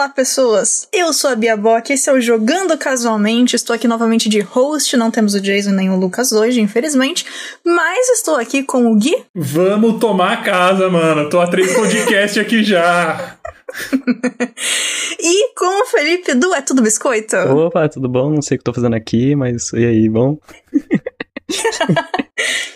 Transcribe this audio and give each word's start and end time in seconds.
Olá, 0.00 0.08
pessoas! 0.08 0.88
Eu 0.94 1.12
sou 1.12 1.28
a 1.28 1.36
Bia 1.36 1.54
Bock, 1.54 1.92
esse 1.92 2.08
é 2.08 2.12
o 2.14 2.18
Jogando 2.22 2.74
Casualmente. 2.78 3.54
Estou 3.54 3.76
aqui 3.76 3.86
novamente 3.86 4.30
de 4.30 4.40
host, 4.40 4.96
não 4.96 5.10
temos 5.10 5.34
o 5.34 5.40
Jason 5.42 5.72
nem 5.72 5.90
o 5.90 5.96
Lucas 5.96 6.32
hoje, 6.32 6.58
infelizmente, 6.58 7.26
mas 7.62 8.08
estou 8.08 8.36
aqui 8.36 8.62
com 8.62 8.90
o 8.90 8.96
Gui. 8.96 9.14
Vamos 9.34 10.00
tomar 10.00 10.32
a 10.32 10.36
casa, 10.38 10.88
mano. 10.88 11.28
Tô 11.28 11.38
a 11.38 11.46
três 11.46 11.74
podcast 11.74 12.40
aqui 12.40 12.64
já. 12.64 13.36
e 15.20 15.54
com 15.54 15.82
o 15.82 15.86
Felipe 15.88 16.32
Du, 16.32 16.54
é 16.54 16.62
tudo 16.62 16.80
biscoito? 16.80 17.36
Opa, 17.36 17.86
tudo 17.86 18.08
bom? 18.08 18.30
Não 18.30 18.40
sei 18.40 18.54
o 18.54 18.58
que 18.58 18.64
tô 18.64 18.72
fazendo 18.72 18.96
aqui, 18.96 19.36
mas 19.36 19.70
e 19.74 19.84
aí, 19.84 20.08
bom? 20.08 20.38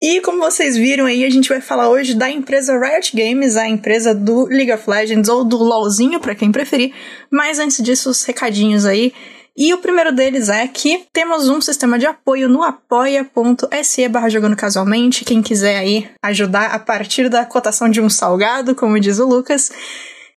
E 0.00 0.20
como 0.20 0.38
vocês 0.38 0.76
viram 0.76 1.06
aí, 1.06 1.24
a 1.24 1.30
gente 1.30 1.48
vai 1.48 1.60
falar 1.60 1.88
hoje 1.88 2.14
da 2.14 2.30
empresa 2.30 2.78
Riot 2.78 3.16
Games, 3.16 3.56
a 3.56 3.68
empresa 3.68 4.14
do 4.14 4.44
League 4.44 4.72
of 4.72 4.88
Legends 4.88 5.28
ou 5.28 5.42
do 5.42 5.56
LoLzinho, 5.56 6.20
para 6.20 6.36
quem 6.36 6.52
preferir. 6.52 6.94
Mas 7.28 7.58
antes 7.58 7.82
disso, 7.82 8.08
os 8.10 8.24
recadinhos 8.24 8.86
aí. 8.86 9.12
E 9.56 9.74
o 9.74 9.78
primeiro 9.78 10.12
deles 10.12 10.48
é 10.48 10.68
que 10.68 11.04
temos 11.12 11.48
um 11.48 11.60
sistema 11.60 11.98
de 11.98 12.06
apoio 12.06 12.48
no 12.48 12.62
apoia.se 12.62 14.08
barra 14.08 14.28
jogando 14.28 14.54
casualmente. 14.54 15.24
Quem 15.24 15.42
quiser 15.42 15.78
aí 15.78 16.08
ajudar 16.22 16.66
a 16.66 16.78
partir 16.78 17.28
da 17.28 17.44
cotação 17.44 17.90
de 17.90 18.00
um 18.00 18.08
salgado, 18.08 18.76
como 18.76 19.00
diz 19.00 19.18
o 19.18 19.26
Lucas. 19.26 19.72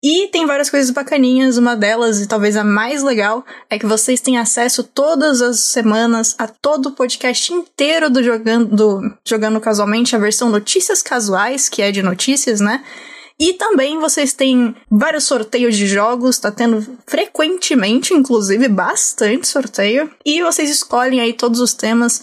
E 0.02 0.28
tem 0.28 0.46
várias 0.46 0.70
coisas 0.70 0.90
bacaninhas, 0.90 1.59
uma 1.59 1.77
delas, 1.77 2.22
e 2.22 2.27
talvez 2.27 2.56
a 2.56 2.64
mais 2.64 3.02
legal, 3.02 3.45
é 3.68 3.78
que 3.78 3.84
vocês 3.84 4.20
têm 4.20 4.38
acesso 4.38 4.82
todas 4.82 5.42
as 5.42 5.60
semanas 5.60 6.34
a 6.38 6.48
todo 6.48 6.86
o 6.86 6.92
podcast 6.92 7.52
inteiro 7.52 8.09
do 8.09 8.23
Jogando, 8.23 8.74
do 8.74 9.14
Jogando 9.26 9.60
Casualmente, 9.60 10.16
a 10.16 10.18
versão 10.18 10.48
Notícias 10.48 11.02
Casuais, 11.02 11.68
que 11.68 11.82
é 11.82 11.92
de 11.92 12.02
notícias, 12.02 12.60
né? 12.60 12.82
E 13.38 13.54
também 13.54 13.98
vocês 13.98 14.34
têm 14.34 14.74
vários 14.90 15.24
sorteios 15.24 15.76
de 15.76 15.86
jogos, 15.86 16.38
tá 16.38 16.51
tendo 16.51 16.87
frequentemente, 17.07 18.12
inclusive 18.12 18.68
bastante 18.68 19.48
sorteio. 19.48 20.10
E 20.24 20.42
vocês 20.42 20.68
escolhem 20.68 21.20
aí 21.20 21.32
todos 21.32 21.59
os 21.59 21.73
temas 21.73 22.23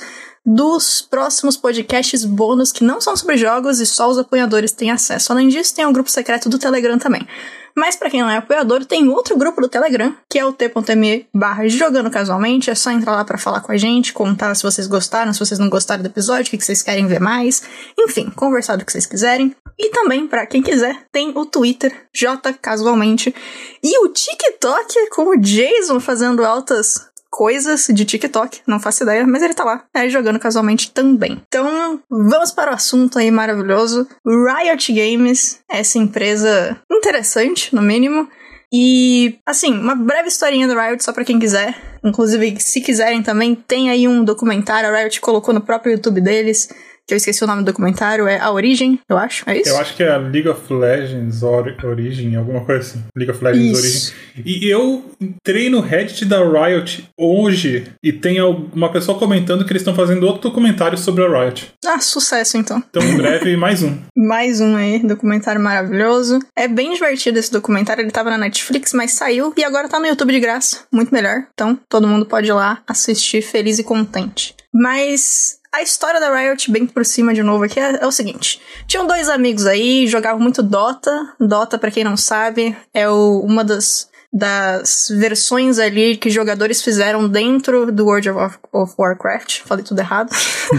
dos 0.49 1.01
próximos 1.01 1.57
podcasts 1.57 2.23
bônus 2.23 2.71
que 2.71 2.81
não 2.81 3.01
são 3.01 3.17
sobre 3.17 3.35
jogos 3.35 3.81
e 3.81 3.85
só 3.85 4.09
os 4.09 4.17
apoiadores 4.17 4.71
têm 4.71 4.89
acesso. 4.89 5.33
Além 5.33 5.49
disso, 5.49 5.75
tem 5.75 5.85
um 5.85 5.91
grupo 5.91 6.09
secreto 6.09 6.47
do 6.47 6.57
Telegram 6.57 6.97
também. 6.97 7.27
Mas 7.75 7.95
para 7.95 8.09
quem 8.09 8.21
não 8.21 8.29
é 8.29 8.37
apoiador, 8.37 8.85
tem 8.85 9.07
outro 9.09 9.37
grupo 9.37 9.61
do 9.61 9.67
Telegram, 9.67 10.15
que 10.27 10.39
é 10.39 10.45
o 10.45 10.51
t.me 10.51 11.27
barra 11.31 11.67
jogando 11.67 12.09
casualmente. 12.09 12.71
É 12.71 12.75
só 12.75 12.89
entrar 12.89 13.11
lá 13.11 13.25
para 13.25 13.37
falar 13.37 13.59
com 13.59 13.71
a 13.71 13.77
gente, 13.77 14.13
contar 14.13 14.55
se 14.55 14.63
vocês 14.63 14.87
gostaram, 14.87 15.31
se 15.31 15.39
vocês 15.39 15.59
não 15.59 15.69
gostaram 15.69 16.01
do 16.01 16.07
episódio, 16.07 16.47
o 16.47 16.57
que 16.57 16.63
vocês 16.63 16.81
querem 16.81 17.05
ver 17.05 17.19
mais. 17.19 17.61
Enfim, 17.99 18.31
conversar 18.31 18.77
do 18.77 18.85
que 18.85 18.91
vocês 18.91 19.05
quiserem. 19.05 19.55
E 19.77 19.91
também, 19.91 20.27
para 20.27 20.47
quem 20.47 20.63
quiser, 20.63 21.05
tem 21.11 21.31
o 21.35 21.45
Twitter, 21.45 21.93
J 22.11 22.51
Casualmente. 22.53 23.35
E 23.83 23.99
o 23.99 24.07
TikTok 24.07 25.09
com 25.11 25.27
o 25.27 25.37
Jason 25.37 25.99
fazendo 25.99 26.43
altas 26.43 27.06
coisas 27.29 27.87
de 27.89 28.05
TikTok, 28.05 28.61
não 28.67 28.79
faço 28.79 29.03
ideia, 29.03 29.25
mas 29.25 29.43
ele 29.43 29.53
tá 29.53 29.63
lá, 29.63 29.83
é, 29.93 30.09
jogando 30.09 30.39
casualmente 30.39 30.91
também. 30.91 31.41
Então, 31.47 31.99
vamos 32.09 32.51
para 32.51 32.71
o 32.71 32.75
assunto 32.75 33.19
aí 33.19 33.29
maravilhoso. 33.31 34.07
Riot 34.25 34.93
Games, 34.93 35.59
essa 35.69 35.97
empresa 35.97 36.79
interessante, 36.91 37.73
no 37.75 37.81
mínimo. 37.81 38.27
E, 38.71 39.39
assim, 39.45 39.73
uma 39.73 39.95
breve 39.95 40.27
historinha 40.27 40.67
do 40.67 40.77
Riot 40.77 41.03
só 41.03 41.13
pra 41.13 41.23
quem 41.23 41.39
quiser. 41.39 41.75
Inclusive, 42.03 42.59
se 42.59 42.81
quiserem 42.81 43.23
também, 43.23 43.55
tem 43.55 43.89
aí 43.89 44.07
um 44.07 44.23
documentário, 44.23 44.89
a 44.89 44.97
Riot 44.97 45.21
colocou 45.21 45.53
no 45.53 45.61
próprio 45.61 45.93
YouTube 45.93 46.21
deles, 46.21 46.69
que 47.07 47.13
eu 47.13 47.17
esqueci 47.17 47.41
o 47.41 47.47
nome 47.47 47.61
do 47.61 47.67
documentário, 47.67 48.27
é 48.27 48.37
A 48.37 48.51
Origem, 48.51 48.99
eu 49.07 49.17
acho, 49.17 49.49
é 49.49 49.61
isso? 49.61 49.69
Eu 49.69 49.77
acho 49.77 49.95
que 49.95 50.03
é 50.03 50.11
a 50.11 50.17
League 50.17 50.49
of 50.49 50.61
Legends 50.71 51.41
or 51.41 51.73
Origin, 51.83 52.35
alguma 52.35 52.65
coisa 52.65 52.81
assim. 52.81 53.03
League 53.15 53.31
of 53.31 53.41
Legends 53.41 53.83
isso. 53.83 54.13
Origin. 54.35 54.43
E 54.45 54.69
eu 54.69 55.09
entrei 55.21 55.69
no 55.69 55.79
Reddit 55.79 56.25
da 56.25 56.43
Riot 56.43 57.09
hoje 57.17 57.87
e 58.03 58.11
tem 58.11 58.41
uma 58.41 58.91
pessoa 58.91 59.17
comentando 59.17 59.63
que 59.63 59.71
eles 59.71 59.81
estão 59.81 59.95
fazendo 59.95 60.25
outro 60.25 60.41
documentário 60.41 60.97
sobre 60.97 61.23
a 61.23 61.29
Riot. 61.29 61.71
Ah, 61.85 62.01
sucesso 62.01 62.57
então. 62.57 62.83
Então, 62.89 63.01
em 63.01 63.15
breve, 63.15 63.55
mais 63.57 63.81
um. 63.81 63.97
mais 64.13 64.59
um 64.59 64.75
aí, 64.75 64.99
documentário 64.99 65.61
maravilhoso. 65.61 66.39
É 66.57 66.67
bem 66.67 66.93
divertido 66.93 67.39
esse 67.39 67.51
documentário, 67.51 68.01
ele 68.01 68.11
tava 68.11 68.29
na 68.29 68.37
Netflix, 68.37 68.91
mas 68.91 69.13
saiu 69.13 69.53
e 69.55 69.63
agora 69.63 69.87
tá 69.87 69.97
no 69.97 70.07
YouTube 70.07 70.33
de 70.33 70.41
graça. 70.41 70.81
Muito 70.91 71.13
melhor. 71.13 71.47
Então, 71.53 71.79
todo 71.87 72.07
mundo 72.07 72.25
pode 72.25 72.49
ir 72.49 72.53
lá 72.53 72.83
assistir 72.85 73.41
feliz 73.41 73.79
e 73.79 73.83
contente. 73.83 74.53
Mas 74.73 75.57
a 75.73 75.81
história 75.81 76.19
da 76.19 76.33
Riot, 76.35 76.71
bem 76.71 76.85
por 76.85 77.05
cima 77.05 77.33
de 77.33 77.43
novo 77.43 77.63
aqui, 77.63 77.79
é, 77.79 77.99
é, 78.01 78.07
o 78.07 78.11
seguinte: 78.11 78.61
tinham 78.87 79.07
dois 79.07 79.29
amigos 79.29 79.65
aí, 79.65 80.07
jogavam 80.07 80.39
muito 80.39 80.63
Dota. 80.63 81.35
Dota, 81.39 81.77
para 81.77 81.91
quem 81.91 82.03
não 82.03 82.17
sabe, 82.17 82.75
é 82.93 83.09
o, 83.09 83.41
uma 83.41 83.63
das, 83.63 84.09
das 84.31 85.07
versões 85.09 85.79
ali 85.79 86.17
que 86.17 86.29
jogadores 86.29 86.81
fizeram 86.81 87.27
dentro 87.27 87.91
do 87.91 88.05
World 88.05 88.29
of, 88.29 88.57
of 88.71 88.93
Warcraft. 88.97 89.61
Falei 89.65 89.83
tudo 89.83 89.99
errado. 89.99 90.31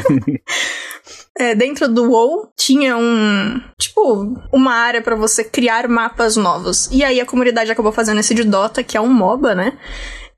É, 1.39 1.55
dentro 1.55 1.87
do 1.87 2.11
WoW 2.11 2.51
tinha 2.57 2.97
um, 2.97 3.61
tipo, 3.79 4.37
uma 4.53 4.73
área 4.73 5.01
para 5.01 5.15
você 5.15 5.45
criar 5.45 5.87
mapas 5.87 6.35
novos. 6.35 6.89
E 6.91 7.05
aí 7.05 7.21
a 7.21 7.27
comunidade 7.27 7.71
acabou 7.71 7.93
fazendo 7.93 8.19
esse 8.19 8.35
de 8.35 8.43
Dota, 8.43 8.83
que 8.83 8.97
é 8.97 9.01
um 9.01 9.09
MOBA, 9.09 9.55
né? 9.55 9.79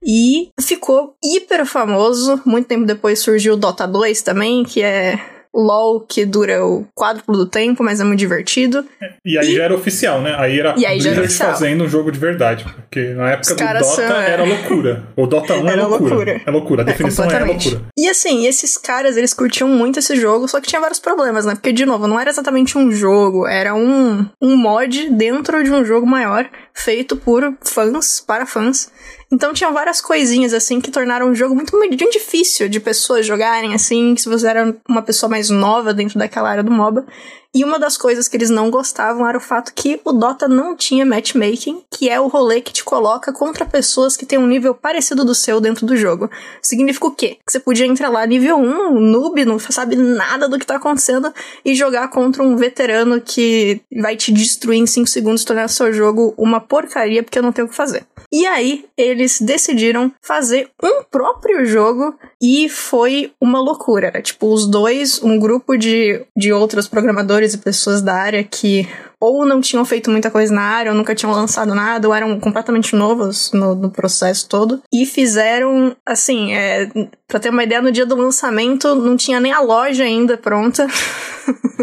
E 0.04 0.50
ficou 0.60 1.14
hiper 1.22 1.66
famoso. 1.66 2.40
Muito 2.44 2.66
tempo 2.66 2.86
depois 2.86 3.18
surgiu 3.18 3.54
o 3.54 3.56
Dota 3.56 3.86
2 3.86 4.22
também, 4.22 4.64
que 4.64 4.82
é 4.82 5.18
LOL 5.52 6.00
que 6.00 6.24
dura 6.24 6.64
o 6.64 6.86
quádruplo 6.94 7.36
do 7.36 7.46
tempo, 7.46 7.82
mas 7.82 8.00
é 8.00 8.04
muito 8.04 8.18
divertido. 8.18 8.84
E 9.24 9.36
aí 9.36 9.50
e... 9.50 9.56
já 9.56 9.64
era 9.64 9.74
oficial, 9.74 10.22
né? 10.22 10.34
Aí 10.38 10.58
era 10.58 10.74
aí 10.74 10.98
Blizzard 10.98 11.34
fazendo 11.34 11.84
um 11.84 11.88
jogo 11.88 12.12
de 12.12 12.18
verdade. 12.18 12.64
Porque 12.64 13.08
na 13.14 13.30
época 13.32 13.54
do 13.54 13.58
Dota 13.58 13.84
são... 13.84 14.04
era 14.04 14.44
loucura. 14.44 15.04
O 15.16 15.26
Dota 15.26 15.54
1 15.54 15.68
é 15.68 15.72
era 15.72 15.82
é 15.82 15.84
loucura. 15.84 16.14
loucura. 16.14 16.42
É 16.46 16.50
loucura, 16.50 16.82
a 16.82 16.84
é, 16.84 16.86
definição 16.86 17.24
é, 17.24 17.34
é 17.34 17.44
loucura. 17.44 17.82
E 17.98 18.08
assim, 18.08 18.46
esses 18.46 18.78
caras, 18.78 19.16
eles 19.16 19.34
curtiam 19.34 19.68
muito 19.68 19.98
esse 19.98 20.14
jogo, 20.16 20.46
só 20.46 20.60
que 20.60 20.68
tinha 20.68 20.80
vários 20.80 21.00
problemas, 21.00 21.44
né? 21.44 21.54
Porque, 21.54 21.72
de 21.72 21.84
novo, 21.84 22.06
não 22.06 22.18
era 22.18 22.30
exatamente 22.30 22.78
um 22.78 22.92
jogo, 22.92 23.46
era 23.46 23.74
um, 23.74 24.26
um 24.40 24.56
mod 24.56 25.10
dentro 25.10 25.64
de 25.64 25.70
um 25.70 25.84
jogo 25.84 26.06
maior, 26.06 26.48
feito 26.72 27.16
por 27.16 27.54
fãs, 27.60 28.20
para 28.20 28.46
fãs. 28.46 28.90
Então 29.32 29.52
tinha 29.52 29.70
várias 29.70 30.00
coisinhas 30.00 30.52
assim 30.52 30.80
que 30.80 30.90
tornaram 30.90 31.30
o 31.30 31.34
jogo 31.34 31.54
muito, 31.54 31.76
muito 31.76 32.10
difícil 32.10 32.68
de 32.68 32.80
pessoas 32.80 33.24
jogarem 33.24 33.74
assim, 33.74 34.16
se 34.16 34.28
você 34.28 34.48
era 34.48 34.76
uma 34.88 35.02
pessoa 35.02 35.30
mais 35.30 35.48
nova 35.50 35.94
dentro 35.94 36.18
daquela 36.18 36.50
área 36.50 36.64
do 36.64 36.72
MOBA. 36.72 37.06
E 37.52 37.64
uma 37.64 37.80
das 37.80 37.96
coisas 37.96 38.28
que 38.28 38.36
eles 38.36 38.50
não 38.50 38.70
gostavam 38.70 39.28
era 39.28 39.36
o 39.36 39.40
fato 39.40 39.72
que 39.74 40.00
o 40.04 40.12
Dota 40.12 40.46
não 40.46 40.76
tinha 40.76 41.04
matchmaking, 41.04 41.82
que 41.90 42.08
é 42.08 42.20
o 42.20 42.28
rolê 42.28 42.60
que 42.60 42.72
te 42.72 42.84
coloca 42.84 43.32
contra 43.32 43.66
pessoas 43.66 44.16
que 44.16 44.24
têm 44.24 44.38
um 44.38 44.46
nível 44.46 44.72
parecido 44.72 45.24
do 45.24 45.34
seu 45.34 45.60
dentro 45.60 45.84
do 45.84 45.96
jogo. 45.96 46.30
Significa 46.62 47.06
o 47.06 47.10
quê? 47.10 47.38
Que 47.44 47.52
você 47.52 47.58
podia 47.58 47.86
entrar 47.86 48.08
lá 48.08 48.24
nível 48.24 48.56
1, 48.56 48.96
um 48.96 49.00
noob, 49.00 49.44
não 49.44 49.58
sabe 49.58 49.96
nada 49.96 50.48
do 50.48 50.60
que 50.60 50.66
tá 50.66 50.76
acontecendo, 50.76 51.32
e 51.64 51.74
jogar 51.74 52.08
contra 52.08 52.40
um 52.40 52.56
veterano 52.56 53.20
que 53.20 53.80
vai 54.00 54.16
te 54.16 54.32
destruir 54.32 54.78
em 54.78 54.86
5 54.86 55.08
segundos, 55.08 55.44
tornar 55.44 55.66
seu 55.66 55.92
jogo 55.92 56.32
uma 56.38 56.60
porcaria 56.60 57.20
porque 57.20 57.38
eu 57.38 57.42
não 57.42 57.52
tenho 57.52 57.66
o 57.66 57.70
que 57.70 57.76
fazer. 57.76 58.06
E 58.32 58.46
aí, 58.46 58.84
eles 58.96 59.40
decidiram 59.40 60.12
fazer 60.22 60.68
um 60.82 61.02
próprio 61.10 61.66
jogo 61.66 62.14
e 62.40 62.68
foi 62.68 63.32
uma 63.40 63.60
loucura. 63.60 64.06
Era 64.06 64.22
tipo 64.22 64.52
os 64.52 64.66
dois, 64.68 65.20
um 65.22 65.38
grupo 65.38 65.76
de, 65.76 66.24
de 66.36 66.52
outros 66.52 66.86
programadores 66.86 67.54
e 67.54 67.58
pessoas 67.58 68.00
da 68.00 68.14
área 68.14 68.44
que 68.44 68.88
ou 69.20 69.44
não 69.44 69.60
tinham 69.60 69.84
feito 69.84 70.10
muita 70.10 70.30
coisa 70.30 70.52
na 70.52 70.62
área, 70.62 70.92
ou 70.92 70.96
nunca 70.96 71.14
tinham 71.14 71.32
lançado 71.32 71.74
nada, 71.74 72.08
ou 72.08 72.14
eram 72.14 72.40
completamente 72.40 72.96
novos 72.96 73.52
no, 73.52 73.74
no 73.74 73.90
processo 73.90 74.48
todo. 74.48 74.82
E 74.90 75.04
fizeram, 75.04 75.94
assim, 76.06 76.54
é, 76.54 76.88
pra 77.28 77.38
ter 77.38 77.50
uma 77.50 77.62
ideia, 77.62 77.82
no 77.82 77.92
dia 77.92 78.06
do 78.06 78.16
lançamento 78.16 78.94
não 78.94 79.18
tinha 79.18 79.38
nem 79.38 79.52
a 79.52 79.60
loja 79.60 80.04
ainda 80.04 80.38
pronta. 80.38 80.86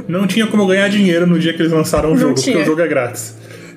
Não 0.08 0.26
tinha 0.26 0.48
como 0.48 0.66
ganhar 0.66 0.88
dinheiro 0.88 1.28
no 1.28 1.38
dia 1.38 1.54
que 1.54 1.62
eles 1.62 1.72
lançaram 1.72 2.10
o 2.10 2.12
não 2.14 2.18
jogo, 2.18 2.36
tinha. 2.36 2.56
porque 2.56 2.64
o 2.64 2.72
jogo 2.72 2.82
é 2.82 2.88
grátis. 2.88 3.36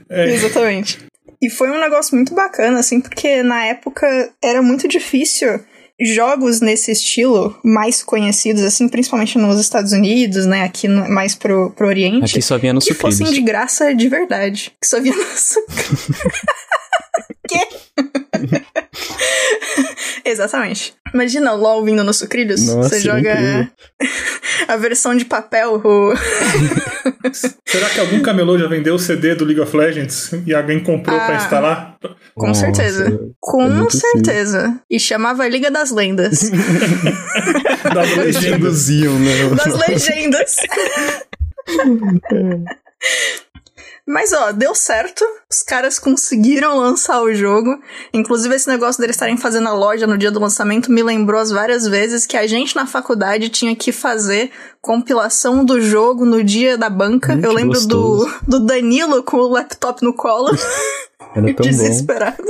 É. 0.08 0.31
Exatamente. 0.31 1.09
E 1.42 1.48
foi 1.48 1.70
um 1.70 1.81
negócio 1.81 2.14
muito 2.14 2.34
bacana, 2.34 2.81
assim, 2.81 3.00
porque 3.00 3.42
na 3.42 3.64
época 3.64 4.31
era 4.42 4.60
muito 4.60 4.87
difícil 4.87 5.58
jogos 6.00 6.60
nesse 6.60 6.92
estilo 6.92 7.58
mais 7.62 8.02
conhecidos, 8.02 8.62
assim, 8.62 8.88
principalmente 8.88 9.37
nos 9.37 9.60
Estados 9.60 9.92
Unidos, 9.92 10.46
né? 10.46 10.64
Aqui 10.64 10.88
no, 10.88 11.08
mais 11.08 11.34
pro, 11.34 11.70
pro 11.70 11.87
Oriente. 11.87 12.25
Aqui 12.25 12.42
só 12.42 12.56
vinha 12.56 12.72
no 12.72 12.81
Que 12.81 12.94
fossem 12.94 13.31
de 13.31 13.42
graça 13.42 13.94
de 13.94 14.08
verdade. 14.08 14.72
Que 14.81 14.87
só 14.87 15.00
vinha 15.00 15.14
no 15.14 15.25
Quê? 17.48 17.69
Exatamente. 20.31 20.94
Imagina 21.12 21.53
o 21.53 21.56
LOL 21.56 21.85
vindo 21.85 22.05
nos 22.05 22.19
sucrilhos. 22.19 22.67
Nossa, 22.67 22.88
Você 22.88 23.00
joga 23.00 23.71
a 24.69 24.77
versão 24.77 25.17
de 25.17 25.25
papel. 25.25 25.81
O... 25.85 26.15
Será 27.67 27.88
que 27.91 28.00
algum 28.00 28.23
camelô 28.23 28.59
já 28.59 28.67
vendeu 28.67 28.94
o 28.94 28.99
CD 28.99 29.35
do 29.35 29.44
League 29.44 29.61
of 29.61 29.77
Legends 29.77 30.32
e 30.47 30.55
alguém 30.55 30.81
comprou 30.81 31.19
ah, 31.19 31.27
pra 31.27 31.37
instalar? 31.37 31.97
Com 32.35 32.49
Nossa, 32.49 32.61
certeza. 32.61 33.21
Com 33.41 33.87
é 33.87 33.91
certeza. 33.91 34.81
E 34.88 34.99
chamava 34.99 35.47
Liga 35.49 35.71
das 35.71 35.91
Lendas. 35.91 36.50
das 37.93 38.17
legendas. 38.17 38.88
Das 39.56 39.88
legendas. 39.88 40.56
Mas 44.12 44.32
ó, 44.32 44.50
deu 44.50 44.74
certo. 44.74 45.24
Os 45.48 45.62
caras 45.62 45.98
conseguiram 45.98 46.76
lançar 46.76 47.22
o 47.22 47.32
jogo. 47.32 47.78
Inclusive, 48.12 48.54
esse 48.54 48.68
negócio 48.68 49.00
deles 49.00 49.14
estarem 49.14 49.36
fazendo 49.36 49.68
a 49.68 49.72
loja 49.72 50.06
no 50.06 50.18
dia 50.18 50.30
do 50.32 50.40
lançamento 50.40 50.90
me 50.90 51.02
lembrou 51.02 51.40
as 51.40 51.50
várias 51.50 51.86
vezes 51.86 52.26
que 52.26 52.36
a 52.36 52.46
gente 52.46 52.74
na 52.74 52.86
faculdade 52.86 53.48
tinha 53.50 53.74
que 53.76 53.92
fazer 53.92 54.50
compilação 54.80 55.64
do 55.64 55.80
jogo 55.80 56.24
no 56.24 56.42
dia 56.42 56.76
da 56.76 56.90
banca. 56.90 57.34
Hum, 57.34 57.40
Eu 57.42 57.52
lembro 57.52 57.78
do, 57.86 57.98
gostoso. 58.26 58.40
do 58.48 58.60
Danilo 58.60 59.22
com 59.22 59.36
o 59.36 59.48
laptop 59.48 60.02
no 60.02 60.12
colo, 60.12 60.50
Era 61.34 61.46
tão 61.46 61.54
bom. 61.54 61.62
desesperado. 61.62 62.42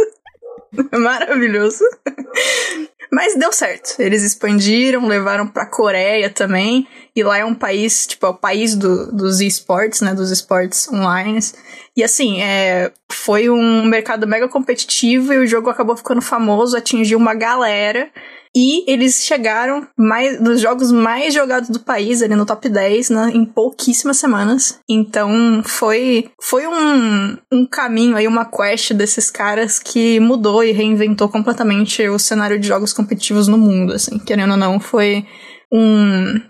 Maravilhoso. 0.93 1.85
Mas 3.13 3.35
deu 3.35 3.53
certo. 3.53 3.97
Eles 4.01 4.23
expandiram, 4.23 5.07
levaram 5.07 5.47
pra 5.47 5.67
Coreia 5.67 6.31
também. 6.31 6.87
E 7.21 7.23
lá 7.23 7.37
é 7.37 7.45
um 7.45 7.55
país, 7.55 8.07
tipo, 8.07 8.25
é 8.25 8.31
o 8.31 8.35
país 8.35 8.75
do, 8.75 9.13
dos 9.13 9.43
esportes, 9.43 10.01
né? 10.01 10.15
Dos 10.15 10.31
esportes 10.31 10.89
online. 10.89 11.39
E 11.95 12.03
assim, 12.03 12.41
é, 12.41 12.91
foi 13.13 13.51
um 13.51 13.85
mercado 13.85 14.27
mega 14.27 14.49
competitivo 14.49 15.35
e 15.35 15.39
o 15.39 15.47
jogo 15.47 15.69
acabou 15.69 15.95
ficando 15.95 16.23
famoso, 16.23 16.79
atingiu 16.79 17.19
uma 17.19 17.35
galera. 17.35 18.11
E 18.57 18.91
eles 18.91 19.23
chegaram 19.23 19.87
mais, 19.97 20.41
nos 20.41 20.63
jogos 20.63 20.91
mais 20.91 21.35
jogados 21.35 21.69
do 21.69 21.79
país, 21.79 22.23
ali 22.23 22.35
no 22.35 22.47
top 22.47 22.71
10, 22.71 23.11
né, 23.11 23.31
em 23.35 23.45
pouquíssimas 23.45 24.17
semanas. 24.17 24.81
Então 24.89 25.63
foi, 25.63 26.31
foi 26.43 26.67
um, 26.67 27.37
um 27.53 27.67
caminho 27.67 28.17
aí, 28.17 28.27
uma 28.27 28.47
quest 28.47 28.95
desses 28.95 29.31
caras 29.31 29.79
que 29.79 30.19
mudou 30.19 30.65
e 30.65 30.73
reinventou 30.73 31.29
completamente 31.29 32.09
o 32.09 32.19
cenário 32.19 32.59
de 32.59 32.67
jogos 32.67 32.95
competitivos 32.95 33.47
no 33.47 33.59
mundo, 33.59 33.93
assim. 33.93 34.19
Querendo 34.19 34.53
ou 34.53 34.57
não, 34.57 34.81
foi 34.81 35.25
um, 35.73 36.41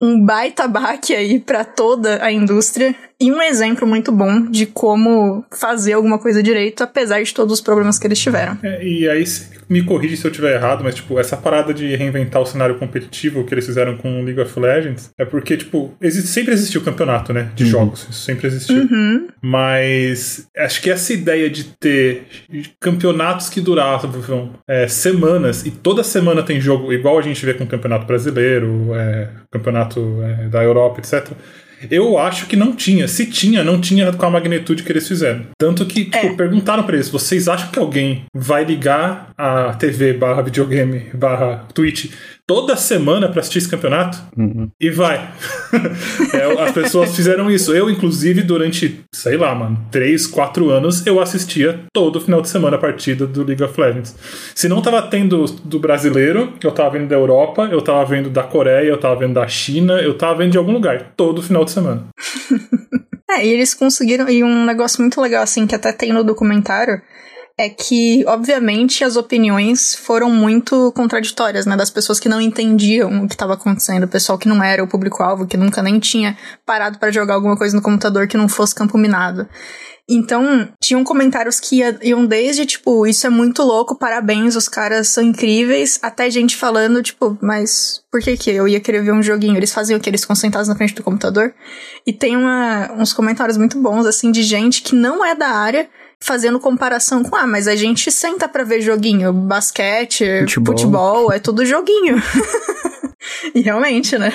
um 0.00 0.24
baita 0.24 0.66
baque 0.66 1.14
aí 1.14 1.38
pra 1.38 1.64
toda 1.64 2.24
a 2.24 2.32
indústria 2.32 2.94
e 3.20 3.30
um 3.30 3.42
exemplo 3.42 3.86
muito 3.86 4.10
bom 4.10 4.46
de 4.50 4.66
como 4.66 5.44
fazer 5.50 5.92
alguma 5.92 6.18
coisa 6.18 6.42
direito, 6.42 6.82
apesar 6.82 7.22
de 7.22 7.34
todos 7.34 7.52
os 7.54 7.60
problemas 7.60 7.98
que 7.98 8.06
eles 8.06 8.18
tiveram. 8.18 8.56
É, 8.62 8.84
e 8.84 9.08
aí 9.08 9.24
me 9.68 9.82
corrige 9.84 10.16
se 10.16 10.24
eu 10.26 10.30
estiver 10.30 10.54
errado, 10.54 10.82
mas 10.82 10.94
tipo, 10.96 11.18
essa 11.18 11.36
parada 11.36 11.72
de 11.72 11.94
reinventar 11.94 12.42
o 12.42 12.46
cenário 12.46 12.76
competitivo 12.76 13.44
que 13.44 13.54
eles 13.54 13.66
fizeram 13.66 13.96
com 13.96 14.24
League 14.24 14.40
of 14.40 14.58
Legends 14.58 15.10
é 15.18 15.24
porque, 15.24 15.56
tipo, 15.56 15.94
existe, 16.00 16.28
sempre 16.28 16.54
existiu 16.54 16.80
campeonato, 16.80 17.32
né? 17.32 17.50
De 17.54 17.64
Uhum. 17.64 17.70
jogos. 17.70 18.06
Isso 18.10 18.20
sempre 18.24 18.46
existiu. 18.48 18.76
Uhum. 18.76 19.28
Mas 19.40 20.48
acho 20.56 20.80
que 20.82 20.90
essa 20.90 21.12
ideia 21.12 21.48
de 21.50 21.64
ter 21.64 22.24
campeonatos 22.80 23.48
que 23.48 23.60
duravam 23.60 24.50
é, 24.66 24.88
semanas 24.88 25.64
e 25.66 25.70
toda 25.70 26.02
semana 26.02 26.42
tem 26.42 26.60
jogo, 26.60 26.92
igual 26.92 27.18
a 27.18 27.22
gente 27.22 27.44
vê 27.44 27.54
com 27.54 27.64
o 27.64 27.66
Campeonato 27.66 28.06
Brasileiro, 28.06 28.94
é, 28.94 29.28
Campeonato 29.52 30.18
é, 30.22 30.48
da 30.48 30.62
Europa, 30.64 31.00
etc. 31.00 31.30
Eu 31.90 32.18
acho 32.18 32.46
que 32.46 32.56
não 32.56 32.74
tinha. 32.74 33.06
Se 33.08 33.26
tinha, 33.26 33.62
não 33.62 33.80
tinha 33.80 34.12
com 34.12 34.26
a 34.26 34.30
magnitude 34.30 34.82
que 34.82 34.90
eles 34.92 35.06
fizeram. 35.06 35.46
Tanto 35.58 35.86
que, 35.86 36.04
tipo, 36.06 36.16
É. 36.16 36.34
perguntaram 36.34 36.82
pra 36.82 36.94
eles: 36.96 37.08
vocês 37.08 37.48
acham 37.48 37.70
que 37.70 37.78
alguém 37.78 38.24
vai 38.34 38.64
ligar 38.64 39.30
a 39.38 39.72
TV 39.74 40.12
barra 40.12 40.42
videogame 40.42 41.06
barra 41.14 41.66
Twitch 41.72 42.12
toda 42.50 42.74
semana 42.74 43.28
pra 43.28 43.38
assistir 43.38 43.58
esse 43.58 43.68
campeonato? 43.68 44.20
Uhum. 44.36 44.68
E 44.80 44.90
vai. 44.90 45.30
É, 46.32 46.62
as 46.62 46.72
pessoas 46.72 47.14
fizeram 47.14 47.50
isso. 47.50 47.74
Eu, 47.74 47.90
inclusive, 47.90 48.42
durante, 48.42 49.00
sei 49.12 49.36
lá, 49.36 49.54
mano, 49.54 49.78
3, 49.90 50.26
4 50.26 50.70
anos, 50.70 51.06
eu 51.06 51.20
assistia 51.20 51.80
todo 51.92 52.20
final 52.20 52.40
de 52.40 52.48
semana 52.48 52.76
a 52.76 52.78
partida 52.78 53.26
do 53.26 53.44
League 53.44 53.62
of 53.62 53.80
Legends. 53.80 54.14
Se 54.54 54.68
não 54.68 54.80
tava 54.80 55.02
tendo 55.02 55.44
do 55.64 55.78
brasileiro, 55.78 56.52
eu 56.62 56.70
tava 56.70 56.90
vendo 56.90 57.08
da 57.08 57.16
Europa, 57.16 57.68
eu 57.70 57.80
tava 57.82 58.04
vendo 58.04 58.30
da 58.30 58.42
Coreia, 58.42 58.88
eu 58.88 58.98
tava 58.98 59.16
vendo 59.16 59.34
da 59.34 59.46
China, 59.48 59.94
eu 59.94 60.16
tava 60.16 60.36
vendo 60.36 60.52
de 60.52 60.58
algum 60.58 60.72
lugar, 60.72 61.12
todo 61.16 61.42
final 61.42 61.64
de 61.64 61.72
semana. 61.72 62.06
É, 63.32 63.46
e 63.46 63.50
eles 63.50 63.74
conseguiram. 63.74 64.28
E 64.28 64.42
um 64.42 64.64
negócio 64.64 65.00
muito 65.00 65.20
legal, 65.20 65.44
assim, 65.44 65.64
que 65.64 65.74
até 65.74 65.92
tem 65.92 66.12
no 66.12 66.24
documentário, 66.24 67.00
é 67.60 67.68
que, 67.68 68.24
obviamente, 68.26 69.04
as 69.04 69.16
opiniões 69.16 69.94
foram 69.94 70.30
muito 70.30 70.90
contraditórias, 70.92 71.66
né? 71.66 71.76
Das 71.76 71.90
pessoas 71.90 72.18
que 72.18 72.28
não 72.28 72.40
entendiam 72.40 73.24
o 73.24 73.28
que 73.28 73.34
estava 73.34 73.52
acontecendo, 73.54 74.04
o 74.04 74.08
pessoal 74.08 74.38
que 74.38 74.48
não 74.48 74.62
era 74.62 74.82
o 74.82 74.88
público-alvo, 74.88 75.46
que 75.46 75.56
nunca 75.56 75.82
nem 75.82 75.98
tinha 75.98 76.36
parado 76.64 76.98
para 76.98 77.10
jogar 77.10 77.34
alguma 77.34 77.56
coisa 77.56 77.76
no 77.76 77.82
computador 77.82 78.26
que 78.26 78.36
não 78.36 78.48
fosse 78.48 78.74
campo 78.74 78.96
minado. 78.96 79.46
Então, 80.12 80.68
tinham 80.82 81.04
comentários 81.04 81.60
que 81.60 81.76
ia- 81.76 81.96
iam 82.02 82.26
desde, 82.26 82.66
tipo, 82.66 83.06
isso 83.06 83.26
é 83.26 83.30
muito 83.30 83.62
louco, 83.62 83.94
parabéns, 83.96 84.56
os 84.56 84.68
caras 84.68 85.06
são 85.06 85.22
incríveis, 85.22 86.00
até 86.02 86.28
gente 86.28 86.56
falando, 86.56 87.00
tipo, 87.00 87.38
mas 87.40 88.02
por 88.10 88.20
que 88.20 88.36
que 88.36 88.50
eu 88.50 88.66
ia 88.66 88.80
querer 88.80 89.04
ver 89.04 89.12
um 89.12 89.22
joguinho? 89.22 89.56
Eles 89.56 89.72
faziam 89.72 89.98
o 89.98 90.00
que? 90.00 90.10
Eles 90.10 90.22
ficam 90.22 90.34
sentados 90.34 90.66
na 90.66 90.74
frente 90.74 90.94
do 90.96 91.02
computador? 91.04 91.54
E 92.04 92.12
tem 92.12 92.36
uma- 92.36 92.90
uns 92.98 93.12
comentários 93.12 93.56
muito 93.56 93.78
bons, 93.80 94.04
assim, 94.04 94.32
de 94.32 94.42
gente 94.42 94.82
que 94.82 94.96
não 94.96 95.24
é 95.24 95.32
da 95.34 95.48
área, 95.48 95.88
fazendo 96.22 96.60
comparação 96.60 97.22
com, 97.22 97.34
ah, 97.36 97.46
mas 97.46 97.66
a 97.66 97.74
gente 97.76 98.10
senta 98.10 98.48
pra 98.48 98.62
ver 98.64 98.80
joguinho, 98.80 99.32
basquete, 99.32 100.24
Futebol. 100.40 100.66
futebol, 100.76 101.32
é 101.32 101.38
tudo 101.38 101.64
joguinho. 101.64 102.16
e 103.54 103.60
realmente, 103.60 104.18
né? 104.18 104.32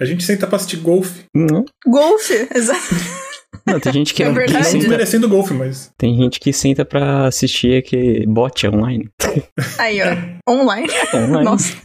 A 0.00 0.04
gente 0.04 0.24
senta 0.24 0.46
pra 0.46 0.56
assistir 0.56 0.76
golfe. 0.78 1.24
Não, 1.34 1.64
Golfe, 1.86 2.48
exato. 2.54 2.80
não, 3.66 3.78
tem 3.78 3.92
gente 3.92 4.12
que, 4.14 4.22
É 4.22 4.26
que 4.26 4.32
verdade. 4.32 4.58
Não 4.64 4.70
senta, 4.70 4.78
desmerecendo 4.78 5.28
golfe, 5.28 5.54
mas. 5.54 5.90
tem 5.96 6.16
gente 6.16 6.40
que 6.40 6.52
senta 6.52 6.84
pra 6.84 7.26
assistir 7.26 7.78
aqui 7.78 8.24
bot 8.26 8.66
online. 8.66 9.08
Aí, 9.78 10.00
ó, 10.02 10.50
online. 10.52 10.88
Online. 11.14 11.44
Nossa. 11.44 11.76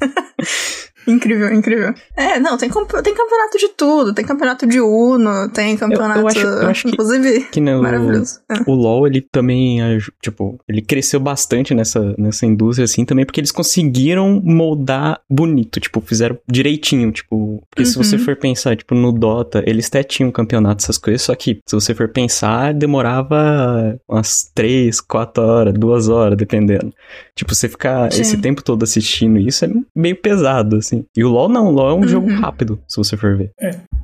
Incrível, 1.07 1.53
incrível. 1.53 1.93
É, 2.15 2.39
não, 2.39 2.57
tem, 2.57 2.69
tem 2.69 3.13
campeonato 3.15 3.57
de 3.57 3.69
tudo. 3.69 4.13
Tem 4.13 4.25
campeonato 4.25 4.65
de 4.67 4.79
Uno, 4.79 5.49
tem 5.49 5.75
campeonato. 5.77 6.27
acho- 6.27 6.39
eu 6.39 6.67
acho 6.67 6.83
que- 6.83 6.89
inclusive, 6.93 7.41
Que 7.51 7.59
no, 7.59 7.81
maravilhoso. 7.81 8.39
É. 8.49 8.55
o 8.69 8.73
LoL, 8.73 9.07
ele 9.07 9.21
também, 9.21 9.81
aj- 9.81 10.09
tipo, 10.21 10.59
ele 10.67 10.81
cresceu 10.81 11.19
bastante 11.19 11.73
nessa, 11.73 12.13
nessa 12.17 12.45
indústria, 12.45 12.85
assim, 12.85 13.05
também 13.05 13.25
porque 13.25 13.39
eles 13.39 13.51
conseguiram 13.51 14.41
moldar 14.43 15.19
bonito, 15.29 15.79
tipo, 15.79 16.01
fizeram 16.01 16.37
direitinho, 16.47 17.11
tipo, 17.11 17.63
porque 17.69 17.85
se 17.85 17.97
você 17.97 18.15
Uhum. 18.15 18.23
for 18.23 18.35
pensar, 18.35 18.75
tipo, 18.75 18.93
no 18.95 19.11
Dota, 19.11 19.63
eles 19.65 19.87
até 19.87 20.03
tinham 20.03 20.31
campeonato, 20.31 20.83
essas 20.83 20.97
coisas, 20.97 21.21
só 21.21 21.35
que, 21.35 21.59
se 21.65 21.75
você 21.75 21.93
for 21.95 22.07
pensar, 22.09 22.73
demorava 22.73 23.99
umas 24.07 24.49
3, 24.53 24.99
4 25.01 25.43
horas, 25.43 25.73
2 25.73 26.09
horas, 26.09 26.37
dependendo. 26.37 26.93
Tipo, 27.35 27.53
você 27.53 27.69
ficar 27.69 28.11
Sim. 28.11 28.21
esse 28.21 28.37
tempo 28.37 28.63
todo 28.63 28.83
assistindo 28.83 29.37
isso 29.39 29.65
é 29.65 29.69
meio 29.95 30.15
pesado, 30.15 30.77
assim. 30.77 30.96
E 31.15 31.23
o 31.23 31.29
LoL 31.29 31.49
não, 31.49 31.67
o 31.67 31.71
LoL 31.71 31.89
é 31.89 31.93
um 31.93 32.07
jogo 32.07 32.29
Uhum. 32.29 32.39
rápido, 32.39 32.79
se 32.87 32.97
você 32.97 33.15
for 33.17 33.35
ver. 33.37 33.51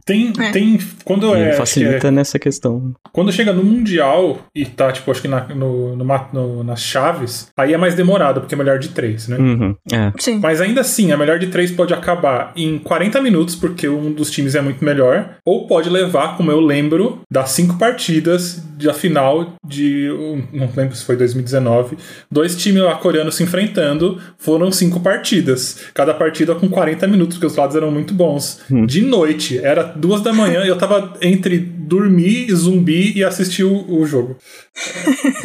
Tem. 0.06 0.34
É. 0.40 0.52
tem 0.52 0.80
quando 1.04 1.28
E 1.28 1.34
é, 1.34 1.34
ele 1.34 1.42
acho 1.42 1.50
que 1.50 1.54
é- 1.54 1.58
facilita 1.58 2.12
nessa 2.12 2.38
questão. 2.38 2.94
Quando 3.12 3.32
chega 3.32 3.54
no 3.54 3.64
Mundial 3.64 4.40
e 4.56 4.66
tá, 4.66 4.92
tipo, 4.92 5.10
acho 5.12 5.22
que 5.22 5.27
na, 5.27 5.42
no, 5.48 5.96
no 5.96 6.04
no- 6.34 6.63
nas 6.63 6.82
chaves, 6.82 7.48
aí 7.58 7.74
é 7.74 7.77
mais 7.77 7.96
demorado, 7.96 8.42
porque 8.42 8.56
é 8.56 8.58
melhor 8.58 8.80
de 8.80 8.89
três, 8.89 9.27
né? 9.27 9.38
Uhum, 9.38 9.75
é. 9.92 10.12
Sim. 10.20 10.39
Mas 10.42 10.60
ainda 10.62 10.82
assim, 10.82 11.12
a 11.12 11.18
melhor 11.18 11.39
de 11.39 11.48
três 11.48 11.72
pode 11.72 11.94
acabar 11.94 12.51
em 12.56 12.77
40 12.80 13.22
minutos, 13.22 13.56
porque 13.56 13.88
um 13.88 14.12
dos 14.12 14.30
times 14.32 14.56
é 14.56 14.62
muito 14.62 14.84
melhor, 14.84 15.36
ou 15.46 15.68
pode 15.68 15.89
levar, 15.89 16.36
como 16.38 16.51
eu 16.51 16.60
lembro, 16.60 17.22
das 17.32 17.51
cinco 17.51 17.77
partidas 17.77 18.62
da 18.84 18.94
final 18.94 19.54
de. 19.66 20.10
Não 20.51 20.70
lembro 20.75 20.96
se 20.96 21.06
foi 21.06 21.16
2019. 21.16 21.98
Dois 22.30 22.56
times 22.56 22.82
lá 22.84 22.96
coreanos 22.96 23.36
se 23.36 23.44
enfrentando, 23.44 24.20
foram 24.38 24.72
cinco 24.72 25.00
partidas. 25.00 25.86
Cada 25.94 26.13
partida 26.13 26.56
com 26.56 26.68
40 26.68 27.08
minutos, 27.08 27.38
porque 27.38 27.48
os 27.48 27.56
lados 27.56 27.75
eram 27.75 27.92
muito 27.92 28.13
bons. 28.13 28.62
De 28.86 29.01
noite, 29.01 29.58
era 29.60 29.93
duas 29.96 30.22
da 30.22 30.34
manhã, 30.34 30.64
e 30.64 30.68
eu 30.68 30.78
tava 30.78 31.18
entre 31.22 31.58
dormir, 31.60 32.54
zumbi 32.54 33.14
e 33.18 33.24
assistir 33.24 33.64
o, 33.64 33.92
o 34.00 34.06
jogo. 34.06 34.38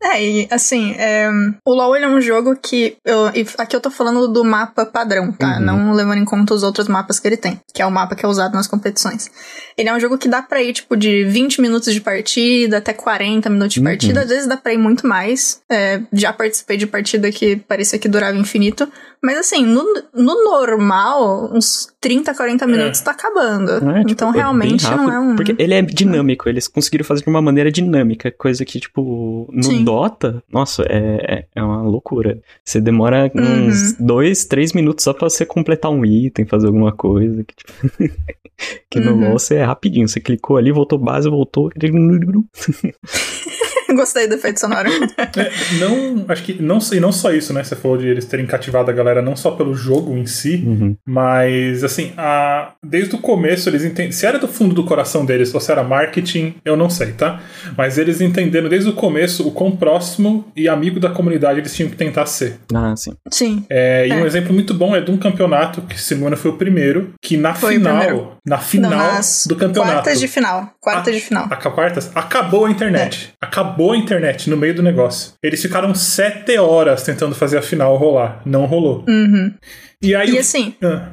É, 0.00 0.24
e 0.24 0.48
assim, 0.48 0.92
é, 0.92 1.28
o 1.64 1.74
LoL 1.74 1.96
ele 1.96 2.04
é 2.04 2.08
um 2.08 2.20
jogo 2.20 2.54
que. 2.54 2.96
Eu, 3.04 3.26
aqui 3.58 3.74
eu 3.74 3.80
tô 3.80 3.90
falando 3.90 4.28
do 4.28 4.44
mapa 4.44 4.86
padrão, 4.86 5.32
tá? 5.32 5.56
Uhum. 5.56 5.60
Não 5.60 5.92
levando 5.92 6.18
em 6.18 6.24
conta 6.24 6.54
os 6.54 6.62
outros 6.62 6.86
mapas 6.86 7.18
que 7.18 7.26
ele 7.26 7.36
tem, 7.36 7.60
que 7.74 7.82
é 7.82 7.86
o 7.86 7.90
mapa 7.90 8.14
que 8.14 8.24
é 8.24 8.28
usado 8.28 8.54
nas 8.54 8.68
competições. 8.68 9.28
Ele 9.76 9.88
é 9.88 9.94
um 9.94 9.98
jogo 9.98 10.16
que 10.16 10.28
dá 10.28 10.40
pra 10.40 10.62
ir, 10.62 10.72
tipo, 10.72 10.96
de 10.96 11.24
20 11.24 11.60
minutos 11.60 11.92
de 11.92 12.00
partida 12.00 12.78
até 12.78 12.92
40 12.92 13.50
minutos 13.50 13.74
de 13.74 13.80
Uhum. 13.80 13.86
partida. 13.86 14.20
Às 14.22 14.28
vezes 14.28 14.46
dá 14.46 14.56
pra 14.56 14.72
ir 14.72 14.78
muito 14.78 15.04
mais. 15.04 15.60
É, 15.68 16.00
já 16.12 16.32
participei 16.32 16.76
de 16.76 16.86
partida 16.86 17.30
que 17.32 17.56
parecia 17.56 17.98
que 17.98 18.08
durava 18.08 18.36
infinito. 18.38 18.88
Mas 19.22 19.38
assim, 19.38 19.64
no, 19.64 19.82
no 20.14 20.44
normal, 20.44 21.50
uns 21.52 21.92
30, 22.00 22.32
40 22.34 22.66
minutos 22.66 23.00
tá 23.00 23.10
acabando. 23.10 23.72
É, 23.72 23.98
tipo, 24.00 24.10
então 24.12 24.30
é 24.30 24.36
realmente 24.36 24.84
não 24.84 25.10
é 25.12 25.18
um. 25.18 25.34
Porque 25.36 25.54
ele 25.58 25.74
é 25.74 25.82
dinâmico, 25.82 26.48
eles 26.48 26.68
conseguiram 26.68 27.04
fazer 27.04 27.22
de 27.24 27.28
uma 27.30 27.42
maneira 27.42 27.70
dinâmica, 27.72 28.30
coisa 28.30 28.64
que, 28.64 28.78
tipo, 28.78 29.48
no 29.52 29.62
Sim. 29.64 29.84
Dota, 29.84 30.42
nossa, 30.52 30.82
é, 30.88 31.38
é- 31.38 31.44
é 31.56 31.62
uma 31.62 31.82
loucura. 31.82 32.38
Você 32.64 32.80
demora 32.80 33.30
Uhum. 33.34 33.66
uns 33.68 33.94
dois, 33.94 34.44
três 34.44 34.72
minutos 34.72 35.02
só 35.04 35.12
pra 35.12 35.28
você 35.28 35.44
completar 35.44 35.90
um 35.90 36.04
item, 36.04 36.46
fazer 36.46 36.68
alguma 36.68 36.92
coisa. 36.92 37.42
Que, 37.44 37.54
tipo, 37.56 37.72
que 38.90 39.00
no 39.00 39.12
Uhum. 39.12 39.20
LoL 39.30 39.38
você 39.38 39.56
é 39.56 39.64
rapidinho, 39.64 40.08
você 40.08 40.20
clicou 40.20 40.56
ali, 40.56 40.70
voltou 40.70 40.98
base, 40.98 41.28
voltou. 41.28 41.70
Gostei 43.94 44.26
do 44.28 44.34
efeito 44.34 44.60
sonoro. 44.60 44.88
É, 45.18 45.50
não, 45.78 46.24
acho 46.28 46.42
que 46.42 46.60
não, 46.62 46.78
e 46.92 47.00
não 47.00 47.10
só 47.12 47.32
isso, 47.32 47.52
né? 47.52 47.62
Você 47.64 47.74
falou 47.76 47.96
de 47.96 48.06
eles 48.06 48.24
terem 48.24 48.46
cativado 48.46 48.90
a 48.90 48.94
galera 48.94 49.22
não 49.22 49.34
só 49.36 49.50
pelo 49.52 49.74
jogo 49.74 50.16
em 50.16 50.26
si, 50.26 50.62
Uhum. 50.66 50.96
mas 51.06 51.82
assim, 51.84 52.12
a, 52.16 52.72
desde 52.84 53.14
o 53.14 53.18
começo 53.18 53.68
eles 53.68 53.84
entendem. 53.84 54.12
Se 54.12 54.26
era 54.26 54.38
do 54.38 54.48
fundo 54.48 54.74
do 54.74 54.84
coração 54.84 55.24
deles 55.24 55.52
ou 55.54 55.60
se 55.60 55.70
era 55.72 55.82
marketing, 55.82 56.54
eu 56.64 56.76
não 56.76 56.90
sei, 56.90 57.12
tá? 57.12 57.40
Mas 57.76 57.98
eles 57.98 58.20
entenderam 58.20 58.68
desde 58.68 58.88
o 58.90 58.92
começo 58.92 59.46
o 59.46 59.50
quão 59.52 59.74
próximo 59.76 60.46
e 60.56 60.68
amigo 60.68 61.00
da 61.00 61.10
comunidade 61.10 61.60
eles 61.60 61.74
tinham 61.74 61.90
que 61.90 61.96
tentar 61.96 62.26
ser. 62.26 62.56
Ah, 62.74 62.94
sim. 62.96 63.12
Sim. 63.30 63.64
É, 63.70 64.06
e 64.06 64.10
É. 64.12 64.14
um 64.14 64.26
exemplo 64.26 64.52
muito 64.52 64.74
bom 64.74 64.94
é 64.94 65.00
de 65.00 65.10
um 65.10 65.16
campeonato, 65.16 65.82
que 65.82 66.00
se 66.00 66.14
não 66.14 66.18
me 66.20 66.26
engano 66.26 66.36
foi 66.36 66.50
o 66.50 66.54
primeiro, 66.56 67.12
que 67.22 67.36
na 67.36 67.54
Foi 67.54 67.74
final, 67.74 68.36
na 68.46 68.58
final 68.58 68.90
Não, 68.90 69.20
do 69.46 69.56
campeonato. 69.56 69.92
Quartas 69.94 70.20
de 70.20 70.28
final. 70.28 70.70
Quartas 70.92 71.14
Ah, 71.14 71.16
de 71.16 71.20
final. 71.20 71.46
A 71.50 71.56
quartas? 71.56 72.10
Acabou 72.14 72.64
a 72.66 72.70
internet. 72.70 73.32
Acabou 73.40 73.92
a 73.92 73.96
internet 73.96 74.48
no 74.48 74.56
meio 74.56 74.74
do 74.74 74.82
negócio. 74.82 75.34
Eles 75.42 75.60
ficaram 75.60 75.94
sete 75.94 76.58
horas 76.58 77.02
tentando 77.02 77.34
fazer 77.34 77.58
a 77.58 77.62
final 77.62 77.96
rolar. 77.96 78.40
Não 78.44 78.64
rolou. 78.64 79.04
Uhum. 79.08 79.52
E 80.00 80.14
aí. 80.14 80.30
E 80.30 80.38
assim, 80.38 80.74
Ah. 80.82 81.08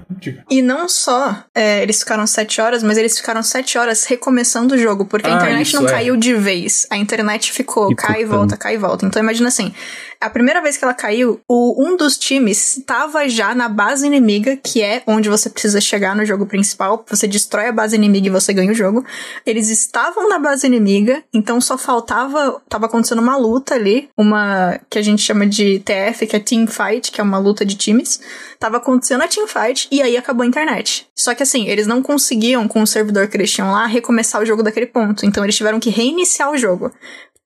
E 0.49 0.61
não 0.61 0.87
só 0.87 1.43
é, 1.55 1.81
eles 1.81 1.99
ficaram 1.99 2.25
sete 2.27 2.61
horas, 2.61 2.83
mas 2.83 2.97
eles 2.97 3.17
ficaram 3.17 3.41
sete 3.41 3.77
horas 3.77 4.05
recomeçando 4.05 4.75
o 4.75 4.77
jogo, 4.77 5.05
porque 5.05 5.27
a 5.27 5.33
Ah, 5.33 5.37
internet 5.37 5.67
isso, 5.67 5.81
não 5.81 5.87
é. 5.87 5.91
caiu 5.91 6.15
de 6.15 6.33
vez. 6.35 6.85
A 6.91 6.97
internet 6.97 7.51
ficou 7.51 7.91
E 7.91 7.95
cai 7.95 8.21
e 8.21 8.25
volta, 8.25 8.55
cai 8.55 8.75
e 8.75 8.77
volta. 8.77 9.05
Então 9.05 9.21
imagina 9.21 9.47
assim, 9.49 9.73
a 10.21 10.29
primeira 10.29 10.61
vez 10.61 10.77
que 10.77 10.83
ela 10.83 10.93
caiu, 10.93 11.41
o, 11.47 11.83
um 11.83 11.97
dos 11.97 12.17
times 12.17 12.77
estava 12.77 13.27
já 13.27 13.53
na 13.55 13.67
base 13.67 14.05
inimiga, 14.05 14.55
que 14.55 14.81
é 14.83 15.01
onde 15.07 15.29
você 15.29 15.49
precisa 15.49 15.81
chegar 15.81 16.15
no 16.15 16.25
jogo 16.25 16.45
principal. 16.45 17.03
Você 17.09 17.27
destrói 17.27 17.67
a 17.67 17.71
base 17.71 17.95
inimiga 17.95 18.27
e 18.27 18.31
você 18.31 18.53
ganha 18.53 18.71
o 18.71 18.75
jogo. 18.75 19.03
Eles 19.45 19.69
estavam 19.69 20.29
na 20.29 20.37
base 20.39 20.65
inimiga, 20.67 21.23
então 21.33 21.59
só 21.59 21.77
faltava. 21.77 22.61
Tava 22.69 22.85
acontecendo 22.85 23.19
uma 23.19 23.35
luta 23.35 23.73
ali, 23.75 24.09
uma 24.15 24.79
que 24.89 24.99
a 24.99 25.01
gente 25.01 25.21
chama 25.23 25.45
de 25.47 25.79
TF, 25.79 26.27
que 26.27 26.35
é 26.35 26.39
Team 26.39 26.67
Fight, 26.67 27.11
que 27.11 27.19
é 27.19 27.23
uma 27.23 27.37
luta 27.39 27.65
de 27.65 27.75
times. 27.75 28.19
Tava 28.59 28.74
acontecendo 28.75 29.21
a 29.21 29.27
teamfight 29.27 29.87
e 29.91 30.01
aí 30.01 30.17
acabou 30.17 30.43
a 30.43 30.47
internet. 30.47 31.07
Só 31.15 31.33
que 31.33 31.43
assim, 31.43 31.67
eles 31.67 31.87
não 31.87 32.01
conseguiam, 32.01 32.67
com 32.67 32.81
o 32.81 32.87
servidor 32.87 33.27
que 33.27 33.37
eles 33.37 33.51
tinham 33.51 33.71
lá, 33.71 33.85
recomeçar 33.85 34.41
o 34.41 34.45
jogo 34.45 34.63
daquele 34.63 34.85
ponto. 34.85 35.25
Então 35.25 35.43
eles 35.43 35.55
tiveram 35.55 35.79
que 35.79 35.89
reiniciar 35.89 36.51
o 36.51 36.57
jogo. 36.57 36.91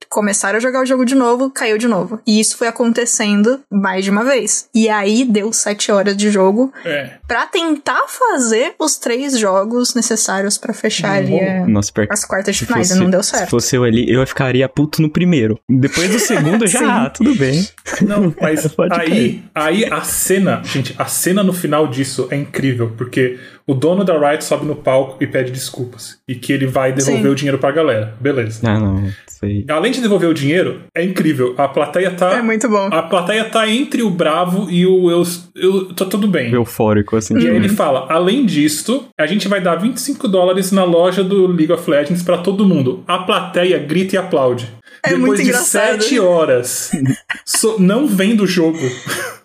Começaram 0.07 0.57
a 0.57 0.59
jogar 0.59 0.81
o 0.81 0.85
jogo 0.85 1.05
de 1.05 1.13
novo, 1.15 1.49
caiu 1.51 1.77
de 1.77 1.87
novo. 1.87 2.19
E 2.25 2.39
isso 2.39 2.57
foi 2.57 2.67
acontecendo 2.67 3.59
mais 3.71 4.03
de 4.05 4.11
uma 4.11 4.23
vez. 4.23 4.67
E 4.73 4.87
aí 4.89 5.23
deu 5.25 5.51
sete 5.53 5.91
horas 5.91 6.15
de 6.15 6.29
jogo 6.31 6.71
É. 6.85 7.11
pra 7.27 7.45
tentar 7.45 8.03
fazer 8.07 8.73
os 8.79 8.97
três 8.97 9.37
jogos 9.37 9.93
necessários 9.93 10.57
pra 10.57 10.73
fechar 10.73 11.17
ali 11.17 11.39
a- 11.39 11.67
Nossa, 11.67 11.91
que 11.91 12.07
as 12.09 12.25
quartas 12.25 12.55
de 12.55 12.59
se 12.61 12.65
finais. 12.65 12.89
e 12.91 12.95
não 12.95 13.09
deu 13.09 13.21
se 13.21 13.31
certo. 13.31 13.49
fosse 13.49 13.75
eu 13.75 13.83
ali, 13.83 14.09
eu 14.11 14.25
ficaria 14.25 14.67
puto 14.67 15.01
no 15.01 15.09
primeiro. 15.09 15.59
Depois 15.69 16.09
do 16.09 16.19
segundo, 16.19 16.65
já, 16.65 16.79
ah, 17.05 17.09
tudo 17.09 17.35
bem. 17.35 17.67
Não, 18.01 18.33
mas 18.41 18.65
aí, 18.91 19.43
aí 19.53 19.85
a 19.85 20.01
cena, 20.01 20.61
gente, 20.63 20.95
a 20.97 21.05
cena 21.05 21.43
no 21.43 21.53
final 21.53 21.87
disso 21.87 22.27
é 22.31 22.35
incrível, 22.37 22.93
porque 22.97 23.37
o 23.69 23.73
dono 23.75 24.03
da 24.03 24.17
Riot 24.17 24.43
sobe 24.43 24.65
no 24.65 24.75
palco 24.75 25.17
e 25.21 25.27
pede 25.27 25.51
desculpas. 25.51 26.17
E 26.27 26.33
que 26.35 26.51
ele 26.51 26.65
vai 26.65 26.91
devolver 26.91 27.21
Sim. 27.23 27.29
o 27.29 27.35
dinheiro 27.35 27.57
pra 27.59 27.71
galera. 27.71 28.15
Beleza. 28.19 28.61
Ah, 28.67 28.79
não, 28.79 29.05
isso 29.05 29.43
aí. 29.43 29.65
Além 29.69 29.91
de 29.91 30.01
devolver 30.01 30.29
o 30.29 30.33
dinheiro, 30.33 30.81
é 30.95 31.03
incrível. 31.03 31.53
A 31.57 31.67
plateia 31.67 32.11
tá. 32.11 32.33
É 32.37 32.41
muito 32.41 32.67
bom. 32.67 32.89
A 32.91 33.03
plateia 33.03 33.45
tá 33.45 33.69
entre 33.69 34.01
o 34.01 34.09
Bravo 34.09 34.69
e 34.71 34.85
o 34.85 35.11
eu, 35.11 35.23
eu 35.55 35.85
tô 35.93 36.05
tudo 36.05 36.27
bem. 36.27 36.51
Eufórico, 36.51 37.15
assim. 37.15 37.35
E 37.35 37.39
tipo, 37.39 37.51
aí 37.51 37.55
ele 37.57 37.69
fala: 37.69 38.07
além 38.09 38.45
disto, 38.45 39.05
a 39.19 39.25
gente 39.27 39.47
vai 39.47 39.61
dar 39.61 39.75
25 39.75 40.27
dólares 40.27 40.71
na 40.71 40.83
loja 40.83 41.23
do 41.23 41.45
League 41.47 41.71
of 41.71 41.89
Legends 41.89 42.23
pra 42.23 42.39
todo 42.39 42.65
mundo. 42.65 43.03
A 43.07 43.19
plateia 43.19 43.77
grita 43.77 44.15
e 44.15 44.17
aplaude. 44.17 44.67
É 45.03 45.09
Depois 45.09 45.27
muito 45.27 45.43
de 45.43 45.49
engraçado. 45.49 46.01
7 46.01 46.19
horas, 46.19 46.91
so- 47.45 47.77
não 47.79 48.05
vendo 48.05 48.43
o 48.43 48.47
jogo, 48.47 48.77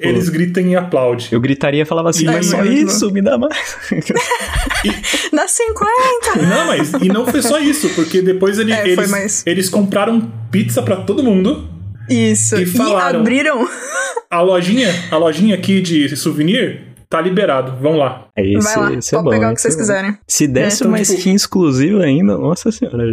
eles 0.00 0.28
gritam 0.28 0.62
e 0.64 0.76
aplaudem. 0.76 1.26
Eu 1.30 1.40
gritaria 1.40 1.82
e 1.82 1.84
falava 1.84 2.10
assim, 2.10 2.24
mas 2.24 2.46
só 2.46 2.64
isso, 2.64 3.10
me 3.10 3.20
dá 3.22 3.36
mais. 3.38 3.76
Dá 5.32 5.48
50! 5.48 6.42
Não, 6.48 6.66
mas 6.66 6.92
e 7.02 7.08
não 7.08 7.26
foi 7.26 7.42
só 7.42 7.58
isso, 7.58 7.88
porque 7.90 8.22
depois 8.22 8.58
ele- 8.58 8.72
É, 8.72 8.82
foi 8.82 8.90
eles, 8.92 9.10
mais. 9.10 9.42
eles 9.46 9.68
compraram 9.68 10.30
pizza 10.50 10.82
pra 10.82 10.96
todo 10.96 11.22
mundo. 11.22 11.68
Isso. 12.08 12.56
E 12.56 12.66
falaram- 12.66 13.20
abriram. 13.20 13.68
A 14.30 14.40
lojinha, 14.40 14.92
a 15.10 15.16
lojinha 15.16 15.54
aqui 15.54 15.80
de 15.80 16.16
souvenir 16.16 16.93
tá 17.16 17.20
liberado. 17.20 17.76
Vão 17.80 17.96
lá. 17.96 18.26
É 18.36 18.44
esse, 18.44 18.74
Vai 18.74 18.90
lá, 18.90 18.94
esse 18.94 19.14
é 19.14 19.18
pode 19.18 19.24
bom. 19.24 19.30
pegar 19.30 19.50
o 19.50 19.54
que 19.54 19.60
esse 19.60 19.62
vocês 19.62 19.74
é 19.74 19.78
quiserem. 19.78 20.18
Se 20.26 20.46
desse 20.48 20.76
então, 20.78 20.88
uma 20.88 21.00
tipo- 21.00 21.12
skin 21.18 21.34
exclusiva 21.34 22.02
ainda, 22.02 22.36
nossa 22.36 22.72
senhora. 22.72 23.04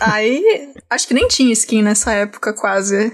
Aí, 0.00 0.68
acho 0.88 1.08
que 1.08 1.14
nem 1.14 1.26
tinha 1.28 1.52
skin 1.52 1.82
nessa 1.82 2.12
época, 2.12 2.52
quase. 2.54 3.12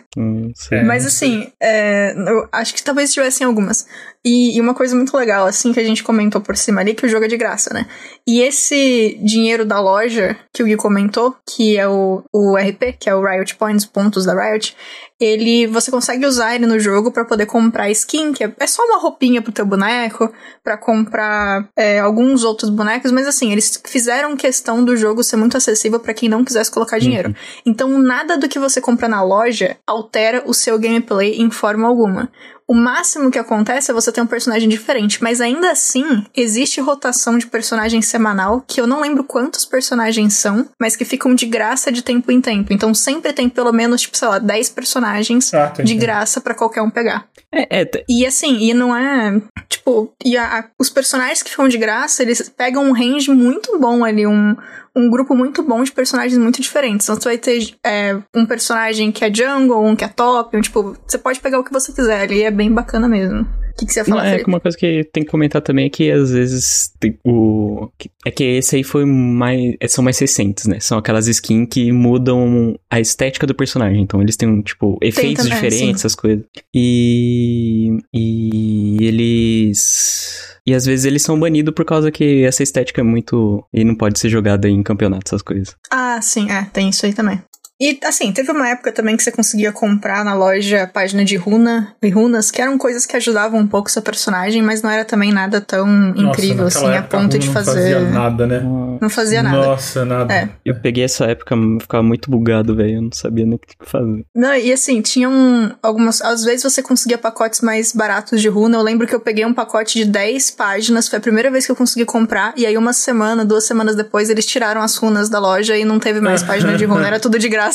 Sei. 0.55 0.79
É. 0.79 0.83
Mas 0.85 1.07
assim, 1.07 1.51
é, 1.63 2.15
eu 2.15 2.49
acho 2.53 2.75
que 2.75 2.83
talvez 2.83 3.13
tivessem 3.13 3.47
algumas. 3.47 3.87
E, 4.29 4.59
e 4.59 4.61
uma 4.61 4.75
coisa 4.75 4.95
muito 4.95 5.17
legal, 5.17 5.47
assim, 5.47 5.73
que 5.73 5.81
a 5.81 5.85
gente 5.85 6.05
comentou 6.05 6.39
por 6.39 6.55
cima 6.55 6.83
ali, 6.83 6.93
que 6.93 7.07
o 7.07 7.09
jogo 7.09 7.25
é 7.25 7.29
de 7.29 7.39
graça, 7.39 7.73
né? 7.73 7.87
E 8.27 8.43
esse 8.43 9.19
dinheiro 9.23 9.65
da 9.65 9.81
loja 9.81 10.37
que 10.53 10.63
o 10.63 10.67
Gui 10.67 10.77
comentou, 10.77 11.35
que 11.49 11.79
é 11.79 11.89
o, 11.89 12.23
o 12.31 12.55
RP, 12.55 12.99
que 13.01 13.09
é 13.09 13.15
o 13.15 13.25
Riot 13.25 13.57
Points, 13.57 13.87
pontos 13.87 14.27
da 14.27 14.35
Riot, 14.35 14.77
ele 15.19 15.67
você 15.67 15.91
consegue 15.91 16.27
usar 16.27 16.55
ele 16.55 16.67
no 16.67 16.79
jogo 16.79 17.11
pra 17.11 17.25
poder 17.25 17.47
comprar 17.47 17.91
skin, 17.91 18.35
que 18.35 18.45
é, 18.45 18.53
é 18.61 18.67
só 18.67 18.85
uma 18.85 18.99
roupinha 18.99 19.41
pro 19.41 19.51
teu 19.51 19.65
boneco, 19.65 20.31
pra 20.63 20.77
comprar 20.77 21.67
é, 21.75 21.99
alguns 21.99 22.45
outros 22.45 22.69
bonecos, 22.69 23.11
mas 23.11 23.27
assim, 23.27 23.51
eles 23.51 23.81
fizeram 23.87 24.37
questão 24.37 24.85
do 24.85 24.95
jogo 24.95 25.25
ser 25.25 25.37
muito 25.37 25.57
acessível 25.57 25.99
pra 25.99 26.13
quem 26.13 26.29
não 26.29 26.45
quisesse 26.45 26.71
colocar 26.71 26.99
dinheiro. 26.99 27.35
Então 27.65 27.99
nada 27.99 28.37
do 28.37 28.47
que 28.47 28.59
você 28.59 28.79
compra 28.79 29.09
na 29.09 29.23
loja 29.23 29.79
altera 29.87 30.43
o 30.47 30.53
seu 30.53 30.79
gameplay 30.79 31.41
em 31.41 31.51
forma 31.51 31.89
alguma. 31.89 32.31
O 32.71 32.75
máximo 32.75 33.31
que 33.31 33.39
acontece 33.39 33.91
é 33.91 33.95
você 33.95 34.13
ter 34.13 34.21
um 34.21 34.27
personagem 34.27 34.69
diferente, 34.69 35.23
mas 35.23 35.41
ainda 35.41 35.71
assim 35.71 36.23
existe 36.37 36.83
rotação 36.83 37.39
de 37.39 37.47
personagem 37.47 38.03
semanal, 38.03 38.63
que 38.67 38.79
eu 38.79 38.87
não 38.87 39.01
lembro 39.01 39.25
quantos 39.25 39.65
personagens 39.65 40.35
são, 40.35 40.69
mas 40.79 40.95
que 40.95 41.03
ficam 41.03 41.35
de 41.35 41.47
graça 41.47 41.91
de 41.91 42.03
tempo 42.03 42.31
em 42.31 42.43
tempo. 42.43 42.71
Então 42.71 42.93
sempre 42.93 43.33
tem 43.33 43.49
pelo 43.49 43.73
menos, 43.73 44.03
tipo, 44.03 44.19
sei 44.19 44.29
lá, 44.29 44.39
10 44.39 44.69
personagens 44.69 45.55
Ah, 45.55 45.73
de 45.83 45.95
graça 45.95 46.43
pra 46.43 46.55
qualquer 46.55 46.83
um 46.83 46.91
pegar. 46.91 47.27
É, 47.53 47.81
é, 47.83 47.91
E 48.09 48.27
assim, 48.27 48.59
e 48.59 48.75
não 48.75 48.95
é. 48.95 49.41
Tipo, 49.69 50.13
e 50.25 50.37
a- 50.37 50.59
a- 50.61 50.71
os 50.79 50.91
personagens 50.91 51.43
que 51.43 51.51
ficam 51.51 51.67
de 51.69 51.79
graça, 51.79 52.23
eles 52.23 52.47
pegam 52.51 52.85
um 52.85 52.93
range 52.93 53.31
muito 53.31 53.79
bom 53.79 54.05
ali, 54.05 54.27
um, 54.27 54.55
um 54.95 55.09
grupo 55.09 55.35
muito 55.35 55.63
bom 55.63 55.83
de 55.83 55.91
personagens 55.91 56.39
muito 56.39 56.61
diferentes. 56.61 57.07
Então 57.09 57.17
você 57.17 57.29
vai 57.29 57.39
ter 57.39 57.75
é, 57.85 58.19
um 58.35 58.45
personagem 58.45 59.11
que 59.11 59.25
é 59.25 59.33
jungle, 59.33 59.83
um 59.83 59.97
que 59.97 60.05
é 60.05 60.09
top, 60.09 60.57
um, 60.57 60.61
tipo, 60.61 60.95
você 61.07 61.17
pode 61.17 61.41
pegar 61.41 61.59
o 61.59 61.65
que 61.65 61.73
você 61.73 61.91
quiser 61.93 62.21
ali, 62.21 62.43
é 62.43 62.51
bem 62.51 62.71
bacana 62.71 63.09
mesmo. 63.09 63.47
Que, 63.79 63.87
que 63.87 63.93
você 63.93 64.01
ia 64.01 64.05
Não, 64.05 64.17
falar, 64.17 64.27
é 64.27 64.31
que 64.31 64.33
Felipe? 64.33 64.51
uma 64.51 64.61
coisa 64.61 64.77
que 64.77 65.05
tem 65.13 65.23
que 65.23 65.31
comentar 65.31 65.63
também 65.63 65.87
é 65.87 65.89
que 65.89 66.11
às 66.11 66.33
vezes 66.33 66.93
tem 66.99 67.17
o 67.25 67.89
é 68.27 68.31
que 68.31 68.43
esse 68.43 68.77
aí 68.77 68.83
foi 68.83 69.05
mais 69.05 69.75
é, 69.81 69.87
são 69.87 70.03
mais 70.03 70.19
recentes, 70.19 70.67
né? 70.67 70.81
São 70.81 70.99
aquelas 70.99 71.29
skins 71.29 71.69
que 71.71 71.93
mudam 71.93 72.79
a 72.91 72.99
estética 73.01 73.47
do 73.47 73.55
personagem. 73.55 74.03
Então 74.03 74.21
eles 74.21 74.37
têm 74.37 74.61
tipo 74.63 74.99
efeitos 75.01 75.45
também, 75.45 75.55
diferentes, 75.55 75.87
sim. 75.87 75.95
essas 75.95 76.15
coisas. 76.15 76.45
E 76.75 77.97
e 78.13 78.99
eles 79.01 80.59
e 80.67 80.75
às 80.75 80.85
vezes 80.85 81.05
eles 81.05 81.23
são 81.23 81.39
banidos 81.39 81.73
por 81.73 81.85
causa 81.85 82.11
que 82.11 82.45
essa 82.45 82.63
estética 82.63 83.01
é 83.01 83.05
muito 83.05 83.65
e 83.73 83.85
não 83.85 83.95
pode 83.95 84.19
ser 84.19 84.29
jogada 84.29 84.69
em 84.69 84.83
campeonato 84.83 85.29
essas 85.29 85.43
coisas. 85.43 85.77
Ah, 85.91 86.21
sim, 86.21 86.51
é, 86.51 86.65
tem 86.73 86.89
isso 86.89 87.07
aí 87.07 87.15
também. 87.15 87.41
E 87.81 87.97
assim, 88.05 88.33
teve 88.33 88.51
uma 88.51 88.69
época 88.69 88.91
também 88.91 89.17
que 89.17 89.23
você 89.23 89.31
conseguia 89.31 89.71
comprar 89.71 90.25
na 90.25 90.35
loja 90.35 90.91
página 90.93 91.25
de 91.25 91.37
runa 91.37 91.95
e 92.03 92.11
runas, 92.11 92.51
que 92.51 92.61
eram 92.61 92.77
coisas 92.77 93.07
que 93.07 93.17
ajudavam 93.17 93.61
um 93.61 93.67
pouco 93.69 93.89
seu 93.89 94.03
personagem, 94.03 94.61
mas 94.61 94.83
não 94.83 94.91
era 94.91 95.05
também 95.05 95.33
nada 95.33 95.61
tão 95.61 96.11
incrível 96.11 96.65
Nossa, 96.65 96.79
assim, 96.79 96.87
naquela 96.89 97.05
a 97.05 97.23
ponto 97.23 97.37
a 97.37 97.39
de 97.39 97.49
fazer. 97.49 97.95
Não 97.95 98.01
fazia 98.01 98.11
nada, 98.11 98.47
né? 98.47 98.61
Não 99.01 99.09
fazia 99.09 99.43
nada. 99.45 99.57
Nossa, 99.57 100.05
nada. 100.05 100.35
É. 100.35 100.49
Eu 100.65 100.75
peguei 100.81 101.05
essa 101.05 101.27
época, 101.27 101.55
ficava 101.81 102.03
muito 102.03 102.29
bugado, 102.29 102.75
velho. 102.75 102.97
Eu 102.97 103.03
não 103.03 103.13
sabia 103.13 103.47
nem 103.47 103.55
o 103.55 103.59
que 103.59 103.77
fazer. 103.81 104.25
Não, 104.35 104.55
e 104.55 104.73
assim, 104.73 105.01
tinham 105.01 105.77
algumas. 105.81 106.21
Às 106.21 106.43
vezes 106.43 106.65
você 106.65 106.83
conseguia 106.83 107.17
pacotes 107.17 107.61
mais 107.61 107.93
baratos 107.93 108.41
de 108.41 108.49
runa. 108.49 108.77
Eu 108.77 108.83
lembro 108.83 109.07
que 109.07 109.15
eu 109.15 109.21
peguei 109.21 109.47
um 109.47 109.55
pacote 109.55 109.99
de 109.99 110.05
10 110.05 110.51
páginas, 110.51 111.07
foi 111.07 111.19
a 111.19 111.23
primeira 111.23 111.49
vez 111.49 111.65
que 111.65 111.71
eu 111.71 111.77
consegui 111.77 112.05
comprar. 112.05 112.53
E 112.57 112.67
aí, 112.67 112.77
uma 112.77 112.93
semana, 112.93 113.45
duas 113.45 113.65
semanas 113.65 113.95
depois, 113.95 114.29
eles 114.31 114.47
tiraram 114.47 114.81
as 114.81 114.97
runas 114.97 115.29
da 115.29 115.39
loja 115.39 115.77
e 115.77 115.85
não 115.85 116.01
teve 116.01 116.21
mais 116.21 116.43
página 116.45 116.77
de 116.77 116.85
runa, 116.85 117.07
era 117.07 117.21
tudo 117.21 117.39
de 117.39 117.49
graça. 117.49 117.68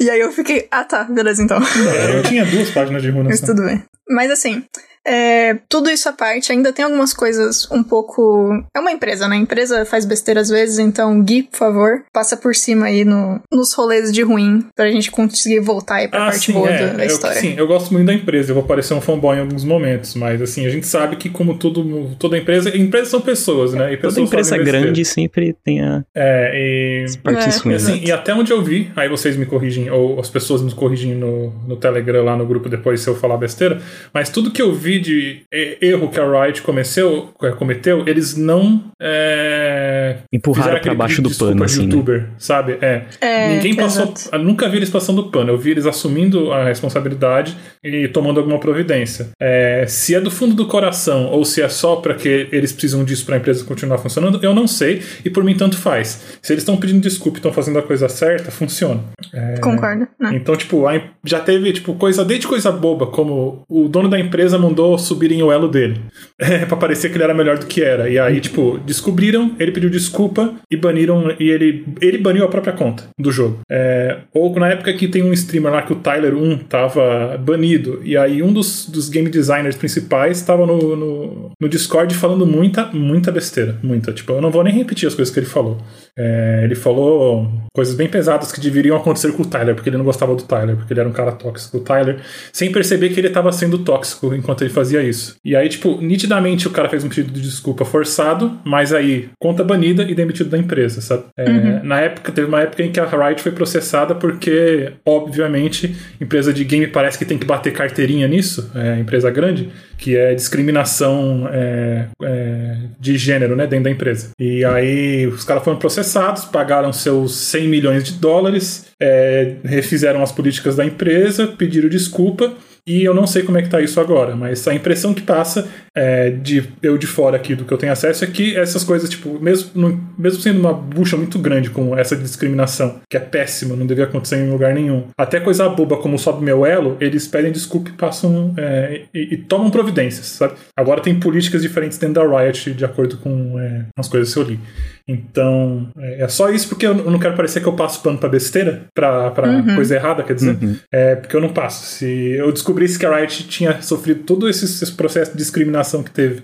E 0.00 0.10
aí 0.10 0.20
eu 0.20 0.32
fiquei, 0.32 0.66
ah 0.70 0.84
tá, 0.84 1.04
beleza 1.04 1.42
então. 1.42 1.58
É, 1.58 2.18
eu 2.18 2.22
tinha 2.22 2.44
duas 2.44 2.70
páginas 2.70 3.02
de 3.02 3.10
runa 3.10 3.28
Mas 3.28 3.40
tudo 3.40 3.62
bem. 3.62 3.82
Mas 4.08 4.30
assim, 4.30 4.64
É, 5.06 5.58
tudo 5.68 5.90
isso 5.90 6.08
à 6.08 6.12
parte, 6.12 6.50
ainda 6.50 6.72
tem 6.72 6.84
algumas 6.84 7.12
coisas 7.12 7.70
um 7.70 7.82
pouco. 7.82 8.64
É 8.74 8.80
uma 8.80 8.90
empresa, 8.90 9.28
né? 9.28 9.36
A 9.36 9.38
empresa 9.38 9.84
faz 9.84 10.04
besteira 10.04 10.40
às 10.40 10.48
vezes, 10.48 10.78
então, 10.78 11.22
Gui, 11.22 11.42
por 11.42 11.58
favor, 11.58 12.04
passa 12.12 12.36
por 12.36 12.54
cima 12.54 12.86
aí 12.86 13.04
no, 13.04 13.40
nos 13.52 13.74
rolês 13.74 14.12
de 14.12 14.22
ruim 14.22 14.64
pra 14.74 14.90
gente 14.90 15.10
conseguir 15.10 15.60
voltar 15.60 15.96
aí 15.96 16.08
pra 16.08 16.24
ah, 16.24 16.30
parte 16.30 16.46
sim, 16.46 16.52
boa 16.52 16.70
é. 16.70 16.94
da 16.94 17.04
história. 17.04 17.36
Eu, 17.36 17.40
sim, 17.40 17.54
eu 17.56 17.66
gosto 17.66 17.92
muito 17.92 18.06
da 18.06 18.14
empresa, 18.14 18.50
eu 18.50 18.54
vou 18.54 18.64
parecer 18.64 18.94
um 18.94 19.00
fanboy 19.00 19.36
em 19.36 19.40
alguns 19.40 19.64
momentos, 19.64 20.14
mas 20.14 20.40
assim, 20.40 20.66
a 20.66 20.70
gente 20.70 20.86
sabe 20.86 21.16
que, 21.16 21.28
como 21.28 21.58
tudo, 21.58 22.14
toda 22.18 22.38
empresa. 22.38 22.74
Empresas 22.76 23.08
são 23.08 23.20
pessoas, 23.20 23.74
né? 23.74 23.92
E 23.92 23.96
pessoas 23.96 24.14
toda 24.14 24.26
empresa 24.26 24.58
grande 24.58 25.04
sempre 25.04 25.54
tem 25.64 25.82
a. 25.82 26.04
É, 26.14 26.52
e. 26.54 27.18
Partes 27.22 27.64
é. 27.64 27.74
Assim, 27.74 28.04
e 28.04 28.12
até 28.12 28.34
onde 28.34 28.52
eu 28.52 28.62
vi, 28.62 28.90
aí 28.96 29.08
vocês 29.08 29.36
me 29.36 29.46
corrigem, 29.46 29.90
ou 29.90 30.18
as 30.18 30.30
pessoas 30.30 30.62
me 30.62 30.72
corrigem 30.72 31.14
no, 31.14 31.50
no 31.66 31.76
Telegram 31.76 32.24
lá 32.24 32.36
no 32.36 32.46
grupo 32.46 32.68
depois 32.68 33.00
se 33.00 33.08
eu 33.08 33.14
falar 33.14 33.36
besteira, 33.36 33.80
mas 34.12 34.28
tudo 34.28 34.50
que 34.50 34.62
eu 34.62 34.72
vi 34.72 34.93
de 35.00 35.42
erro 35.80 36.08
que 36.08 36.20
a 36.20 36.44
Riot 36.44 36.62
cometeu, 36.62 37.30
cometeu 37.58 38.04
eles 38.06 38.36
não. 38.36 38.84
É, 39.00 40.16
Empurraram 40.32 40.80
pra 40.80 40.94
baixo 40.94 41.22
do 41.22 41.30
pano, 41.34 41.64
assim. 41.64 41.80
Né? 41.80 41.84
youtuber, 41.84 42.22
né? 42.22 42.28
sabe? 42.38 42.78
É. 42.80 43.02
é 43.20 43.54
Ninguém 43.54 43.74
passou. 43.74 44.12
Exato. 44.14 44.38
Nunca 44.38 44.68
vi 44.68 44.78
eles 44.78 44.90
passando 44.90 45.24
pano. 45.24 45.52
Eu 45.52 45.58
vi 45.58 45.70
eles 45.70 45.86
assumindo 45.86 46.52
a 46.52 46.64
responsabilidade 46.64 47.56
e 47.82 48.08
tomando 48.08 48.38
alguma 48.38 48.58
providência. 48.58 49.30
É, 49.40 49.84
se 49.86 50.14
é 50.14 50.20
do 50.20 50.30
fundo 50.30 50.54
do 50.54 50.66
coração 50.66 51.26
ou 51.26 51.44
se 51.44 51.62
é 51.62 51.68
só 51.68 51.96
para 51.96 52.14
que 52.14 52.48
eles 52.50 52.72
precisam 52.72 53.04
disso 53.04 53.24
para 53.26 53.36
a 53.36 53.38
empresa 53.38 53.64
continuar 53.64 53.98
funcionando, 53.98 54.38
eu 54.42 54.54
não 54.54 54.66
sei. 54.66 55.02
E 55.24 55.30
por 55.30 55.44
mim, 55.44 55.56
tanto 55.56 55.76
faz. 55.76 56.38
Se 56.42 56.52
eles 56.52 56.62
estão 56.62 56.76
pedindo 56.76 57.00
desculpa 57.00 57.38
e 57.38 57.40
estão 57.40 57.52
fazendo 57.52 57.78
a 57.78 57.82
coisa 57.82 58.08
certa, 58.08 58.50
funciona. 58.50 59.00
É, 59.32 59.58
Concordo. 59.58 60.06
Né? 60.18 60.30
Então, 60.34 60.56
tipo, 60.56 60.84
já 61.24 61.40
teve 61.40 61.72
tipo 61.72 61.94
coisa 61.94 62.24
desde 62.24 62.46
coisa 62.46 62.70
boba, 62.70 63.06
como 63.06 63.64
o 63.68 63.88
dono 63.88 64.08
da 64.08 64.18
empresa 64.18 64.58
mandou 64.58 64.83
subirem 64.98 65.42
o 65.42 65.52
elo 65.52 65.68
dele. 65.68 66.00
É, 66.36 66.66
pra 66.66 66.76
parecer 66.76 67.10
que 67.10 67.16
ele 67.16 67.24
era 67.24 67.32
melhor 67.32 67.58
do 67.58 67.64
que 67.64 67.80
era. 67.80 68.10
E 68.10 68.18
aí, 68.18 68.40
tipo, 68.40 68.78
descobriram, 68.84 69.54
ele 69.58 69.70
pediu 69.70 69.88
desculpa 69.88 70.52
e 70.68 70.76
baniram. 70.76 71.34
E 71.38 71.48
ele, 71.48 71.86
ele 72.00 72.18
baniu 72.18 72.44
a 72.44 72.48
própria 72.48 72.72
conta 72.72 73.04
do 73.18 73.30
jogo. 73.30 73.60
É, 73.70 74.18
ou 74.34 74.52
na 74.58 74.68
época 74.68 74.92
que 74.92 75.06
tem 75.06 75.22
um 75.22 75.32
streamer 75.32 75.72
lá 75.72 75.82
que 75.82 75.92
o 75.92 75.96
Tyler 75.96 76.34
1 76.34 76.58
tava 76.68 77.38
banido. 77.38 78.00
E 78.04 78.16
aí 78.16 78.42
um 78.42 78.52
dos, 78.52 78.86
dos 78.86 79.08
game 79.08 79.30
designers 79.30 79.76
principais 79.76 80.42
tava 80.42 80.66
no, 80.66 80.96
no, 80.96 81.50
no 81.58 81.68
Discord 81.68 82.14
falando 82.14 82.44
muita, 82.44 82.86
muita 82.86 83.30
besteira. 83.30 83.78
Muita. 83.82 84.12
Tipo, 84.12 84.32
eu 84.32 84.42
não 84.42 84.50
vou 84.50 84.64
nem 84.64 84.74
repetir 84.74 85.06
as 85.06 85.14
coisas 85.14 85.32
que 85.32 85.38
ele 85.38 85.46
falou. 85.46 85.78
É, 86.16 86.60
ele 86.64 86.74
falou 86.74 87.50
coisas 87.74 87.94
bem 87.94 88.08
pesadas 88.08 88.52
que 88.52 88.60
deveriam 88.60 88.96
acontecer 88.96 89.32
com 89.32 89.42
o 89.42 89.46
Tyler, 89.46 89.74
porque 89.74 89.90
ele 89.90 89.96
não 89.96 90.04
gostava 90.04 90.34
do 90.34 90.42
Tyler, 90.44 90.76
porque 90.76 90.92
ele 90.92 91.00
era 91.00 91.08
um 91.08 91.12
cara 91.12 91.32
tóxico. 91.32 91.78
O 91.78 91.80
Tyler, 91.80 92.18
sem 92.52 92.70
perceber 92.70 93.08
que 93.10 93.18
ele 93.18 93.28
estava 93.28 93.50
sendo 93.50 93.78
tóxico 93.78 94.34
enquanto 94.34 94.62
ele 94.62 94.70
fazia 94.70 95.02
isso. 95.02 95.36
E 95.44 95.56
aí, 95.56 95.68
tipo, 95.68 96.00
nitidamente 96.00 96.68
o 96.68 96.70
cara 96.70 96.88
fez 96.88 97.02
um 97.02 97.08
pedido 97.08 97.32
de 97.32 97.40
desculpa 97.40 97.84
forçado, 97.84 98.58
mas 98.64 98.92
aí 98.92 99.28
conta 99.40 99.64
banida 99.64 100.04
e 100.04 100.14
demitido 100.14 100.50
da 100.50 100.58
empresa, 100.58 101.00
sabe? 101.00 101.24
É, 101.36 101.50
uhum. 101.50 101.80
Na 101.84 102.00
época, 102.00 102.30
teve 102.30 102.46
uma 102.46 102.60
época 102.60 102.82
em 102.82 102.92
que 102.92 103.00
a 103.00 103.06
Riot 103.06 103.42
foi 103.42 103.52
processada 103.52 104.14
porque, 104.14 104.92
obviamente, 105.04 105.96
empresa 106.20 106.52
de 106.52 106.64
game 106.64 106.86
parece 106.86 107.18
que 107.18 107.24
tem 107.24 107.38
que 107.38 107.46
bater 107.46 107.72
carteirinha 107.72 108.28
nisso, 108.28 108.70
é, 108.74 109.00
empresa 109.00 109.30
grande, 109.30 109.70
que 110.04 110.18
é 110.18 110.34
discriminação 110.34 111.48
é, 111.50 112.08
é, 112.22 112.76
de 113.00 113.16
gênero, 113.16 113.56
né, 113.56 113.66
dentro 113.66 113.84
da 113.84 113.90
empresa. 113.90 114.32
E 114.38 114.62
aí 114.62 115.26
os 115.26 115.44
caras 115.44 115.64
foram 115.64 115.78
processados, 115.78 116.44
pagaram 116.44 116.92
seus 116.92 117.34
100 117.36 117.68
milhões 117.68 118.04
de 118.04 118.12
dólares, 118.12 118.84
é, 119.00 119.56
refizeram 119.64 120.22
as 120.22 120.32
políticas 120.32 120.76
da 120.76 120.84
empresa, 120.84 121.46
pediram 121.46 121.88
desculpa 121.88 122.54
e 122.86 123.02
eu 123.02 123.14
não 123.14 123.26
sei 123.26 123.42
como 123.42 123.56
é 123.56 123.62
que 123.62 123.70
tá 123.70 123.80
isso 123.80 123.98
agora, 123.98 124.36
mas 124.36 124.68
a 124.68 124.74
impressão 124.74 125.14
que 125.14 125.22
passa 125.22 125.66
é, 125.96 126.28
de 126.28 126.68
eu 126.82 126.98
de 126.98 127.06
fora 127.06 127.34
aqui 127.34 127.54
do 127.54 127.64
que 127.64 127.72
eu 127.72 127.78
tenho 127.78 127.90
acesso 127.90 128.22
é 128.24 128.26
que 128.26 128.54
essas 128.58 128.84
coisas, 128.84 129.08
tipo, 129.08 129.40
mesmo, 129.40 129.72
mesmo 130.18 130.42
sendo 130.42 130.60
uma 130.60 130.74
bucha 130.74 131.16
muito 131.16 131.38
grande 131.38 131.70
com 131.70 131.96
essa 131.96 132.14
discriminação, 132.14 133.00
que 133.08 133.16
é 133.16 133.20
péssima, 133.20 133.74
não 133.74 133.86
devia 133.86 134.04
acontecer 134.04 134.36
em 134.36 134.50
lugar 134.50 134.74
nenhum, 134.74 135.04
até 135.16 135.40
coisa 135.40 135.66
boba 135.66 135.96
como 135.96 136.18
sobe 136.18 136.44
meu 136.44 136.66
elo, 136.66 136.98
eles 137.00 137.26
pedem 137.26 137.50
desculpa 137.50 137.88
e 137.88 137.92
passam 137.94 138.52
é, 138.58 139.04
e, 139.14 139.34
e, 139.34 139.36
tomam 139.38 139.70
providências, 139.70 140.26
sabe? 140.26 140.52
Agora 140.76 141.00
tem 141.00 141.18
políticas 141.18 141.62
diferentes 141.62 141.96
dentro 141.96 142.22
da 142.22 142.42
Riot, 142.42 142.74
de 142.74 142.84
acordo 142.84 143.16
com 143.16 143.58
é, 143.58 143.86
as 143.96 144.08
coisas 144.08 144.34
que 144.34 144.38
eu 144.38 144.42
li. 144.42 144.60
Então, 145.06 145.90
é, 145.98 146.22
é 146.22 146.28
só 146.28 146.48
isso 146.50 146.68
porque 146.68 146.86
eu 146.86 146.94
não 146.94 147.18
quero 147.18 147.36
parecer 147.36 147.60
que 147.60 147.66
eu 147.66 147.76
passo 147.76 148.02
pano 148.02 148.18
pra 148.18 148.28
besteira, 148.28 148.86
pra, 148.94 149.30
pra 149.30 149.48
uhum. 149.48 149.74
coisa 149.74 149.94
errada, 149.94 150.22
quer 150.22 150.34
dizer. 150.34 150.56
Uhum. 150.62 150.76
É 150.90 151.16
porque 151.16 151.36
eu 151.36 151.40
não 151.40 151.52
passo. 151.52 151.84
Se 151.84 152.06
eu 152.06 152.50
descobrisse 152.50 152.98
que 152.98 153.04
a 153.04 153.14
Riot 153.14 153.46
tinha 153.48 153.82
sofrido 153.82 154.24
todo 154.24 154.48
esse, 154.48 154.64
esse 154.64 154.92
processo 154.92 155.32
de 155.32 155.38
discriminação 155.38 156.02
que 156.02 156.10
teve 156.10 156.42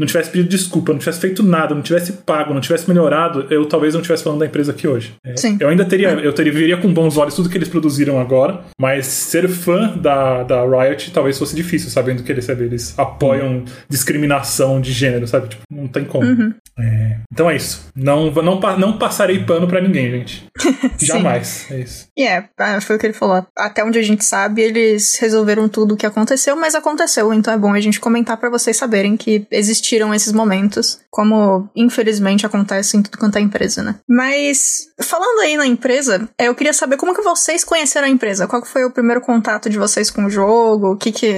não 0.00 0.06
tivesse 0.06 0.30
pedido 0.30 0.48
desculpa, 0.48 0.92
não 0.92 0.98
tivesse 0.98 1.20
feito 1.20 1.42
nada, 1.42 1.74
não 1.74 1.82
tivesse 1.82 2.12
pago, 2.12 2.54
não 2.54 2.60
tivesse 2.60 2.88
melhorado, 2.88 3.46
eu 3.50 3.66
talvez 3.66 3.92
não 3.92 4.00
estivesse 4.00 4.24
falando 4.24 4.40
da 4.40 4.46
empresa 4.46 4.72
aqui 4.72 4.88
hoje. 4.88 5.14
É, 5.24 5.36
Sim. 5.36 5.58
Eu 5.60 5.68
ainda 5.68 5.84
teria, 5.84 6.08
eu 6.08 6.32
teria, 6.32 6.52
viria 6.52 6.76
com 6.78 6.92
bons 6.92 7.18
olhos 7.18 7.34
tudo 7.34 7.50
que 7.50 7.58
eles 7.58 7.68
produziram 7.68 8.18
agora, 8.18 8.62
mas 8.80 9.06
ser 9.06 9.46
fã 9.48 9.94
da, 9.96 10.42
da 10.42 10.62
Riot 10.64 11.10
talvez 11.12 11.38
fosse 11.38 11.54
difícil, 11.54 11.90
sabendo 11.90 12.22
que 12.22 12.32
eles, 12.32 12.46
sabe, 12.46 12.64
eles 12.64 12.98
apoiam 12.98 13.56
uhum. 13.56 13.64
discriminação 13.90 14.80
de 14.80 14.90
gênero, 14.90 15.28
sabe? 15.28 15.48
Tipo, 15.48 15.62
não 15.70 15.86
tem 15.86 16.04
como. 16.04 16.24
Uhum. 16.24 16.54
É, 16.78 17.18
então 17.30 17.50
é 17.50 17.56
isso. 17.56 17.90
Não, 17.94 18.30
não, 18.30 18.58
não 18.78 18.98
passarei 18.98 19.44
pano 19.44 19.68
para 19.68 19.82
ninguém, 19.82 20.10
gente. 20.10 20.46
Jamais. 20.98 21.66
É 21.70 21.78
isso. 21.78 22.08
E 22.16 22.22
yeah, 22.22 22.48
é, 22.58 22.80
foi 22.80 22.96
o 22.96 22.98
que 22.98 23.06
ele 23.06 23.12
falou. 23.12 23.44
Até 23.56 23.84
onde 23.84 23.98
a 23.98 24.02
gente 24.02 24.24
sabe, 24.24 24.62
eles 24.62 25.18
resolveram 25.18 25.68
tudo 25.68 25.92
o 25.92 25.96
que 25.96 26.06
aconteceu, 26.06 26.56
mas 26.56 26.74
aconteceu, 26.74 27.34
então 27.34 27.52
é 27.52 27.58
bom 27.58 27.74
a 27.74 27.80
gente 27.80 28.00
comentar 28.00 28.38
para 28.38 28.48
vocês 28.48 28.76
saberem 28.76 29.16
que 29.16 29.46
existe 29.50 29.89
existiram 29.90 30.14
esses 30.14 30.32
momentos, 30.32 31.00
como 31.10 31.68
infelizmente 31.74 32.46
acontece 32.46 32.96
em 32.96 33.02
tudo 33.02 33.18
quanto 33.18 33.36
é 33.36 33.40
empresa, 33.40 33.82
né? 33.82 33.96
Mas 34.08 34.88
falando 35.00 35.40
aí 35.40 35.56
na 35.56 35.66
empresa, 35.66 36.28
eu 36.38 36.54
queria 36.54 36.72
saber 36.72 36.96
como 36.96 37.14
que 37.14 37.22
vocês 37.22 37.64
conheceram 37.64 38.06
a 38.06 38.10
empresa. 38.10 38.46
Qual 38.46 38.64
foi 38.64 38.84
o 38.84 38.90
primeiro 38.90 39.20
contato 39.20 39.68
de 39.68 39.78
vocês 39.78 40.10
com 40.10 40.24
o 40.24 40.30
jogo? 40.30 40.92
O 40.92 40.96
que 40.96 41.10
que 41.10 41.34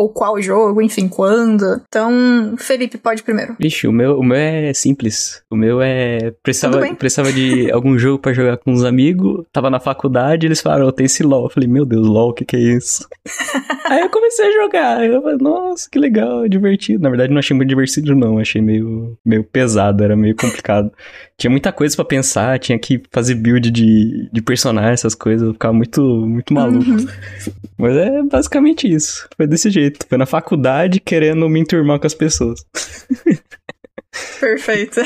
ou 0.00 0.08
qual 0.08 0.40
jogo, 0.40 0.80
enfim, 0.80 1.08
quando. 1.08 1.82
Então, 1.86 2.54
Felipe, 2.56 2.96
pode 2.96 3.22
primeiro. 3.22 3.54
Vixe, 3.60 3.86
o 3.86 3.92
meu, 3.92 4.18
o 4.18 4.24
meu 4.24 4.38
é 4.38 4.72
simples. 4.72 5.42
O 5.50 5.56
meu 5.56 5.82
é. 5.82 6.32
Precisava, 6.42 6.94
precisava 6.94 7.30
de 7.30 7.70
algum 7.72 7.98
jogo 7.98 8.18
para 8.18 8.32
jogar 8.32 8.56
com 8.56 8.72
os 8.72 8.82
amigos, 8.82 9.44
tava 9.52 9.68
na 9.68 9.78
faculdade, 9.78 10.46
eles 10.46 10.60
falaram, 10.60 10.86
oh, 10.86 10.92
tem 10.92 11.04
esse 11.04 11.22
LOL. 11.22 11.44
Eu 11.44 11.50
falei, 11.50 11.68
meu 11.68 11.84
Deus, 11.84 12.06
LOL, 12.06 12.30
o 12.30 12.32
que, 12.32 12.46
que 12.46 12.56
é 12.56 12.60
isso? 12.60 13.06
Aí 13.90 14.00
eu 14.00 14.08
comecei 14.08 14.46
a 14.46 14.62
jogar. 14.62 15.04
Eu 15.04 15.20
falei, 15.20 15.36
nossa, 15.38 15.88
que 15.90 15.98
legal, 15.98 16.48
divertido. 16.48 17.02
Na 17.02 17.10
verdade, 17.10 17.32
não 17.32 17.38
achei 17.38 17.54
muito 17.54 17.68
divertido, 17.68 18.14
não. 18.14 18.38
Achei 18.38 18.62
meio, 18.62 19.18
meio 19.24 19.44
pesado, 19.44 20.02
era 20.02 20.16
meio 20.16 20.34
complicado. 20.34 20.90
tinha 21.36 21.50
muita 21.50 21.72
coisa 21.72 21.96
para 21.96 22.04
pensar, 22.04 22.58
tinha 22.58 22.78
que 22.78 23.02
fazer 23.10 23.34
build 23.34 23.70
de, 23.70 24.28
de 24.32 24.42
personagem, 24.42 24.92
essas 24.92 25.14
coisas. 25.14 25.46
Eu 25.46 25.52
ficava 25.54 25.74
muito, 25.74 26.02
muito 26.02 26.54
maluco. 26.54 26.88
Uhum. 26.88 27.06
Mas 27.76 27.96
é 27.96 28.22
basicamente 28.22 28.86
isso. 28.86 29.28
Foi 29.36 29.46
desse 29.46 29.70
jeito 29.70 29.89
jeito. 29.90 30.06
Foi 30.08 30.18
na 30.18 30.26
faculdade 30.26 31.00
querendo 31.00 31.48
me 31.48 31.60
enturmar 31.60 31.98
com 31.98 32.06
as 32.06 32.14
pessoas. 32.14 32.64
Perfeito. 34.40 35.00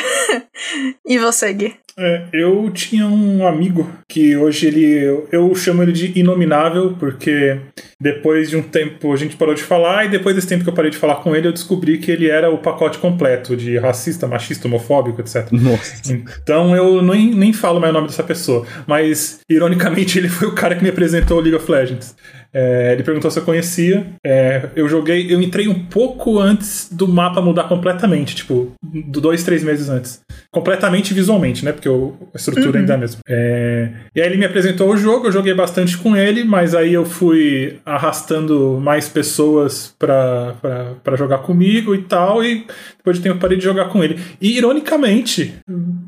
e 1.07 1.19
você, 1.19 1.53
Gui? 1.53 1.75
É, 1.97 2.27
eu 2.33 2.69
tinha 2.73 3.07
um 3.07 3.47
amigo 3.47 3.89
que 4.09 4.37
hoje 4.37 4.67
ele. 4.67 4.85
Eu, 4.85 5.29
eu, 5.31 5.55
chamo 5.55 5.81
ele 5.81 5.93
de 5.93 6.19
inominável, 6.19 6.97
porque 6.99 7.61
depois 8.01 8.51
de 8.51 8.57
um 8.57 8.63
tempo 8.63 9.13
a 9.13 9.17
gente 9.17 9.37
parou 9.37 9.55
de 9.55 9.63
falar, 9.63 10.05
e 10.05 10.09
depois 10.09 10.35
desse 10.35 10.49
tempo 10.49 10.65
que 10.65 10.71
eu 10.71 10.75
parei 10.75 10.91
de 10.91 10.97
falar 10.97 11.17
com 11.17 11.37
ele, 11.37 11.47
eu 11.47 11.53
descobri 11.53 11.99
que 11.99 12.11
ele 12.11 12.29
era 12.29 12.51
o 12.51 12.59
pacote 12.59 12.99
completo 12.99 13.57
de 13.57 13.79
racista, 13.79 14.27
machista, 14.27 14.67
homofóbico, 14.67 15.21
etc. 15.21 15.47
Nossa. 15.53 16.13
Então 16.43 16.75
eu 16.75 17.01
nem, 17.01 17.33
nem 17.33 17.53
falo 17.53 17.79
mais 17.79 17.91
o 17.91 17.95
nome 17.95 18.09
dessa 18.09 18.25
pessoa. 18.25 18.67
Mas, 18.89 19.39
ironicamente, 19.49 20.19
ele 20.19 20.29
foi 20.29 20.49
o 20.49 20.55
cara 20.55 20.75
que 20.75 20.83
me 20.83 20.91
apresentou 20.91 21.39
o 21.39 21.41
League 21.41 21.57
of 21.57 21.71
Legends. 21.71 22.17
É, 22.55 22.93
ele 22.93 23.03
perguntou 23.03 23.31
se 23.31 23.39
eu 23.39 23.45
conhecia. 23.45 24.07
É, 24.25 24.69
eu 24.77 24.89
joguei, 24.89 25.33
eu 25.33 25.43
entrei 25.43 25.67
um 25.67 25.87
pouco 25.87 26.39
antes 26.39 26.89
do 26.91 27.09
mapa 27.09 27.41
mudar 27.41 27.65
completamente, 27.65 28.37
tipo, 28.37 28.73
dois, 28.83 29.43
três 29.43 29.65
meses 29.65 29.89
antes. 29.89 30.23
Completamente 30.53 31.13
visualmente, 31.13 31.65
né? 31.65 31.73
Porque 31.73 31.89
eu, 31.89 32.17
a 32.33 32.37
estrutura 32.37 32.71
uhum. 32.71 32.79
ainda 32.79 32.93
é 32.93 32.97
a 32.97 32.99
mesma. 32.99 33.21
É, 33.29 33.91
e 34.15 34.21
aí 34.21 34.27
ele 34.29 34.37
me 34.37 34.45
apresentou 34.45 34.89
o 34.89 34.97
jogo, 34.97 35.27
eu 35.27 35.33
joguei 35.33 35.53
bastante 35.53 35.99
com 35.99 36.17
ele, 36.17 36.45
mas 36.45 36.75
aí 36.75 36.95
eu 36.95 37.05
fui 37.05 37.81
arrastando 37.85 38.79
mais 38.81 39.09
pessoas 39.09 39.95
pra, 39.99 40.55
pra, 40.61 40.93
pra 41.03 41.17
jogar 41.17 41.39
comigo 41.39 41.95
e 41.95 42.03
tal, 42.03 42.45
e 42.45 42.67
depois 42.97 43.17
de 43.17 43.23
tempo 43.23 43.41
parei 43.41 43.59
de 43.59 43.65
jogar 43.65 43.87
com 43.87 44.05
ele. 44.05 44.21
E 44.41 44.57
ironicamente, 44.57 45.55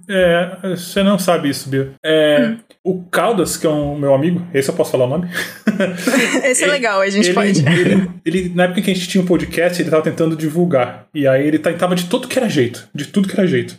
é, 0.09 0.77
você 0.77 1.03
não 1.03 1.19
sabe 1.19 1.49
isso, 1.49 1.69
Bill. 1.69 1.89
É, 2.05 2.51
uhum 2.51 2.57
O 2.87 3.03
Caldas, 3.11 3.57
que 3.57 3.67
é 3.67 3.69
um 3.69 3.99
meu 3.99 4.15
amigo, 4.15 4.47
esse 4.55 4.69
eu 4.69 4.75
posso 4.75 4.93
falar 4.93 5.07
o 5.07 5.09
nome? 5.09 5.29
esse 6.45 6.63
é 6.63 6.69
legal, 6.69 7.01
a 7.01 7.11
gente 7.11 7.27
ele, 7.27 7.35
pode. 7.35 7.67
Ele, 7.67 8.09
ele, 8.25 8.53
na 8.55 8.63
época 8.63 8.81
que 8.81 8.93
a 8.93 8.95
gente 8.95 9.09
tinha 9.09 9.25
um 9.25 9.27
podcast, 9.27 9.83
ele 9.83 9.91
tava 9.91 10.05
tentando 10.05 10.37
divulgar. 10.37 11.09
E 11.13 11.27
aí 11.27 11.49
ele 11.49 11.59
tava 11.59 11.97
de 11.97 12.05
tudo 12.05 12.29
que 12.29 12.39
era 12.39 12.49
jeito. 12.49 12.89
De 12.95 13.07
tudo 13.07 13.27
que 13.27 13.35
era 13.35 13.45
jeito. 13.45 13.77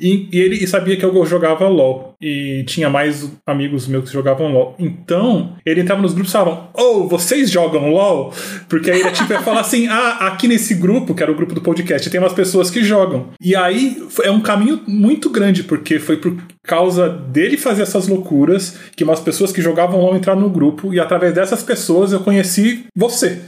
E, 0.00 0.28
e 0.32 0.40
ele 0.40 0.66
sabia 0.66 0.96
que 0.96 1.04
eu 1.04 1.26
jogava 1.26 1.68
LOL. 1.68 2.14
E 2.20 2.64
tinha 2.66 2.88
mais 2.88 3.30
amigos 3.46 3.86
meus 3.86 4.06
que 4.06 4.12
jogavam 4.12 4.50
LOL. 4.50 4.76
Então, 4.78 5.56
ele 5.66 5.80
entrava 5.80 6.00
nos 6.00 6.14
grupos 6.14 6.30
e 6.30 6.32
falavam: 6.32 6.68
Oh, 6.72 7.06
vocês 7.06 7.50
jogam 7.50 7.90
LOL? 7.90 8.32
Porque 8.68 8.90
aí 8.90 9.00
ele 9.00 9.10
tipo, 9.10 9.32
ia 9.32 9.42
falar 9.42 9.60
assim: 9.60 9.88
Ah, 9.88 10.28
aqui 10.28 10.48
nesse 10.48 10.74
grupo, 10.74 11.14
que 11.14 11.22
era 11.22 11.30
o 11.30 11.34
grupo 11.34 11.54
do 11.54 11.60
podcast, 11.60 12.08
tem 12.08 12.20
umas 12.20 12.32
pessoas 12.32 12.70
que 12.70 12.82
jogam. 12.82 13.30
E 13.40 13.54
aí 13.54 14.02
é 14.22 14.30
um 14.30 14.40
caminho 14.40 14.80
muito 14.86 15.28
grande, 15.28 15.64
porque 15.64 15.98
foi 15.98 16.16
por 16.16 16.34
causa 16.64 17.08
dele 17.08 17.56
fazer 17.56 17.82
essas 17.82 18.08
loucuras 18.08 18.74
que 18.94 19.04
umas 19.04 19.20
pessoas 19.20 19.52
que 19.52 19.62
jogavam 19.62 20.00
LOL 20.00 20.16
entraram 20.16 20.40
no 20.40 20.50
grupo. 20.50 20.92
E 20.92 21.00
através 21.00 21.34
dessas 21.34 21.62
pessoas 21.62 22.12
eu 22.12 22.20
conheci 22.20 22.86
você. 22.94 23.40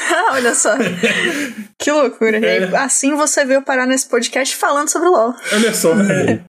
Olha 0.32 0.54
só. 0.54 0.76
que 1.78 1.90
loucura. 1.90 2.38
É. 2.38 2.76
assim 2.76 3.14
você 3.14 3.44
veio 3.44 3.62
parar 3.62 3.86
nesse 3.86 4.08
podcast 4.08 4.56
falando 4.56 4.88
sobre 4.88 5.08
LOL. 5.08 5.34
Olha 5.52 5.74
só. 5.74 5.92
É. 6.00 6.40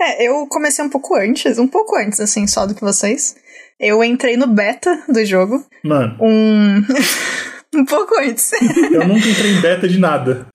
é, 0.00 0.28
eu 0.28 0.46
comecei 0.48 0.84
um 0.84 0.88
pouco 0.88 1.14
antes, 1.16 1.58
um 1.58 1.68
pouco 1.68 1.96
antes, 1.96 2.20
assim, 2.20 2.46
só 2.46 2.66
do 2.66 2.74
que 2.74 2.80
vocês. 2.80 3.36
Eu 3.78 4.02
entrei 4.04 4.36
no 4.36 4.46
beta 4.46 5.02
do 5.08 5.24
jogo. 5.24 5.64
Mano. 5.82 6.16
Um. 6.20 6.82
um 7.74 7.84
pouco 7.84 8.18
antes. 8.20 8.52
eu 8.92 9.06
nunca 9.06 9.28
entrei 9.28 9.50
em 9.52 9.60
beta 9.60 9.88
de 9.88 9.98
nada. 9.98 10.46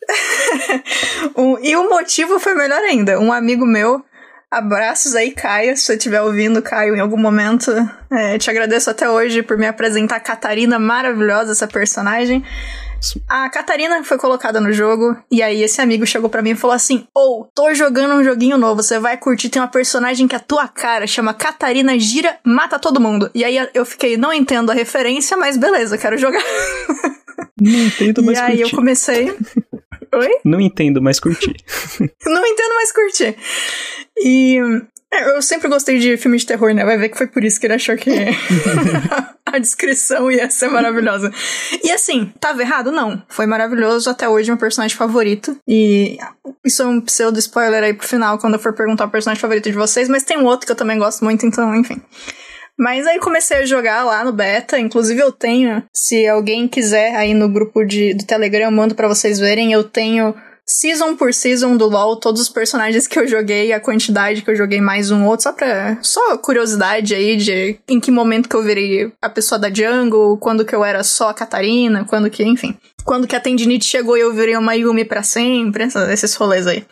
um, 1.35 1.57
e 1.61 1.75
o 1.75 1.89
motivo 1.89 2.39
foi 2.39 2.55
melhor 2.55 2.79
ainda. 2.79 3.19
Um 3.19 3.31
amigo 3.31 3.65
meu 3.65 4.03
Abraços 4.51 5.15
aí, 5.15 5.31
Caio. 5.31 5.77
Se 5.77 5.83
você 5.83 5.93
estiver 5.93 6.21
ouvindo, 6.21 6.61
Caio, 6.61 6.95
em 6.95 6.99
algum 6.99 7.17
momento, 7.17 7.71
é, 8.11 8.37
te 8.39 8.49
agradeço 8.49 8.89
até 8.89 9.07
hoje 9.07 9.43
por 9.43 9.57
me 9.57 9.67
apresentar 9.67 10.15
a 10.15 10.19
Catarina, 10.19 10.79
maravilhosa 10.79 11.51
essa 11.51 11.67
personagem. 11.67 12.43
A 13.29 13.47
Catarina 13.49 14.03
foi 14.03 14.17
colocada 14.17 14.59
no 14.59 14.73
jogo, 14.73 15.15
e 15.31 15.43
aí 15.43 15.61
esse 15.61 15.79
amigo 15.79 16.05
chegou 16.05 16.29
para 16.29 16.41
mim 16.41 16.51
e 16.51 16.55
falou 16.55 16.75
assim: 16.75 17.07
Ou, 17.13 17.41
oh, 17.41 17.45
tô 17.53 17.73
jogando 17.75 18.15
um 18.15 18.23
joguinho 18.23 18.57
novo, 18.57 18.81
você 18.81 18.99
vai 18.99 19.17
curtir, 19.17 19.49
tem 19.49 19.61
uma 19.61 19.67
personagem 19.67 20.27
que 20.27 20.35
é 20.35 20.37
a 20.37 20.41
tua 20.41 20.67
cara, 20.67 21.05
chama 21.05 21.33
Catarina 21.33 21.97
Gira, 21.99 22.39
mata 22.43 22.79
todo 22.79 22.99
mundo. 22.99 23.29
E 23.35 23.43
aí 23.43 23.69
eu 23.73 23.85
fiquei, 23.85 24.17
não 24.17 24.33
entendo 24.33 24.71
a 24.71 24.73
referência, 24.73 25.37
mas 25.37 25.57
beleza, 25.57 25.97
quero 25.97 26.17
jogar. 26.17 26.43
Não 27.61 27.71
entendo, 27.71 28.23
mas 28.23 28.37
E 28.37 28.41
aí 28.41 28.61
eu 28.61 28.69
comecei. 28.69 29.35
Oi? 30.15 30.29
Não 30.43 30.59
entendo, 30.59 31.01
mas 31.01 31.19
curti. 31.19 31.53
não 32.25 32.45
entendo, 32.45 32.75
mas 32.75 32.91
curti. 32.91 33.37
E 34.19 34.59
é, 35.11 35.35
eu 35.35 35.41
sempre 35.41 35.67
gostei 35.67 35.97
de 35.97 36.17
filme 36.17 36.37
de 36.37 36.45
terror, 36.45 36.73
né? 36.73 36.85
Vai 36.85 36.97
ver 36.97 37.09
que 37.09 37.17
foi 37.17 37.27
por 37.27 37.43
isso 37.43 37.59
que 37.59 37.65
ele 37.65 37.73
achou 37.73 37.95
que 37.95 38.11
a 39.45 39.57
descrição 39.57 40.31
ia 40.31 40.49
ser 40.49 40.69
maravilhosa. 40.69 41.31
E 41.83 41.91
assim, 41.91 42.31
tava 42.39 42.61
errado? 42.61 42.91
Não. 42.91 43.21
Foi 43.27 43.45
maravilhoso, 43.45 44.09
até 44.09 44.29
hoje 44.29 44.51
meu 44.51 44.57
personagem 44.57 44.95
favorito. 44.95 45.57
E 45.67 46.17
isso 46.63 46.83
é 46.83 46.85
um 46.85 47.01
pseudo 47.01 47.39
spoiler 47.39 47.83
aí 47.83 47.93
pro 47.93 48.07
final, 48.07 48.37
quando 48.37 48.53
eu 48.53 48.59
for 48.59 48.73
perguntar 48.73 49.05
o 49.05 49.09
personagem 49.09 49.41
favorito 49.41 49.69
de 49.69 49.75
vocês, 49.75 50.07
mas 50.07 50.23
tem 50.23 50.37
um 50.37 50.45
outro 50.45 50.65
que 50.65 50.71
eu 50.71 50.77
também 50.77 50.99
gosto 50.99 51.23
muito, 51.23 51.45
então, 51.45 51.75
enfim. 51.75 52.01
Mas 52.77 53.05
aí 53.05 53.19
comecei 53.19 53.57
a 53.57 53.65
jogar 53.65 54.05
lá 54.05 54.23
no 54.23 54.31
beta, 54.31 54.79
inclusive 54.79 55.19
eu 55.19 55.33
tenho, 55.33 55.83
se 55.93 56.25
alguém 56.27 56.65
quiser 56.65 57.13
aí 57.15 57.33
no 57.33 57.49
grupo 57.49 57.83
de, 57.83 58.13
do 58.13 58.25
Telegram, 58.25 58.65
eu 58.65 58.71
mando 58.71 58.95
para 58.95 59.07
vocês 59.07 59.37
verem, 59.37 59.73
eu 59.73 59.83
tenho 59.83 60.33
season 60.69 61.15
por 61.15 61.33
season 61.33 61.75
do 61.75 61.87
LoL, 61.87 62.15
todos 62.17 62.41
os 62.41 62.49
personagens 62.49 63.07
que 63.07 63.17
eu 63.17 63.27
joguei, 63.27 63.73
a 63.73 63.79
quantidade 63.79 64.43
que 64.43 64.51
eu 64.51 64.55
joguei 64.55 64.79
mais 64.79 65.09
um 65.09 65.25
outro, 65.25 65.43
só 65.43 65.51
pra. 65.51 65.97
Só 66.01 66.37
curiosidade 66.37 67.15
aí 67.15 67.35
de 67.35 67.79
em 67.87 67.99
que 67.99 68.11
momento 68.11 68.47
que 68.47 68.55
eu 68.55 68.63
virei 68.63 69.11
a 69.19 69.29
pessoa 69.29 69.57
da 69.57 69.73
jungle, 69.73 70.37
quando 70.37 70.63
que 70.63 70.75
eu 70.75 70.85
era 70.85 71.03
só 71.03 71.29
a 71.29 71.33
Catarina, 71.33 72.05
quando 72.05 72.29
que, 72.29 72.43
enfim. 72.43 72.77
Quando 73.03 73.25
que 73.25 73.35
a 73.35 73.39
tendinite 73.39 73.85
chegou 73.85 74.15
e 74.15 74.21
eu 74.21 74.33
virei 74.33 74.55
uma 74.55 74.75
Yumi 74.75 75.03
pra 75.03 75.23
sempre, 75.23 75.87
esses 76.11 76.35
rolês 76.35 76.67
aí. 76.67 76.85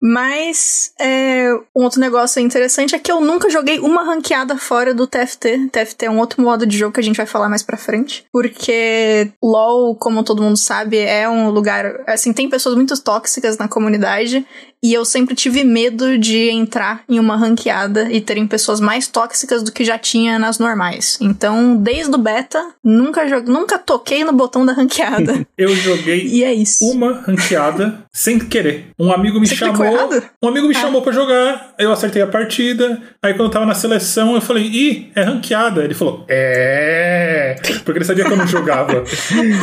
Mas 0.00 0.92
é, 1.00 1.52
um 1.74 1.82
outro 1.82 2.00
negócio 2.00 2.40
interessante 2.40 2.94
é 2.94 2.98
que 2.98 3.10
eu 3.10 3.20
nunca 3.20 3.50
joguei 3.50 3.78
uma 3.80 4.04
ranqueada 4.04 4.56
fora 4.56 4.94
do 4.94 5.06
TFT. 5.06 5.68
TFT 5.72 6.06
é 6.06 6.10
um 6.10 6.18
outro 6.18 6.40
modo 6.40 6.66
de 6.66 6.78
jogo 6.78 6.92
que 6.92 7.00
a 7.00 7.02
gente 7.02 7.16
vai 7.16 7.26
falar 7.26 7.48
mais 7.48 7.62
pra 7.62 7.76
frente. 7.76 8.24
Porque 8.32 9.30
LoL, 9.42 9.96
como 9.96 10.22
todo 10.22 10.42
mundo 10.42 10.56
sabe, 10.56 10.98
é 10.98 11.28
um 11.28 11.50
lugar. 11.50 12.00
Assim, 12.06 12.32
tem 12.32 12.48
pessoas 12.48 12.76
muito 12.76 12.96
tóxicas 13.02 13.58
na 13.58 13.66
comunidade. 13.66 14.46
E 14.80 14.94
eu 14.94 15.04
sempre 15.04 15.34
tive 15.34 15.64
medo 15.64 16.16
de 16.16 16.50
entrar 16.50 17.02
em 17.08 17.18
uma 17.18 17.36
ranqueada 17.36 18.12
e 18.12 18.20
terem 18.20 18.46
pessoas 18.46 18.80
mais 18.80 19.08
tóxicas 19.08 19.62
do 19.64 19.72
que 19.72 19.84
já 19.84 19.98
tinha 19.98 20.38
nas 20.38 20.60
normais. 20.60 21.18
Então, 21.20 21.76
desde 21.76 22.14
o 22.14 22.18
beta, 22.18 22.64
nunca, 22.84 23.26
joguei, 23.26 23.52
nunca 23.52 23.76
toquei 23.76 24.22
no 24.22 24.32
botão 24.32 24.64
da 24.64 24.72
ranqueada. 24.72 25.44
eu 25.58 25.74
joguei 25.74 26.28
e 26.28 26.44
é 26.44 26.54
isso. 26.54 26.84
uma 26.84 27.12
ranqueada 27.12 28.04
sem 28.18 28.36
querer. 28.36 28.88
Um 28.98 29.12
amigo 29.12 29.38
me 29.38 29.46
Você 29.46 29.54
chamou. 29.54 30.10
Um 30.42 30.48
amigo 30.48 30.66
me 30.66 30.74
ah. 30.76 30.80
chamou 30.80 31.02
para 31.02 31.12
jogar, 31.12 31.74
eu 31.78 31.92
acertei 31.92 32.20
a 32.20 32.26
partida. 32.26 33.00
Aí 33.22 33.32
quando 33.32 33.44
eu 33.44 33.50
tava 33.50 33.64
na 33.64 33.76
seleção, 33.76 34.34
eu 34.34 34.40
falei, 34.40 34.64
ih, 34.64 35.12
é 35.14 35.22
ranqueada. 35.22 35.84
Ele 35.84 35.94
falou, 35.94 36.26
é. 36.28 37.54
Porque 37.84 37.98
ele 37.98 38.04
sabia 38.04 38.24
que 38.24 38.32
eu 38.32 38.36
não 38.36 38.46
jogava. 38.46 39.04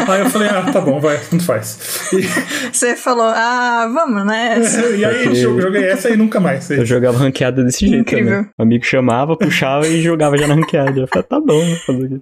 aí 0.08 0.22
eu 0.22 0.30
falei, 0.30 0.48
ah, 0.48 0.72
tá 0.72 0.80
bom, 0.80 1.02
vai, 1.02 1.20
tanto 1.30 1.44
faz. 1.44 2.08
E... 2.14 2.22
Você 2.72 2.96
falou, 2.96 3.28
ah, 3.28 3.92
vamos 3.94 4.26
nessa. 4.26 4.88
e 4.96 5.04
aí 5.04 5.26
eu 5.26 5.60
joguei 5.60 5.84
essa 5.90 6.10
e 6.10 6.16
nunca 6.16 6.40
mais. 6.40 6.72
Eu 6.72 6.86
jogava 6.86 7.18
ranqueada 7.18 7.62
desse 7.62 7.86
jeito 7.86 8.04
Incrível. 8.04 8.36
também. 8.38 8.50
O 8.58 8.64
amigo 8.64 8.86
chamava, 8.86 9.36
puxava 9.38 9.86
e 9.86 10.02
jogava 10.02 10.38
já 10.38 10.48
na 10.48 10.56
ranqueada. 10.56 10.98
Eu 10.98 11.08
falei, 11.10 11.28
tá 11.28 11.42
bom, 11.42 11.62
fazer 11.86 12.22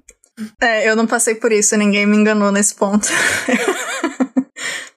É, 0.60 0.90
eu 0.90 0.96
não 0.96 1.06
passei 1.06 1.36
por 1.36 1.52
isso, 1.52 1.78
ninguém 1.78 2.08
me 2.08 2.18
enganou 2.18 2.52
nesse 2.52 2.74
ponto. 2.74 3.08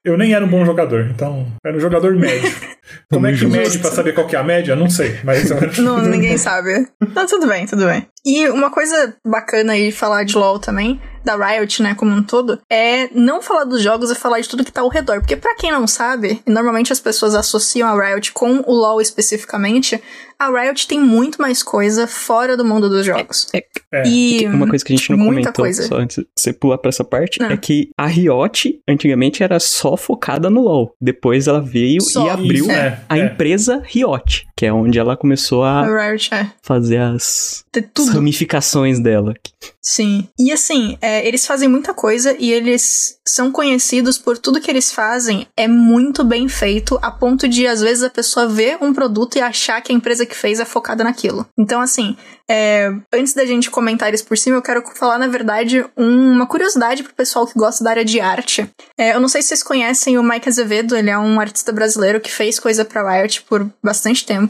Eu 0.06 0.16
nem 0.16 0.32
era 0.32 0.44
um 0.44 0.48
bom 0.48 0.64
jogador, 0.64 1.10
então 1.10 1.44
era 1.64 1.76
um 1.76 1.80
jogador 1.80 2.14
médio. 2.14 2.48
Como 3.10 3.26
é 3.26 3.32
que 3.32 3.46
mede 3.46 3.78
pra 3.78 3.90
saber 3.90 4.12
qual 4.14 4.26
que 4.26 4.36
é 4.36 4.38
a 4.38 4.44
média? 4.44 4.76
Não 4.76 4.88
sei, 4.90 5.18
mas... 5.24 5.50
não, 5.78 5.98
ninguém 6.00 6.36
sabe. 6.38 6.86
Não, 7.14 7.26
tudo 7.26 7.46
bem, 7.46 7.66
tudo 7.66 7.86
bem. 7.86 8.06
E 8.24 8.48
uma 8.48 8.70
coisa 8.70 9.14
bacana 9.24 9.74
aí 9.74 9.92
falar 9.92 10.24
de 10.24 10.36
LoL 10.36 10.58
também, 10.58 11.00
da 11.24 11.36
Riot, 11.36 11.82
né, 11.82 11.94
como 11.94 12.12
um 12.12 12.22
todo, 12.22 12.58
é 12.70 13.08
não 13.14 13.40
falar 13.40 13.64
dos 13.64 13.80
jogos 13.82 14.10
e 14.10 14.14
falar 14.14 14.40
de 14.40 14.48
tudo 14.48 14.64
que 14.64 14.72
tá 14.72 14.80
ao 14.80 14.88
redor. 14.88 15.20
Porque 15.20 15.36
para 15.36 15.54
quem 15.54 15.70
não 15.70 15.86
sabe, 15.86 16.40
normalmente 16.46 16.92
as 16.92 17.00
pessoas 17.00 17.34
associam 17.34 17.88
a 17.88 18.08
Riot 18.08 18.32
com 18.32 18.64
o 18.66 18.72
LoL 18.72 19.00
especificamente, 19.00 20.02
a 20.38 20.50
Riot 20.50 20.86
tem 20.86 21.00
muito 21.00 21.40
mais 21.40 21.62
coisa 21.62 22.06
fora 22.06 22.56
do 22.56 22.64
mundo 22.64 22.88
dos 22.88 23.06
jogos. 23.06 23.48
É, 23.54 23.64
é. 23.92 24.08
E 24.08 24.46
uma 24.46 24.68
coisa 24.68 24.84
que 24.84 24.92
a 24.92 24.96
gente 24.96 25.10
não 25.10 25.24
comentou, 25.24 25.52
coisa. 25.52 25.82
só 25.84 25.96
antes 25.96 26.18
de 26.18 26.26
você 26.36 26.52
pular 26.52 26.78
pra 26.78 26.90
essa 26.90 27.04
parte, 27.04 27.40
não. 27.40 27.50
é 27.50 27.56
que 27.56 27.90
a 27.96 28.06
Riot 28.06 28.80
antigamente 28.88 29.42
era 29.42 29.58
só 29.58 29.96
focada 29.96 30.50
no 30.50 30.62
LoL. 30.62 30.94
Depois 31.00 31.48
ela 31.48 31.60
veio 31.60 32.00
só. 32.02 32.26
e 32.26 32.30
abriu 32.30 32.66
Isso, 32.66 32.72
é, 32.76 32.98
a 33.08 33.18
é. 33.18 33.22
empresa 33.22 33.82
Riot, 33.84 34.46
que 34.56 34.64
é 34.64 34.72
onde 34.72 34.98
ela 34.98 35.16
começou 35.16 35.62
a, 35.64 35.82
a 35.82 36.14
é. 36.32 36.50
fazer 36.62 36.96
as, 36.96 37.62
as 37.94 38.08
ramificações 38.08 38.98
dela. 38.98 39.34
Sim. 39.82 40.28
E 40.38 40.50
assim, 40.50 40.96
é, 41.00 41.26
eles 41.26 41.46
fazem 41.46 41.68
muita 41.68 41.92
coisa 41.92 42.34
e 42.38 42.52
eles 42.52 43.18
são 43.26 43.52
conhecidos 43.52 44.16
por 44.16 44.38
tudo 44.38 44.60
que 44.60 44.70
eles 44.70 44.90
fazem. 44.90 45.46
É 45.56 45.68
muito 45.68 46.24
bem 46.24 46.48
feito, 46.48 46.98
a 47.02 47.10
ponto 47.10 47.46
de, 47.46 47.66
às 47.66 47.82
vezes, 47.82 48.02
a 48.02 48.10
pessoa 48.10 48.48
ver 48.48 48.78
um 48.80 48.94
produto 48.94 49.36
e 49.36 49.40
achar 49.40 49.80
que 49.82 49.92
a 49.92 49.94
empresa 49.94 50.24
que 50.24 50.34
fez 50.34 50.58
é 50.58 50.64
focada 50.64 51.04
naquilo. 51.04 51.46
Então, 51.58 51.80
assim, 51.80 52.16
é, 52.48 52.92
antes 53.12 53.34
da 53.34 53.44
gente 53.44 53.70
comentar 53.70 54.12
isso 54.14 54.24
por 54.24 54.38
cima, 54.38 54.56
eu 54.56 54.62
quero 54.62 54.82
falar, 54.94 55.18
na 55.18 55.26
verdade, 55.26 55.84
um, 55.96 56.32
uma 56.32 56.46
curiosidade 56.46 57.02
pro 57.02 57.14
pessoal 57.14 57.46
que 57.46 57.58
gosta 57.58 57.84
da 57.84 57.90
área 57.90 58.04
de 58.04 58.20
arte. 58.20 58.68
É, 58.98 59.14
eu 59.14 59.20
não 59.20 59.28
sei 59.28 59.42
se 59.42 59.48
vocês 59.48 59.62
conhecem 59.62 60.18
o 60.18 60.22
Mike 60.22 60.48
Azevedo, 60.48 60.96
ele 60.96 61.10
é 61.10 61.18
um 61.18 61.38
artista 61.38 61.72
brasileiro 61.72 62.20
que 62.20 62.32
fez 62.32 62.58
coisa 62.58 62.84
pra 62.84 63.20
Riot 63.20 63.42
por 63.42 63.68
bastante 63.82 64.24
tempo 64.24 64.45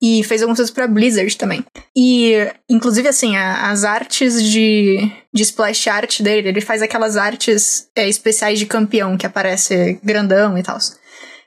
e 0.00 0.22
fez 0.24 0.42
algumas 0.42 0.58
coisas 0.58 0.74
pra 0.74 0.86
Blizzard 0.86 1.36
também. 1.36 1.64
E, 1.96 2.34
inclusive, 2.68 3.08
assim, 3.08 3.36
a, 3.36 3.70
as 3.70 3.84
artes 3.84 4.42
de, 4.42 5.10
de 5.32 5.42
splash 5.42 5.88
art 5.88 6.20
dele, 6.20 6.48
ele 6.48 6.60
faz 6.60 6.82
aquelas 6.82 7.16
artes 7.16 7.88
é, 7.96 8.08
especiais 8.08 8.58
de 8.58 8.66
campeão, 8.66 9.16
que 9.16 9.26
aparece 9.26 9.98
grandão 10.02 10.56
e 10.56 10.62
tal. 10.62 10.78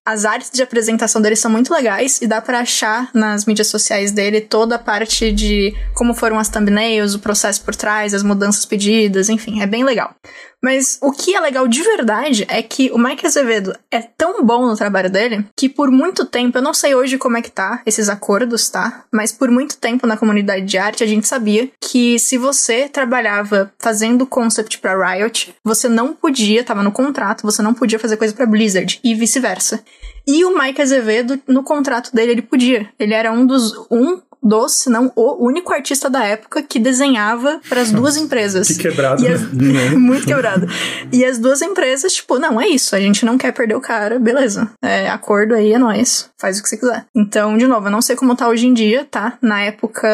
As 0.03 0.25
artes 0.25 0.49
de 0.51 0.63
apresentação 0.63 1.21
dele 1.21 1.35
são 1.35 1.51
muito 1.51 1.71
legais 1.71 2.21
e 2.23 2.27
dá 2.27 2.41
para 2.41 2.59
achar 2.59 3.11
nas 3.13 3.45
mídias 3.45 3.67
sociais 3.67 4.11
dele 4.11 4.41
toda 4.41 4.75
a 4.75 4.79
parte 4.79 5.31
de 5.31 5.75
como 5.93 6.15
foram 6.15 6.39
as 6.39 6.49
thumbnails, 6.49 7.13
o 7.13 7.19
processo 7.19 7.63
por 7.63 7.75
trás, 7.75 8.11
as 8.11 8.23
mudanças 8.23 8.65
pedidas, 8.65 9.29
enfim, 9.29 9.61
é 9.61 9.67
bem 9.67 9.83
legal. 9.83 10.15
Mas 10.61 10.99
o 11.01 11.11
que 11.11 11.35
é 11.35 11.39
legal 11.39 11.67
de 11.67 11.81
verdade 11.81 12.45
é 12.47 12.61
que 12.61 12.91
o 12.91 12.97
Mike 12.97 13.25
Azevedo 13.25 13.75
é 13.89 13.99
tão 13.99 14.43
bom 14.45 14.65
no 14.65 14.75
trabalho 14.75 15.09
dele 15.09 15.45
que 15.57 15.67
por 15.67 15.89
muito 15.89 16.25
tempo, 16.25 16.57
eu 16.57 16.61
não 16.61 16.73
sei 16.73 16.93
hoje 16.93 17.17
como 17.17 17.37
é 17.37 17.41
que 17.41 17.51
tá 17.51 17.81
esses 17.85 18.09
acordos, 18.09 18.69
tá? 18.69 19.05
Mas 19.11 19.31
por 19.31 19.49
muito 19.49 19.77
tempo 19.77 20.05
na 20.05 20.17
comunidade 20.17 20.65
de 20.65 20.77
arte 20.77 21.03
a 21.03 21.07
gente 21.07 21.27
sabia 21.27 21.69
que 21.81 22.19
se 22.19 22.37
você 22.37 22.87
trabalhava 22.87 23.73
fazendo 23.79 24.27
concept 24.27 24.77
para 24.79 25.15
Riot, 25.15 25.55
você 25.63 25.89
não 25.89 26.13
podia, 26.13 26.63
tava 26.63 26.83
no 26.83 26.91
contrato, 26.91 27.43
você 27.43 27.61
não 27.61 27.73
podia 27.73 27.97
fazer 27.97 28.17
coisa 28.17 28.33
para 28.33 28.45
Blizzard 28.45 28.99
e 29.03 29.15
vice-versa. 29.15 29.83
E 30.27 30.45
o 30.45 30.57
Mike 30.57 30.81
Azevedo, 30.81 31.39
no 31.47 31.63
contrato 31.63 32.13
dele, 32.13 32.33
ele 32.33 32.41
podia. 32.41 32.87
Ele 32.99 33.13
era 33.13 33.31
um 33.31 33.45
dos 33.45 33.73
um 33.89 34.21
dos, 34.41 34.79
se 34.79 34.89
não 34.89 35.11
o 35.15 35.45
único 35.45 35.73
artista 35.73 36.09
da 36.09 36.23
época 36.23 36.63
que 36.63 36.79
desenhava 36.79 37.59
para 37.67 37.81
as 37.81 37.91
duas 37.93 38.17
empresas. 38.17 38.67
Que 38.67 38.89
quebrado, 38.89 39.25
as, 39.25 39.53
né? 39.53 39.89
Muito 39.95 40.25
quebrado. 40.25 40.67
E 41.11 41.23
as 41.23 41.37
duas 41.37 41.61
empresas, 41.61 42.13
tipo, 42.13 42.39
não, 42.39 42.59
é 42.59 42.67
isso, 42.67 42.95
a 42.95 42.99
gente 42.99 43.25
não 43.25 43.37
quer 43.37 43.51
perder 43.51 43.75
o 43.75 43.81
cara, 43.81 44.19
beleza. 44.19 44.69
É, 44.81 45.09
acordo 45.09 45.53
aí, 45.53 45.73
é 45.73 45.77
nóis. 45.77 46.29
Faz 46.39 46.59
o 46.59 46.63
que 46.63 46.69
você 46.69 46.77
quiser. 46.77 47.05
Então, 47.15 47.55
de 47.57 47.67
novo, 47.67 47.87
eu 47.87 47.91
não 47.91 48.01
sei 48.01 48.15
como 48.15 48.35
tá 48.35 48.47
hoje 48.47 48.65
em 48.65 48.73
dia, 48.73 49.05
tá? 49.09 49.37
Na 49.41 49.61
época. 49.61 50.09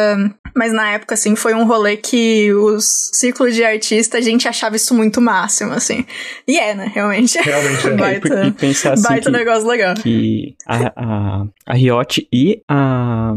Mas 0.54 0.72
na 0.72 0.90
época, 0.90 1.14
assim, 1.14 1.34
foi 1.36 1.54
um 1.54 1.64
rolê 1.64 1.96
que 1.96 2.52
os 2.52 3.10
círculos 3.14 3.54
de 3.54 3.64
artista, 3.64 4.18
a 4.18 4.20
gente 4.20 4.46
achava 4.46 4.76
isso 4.76 4.94
muito 4.94 5.20
máximo, 5.20 5.72
assim. 5.72 6.04
E 6.46 6.58
é, 6.58 6.74
né? 6.74 6.90
Realmente. 6.94 7.38
Realmente 7.38 7.86
é. 7.86 7.90
baita, 7.96 8.46
e 8.46 8.52
pensar 8.52 8.92
assim 8.92 9.02
baita 9.04 9.30
que, 9.30 9.36
negócio 9.36 9.66
legal. 9.66 9.94
Que 9.94 10.54
a, 10.66 10.92
a, 10.96 11.46
a 11.66 11.74
Riot 11.74 12.28
e 12.30 12.62
a, 12.68 13.34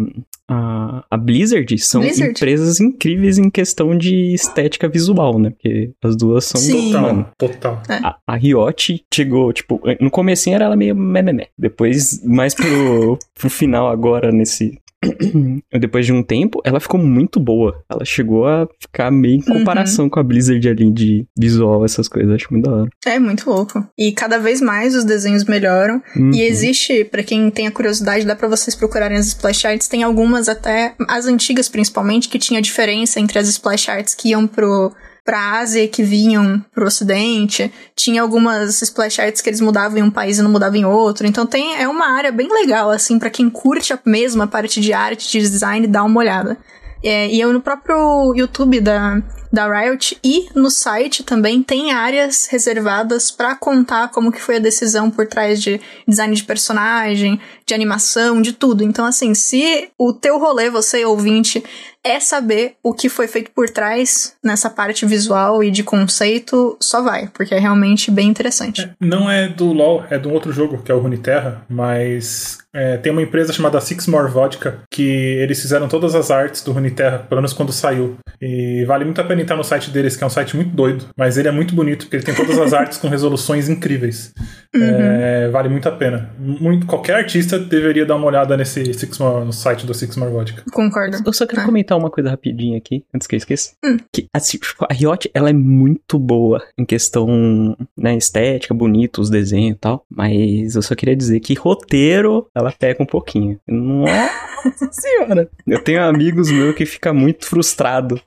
a, 0.54 1.06
a 1.10 1.16
Blizzard 1.18 1.78
são 1.78 2.02
Blizzard. 2.02 2.32
empresas 2.32 2.82
incríveis 2.82 3.38
em 3.38 3.50
questão 3.50 3.98
de 3.98 4.34
estética 4.34 4.90
visual, 4.90 5.40
né? 5.40 5.52
Porque 5.52 5.92
as 6.04 6.18
duas 6.18 6.44
são. 6.44 6.60
Sim. 6.60 6.92
Mano, 6.92 7.26
Total. 7.38 7.82
a, 8.04 8.18
a 8.28 8.36
Riot 8.36 9.06
chegou, 9.14 9.54
tipo, 9.54 9.80
no 10.02 10.12
comecinho 10.12 10.56
era 10.56 10.66
ela 10.66 10.76
meio 10.76 10.94
memé. 10.94 11.48
Depois, 11.58 12.22
mais 12.26 12.54
pro, 12.54 13.18
pro 13.34 13.50
final 13.50 13.88
agora, 13.88 14.30
nesse. 14.30 14.78
Depois 15.80 16.06
de 16.06 16.14
um 16.14 16.24
tempo, 16.24 16.62
ela 16.64 16.80
ficou 16.80 17.00
muito 17.00 17.40
boa. 17.40 17.84
Ela 17.90 18.06
chegou 18.06 18.48
a 18.48 18.68
ficar 18.80 19.12
meio 19.12 19.38
em 19.38 19.42
comparação 19.42 20.10
com 20.10 20.20
a 20.20 20.24
Blizzard 20.24 20.68
ali 20.68 20.92
de 20.92 21.26
visual, 21.38 21.84
essas 21.84 22.08
coisas. 22.08 22.34
Acho 22.34 22.48
muito 22.52 22.70
da 22.70 22.76
hora. 22.76 22.90
É 23.06 23.20
muito 23.20 23.50
louco. 23.50 23.86
E 23.98 24.12
cada 24.12 24.38
vez 24.38 24.62
mais 24.62 24.96
os 24.96 25.04
desenhos 25.04 25.46
melhoram. 25.46 26.02
Uhum. 26.16 26.32
E 26.34 26.42
existe, 26.42 27.04
pra 27.06 27.24
quem 27.24 27.50
tem 27.50 27.68
a 27.68 27.72
curiosidade, 27.72 28.26
dá 28.26 28.36
pra 28.36 28.48
vocês 28.48 28.76
procurarem 28.76 29.18
as 29.18 29.28
splash 29.28 29.66
arts. 29.66 29.88
Tem 29.88 30.04
algumas 30.04 30.48
até, 30.48 30.94
as 31.08 31.26
antigas 31.26 31.68
principalmente, 31.68 32.30
que 32.30 32.40
tinha 32.40 32.62
diferença 32.62 33.20
entre 33.20 33.40
as 33.40 33.48
splash 33.48 33.90
arts 33.90 34.14
que 34.14 34.30
iam 34.30 34.48
pro 34.48 34.92
pra 35.24 35.60
Ásia 35.60 35.88
que 35.88 36.04
vinham 36.04 36.64
pro 36.74 36.88
Ocidente. 36.88 37.72
Tinha 37.96 38.22
algumas 38.22 38.82
splash 38.82 39.20
arts 39.20 39.42
que 39.42 39.50
eles 39.50 39.62
mudavam 39.62 39.98
em 39.98 40.04
um 40.04 40.12
país 40.12 40.40
e 40.40 40.42
não 40.42 40.52
mudavam 40.52 40.78
em 40.78 40.86
outro. 40.86 41.28
Então 41.28 41.46
tem 41.46 41.76
é 41.76 41.88
uma 41.88 42.08
área 42.10 42.32
bem 42.32 42.48
legal, 42.48 42.90
assim, 42.90 43.20
para 43.20 43.30
quem 43.30 43.50
curte 43.50 43.94
a 43.94 44.00
mesma 44.06 44.48
parte 44.48 44.82
de 44.82 44.94
arte, 44.94 45.32
de 45.32 45.40
design, 45.40 45.88
dá 45.88 46.04
uma 46.04 46.20
olhada. 46.20 46.58
É, 47.04 47.28
e 47.28 47.40
eu 47.40 47.52
no 47.52 47.62
próprio 47.62 48.34
YouTube 48.36 48.80
da, 48.80 49.22
da 49.52 49.68
Riot 49.68 50.18
e 50.24 50.48
no 50.56 50.70
site 50.70 51.24
também 51.24 51.62
tem 51.62 51.92
áreas 51.92 52.48
reservadas 52.50 53.30
para 53.30 53.56
contar 53.56 54.10
como 54.10 54.32
que 54.32 54.42
foi 54.42 54.56
a 54.58 54.60
decisão 54.60 55.12
por 55.12 55.28
trás 55.28 55.62
de 55.62 55.80
design 56.08 56.34
de 56.36 56.44
personagem, 56.44 57.40
de 57.66 57.74
animação, 57.74 58.42
de 58.42 58.54
tudo. 58.54 58.84
Então 58.84 59.06
assim, 59.06 59.34
se 59.34 59.90
o 59.98 60.14
teu 60.14 60.40
rolê, 60.40 60.70
você 60.70 61.04
ouvinte, 61.04 61.64
é 62.04 62.20
saber 62.20 62.76
o 62.82 62.94
que 62.94 63.10
foi 63.10 63.28
feito 63.28 63.52
por 63.52 63.70
trás 63.70 64.36
nessa 64.44 64.70
parte 64.70 65.06
visual 65.06 65.64
e 65.64 65.70
de 65.70 65.84
conceito, 65.84 66.76
só 66.80 67.02
vai, 67.02 67.28
porque 67.28 67.54
é 67.54 67.60
realmente 67.60 68.10
bem 68.10 68.28
interessante. 68.28 68.92
Não 69.00 69.30
é 69.30 69.48
do 69.48 69.72
LoL, 69.72 70.06
é 70.10 70.18
de 70.18 70.28
um 70.28 70.34
outro 70.34 70.52
jogo, 70.52 70.82
que 70.82 70.92
é 70.92 70.96
o 70.96 71.00
Runeterra, 71.00 71.64
mas 71.70 72.58
é, 72.74 72.98
tem 72.98 73.12
uma 73.12 73.22
empresa 73.22 73.54
chamada 73.54 73.80
Six 73.80 74.08
More 74.08 74.32
Vodka, 74.32 74.80
que 74.90 75.04
eles 75.04 75.62
fizeram 75.62 75.88
todas 75.88 76.16
as 76.16 76.32
artes 76.32 76.64
do 76.64 76.72
Runeterra, 76.72 77.20
pelo 77.20 77.42
menos 77.42 77.54
quando 77.54 77.72
saiu. 77.72 78.18
E 78.42 78.84
vale 78.86 79.06
muito 79.06 79.22
a 79.22 79.24
pena 79.24 79.41
entrar 79.42 79.56
no 79.58 79.64
site 79.64 79.90
deles, 79.90 80.16
que 80.16 80.24
é 80.24 80.28
um 80.28 80.30
site 80.30 80.56
muito 80.56 80.72
doido, 80.76 81.06
mas 81.18 81.38
ele 81.38 81.48
é 81.48 81.52
muito 81.52 81.74
bonito, 81.76 82.06
porque 82.06 82.16
ele 82.18 82.24
tem 82.24 82.34
todas 82.36 82.58
as 82.60 82.74
artes 82.74 82.98
com 82.98 83.08
resoluções 83.08 83.70
incríveis. 83.70 84.34
É, 84.74 85.50
vale 85.50 85.68
muito 85.70 85.88
a 85.88 85.92
pena. 85.92 86.30
Muito, 86.40 86.86
qualquer 86.86 87.16
artista 87.16 87.60
deveria 87.60 88.06
dar 88.06 88.16
uma 88.16 88.28
olhada 88.28 88.56
nesse 88.56 88.94
Six 88.94 89.18
More, 89.20 89.46
no 89.46 89.52
site 89.54 89.86
do 89.86 89.94
Six 89.94 90.16
More 90.16 90.32
Vodka. 90.32 90.64
Concordo. 90.72 91.18
Eu 91.26 91.34
só 91.34 91.46
quero 91.46 91.62
Ah. 91.62 91.66
comentar 91.66 91.98
uma 91.98 92.10
coisa 92.10 92.30
rapidinho 92.30 92.78
aqui, 92.78 93.04
antes 93.14 93.28
que 93.28 93.36
eu 93.36 93.38
esqueça. 93.38 93.72
Hum. 93.84 93.98
Que 94.14 94.28
assim, 94.34 94.58
tipo, 94.58 94.86
a 94.90 94.94
Riot, 94.94 95.30
ela 95.34 95.50
é 95.50 95.54
muito 95.54 96.18
boa 96.18 96.64
em 96.78 96.86
questão, 96.86 97.76
né, 97.98 98.16
estética, 98.16 98.74
bonito, 98.74 99.22
os 99.22 99.30
desenhos 99.30 99.76
e 99.76 99.80
tal. 99.80 100.06
Mas 100.10 100.76
eu 100.76 100.82
só 100.82 100.96
queria 100.96 101.16
dizer 101.16 101.40
que 101.42 101.54
roteiro, 101.54 102.48
ela 102.56 102.72
pega 102.72 103.04
um 103.04 103.06
pouquinho. 103.06 103.60
Nossa 103.68 104.32
senhora! 104.92 105.50
Eu 105.68 105.84
tenho 105.84 106.02
amigos 106.04 106.50
meus 106.52 106.76
que 106.76 106.86
ficam 106.86 107.14
muito 107.14 107.46
frustrados 107.46 108.22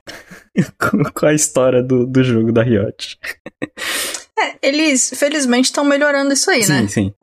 com, 1.13 1.25
a 1.25 1.33
história 1.33 1.83
do, 1.83 2.05
do 2.05 2.23
jogo 2.23 2.51
da 2.51 2.63
Riot. 2.63 3.19
É, 4.37 4.55
eles 4.61 5.13
felizmente 5.15 5.65
estão 5.65 5.85
melhorando 5.85 6.33
isso 6.33 6.51
aí, 6.51 6.67
né? 6.67 6.81
Sim, 6.81 6.87
sim. 6.87 7.13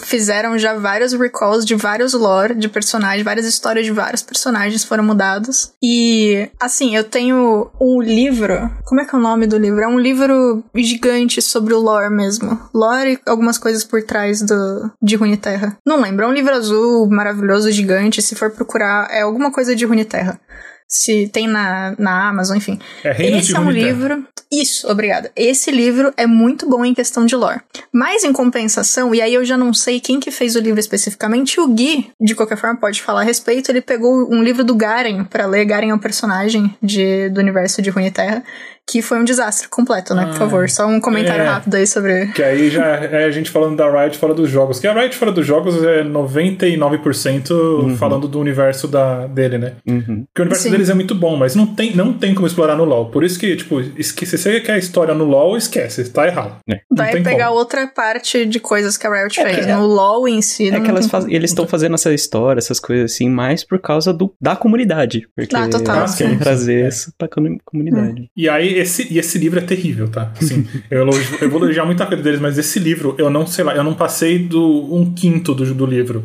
Fizeram 0.00 0.58
já 0.58 0.74
vários 0.74 1.12
recalls 1.12 1.64
de 1.64 1.76
vários 1.76 2.14
lore 2.14 2.54
de 2.54 2.68
personagens, 2.68 3.24
várias 3.24 3.46
histórias 3.46 3.86
de 3.86 3.92
vários 3.92 4.22
personagens 4.22 4.84
foram 4.84 5.04
mudados. 5.04 5.72
E, 5.80 6.50
assim, 6.58 6.96
eu 6.96 7.04
tenho 7.04 7.70
um 7.80 8.02
livro. 8.02 8.70
Como 8.84 9.00
é 9.00 9.04
que 9.04 9.14
é 9.14 9.18
o 9.18 9.22
nome 9.22 9.46
do 9.46 9.56
livro? 9.56 9.80
É 9.80 9.86
um 9.86 10.00
livro 10.00 10.64
gigante 10.74 11.40
sobre 11.40 11.74
o 11.74 11.78
lore 11.78 12.10
mesmo. 12.10 12.58
Lore 12.74 13.12
e 13.12 13.30
algumas 13.30 13.56
coisas 13.56 13.84
por 13.84 14.02
trás 14.02 14.42
do, 14.42 14.90
de 15.00 15.14
Runeterra. 15.14 15.78
Não 15.86 16.00
lembro, 16.00 16.24
é 16.24 16.28
um 16.28 16.34
livro 16.34 16.54
azul, 16.54 17.08
maravilhoso, 17.08 17.70
gigante. 17.70 18.20
Se 18.20 18.34
for 18.34 18.50
procurar, 18.50 19.08
é 19.12 19.22
alguma 19.22 19.52
coisa 19.52 19.76
de 19.76 19.84
Runeterra. 19.84 20.40
Se 20.88 21.28
tem 21.28 21.46
na, 21.46 21.94
na 21.98 22.28
Amazon, 22.28 22.56
enfim. 22.56 22.78
É 23.04 23.12
Reinos 23.12 23.42
Esse 23.44 23.54
é 23.54 23.60
um 23.60 23.64
Runeterra. 23.64 23.86
livro. 23.88 24.26
Isso, 24.50 24.90
obrigada. 24.90 25.30
Esse 25.36 25.70
livro 25.70 26.12
é 26.16 26.26
muito 26.26 26.66
bom 26.66 26.82
em 26.82 26.94
questão 26.94 27.26
de 27.26 27.36
lore. 27.36 27.60
Mas 27.92 28.24
em 28.24 28.32
compensação, 28.32 29.14
e 29.14 29.20
aí 29.20 29.34
eu 29.34 29.44
já 29.44 29.58
não 29.58 29.74
sei 29.74 30.00
quem 30.00 30.18
que 30.18 30.30
fez 30.30 30.56
o 30.56 30.60
livro 30.60 30.80
especificamente, 30.80 31.60
o 31.60 31.68
Gui, 31.68 32.10
de 32.18 32.34
qualquer 32.34 32.56
forma, 32.56 32.80
pode 32.80 33.02
falar 33.02 33.20
a 33.20 33.24
respeito. 33.24 33.70
Ele 33.70 33.82
pegou 33.82 34.26
um 34.32 34.42
livro 34.42 34.64
do 34.64 34.74
Garen 34.74 35.24
pra 35.24 35.44
ler. 35.44 35.66
Garen 35.66 35.90
é 35.90 35.94
um 35.94 35.98
personagem 35.98 36.74
de, 36.82 37.28
do 37.28 37.40
universo 37.40 37.82
de 37.82 37.90
Runeterra, 37.90 38.42
que 38.90 39.02
foi 39.02 39.18
um 39.18 39.24
desastre 39.24 39.68
completo, 39.68 40.14
né? 40.14 40.24
Por 40.24 40.30
Ah, 40.30 40.34
favor, 40.34 40.68
só 40.70 40.86
um 40.86 41.00
comentário 41.00 41.42
é. 41.42 41.46
rápido 41.46 41.74
aí 41.74 41.86
sobre. 41.86 42.28
Que 42.32 42.42
aí 42.42 42.70
já 42.70 42.86
é 42.86 43.24
a 43.24 43.30
gente 43.30 43.50
falando 43.50 43.76
da 43.76 43.88
Riot 43.90 44.16
fora 44.16 44.32
dos 44.32 44.48
jogos. 44.50 44.80
Que 44.80 44.86
a 44.86 44.92
Riot 44.94 45.14
fora 45.16 45.30
dos 45.30 45.46
jogos 45.46 45.82
é 45.84 46.02
99% 46.02 47.96
falando 47.96 48.28
do 48.28 48.38
universo 48.40 48.88
da, 48.88 49.26
dele, 49.26 49.58
né? 49.58 49.72
Uhum. 49.86 50.24
Porque 50.26 50.40
o 50.40 50.42
universo 50.42 50.62
Sim. 50.64 50.70
deles 50.70 50.90
é 50.90 50.94
muito 50.94 51.14
bom, 51.14 51.36
mas 51.36 51.54
não 51.54 51.66
tem, 51.66 51.94
não 51.94 52.12
tem 52.12 52.34
como 52.34 52.46
explorar 52.46 52.76
no 52.76 52.84
LoL. 52.84 53.10
Por 53.10 53.24
isso 53.24 53.38
que, 53.38 53.56
tipo, 53.56 53.80
esque- 53.96 54.26
se 54.26 54.36
você 54.38 54.60
quer 54.60 54.72
a 54.72 54.78
história 54.78 55.14
no 55.14 55.24
LoL, 55.24 55.56
esquece, 55.56 56.08
tá 56.10 56.26
errado. 56.26 56.56
É. 56.68 56.80
Vai 56.90 57.20
pegar 57.22 57.46
como. 57.48 57.58
outra 57.58 57.86
parte 57.86 58.44
de 58.46 58.60
coisas 58.60 58.96
que 58.96 59.06
a 59.06 59.10
Riot 59.22 59.40
É, 59.40 59.44
fez. 59.54 59.66
é- 59.66 59.74
no 59.76 59.86
LoL 59.86 60.28
em 60.28 60.42
si. 60.42 60.68
É 60.70 60.80
que 60.80 60.90
elas 60.90 61.06
faz... 61.06 61.24
eles 61.26 61.50
estão 61.50 61.66
fazendo 61.66 61.94
essa 61.94 62.12
história, 62.12 62.58
essas 62.58 62.80
coisas 62.80 63.12
assim, 63.12 63.28
mais 63.28 63.64
por 63.64 63.78
causa 63.80 64.12
do... 64.12 64.32
da 64.40 64.56
comunidade. 64.56 65.28
Porque 65.36 65.54
Ah, 65.56 65.68
total, 65.68 66.00
eles 66.00 66.14
querem 66.14 66.34
sim, 66.34 66.38
trazer 66.38 66.88
isso 66.88 67.12
pra 67.18 67.28
comu- 67.28 67.58
comunidade. 67.64 68.30
E 68.36 68.48
aí, 68.48 68.77
esse, 68.78 69.12
e 69.12 69.18
esse 69.18 69.38
livro 69.38 69.58
é 69.58 69.62
terrível, 69.62 70.08
tá? 70.08 70.32
Assim, 70.40 70.66
eu, 70.90 71.02
elogio- 71.02 71.38
eu 71.40 71.50
vou 71.50 71.62
elogiar 71.62 71.84
muita 71.84 72.06
coisa 72.06 72.22
deles, 72.22 72.40
mas 72.40 72.56
esse 72.58 72.78
livro, 72.78 73.14
eu 73.18 73.28
não 73.30 73.46
sei 73.46 73.64
lá, 73.64 73.74
eu 73.74 73.84
não 73.84 73.94
passei 73.94 74.38
do 74.38 74.94
um 74.94 75.12
quinto 75.14 75.54
do, 75.54 75.74
do 75.74 75.86
livro. 75.86 76.24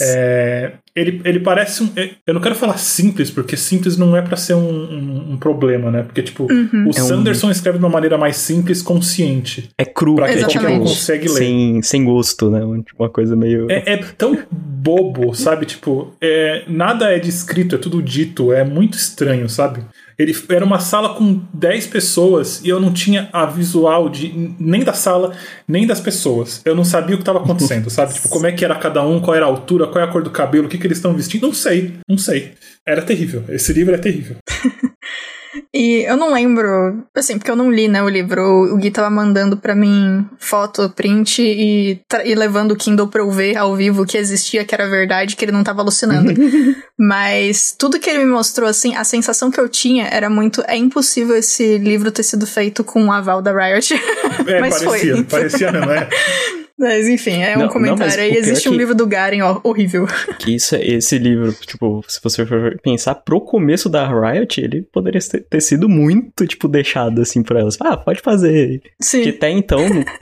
É, 0.00 0.72
ele, 0.94 1.20
ele 1.24 1.40
parece 1.40 1.82
um. 1.82 1.90
Eu 2.26 2.34
não 2.34 2.40
quero 2.40 2.54
falar 2.54 2.76
simples, 2.78 3.30
porque 3.30 3.56
simples 3.56 3.96
não 3.96 4.16
é 4.16 4.22
pra 4.22 4.36
ser 4.36 4.54
um, 4.54 4.60
um, 4.68 5.32
um 5.32 5.36
problema, 5.36 5.90
né? 5.90 6.02
Porque, 6.02 6.22
tipo, 6.22 6.44
o 6.44 6.50
É 6.50 6.88
um- 6.88 6.92
Sanderson 6.92 7.50
escreve 7.50 7.78
de 7.78 7.84
uma 7.84 7.90
maneira 7.90 8.16
mais 8.18 8.36
simples, 8.36 8.82
consciente. 8.82 9.68
É 9.78 9.84
cru, 9.84 10.16
Pra 10.16 10.26
que 10.26 10.34
é 10.34 10.38
qualquer 10.40 10.58
um 10.58 10.60
Exatamente. 10.62 10.88
consegue 10.88 11.28
ler. 11.28 11.34
sem, 11.34 11.82
sem 11.82 12.04
gosto, 12.04 12.50
né? 12.50 12.60
Uma 12.98 13.08
coisa 13.08 13.34
meio... 13.36 13.70
É, 13.70 13.82
é 13.94 13.96
tão 14.16 14.38
bobo, 14.50 15.34
sabe? 15.34 15.66
Tipo, 15.66 16.14
é, 16.20 16.64
nada 16.68 17.10
é 17.12 17.18
descrito, 17.18 17.74
é 17.74 17.78
tudo 17.78 18.02
dito, 18.02 18.52
é 18.52 18.64
muito 18.64 18.96
estranho, 18.96 19.48
sabe? 19.48 19.82
Ele 20.20 20.36
era 20.50 20.62
uma 20.62 20.78
sala 20.78 21.14
com 21.14 21.40
10 21.54 21.86
pessoas 21.86 22.60
e 22.62 22.68
eu 22.68 22.78
não 22.78 22.92
tinha 22.92 23.30
a 23.32 23.46
visual 23.46 24.10
de 24.10 24.54
nem 24.58 24.84
da 24.84 24.92
sala, 24.92 25.34
nem 25.66 25.86
das 25.86 25.98
pessoas. 25.98 26.60
Eu 26.62 26.74
não 26.74 26.84
sabia 26.84 27.14
o 27.14 27.18
que 27.18 27.22
estava 27.22 27.38
acontecendo, 27.38 27.88
sabe? 27.90 28.12
Tipo, 28.12 28.28
como 28.28 28.46
é 28.46 28.52
que 28.52 28.62
era 28.62 28.74
cada 28.74 29.02
um, 29.02 29.18
qual 29.18 29.34
era 29.34 29.46
a 29.46 29.48
altura, 29.48 29.86
qual 29.86 30.04
é 30.04 30.06
a 30.06 30.10
cor 30.10 30.22
do 30.22 30.30
cabelo, 30.30 30.66
o 30.66 30.68
que, 30.68 30.76
que 30.76 30.86
eles 30.86 30.98
estão 30.98 31.14
vestindo. 31.14 31.46
Não 31.46 31.54
sei, 31.54 31.94
não 32.06 32.18
sei. 32.18 32.52
Era 32.86 33.00
terrível. 33.00 33.44
Esse 33.48 33.72
livro 33.72 33.94
é 33.94 33.98
terrível. 33.98 34.36
E 35.74 36.04
eu 36.06 36.16
não 36.16 36.32
lembro, 36.32 37.04
assim, 37.14 37.38
porque 37.38 37.50
eu 37.50 37.56
não 37.56 37.70
li, 37.70 37.88
né, 37.88 38.02
o 38.02 38.08
livro. 38.08 38.72
O 38.72 38.76
Gui 38.76 38.90
tava 38.90 39.10
mandando 39.10 39.56
pra 39.56 39.74
mim 39.74 40.26
foto, 40.38 40.90
print 40.90 41.42
e, 41.42 42.00
e 42.24 42.34
levando 42.34 42.72
o 42.72 42.76
Kindle 42.76 43.08
pra 43.08 43.22
eu 43.22 43.30
ver 43.30 43.56
ao 43.56 43.74
vivo 43.74 44.06
que 44.06 44.16
existia, 44.16 44.64
que 44.64 44.74
era 44.74 44.88
verdade, 44.88 45.36
que 45.36 45.44
ele 45.44 45.52
não 45.52 45.64
tava 45.64 45.80
alucinando. 45.82 46.32
Mas 46.98 47.74
tudo 47.76 47.98
que 47.98 48.08
ele 48.08 48.20
me 48.20 48.30
mostrou, 48.30 48.68
assim, 48.68 48.94
a 48.94 49.04
sensação 49.04 49.50
que 49.50 49.60
eu 49.60 49.68
tinha 49.68 50.06
era 50.06 50.30
muito. 50.30 50.62
É 50.66 50.76
impossível 50.76 51.36
esse 51.36 51.78
livro 51.78 52.10
ter 52.12 52.22
sido 52.22 52.46
feito 52.46 52.84
com 52.84 53.06
o 53.06 53.12
aval 53.12 53.42
da 53.42 53.52
Riot. 53.52 53.94
É, 54.46 54.60
Mas 54.60 54.82
parecia, 54.82 55.14
foi. 55.16 55.24
parecia, 55.24 55.72
não 55.72 55.90
é? 55.90 56.08
Mas 56.80 57.06
enfim, 57.06 57.42
é 57.42 57.54
um 57.58 57.60
não, 57.60 57.68
comentário. 57.68 58.16
Não, 58.16 58.24
e 58.24 58.38
existe 58.38 58.66
um 58.70 58.72
que... 58.72 58.78
livro 58.78 58.94
do 58.94 59.06
Garen, 59.06 59.42
ó, 59.42 59.60
horrível. 59.62 60.06
Que 60.40 60.54
isso, 60.54 60.74
esse 60.76 61.18
livro, 61.18 61.52
tipo, 61.52 62.02
se 62.08 62.18
você 62.22 62.46
for 62.46 62.78
pensar 62.82 63.14
pro 63.16 63.42
começo 63.42 63.90
da 63.90 64.08
Riot, 64.08 64.58
ele 64.58 64.80
poderia 64.90 65.20
ter 65.20 65.60
sido 65.60 65.86
muito, 65.86 66.46
tipo, 66.46 66.66
deixado 66.66 67.20
assim 67.20 67.42
por 67.42 67.56
elas. 67.56 67.76
Ah, 67.78 67.96
pode 67.96 68.20
fazer. 68.22 68.80
Sim. 68.98 69.22
Que 69.22 69.28
até 69.28 69.50
então, 69.50 69.80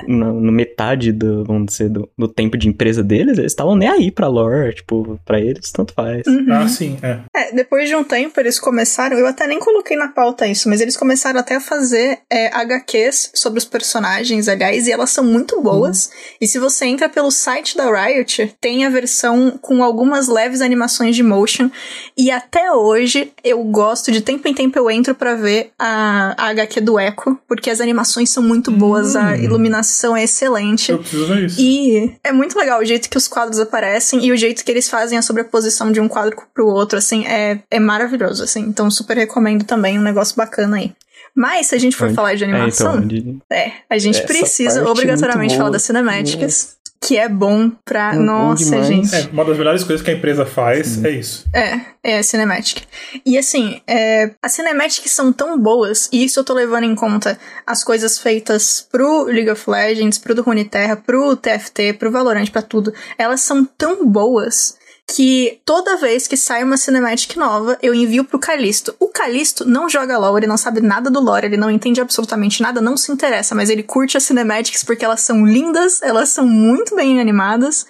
no, 0.09 0.40
no 0.40 0.51
metade 0.51 1.12
do, 1.12 1.44
vamos 1.44 1.66
dizer, 1.66 1.88
do, 1.88 2.11
do, 2.18 2.27
tempo 2.27 2.57
de 2.57 2.68
empresa 2.68 3.05
deles, 3.05 3.38
eles 3.38 3.53
estavam 3.53 3.77
nem 3.77 3.88
aí 3.88 4.11
pra 4.11 4.27
lore, 4.27 4.75
tipo, 4.75 5.21
pra 5.25 5.40
eles, 5.40 5.71
tanto 5.71 5.92
faz. 5.92 6.27
Uhum. 6.27 6.47
Ah, 6.51 6.66
sim, 6.66 6.99
é. 7.01 7.18
É, 7.37 7.53
depois 7.53 7.88
de 7.88 7.94
um 7.94 8.03
tempo 8.03 8.40
eles 8.40 8.59
começaram, 8.59 9.16
eu 9.16 9.27
até 9.27 9.47
nem 9.47 9.61
coloquei 9.61 9.97
na 9.97 10.09
pauta 10.09 10.49
isso, 10.49 10.68
mas 10.68 10.81
eles 10.81 10.97
começaram 10.97 11.38
até 11.38 11.57
a 11.57 11.61
fazer 11.61 12.18
é, 12.29 12.49
HQs 12.49 13.31
sobre 13.35 13.59
os 13.59 13.64
personagens, 13.64 14.49
aliás, 14.49 14.88
e 14.88 14.92
elas 14.92 15.11
são 15.11 15.23
muito 15.23 15.61
boas. 15.62 16.07
Uhum. 16.07 16.12
E 16.40 16.47
se 16.48 16.58
você 16.58 16.87
entra 16.87 17.08
pelo 17.08 17.30
site 17.30 17.76
da 17.76 17.84
Riot, 17.88 18.56
tem 18.61 18.84
a 18.84 18.90
versão 18.90 19.58
com 19.61 19.84
algumas 19.84 20.26
leves 20.26 20.61
animações 20.61 21.14
de 21.14 21.22
motion. 21.22 21.70
E 22.16 22.30
até 22.30 22.72
hoje 22.72 23.32
eu 23.44 23.62
gosto, 23.62 24.11
de 24.11 24.20
tempo 24.20 24.48
em 24.48 24.54
tempo 24.54 24.76
eu 24.78 24.90
entro 24.90 25.14
para 25.14 25.34
ver 25.34 25.70
a, 25.78 26.34
a 26.37 26.48
HQ 26.48 26.80
do 26.80 26.98
Echo, 26.98 27.38
porque 27.46 27.70
as 27.70 27.80
animações 27.80 28.30
são 28.30 28.42
muito 28.42 28.70
boas, 28.72 29.14
hum. 29.14 29.20
a 29.20 29.37
iluminação 29.37 30.16
é 30.16 30.24
excelente. 30.24 30.90
Eu 30.90 30.98
preciso 30.98 31.26
ver 31.26 31.46
isso. 31.46 31.61
E 31.61 32.12
é 32.24 32.32
muito 32.32 32.58
legal 32.58 32.80
o 32.80 32.84
jeito 32.84 33.08
que 33.08 33.16
os 33.16 33.28
quadros 33.28 33.61
aparecem 33.61 34.24
e 34.24 34.32
o 34.32 34.37
jeito 34.37 34.64
que 34.64 34.70
eles 34.70 34.88
fazem 34.88 35.18
a 35.18 35.22
sobreposição 35.22 35.92
de 35.92 36.00
um 36.00 36.08
quadro 36.08 36.37
pro 36.54 36.66
outro, 36.66 36.98
assim, 36.98 37.26
é, 37.26 37.61
é 37.70 37.78
maravilhoso, 37.78 38.42
assim. 38.42 38.61
Então 38.61 38.90
super 38.90 39.16
recomendo 39.16 39.64
também, 39.64 39.98
um 39.98 40.02
negócio 40.02 40.34
bacana 40.34 40.78
aí. 40.78 40.92
Mas, 41.38 41.68
se 41.68 41.74
a 41.77 41.79
gente 41.79 41.94
for 41.94 42.07
Onde? 42.07 42.16
falar 42.16 42.35
de 42.35 42.42
animação, 42.42 42.98
é, 42.98 43.05
então, 43.05 43.40
é 43.53 43.72
a 43.88 43.96
gente 43.96 44.20
precisa 44.22 44.85
obrigatoriamente 44.90 45.57
falar 45.57 45.70
das 45.70 45.83
cinemáticas 45.83 46.77
que 47.01 47.16
é 47.16 47.29
bom 47.29 47.70
pra. 47.85 48.12
É 48.12 48.18
Nossa, 48.18 48.83
gente. 48.83 49.14
É, 49.14 49.29
uma 49.33 49.44
das 49.44 49.57
melhores 49.57 49.85
coisas 49.85 50.05
que 50.05 50.11
a 50.11 50.14
empresa 50.14 50.44
faz 50.44 50.88
Sim. 50.88 51.07
é 51.07 51.11
isso. 51.11 51.46
É, 51.55 51.81
é 52.03 52.18
a 52.18 52.22
Cinematic. 52.24 52.83
E 53.24 53.38
assim, 53.38 53.81
é, 53.87 54.33
as 54.42 54.51
Cinematics 54.51 55.12
são 55.12 55.33
tão 55.33 55.57
boas, 55.57 56.09
e 56.12 56.24
isso 56.24 56.40
eu 56.40 56.44
tô 56.44 56.53
levando 56.55 56.83
em 56.83 56.96
conta 56.96 57.38
as 57.64 57.85
coisas 57.85 58.18
feitas 58.18 58.85
pro 58.90 59.27
League 59.27 59.48
of 59.48 59.70
Legends, 59.70 60.18
pro 60.18 60.35
do 60.35 60.42
Runeterra, 60.42 60.96
pro 60.96 61.37
TFT, 61.37 61.92
pro 61.92 62.11
Valorant, 62.11 62.51
pra 62.51 62.62
tudo. 62.62 62.92
Elas 63.16 63.42
são 63.42 63.64
tão 63.64 64.05
boas 64.05 64.77
que 65.14 65.61
toda 65.64 65.97
vez 65.97 66.29
que 66.29 66.37
sai 66.37 66.62
uma 66.62 66.77
cinematic 66.77 67.35
nova, 67.37 67.79
eu 67.83 67.94
envio 67.94 68.25
pro 68.25 68.38
Calisto. 68.38 68.94
O 69.01 69.09
Calisto 69.09 69.64
não 69.64 69.88
joga 69.88 70.18
LoL, 70.18 70.37
ele 70.37 70.47
não 70.47 70.59
sabe 70.59 70.83
nada 70.83 71.11
do 71.11 71.18
lore, 71.18 71.47
ele 71.47 71.57
não 71.57 71.71
entende 71.71 72.01
absolutamente 72.01 72.61
nada, 72.61 72.81
não 72.81 72.97
se 72.97 73.11
interessa, 73.11 73.55
mas 73.55 73.71
ele 73.71 73.83
curte 73.83 74.18
as 74.18 74.25
cinematics 74.25 74.85
porque 74.85 75.05
elas 75.05 75.23
são 75.23 75.47
lindas, 75.47 76.03
elas 76.03 76.29
são 76.29 76.47
muito 76.47 76.94
bem 76.94 77.21
animadas 77.21 77.87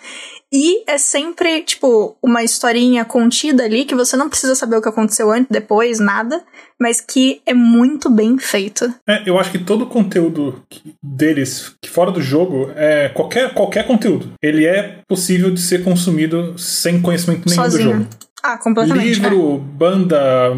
e 0.50 0.82
é 0.86 0.96
sempre, 0.96 1.62
tipo, 1.62 2.16
uma 2.22 2.42
historinha 2.42 3.04
contida 3.04 3.64
ali 3.64 3.84
que 3.84 3.94
você 3.94 4.16
não 4.16 4.30
precisa 4.30 4.54
saber 4.54 4.76
o 4.76 4.82
que 4.82 4.88
aconteceu 4.88 5.30
antes, 5.30 5.48
depois, 5.50 5.98
nada, 5.98 6.42
mas 6.80 7.00
que 7.00 7.40
é 7.44 7.52
muito 7.52 8.10
bem 8.10 8.38
feito. 8.38 8.92
É, 9.06 9.28
eu 9.28 9.38
acho 9.38 9.50
que 9.50 9.58
todo 9.58 9.82
o 9.82 9.86
conteúdo 9.86 10.62
deles, 11.02 11.74
que 11.80 11.88
fora 11.88 12.10
do 12.10 12.22
jogo, 12.22 12.70
é 12.76 13.08
qualquer, 13.08 13.52
qualquer 13.52 13.86
conteúdo, 13.86 14.32
ele 14.42 14.66
é 14.66 15.00
possível 15.08 15.50
de 15.50 15.60
ser 15.60 15.82
consumido 15.82 16.58
sem 16.58 17.00
conhecimento 17.00 17.48
nenhum 17.48 17.62
Sozinho. 17.62 17.88
do 17.88 17.94
jogo. 17.98 18.08
Ah, 18.42 18.56
completamente. 18.56 19.04
Livro, 19.04 19.56
é. 19.56 19.76
banda, 19.76 20.52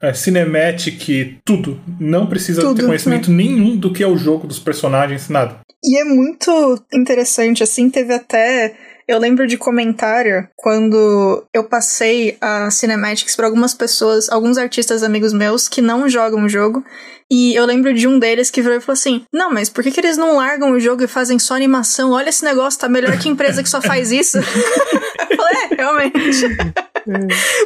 é, 0.00 0.12
cinematic, 0.12 1.38
tudo. 1.44 1.80
Não 2.00 2.26
precisa 2.26 2.60
tudo, 2.60 2.80
ter 2.80 2.86
conhecimento 2.86 3.30
né? 3.30 3.44
nenhum 3.44 3.76
do 3.76 3.92
que 3.92 4.02
é 4.02 4.06
o 4.06 4.16
jogo, 4.16 4.46
dos 4.46 4.58
personagens, 4.58 5.28
nada. 5.28 5.60
E 5.84 6.00
é 6.00 6.04
muito 6.04 6.82
interessante, 6.92 7.62
assim, 7.62 7.88
teve 7.90 8.12
até 8.12 8.74
eu 9.06 9.18
lembro 9.18 9.46
de 9.46 9.56
comentário 9.56 10.48
quando 10.56 11.44
eu 11.52 11.64
passei 11.64 12.36
a 12.40 12.70
cinematics 12.70 13.36
para 13.36 13.46
algumas 13.46 13.74
pessoas, 13.74 14.30
alguns 14.30 14.58
artistas 14.58 15.02
amigos 15.02 15.32
meus 15.32 15.68
que 15.68 15.80
não 15.80 16.08
jogam 16.08 16.44
o 16.44 16.48
jogo. 16.48 16.84
E 17.30 17.54
eu 17.54 17.64
lembro 17.64 17.94
de 17.94 18.06
um 18.06 18.18
deles 18.18 18.50
que 18.50 18.60
virou 18.60 18.76
e 18.76 18.80
falou 18.80 18.92
assim: 18.92 19.24
Não, 19.32 19.50
mas 19.50 19.70
por 19.70 19.82
que, 19.82 19.90
que 19.90 20.00
eles 20.00 20.18
não 20.18 20.36
largam 20.36 20.72
o 20.72 20.80
jogo 20.80 21.02
e 21.02 21.08
fazem 21.08 21.38
só 21.38 21.54
animação? 21.54 22.10
Olha 22.10 22.28
esse 22.28 22.44
negócio, 22.44 22.78
tá 22.78 22.88
melhor 22.88 23.18
que 23.18 23.28
empresa 23.28 23.62
que 23.62 23.70
só 23.70 23.80
faz 23.80 24.12
isso. 24.12 24.38
é, 25.46 25.74
realmente. 25.74 26.56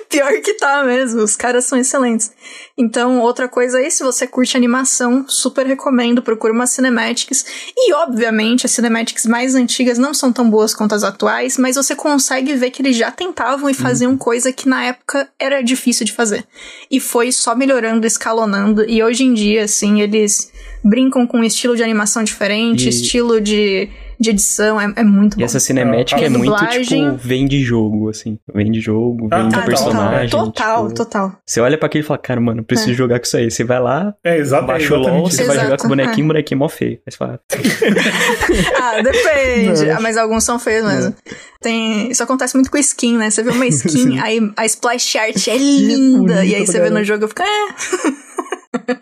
Pior 0.08 0.32
que 0.40 0.54
tá 0.54 0.82
mesmo, 0.84 1.22
os 1.22 1.36
caras 1.36 1.64
são 1.64 1.78
excelentes. 1.78 2.32
Então, 2.76 3.20
outra 3.20 3.48
coisa 3.48 3.78
aí, 3.78 3.90
se 3.90 4.02
você 4.02 4.26
curte 4.26 4.56
animação, 4.56 5.26
super 5.28 5.66
recomendo, 5.66 6.22
procure 6.22 6.52
umas 6.52 6.70
cinematics. 6.70 7.44
E, 7.76 7.92
obviamente, 7.94 8.66
as 8.66 8.72
cinematics 8.72 9.26
mais 9.26 9.54
antigas 9.54 9.98
não 9.98 10.14
são 10.14 10.32
tão 10.32 10.48
boas 10.48 10.74
quanto 10.74 10.94
as 10.94 11.04
atuais, 11.04 11.58
mas 11.58 11.76
você 11.76 11.94
consegue 11.94 12.54
ver 12.54 12.70
que 12.70 12.82
eles 12.82 12.96
já 12.96 13.10
tentavam 13.10 13.68
e 13.68 13.74
faziam 13.74 14.12
uhum. 14.12 14.18
coisa 14.18 14.52
que 14.52 14.68
na 14.68 14.84
época 14.84 15.28
era 15.38 15.62
difícil 15.62 16.06
de 16.06 16.12
fazer. 16.12 16.44
E 16.90 16.98
foi 16.98 17.30
só 17.30 17.54
melhorando, 17.54 18.06
escalonando, 18.06 18.88
e 18.88 19.02
hoje 19.02 19.24
em 19.24 19.34
dia, 19.34 19.64
assim, 19.64 20.00
eles 20.00 20.50
brincam 20.82 21.26
com 21.26 21.38
um 21.38 21.44
estilo 21.44 21.76
de 21.76 21.82
animação 21.82 22.24
diferente, 22.24 22.86
e... 22.86 22.88
estilo 22.88 23.40
de 23.40 23.88
de 24.18 24.31
edição, 24.31 24.81
é, 24.81 24.92
é 24.96 25.02
muito 25.02 25.37
bom. 25.37 25.42
E 25.42 25.44
essa 25.44 25.61
cinemática 25.61 26.20
é, 26.20 26.24
é 26.24 26.29
muito, 26.29 26.55
tipo, 26.66 27.16
vem 27.16 27.46
de 27.46 27.62
jogo, 27.62 28.09
assim. 28.09 28.38
Vem 28.52 28.70
de 28.70 28.81
jogo, 28.81 29.29
vem 29.29 29.38
ah, 29.38 29.48
de 29.48 29.55
tá, 29.55 29.62
personagem. 29.62 30.31
Total, 30.31 30.85
tipo, 30.85 30.94
total. 30.94 31.33
Você 31.44 31.61
olha 31.61 31.76
pra 31.76 31.87
aquilo 31.87 32.05
e 32.05 32.07
fala, 32.07 32.18
cara, 32.18 32.40
mano, 32.40 32.64
preciso 32.64 32.92
é. 32.92 32.94
jogar 32.94 33.18
com 33.18 33.24
isso 33.24 33.37
aí. 33.37 33.50
Você 33.50 33.64
vai 33.64 33.81
lá, 33.81 34.14
é, 34.24 34.38
exatamente, 34.38 34.88
baixa 34.88 34.94
o 34.94 34.98
LOL, 34.98 35.31
você 35.31 35.42
Exato, 35.42 35.57
vai 35.57 35.64
jogar 35.64 35.76
com 35.79 35.87
o 35.87 35.88
bonequinho, 35.88 36.24
o 36.24 36.29
bonequinho 36.29 36.57
é 36.57 36.59
mó 36.59 36.68
feio. 36.68 36.98
Aí 37.07 37.12
você 37.12 37.16
fala... 37.16 37.40
ah, 38.81 39.02
depende. 39.02 39.90
Ah, 39.90 40.00
mas 40.00 40.16
alguns 40.16 40.44
são 40.44 40.59
feios 40.59 40.87
mesmo. 40.87 41.14
Tem... 41.61 42.11
Isso 42.11 42.22
acontece 42.22 42.55
muito 42.55 42.70
com 42.70 42.79
skin, 42.79 43.18
né? 43.18 43.31
Você 43.31 43.42
vê 43.42 43.50
uma 43.50 43.66
skin, 43.66 44.18
aí 44.24 44.40
a 44.57 44.64
splash 44.66 45.16
art 45.16 45.48
é 45.48 45.57
linda, 45.57 46.44
e 46.44 46.55
aí 46.55 46.66
você 46.66 46.81
vê 46.81 46.90
no 46.90 47.05
jogo 47.05 47.24
e 47.24 47.29
fica... 47.29 47.44
É. 47.44 48.96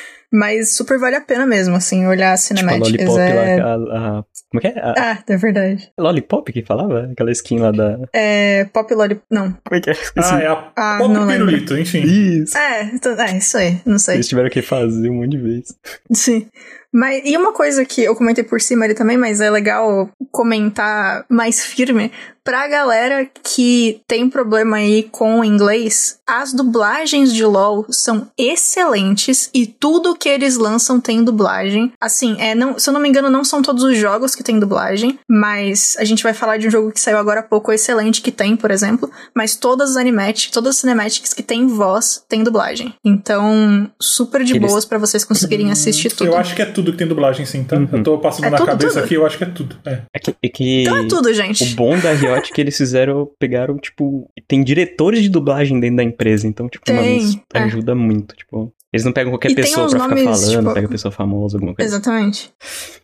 Mas 0.32 0.76
super 0.76 0.98
vale 0.98 1.16
a 1.16 1.20
pena 1.20 1.44
mesmo, 1.44 1.74
assim, 1.74 2.06
olhar 2.06 2.32
a 2.32 2.36
cinemática. 2.36 2.98
Tipo, 2.98 3.10
a 3.10 3.14
Lollipop 3.14 3.50
é... 3.50 3.62
lá, 3.62 3.72
a, 3.72 4.18
a, 4.18 4.24
como 4.50 4.58
é 4.58 4.60
que 4.60 4.66
é? 4.68 4.80
A, 4.80 4.94
ah, 4.96 5.24
é 5.28 5.36
verdade. 5.36 5.92
É 5.96 6.02
Lollipop 6.02 6.52
que 6.52 6.62
falava? 6.64 7.08
Aquela 7.12 7.32
skin 7.32 7.58
lá 7.58 7.72
da... 7.72 7.98
É, 8.12 8.64
Pop 8.66 8.94
Lollipop, 8.94 9.24
não. 9.30 9.52
Como 9.64 9.76
é 9.76 9.80
que 9.80 9.90
é? 9.90 9.94
Ah, 10.16 10.40
é 10.40 10.46
a 10.46 10.72
ah, 10.76 10.98
Pop 10.98 11.26
Pirulito, 11.26 11.76
enfim. 11.76 12.02
Isso. 12.02 12.56
É, 12.56 12.84
então, 12.84 13.20
é, 13.20 13.36
isso 13.38 13.56
aí, 13.58 13.80
não 13.84 13.98
sei. 13.98 14.16
Eles 14.16 14.28
tiveram 14.28 14.50
que 14.50 14.62
fazer 14.62 15.10
um 15.10 15.14
monte 15.14 15.30
de 15.30 15.38
vezes. 15.38 15.74
Sim. 16.12 16.46
Mas, 16.92 17.22
e 17.24 17.36
uma 17.36 17.52
coisa 17.52 17.84
que 17.84 18.02
eu 18.02 18.16
comentei 18.16 18.42
por 18.42 18.60
cima 18.60 18.84
ali 18.84 18.94
também, 18.94 19.16
mas 19.16 19.40
é 19.40 19.48
legal 19.48 20.10
comentar 20.32 21.24
mais 21.28 21.64
firme, 21.64 22.10
pra 22.44 22.66
galera 22.68 23.28
que 23.42 24.00
tem 24.06 24.28
problema 24.28 24.78
aí 24.78 25.04
com 25.10 25.40
o 25.40 25.44
inglês, 25.44 26.18
as 26.26 26.52
dublagens 26.52 27.32
de 27.32 27.44
LoL 27.44 27.86
são 27.90 28.28
excelentes 28.38 29.50
e 29.52 29.66
tudo 29.66 30.16
que 30.16 30.28
eles 30.28 30.56
lançam 30.56 31.00
tem 31.00 31.22
dublagem. 31.22 31.92
Assim, 32.00 32.36
é, 32.38 32.54
não, 32.54 32.78
se 32.78 32.88
eu 32.88 32.94
não 32.94 33.00
me 33.00 33.08
engano, 33.08 33.28
não 33.28 33.44
são 33.44 33.62
todos 33.62 33.82
os 33.82 33.96
jogos 33.96 34.34
que 34.34 34.42
tem 34.42 34.58
dublagem, 34.58 35.18
mas 35.28 35.96
a 35.98 36.04
gente 36.04 36.22
vai 36.22 36.32
falar 36.32 36.56
de 36.56 36.68
um 36.68 36.70
jogo 36.70 36.92
que 36.92 37.00
saiu 37.00 37.18
agora 37.18 37.40
há 37.40 37.42
pouco 37.42 37.72
excelente 37.72 38.22
que 38.22 38.32
tem, 38.32 38.56
por 38.56 38.70
exemplo, 38.70 39.10
mas 39.34 39.56
todas 39.56 39.90
as 39.90 39.96
animatics, 39.96 40.50
todas 40.50 40.76
as 40.76 40.80
cinematics 40.80 41.34
que 41.34 41.42
tem 41.42 41.66
voz 41.66 42.24
tem 42.28 42.42
dublagem. 42.42 42.94
Então, 43.04 43.90
super 44.00 44.44
de 44.44 44.54
eles... 44.54 44.70
boas 44.70 44.84
para 44.84 44.98
vocês 44.98 45.24
conseguirem 45.24 45.70
assistir 45.70 46.10
tudo. 46.10 46.28
Eu 46.28 46.36
acho 46.36 46.54
que 46.54 46.62
é 46.62 46.66
tudo 46.66 46.92
que 46.92 46.98
tem 46.98 47.06
dublagem 47.06 47.44
sim, 47.44 47.64
tá? 47.64 47.76
Uhum. 47.76 47.88
Eu 47.92 48.02
tô 48.02 48.18
passando 48.18 48.46
é 48.46 48.50
na 48.50 48.56
tudo, 48.56 48.66
cabeça 48.66 48.94
tudo. 48.94 49.04
aqui, 49.04 49.14
eu 49.14 49.26
acho 49.26 49.38
que 49.38 49.44
é 49.44 49.46
tudo. 49.48 49.76
É. 49.84 50.02
É 50.14 50.18
que, 50.18 50.34
é 50.42 50.48
que... 50.48 50.82
Então 50.82 50.96
é 50.96 51.06
tudo, 51.06 51.32
gente. 51.34 51.64
O 51.64 51.76
bom 51.76 51.98
da 51.98 52.14
É 52.36 52.40
que 52.40 52.60
eles 52.60 52.76
fizeram, 52.76 53.28
pegaram, 53.38 53.78
tipo, 53.78 54.30
tem 54.46 54.62
diretores 54.62 55.22
de 55.22 55.28
dublagem 55.28 55.78
dentro 55.80 55.96
da 55.96 56.04
empresa, 56.04 56.46
então, 56.46 56.68
tipo, 56.68 56.84
tem, 56.84 56.96
mano, 56.96 57.42
é. 57.54 57.58
ajuda 57.60 57.94
muito, 57.94 58.34
tipo. 58.36 58.72
Eles 58.92 59.04
não 59.04 59.12
pegam 59.12 59.30
qualquer 59.30 59.52
e 59.52 59.54
pessoa 59.54 59.88
pra 59.88 59.98
nomes, 59.98 60.18
ficar 60.18 60.34
falando, 60.34 60.62
tipo, 60.62 60.74
pega 60.74 60.88
pessoa 60.88 61.12
famosa, 61.12 61.56
alguma 61.56 61.74
coisa. 61.76 61.88
Exatamente. 61.88 62.52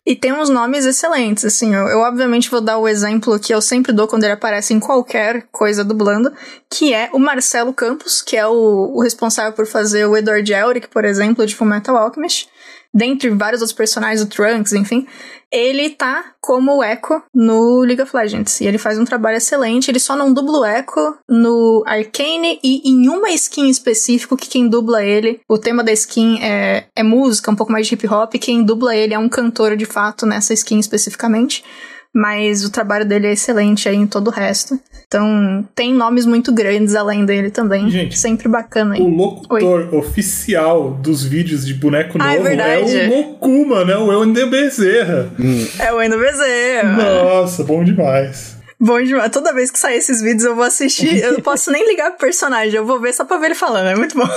E 0.05 0.17
tem 0.17 0.33
uns 0.33 0.49
nomes 0.49 0.85
excelentes, 0.85 1.45
assim. 1.45 1.73
Eu, 1.73 1.87
eu, 1.87 1.99
obviamente 1.99 2.51
vou 2.51 2.59
dar 2.59 2.77
o 2.77 2.89
exemplo 2.89 3.39
que 3.39 3.53
eu 3.53 3.61
sempre 3.61 3.93
dou 3.93 4.05
quando 4.05 4.25
ele 4.25 4.33
aparece 4.33 4.73
em 4.73 4.81
qualquer 4.81 5.47
coisa 5.49 5.85
dublando, 5.85 6.29
que 6.69 6.93
é 6.93 7.09
o 7.13 7.19
Marcelo 7.19 7.73
Campos, 7.73 8.21
que 8.21 8.35
é 8.35 8.45
o, 8.45 8.91
o 8.95 9.01
responsável 9.01 9.53
por 9.53 9.65
fazer 9.65 10.05
o 10.05 10.17
Edward 10.17 10.51
Elric, 10.51 10.89
por 10.89 11.05
exemplo, 11.05 11.45
de 11.45 11.55
Fullmetal 11.55 11.95
Alchemist 11.95 12.49
dentre 12.93 13.29
vários 13.29 13.61
outros 13.61 13.77
personagens, 13.77 14.21
o 14.21 14.27
Trunks, 14.27 14.73
enfim, 14.73 15.07
ele 15.51 15.89
tá 15.91 16.33
como 16.41 16.77
o 16.77 16.83
Echo 16.83 17.21
no 17.33 17.81
League 17.81 18.01
of 18.01 18.15
Legends. 18.15 18.59
E 18.59 18.65
ele 18.65 18.77
faz 18.77 18.99
um 18.99 19.05
trabalho 19.05 19.37
excelente. 19.37 19.89
Ele 19.89 19.99
só 19.99 20.15
não 20.15 20.33
dubla 20.33 20.59
o 20.59 20.65
Echo 20.65 21.15
no 21.27 21.83
Arcane 21.85 22.59
e 22.63 22.89
em 22.89 23.07
uma 23.07 23.29
skin 23.31 23.69
específico 23.69 24.35
que 24.35 24.49
quem 24.49 24.67
dubla 24.67 25.03
ele, 25.03 25.39
o 25.47 25.57
tema 25.57 25.83
da 25.83 25.91
skin 25.91 26.39
é, 26.41 26.87
é 26.95 27.03
música, 27.03 27.51
um 27.51 27.55
pouco 27.55 27.71
mais 27.71 27.87
de 27.87 27.93
hip 27.93 28.07
hop, 28.07 28.33
quem 28.33 28.63
dubla 28.63 28.95
ele 28.95 29.13
é 29.13 29.19
um 29.19 29.29
cantor 29.29 29.77
de 29.77 29.85
fato 29.85 30.25
nessa 30.25 30.53
skin 30.53 30.79
especificamente. 30.79 31.63
Mas 32.17 32.65
o 32.65 32.71
trabalho 32.71 33.05
dele 33.05 33.27
é 33.27 33.33
excelente 33.33 33.87
aí 33.87 33.95
em 33.95 34.07
todo 34.07 34.29
o 34.29 34.31
resto. 34.31 34.79
Então, 35.05 35.63
tem 35.75 35.93
nomes 35.93 36.25
muito 36.25 36.51
grandes 36.51 36.95
além 36.95 37.23
dele 37.23 37.51
também. 37.51 37.91
Gente, 37.91 38.17
sempre 38.17 38.49
bacana 38.49 38.95
aí. 38.95 39.01
O 39.01 39.07
locutor 39.07 39.87
Oi. 39.91 39.99
oficial 39.99 40.93
dos 40.93 41.23
vídeos 41.23 41.63
de 41.63 41.75
boneco 41.75 42.17
ah, 42.19 42.33
é 42.33 42.37
novo 42.37 42.47
é, 42.47 43.05
é, 43.05 43.07
o 43.07 43.09
Mokuma, 43.09 43.85
né? 43.85 43.95
O 43.97 44.07
Wendel 44.07 44.49
Bezerra. 44.49 45.31
Hum. 45.39 45.67
É 45.77 45.93
o 45.93 45.97
Wendel 45.97 46.19
Bezerra. 46.19 46.91
Nossa, 46.91 47.63
bom 47.63 47.83
demais. 47.83 48.57
Bom 48.79 48.99
demais. 48.99 49.31
Toda 49.31 49.53
vez 49.53 49.69
que 49.69 49.77
sair 49.77 49.97
esses 49.97 50.19
vídeos 50.19 50.43
eu 50.43 50.55
vou 50.55 50.65
assistir. 50.65 51.21
Eu 51.23 51.33
não 51.33 51.41
posso 51.41 51.69
nem 51.71 51.87
ligar 51.87 52.09
pro 52.09 52.21
personagem, 52.21 52.73
eu 52.73 52.85
vou 52.85 52.99
ver 52.99 53.13
só 53.13 53.25
pra 53.25 53.37
ver 53.37 53.47
ele 53.47 53.55
falando. 53.55 53.89
É 53.89 53.95
muito 53.95 54.17
bom. 54.17 54.27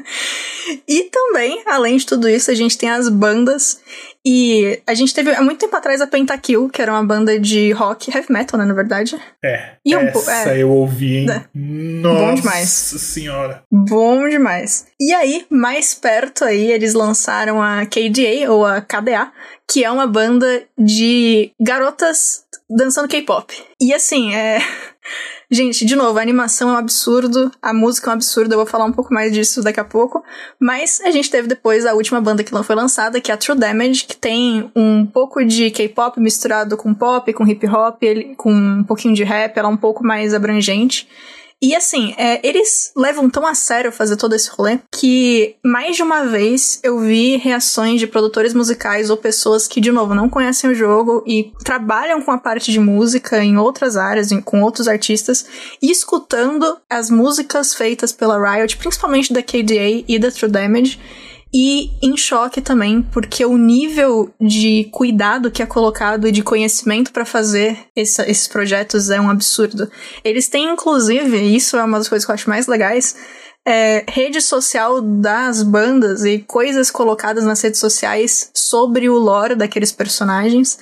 e 0.86 1.10
também, 1.10 1.60
além 1.66 1.96
de 1.96 2.06
tudo 2.06 2.28
isso, 2.28 2.52
a 2.52 2.54
gente 2.54 2.78
tem 2.78 2.88
as 2.88 3.08
bandas. 3.08 3.80
E 4.24 4.82
a 4.86 4.92
gente 4.92 5.14
teve 5.14 5.34
há 5.34 5.40
muito 5.40 5.60
tempo 5.60 5.74
atrás 5.74 6.00
a 6.00 6.06
Pentakill, 6.06 6.68
que 6.68 6.82
era 6.82 6.92
uma 6.92 7.04
banda 7.04 7.38
de 7.38 7.72
rock, 7.72 8.14
heavy 8.14 8.30
metal, 8.30 8.60
né, 8.60 8.66
na 8.66 8.74
verdade. 8.74 9.18
É. 9.42 9.76
E 9.84 9.96
um, 9.96 10.00
essa 10.00 10.50
é, 10.50 10.62
eu 10.62 10.70
ouvi, 10.70 11.18
hein? 11.18 11.30
É. 11.30 11.44
Nossa 11.54 12.20
Bom 12.20 12.34
demais. 12.34 12.68
senhora. 12.68 13.62
Bom 13.70 14.28
demais. 14.28 14.86
E 15.00 15.14
aí, 15.14 15.46
mais 15.48 15.94
perto 15.94 16.44
aí, 16.44 16.70
eles 16.70 16.92
lançaram 16.92 17.62
a 17.62 17.86
KDA, 17.86 18.50
ou 18.50 18.66
a 18.66 18.82
KDA, 18.82 19.32
que 19.70 19.84
é 19.84 19.90
uma 19.90 20.06
banda 20.06 20.64
de 20.76 21.52
garotas 21.58 22.44
dançando 22.68 23.08
K-pop. 23.08 23.54
E 23.80 23.94
assim, 23.94 24.34
é. 24.34 24.58
Gente, 25.52 25.84
de 25.84 25.96
novo, 25.96 26.16
a 26.16 26.22
animação 26.22 26.70
é 26.70 26.74
um 26.74 26.76
absurdo, 26.76 27.50
a 27.60 27.74
música 27.74 28.08
é 28.08 28.10
um 28.10 28.14
absurdo, 28.14 28.52
eu 28.52 28.58
vou 28.58 28.66
falar 28.66 28.84
um 28.84 28.92
pouco 28.92 29.12
mais 29.12 29.32
disso 29.32 29.60
daqui 29.64 29.80
a 29.80 29.84
pouco. 29.84 30.22
Mas 30.60 31.00
a 31.00 31.10
gente 31.10 31.28
teve 31.28 31.48
depois 31.48 31.84
a 31.84 31.92
última 31.92 32.20
banda 32.20 32.44
que 32.44 32.52
não 32.52 32.62
foi 32.62 32.76
lançada, 32.76 33.20
que 33.20 33.32
é 33.32 33.34
a 33.34 33.36
True 33.36 33.58
Damage, 33.58 34.04
que 34.04 34.16
tem 34.16 34.70
um 34.76 35.04
pouco 35.04 35.44
de 35.44 35.72
K-pop 35.72 36.20
misturado 36.20 36.76
com 36.76 36.94
pop, 36.94 37.32
com 37.32 37.44
hip 37.44 37.66
hop, 37.66 38.00
com 38.36 38.52
um 38.52 38.84
pouquinho 38.84 39.12
de 39.12 39.24
rap, 39.24 39.56
ela 39.56 39.68
é 39.68 39.72
um 39.72 39.76
pouco 39.76 40.06
mais 40.06 40.32
abrangente. 40.32 41.08
E 41.62 41.76
assim, 41.76 42.14
é, 42.16 42.40
eles 42.46 42.90
levam 42.96 43.28
tão 43.28 43.46
a 43.46 43.54
sério 43.54 43.92
fazer 43.92 44.16
todo 44.16 44.34
esse 44.34 44.48
rolê 44.48 44.78
que 44.90 45.56
mais 45.62 45.94
de 45.94 46.02
uma 46.02 46.24
vez 46.24 46.80
eu 46.82 46.98
vi 46.98 47.36
reações 47.36 48.00
de 48.00 48.06
produtores 48.06 48.54
musicais 48.54 49.10
ou 49.10 49.16
pessoas 49.16 49.68
que, 49.68 49.78
de 49.78 49.92
novo, 49.92 50.14
não 50.14 50.28
conhecem 50.28 50.70
o 50.70 50.74
jogo 50.74 51.22
e 51.26 51.52
trabalham 51.62 52.22
com 52.22 52.30
a 52.30 52.38
parte 52.38 52.72
de 52.72 52.80
música 52.80 53.44
em 53.44 53.58
outras 53.58 53.98
áreas, 53.98 54.32
em, 54.32 54.40
com 54.40 54.62
outros 54.62 54.88
artistas, 54.88 55.44
e 55.82 55.90
escutando 55.90 56.78
as 56.88 57.10
músicas 57.10 57.74
feitas 57.74 58.10
pela 58.10 58.38
Riot, 58.40 58.78
principalmente 58.78 59.30
da 59.30 59.42
KDA 59.42 60.04
e 60.08 60.18
da 60.18 60.30
True 60.30 60.50
Damage 60.50 60.98
e 61.52 61.90
em 62.00 62.16
choque 62.16 62.60
também, 62.60 63.02
porque 63.02 63.44
o 63.44 63.56
nível 63.56 64.32
de 64.40 64.88
cuidado 64.92 65.50
que 65.50 65.62
é 65.62 65.66
colocado 65.66 66.28
e 66.28 66.32
de 66.32 66.42
conhecimento 66.42 67.12
para 67.12 67.24
fazer 67.24 67.76
esses 67.96 68.46
projetos 68.46 69.10
é 69.10 69.20
um 69.20 69.28
absurdo. 69.28 69.90
Eles 70.24 70.48
têm, 70.48 70.70
inclusive, 70.72 71.38
isso 71.38 71.76
é 71.76 71.84
uma 71.84 71.98
das 71.98 72.08
coisas 72.08 72.24
que 72.24 72.30
eu 72.30 72.34
acho 72.34 72.48
mais 72.48 72.68
legais, 72.68 73.16
é, 73.66 74.04
rede 74.08 74.40
social 74.40 75.00
das 75.00 75.62
bandas 75.62 76.24
e 76.24 76.38
coisas 76.38 76.90
colocadas 76.90 77.44
nas 77.44 77.60
redes 77.60 77.80
sociais 77.80 78.50
sobre 78.54 79.08
o 79.08 79.18
lore 79.18 79.54
daqueles 79.54 79.92
personagens 79.92 80.78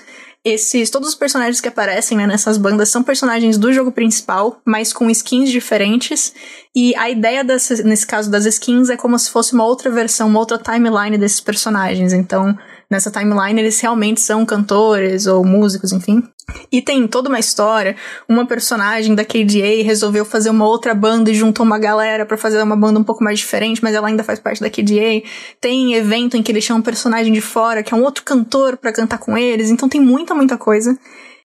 esses 0.49 0.91
todos 0.91 1.11
os 1.11 1.15
personagens 1.15 1.61
que 1.61 1.69
aparecem 1.69 2.17
né, 2.17 2.27
nessas 2.27 2.57
bandas 2.57 2.89
são 2.89 3.03
personagens 3.03 3.59
do 3.59 3.73
jogo 3.73 3.93
principal, 3.93 4.61
mas 4.65 4.93
com 4.93 5.11
skins 5.11 5.51
diferentes. 5.51 6.33
E 6.75 6.95
a 6.97 7.11
ideia 7.11 7.45
nesse 7.45 8.07
caso 8.07 8.31
das 8.31 8.47
skins 8.47 8.91
é 8.91 8.97
como 8.97 9.19
se 9.19 9.31
fosse 9.31 9.53
uma 9.53 9.65
outra 9.65 9.91
versão, 9.91 10.29
uma 10.29 10.39
outra 10.39 10.59
timeline 10.59 11.19
desses 11.19 11.41
personagens. 11.41 12.13
Então, 12.13 12.57
nessa 12.91 13.11
timeline 13.11 13.61
eles 13.61 13.81
realmente 13.81 14.21
são 14.21 14.47
cantores 14.47 15.27
ou 15.27 15.45
músicos, 15.45 15.93
enfim. 15.93 16.23
E 16.71 16.83
tem 16.83 17.07
toda 17.07 17.29
uma 17.29 17.39
história. 17.39 17.97
Uma 18.29 18.47
personagem 18.47 19.15
da 19.15 19.25
KDA 19.25 19.83
resolveu 19.85 20.25
fazer 20.25 20.51
uma 20.51 20.67
outra 20.67 20.95
banda 20.95 21.31
e 21.31 21.35
juntou 21.35 21.65
uma 21.65 21.79
galera 21.79 22.25
para 22.25 22.37
fazer 22.37 22.63
uma 22.63 22.77
banda 22.77 22.99
um 22.99 23.05
pouco 23.05 23.23
mais 23.23 23.39
diferente, 23.39 23.83
mas 23.83 23.95
ela 23.95 24.09
ainda 24.09 24.25
faz 24.25 24.39
parte 24.39 24.61
da 24.61 24.71
KDA. 24.71 25.23
Tem 25.61 25.95
evento 25.95 26.37
em 26.37 26.43
que 26.43 26.53
eles 26.53 26.65
chamam 26.65 26.81
um 26.81 26.85
personagem 26.85 27.33
de 27.33 27.41
fora, 27.41 27.83
que 27.83 27.93
é 27.93 27.97
um 27.97 28.03
outro 28.03 28.23
cantor 28.25 28.77
para 28.77 28.93
cantar 28.93 29.19
com 29.19 29.37
eles. 29.37 29.71
Então 29.71 29.89
tem 29.89 30.01
muita, 30.01 30.35
muita 30.35 30.57
coisa. 30.57 30.99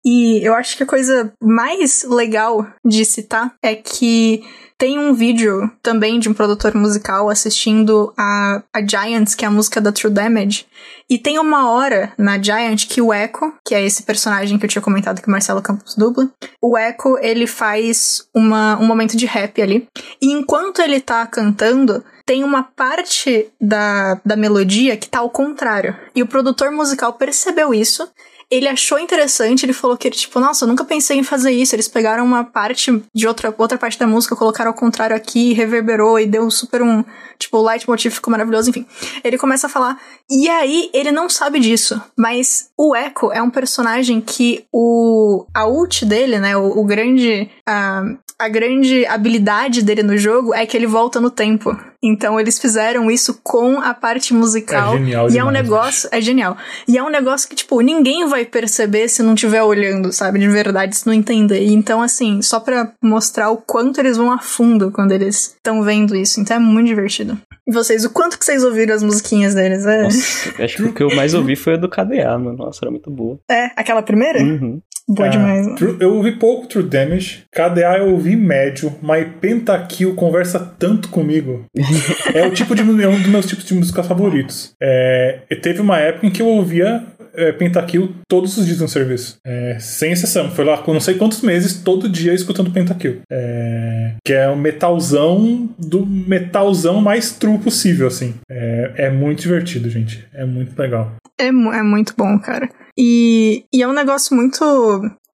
E 0.05 0.45
eu 0.45 0.53
acho 0.53 0.75
que 0.75 0.83
a 0.83 0.87
coisa 0.87 1.33
mais 1.41 2.03
legal 2.03 2.67
de 2.85 3.05
citar 3.05 3.53
é 3.61 3.75
que 3.75 4.43
tem 4.77 4.99
um 4.99 5.13
vídeo 5.13 5.71
também 5.81 6.19
de 6.19 6.27
um 6.27 6.33
produtor 6.33 6.75
musical 6.75 7.29
assistindo 7.29 8.13
a, 8.17 8.61
a 8.73 8.85
Giants, 8.85 9.33
que 9.33 9.45
é 9.45 9.47
a 9.47 9.51
música 9.51 9.79
da 9.79 9.93
True 9.93 10.11
Damage. 10.11 10.65
E 11.09 11.17
tem 11.17 11.39
uma 11.39 11.71
hora 11.71 12.11
na 12.17 12.41
Giant 12.41 12.87
que 12.87 13.01
o 13.01 13.13
Echo, 13.13 13.53
que 13.65 13.73
é 13.73 13.81
esse 13.81 14.03
personagem 14.03 14.57
que 14.57 14.65
eu 14.65 14.69
tinha 14.69 14.81
comentado 14.81 15.21
que 15.21 15.27
o 15.27 15.31
Marcelo 15.31 15.61
Campos 15.61 15.95
dubla, 15.95 16.29
o 16.61 16.77
Echo, 16.77 17.17
ele 17.21 17.47
faz 17.47 18.27
uma, 18.35 18.77
um 18.77 18.85
momento 18.85 19.15
de 19.15 19.25
rap 19.25 19.61
ali. 19.61 19.87
E 20.21 20.33
enquanto 20.33 20.81
ele 20.81 20.99
tá 20.99 21.25
cantando, 21.27 22.03
tem 22.25 22.43
uma 22.43 22.63
parte 22.63 23.49
da, 23.61 24.19
da 24.25 24.35
melodia 24.35 24.97
que 24.97 25.09
tá 25.09 25.19
ao 25.19 25.29
contrário. 25.29 25.95
E 26.15 26.21
o 26.21 26.27
produtor 26.27 26.71
musical 26.71 27.13
percebeu 27.13 27.73
isso 27.73 28.09
ele 28.49 28.67
achou 28.67 28.99
interessante, 28.99 29.65
ele 29.65 29.73
falou 29.73 29.97
que 29.97 30.07
ele, 30.07 30.15
tipo, 30.15 30.39
nossa, 30.39 30.63
eu 30.63 30.67
nunca 30.69 30.83
pensei 30.83 31.17
em 31.17 31.23
fazer 31.23 31.51
isso. 31.51 31.75
Eles 31.75 31.87
pegaram 31.87 32.23
uma 32.23 32.43
parte 32.43 33.03
de 33.13 33.27
outra, 33.27 33.53
outra 33.57 33.77
parte 33.77 33.97
da 33.97 34.07
música, 34.07 34.35
colocaram 34.35 34.71
ao 34.71 34.77
contrário 34.77 35.15
aqui, 35.15 35.53
reverberou 35.53 36.19
e 36.19 36.25
deu 36.25 36.49
super 36.51 36.81
um, 36.81 37.03
tipo, 37.37 37.61
leitmotiv 37.61 38.13
ficou 38.13 38.31
maravilhoso, 38.31 38.69
enfim. 38.69 38.85
Ele 39.23 39.37
começa 39.37 39.67
a 39.67 39.69
falar, 39.69 39.99
e 40.29 40.49
aí 40.49 40.89
ele 40.93 41.11
não 41.11 41.29
sabe 41.29 41.59
disso, 41.59 42.01
mas 42.17 42.69
o 42.77 42.95
Echo 42.95 43.31
é 43.31 43.41
um 43.41 43.49
personagem 43.49 44.21
que 44.21 44.65
o, 44.71 45.45
a 45.53 45.65
ult 45.67 46.05
dele, 46.05 46.39
né, 46.39 46.55
o, 46.55 46.79
o 46.79 46.83
grande, 46.83 47.49
a, 47.67 48.03
a 48.37 48.49
grande 48.49 49.05
habilidade 49.05 49.81
dele 49.81 50.03
no 50.03 50.17
jogo 50.17 50.53
é 50.53 50.65
que 50.65 50.75
ele 50.75 50.87
volta 50.87 51.19
no 51.19 51.29
tempo. 51.29 51.77
Então 52.03 52.37
eles 52.37 52.59
fizeram 52.59 53.09
isso 53.09 53.39
com 53.41 53.79
a 53.79 53.93
parte 53.93 54.33
musical. 54.33 54.95
É 54.95 54.97
genial 54.97 55.29
e 55.31 55.37
é 55.37 55.45
um 55.45 55.51
negócio. 55.51 56.09
É 56.11 56.19
genial. 56.19 56.57
E 56.85 56.97
é 56.97 57.03
um 57.03 57.09
negócio 57.09 57.47
que, 57.47 57.55
tipo, 57.55 57.79
ninguém 57.79 58.27
vai 58.27 58.43
perceber 58.43 59.07
se 59.07 59.23
não 59.23 59.33
estiver 59.33 59.63
olhando, 59.63 60.11
sabe? 60.11 60.37
De 60.37 60.49
verdade, 60.49 60.97
se 60.97 61.07
não 61.07 61.13
entender. 61.13 61.65
Então, 61.67 62.01
assim, 62.01 62.41
só 62.41 62.59
pra 62.59 62.91
mostrar 63.01 63.51
o 63.51 63.57
quanto 63.57 64.01
eles 64.01 64.17
vão 64.17 64.31
a 64.31 64.39
fundo 64.39 64.91
quando 64.91 65.13
eles 65.13 65.55
estão 65.55 65.81
vendo 65.81 66.13
isso. 66.13 66.41
Então 66.41 66.57
é 66.57 66.59
muito 66.59 66.87
divertido. 66.87 67.37
E 67.65 67.71
vocês, 67.71 68.03
o 68.03 68.09
quanto 68.09 68.37
que 68.37 68.43
vocês 68.43 68.61
ouviram 68.65 68.93
as 68.93 69.01
musiquinhas 69.01 69.55
deles? 69.55 69.85
É... 69.85 70.03
Nossa, 70.03 70.63
acho 70.63 70.75
que 70.75 70.83
o 70.83 70.93
que 70.93 71.03
eu 71.03 71.15
mais 71.15 71.33
ouvi 71.33 71.55
foi 71.55 71.75
a 71.75 71.77
do 71.77 71.87
KDA, 71.87 72.37
mano. 72.37 72.57
Nossa, 72.57 72.79
era 72.83 72.91
muito 72.91 73.09
boa. 73.09 73.39
É, 73.49 73.67
aquela 73.77 74.01
primeira? 74.01 74.39
Uhum. 74.39 74.81
Boa 75.07 75.27
é, 75.27 75.31
demais. 75.31 75.67
eu 75.99 76.15
ouvi 76.15 76.33
pouco 76.33 76.67
True 76.67 76.83
Damage. 76.83 77.43
KDA 77.51 77.97
eu 77.99 78.11
ouvi 78.11 78.35
médio, 78.35 78.95
mas 79.01 79.27
Pentakill 79.41 80.15
conversa 80.15 80.59
tanto 80.59 81.09
comigo. 81.09 81.65
é 82.33 82.45
o 82.47 82.51
tipo 82.51 82.73
de 82.73 82.81
é 82.81 83.07
um 83.07 83.19
dos 83.19 83.27
meus 83.27 83.45
tipos 83.45 83.65
de 83.65 83.73
música 83.73 84.01
favoritos. 84.01 84.73
É, 84.81 85.39
teve 85.61 85.81
uma 85.81 85.99
época 85.99 86.27
em 86.27 86.31
que 86.31 86.41
eu 86.41 86.47
ouvia 86.47 87.03
é, 87.33 87.51
Pentakill 87.51 88.15
todos 88.27 88.57
os 88.57 88.65
dias 88.65 88.79
no 88.79 88.87
serviço. 88.87 89.37
É, 89.45 89.77
sem 89.79 90.11
exceção. 90.11 90.51
Foi 90.51 90.65
lá 90.65 90.77
com 90.77 90.93
não 90.93 90.99
sei 90.99 91.15
quantos 91.15 91.41
meses, 91.41 91.81
todo 91.81 92.09
dia 92.09 92.33
escutando 92.33 92.71
Pentakill. 92.71 93.21
É, 93.31 94.15
que 94.25 94.33
é 94.33 94.49
o 94.49 94.55
metalzão 94.55 95.69
do 95.77 96.05
metalzão 96.05 97.01
mais 97.01 97.31
true 97.31 97.57
possível, 97.57 98.07
assim. 98.07 98.35
É, 98.49 98.93
é 98.95 99.09
muito 99.09 99.41
divertido, 99.41 99.89
gente. 99.89 100.25
É 100.33 100.45
muito 100.45 100.77
legal. 100.79 101.13
É, 101.39 101.47
é 101.47 101.83
muito 101.83 102.13
bom, 102.17 102.39
cara. 102.39 102.69
E, 102.97 103.65
e 103.73 103.81
é 103.81 103.87
um 103.87 103.93
negócio 103.93 104.35
muito 104.35 104.63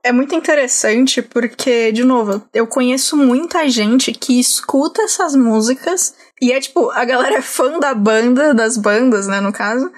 é 0.02 0.14
muito 0.14 0.34
interessante 0.34 1.22
porque, 1.22 1.92
de 1.92 2.06
novo, 2.06 2.42
eu 2.54 2.66
conheço 2.66 3.18
muita 3.18 3.68
gente 3.68 4.14
que 4.14 4.40
escuta 4.40 5.02
essas 5.02 5.36
músicas 5.36 6.16
e 6.42 6.54
é 6.54 6.60
tipo, 6.60 6.90
a 6.92 7.04
galera 7.04 7.36
é 7.36 7.42
fã 7.42 7.80
da 7.80 7.94
banda, 7.94 8.54
das 8.54 8.78
bandas, 8.78 9.28
né, 9.28 9.42
no 9.42 9.52
caso. 9.52 9.92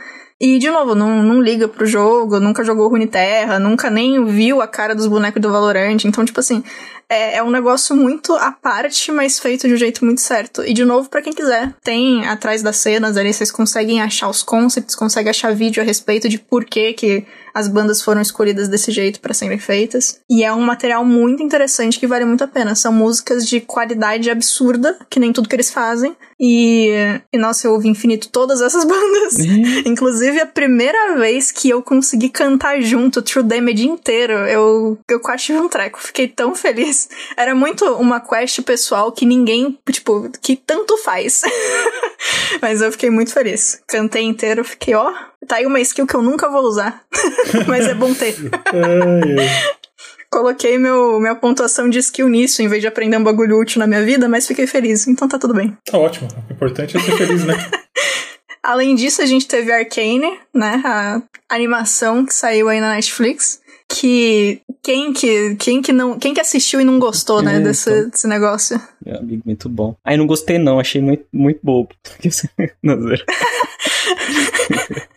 E, 0.43 0.57
de 0.57 0.71
novo, 0.71 0.95
não, 0.95 1.21
não 1.21 1.39
liga 1.39 1.67
pro 1.67 1.85
jogo, 1.85 2.39
nunca 2.39 2.63
jogou 2.63 2.89
Runeterra, 2.89 3.59
nunca 3.59 3.91
nem 3.91 4.25
viu 4.25 4.59
a 4.59 4.67
cara 4.67 4.95
dos 4.95 5.05
bonecos 5.05 5.39
do 5.39 5.51
Valorant. 5.51 6.03
Então, 6.03 6.25
tipo 6.25 6.39
assim, 6.39 6.63
é, 7.07 7.37
é 7.37 7.43
um 7.43 7.51
negócio 7.51 7.95
muito 7.95 8.33
à 8.33 8.51
parte, 8.51 9.11
mas 9.11 9.37
feito 9.37 9.67
de 9.67 9.75
um 9.75 9.77
jeito 9.77 10.03
muito 10.03 10.19
certo. 10.19 10.63
E, 10.65 10.73
de 10.73 10.83
novo, 10.83 11.07
para 11.11 11.21
quem 11.21 11.31
quiser, 11.31 11.71
tem 11.83 12.25
atrás 12.25 12.63
das 12.63 12.77
cenas 12.77 13.17
ali, 13.17 13.31
vocês 13.31 13.51
conseguem 13.51 14.01
achar 14.01 14.29
os 14.29 14.41
concepts, 14.41 14.95
conseguem 14.95 15.29
achar 15.29 15.53
vídeo 15.53 15.79
a 15.79 15.85
respeito 15.85 16.27
de 16.27 16.39
por 16.39 16.65
que 16.65 16.93
que 16.93 17.23
as 17.53 17.67
bandas 17.67 18.01
foram 18.01 18.21
escolhidas 18.21 18.67
desse 18.67 18.91
jeito 18.91 19.19
para 19.19 19.33
serem 19.33 19.59
feitas. 19.59 20.19
E 20.29 20.43
é 20.43 20.53
um 20.53 20.61
material 20.61 21.05
muito 21.05 21.43
interessante 21.43 21.99
que 21.99 22.07
vale 22.07 22.25
muito 22.25 22.43
a 22.43 22.47
pena. 22.47 22.75
São 22.75 22.91
músicas 22.91 23.47
de 23.47 23.61
qualidade 23.61 24.29
absurda, 24.29 24.97
que 25.09 25.19
nem 25.19 25.33
tudo 25.33 25.49
que 25.49 25.55
eles 25.55 25.71
fazem. 25.71 26.15
E, 26.39 26.89
e 27.31 27.37
nossa, 27.37 27.67
eu 27.67 27.73
ouvi 27.73 27.87
infinito 27.87 28.29
todas 28.29 28.61
essas 28.61 28.83
bandas. 28.85 29.35
Uhum. 29.37 29.83
Inclusive, 29.85 30.39
a 30.39 30.45
primeira 30.45 31.17
vez 31.17 31.51
que 31.51 31.69
eu 31.69 31.81
consegui 31.83 32.29
cantar 32.29 32.81
junto 32.81 33.21
True 33.21 33.43
Damage 33.43 33.87
inteiro, 33.87 34.33
eu, 34.33 34.97
eu 35.07 35.19
quase 35.19 35.43
tive 35.43 35.59
um 35.59 35.69
treco. 35.69 36.01
Fiquei 36.01 36.27
tão 36.27 36.55
feliz. 36.55 37.09
Era 37.37 37.53
muito 37.53 37.85
uma 37.93 38.19
quest 38.19 38.61
pessoal 38.63 39.11
que 39.11 39.25
ninguém, 39.25 39.77
tipo, 39.91 40.29
que 40.41 40.55
tanto 40.55 40.97
faz. 40.97 41.43
Mas 42.61 42.81
eu 42.81 42.91
fiquei 42.91 43.09
muito 43.09 43.33
feliz. 43.33 43.81
Cantei 43.87 44.23
inteiro, 44.23 44.63
fiquei, 44.63 44.95
ó, 44.95 45.11
Tá 45.47 45.55
aí 45.55 45.65
uma 45.65 45.79
skill 45.79 46.05
que 46.05 46.15
eu 46.15 46.21
nunca 46.21 46.49
vou 46.49 46.61
usar. 46.61 47.01
Mas 47.67 47.87
é 47.87 47.93
bom 47.93 48.13
ter. 48.13 48.35
Coloquei 50.29 50.77
meu, 50.77 51.19
minha 51.19 51.35
pontuação 51.35 51.89
de 51.89 51.99
skill 51.99 52.29
nisso, 52.29 52.61
em 52.61 52.67
vez 52.67 52.81
de 52.81 52.87
aprender 52.87 53.17
um 53.17 53.23
bagulho 53.23 53.59
útil 53.59 53.79
na 53.79 53.87
minha 53.87 54.01
vida, 54.01 54.29
mas 54.29 54.47
fiquei 54.47 54.65
feliz. 54.65 55.05
Então 55.05 55.27
tá 55.27 55.37
tudo 55.37 55.53
bem. 55.53 55.75
Tá 55.85 55.97
ótimo. 55.97 56.29
O 56.49 56.53
importante 56.53 56.95
é 56.95 57.01
ser 57.01 57.17
feliz, 57.17 57.43
né? 57.43 57.53
Além 58.63 58.95
disso, 58.95 59.21
a 59.21 59.25
gente 59.25 59.45
teve 59.45 59.73
Arcane, 59.73 60.39
né? 60.53 60.81
A 60.85 61.21
animação 61.49 62.25
que 62.25 62.33
saiu 62.33 62.69
aí 62.69 62.79
na 62.79 62.95
Netflix. 62.95 63.59
Que 63.93 64.61
quem 64.81 65.13
que, 65.13 65.55
quem 65.55 65.81
que 65.81 65.93
não, 65.93 66.17
quem 66.17 66.33
que 66.33 66.41
assistiu 66.41 66.81
e 66.81 66.83
não 66.83 66.97
gostou, 66.99 67.41
né, 67.41 67.57
é, 67.57 67.59
desse, 67.59 67.89
então... 67.91 68.09
desse 68.09 68.27
negócio? 68.27 68.81
Meu 69.05 69.17
amigo, 69.17 69.43
muito 69.45 69.69
bom. 69.69 69.95
Aí 70.03 70.17
não 70.17 70.25
gostei 70.25 70.57
não, 70.57 70.79
achei 70.79 71.01
muito, 71.01 71.25
muito 71.31 71.59
bobo. 71.63 71.89
não, 72.81 73.01
zero. 73.01 73.23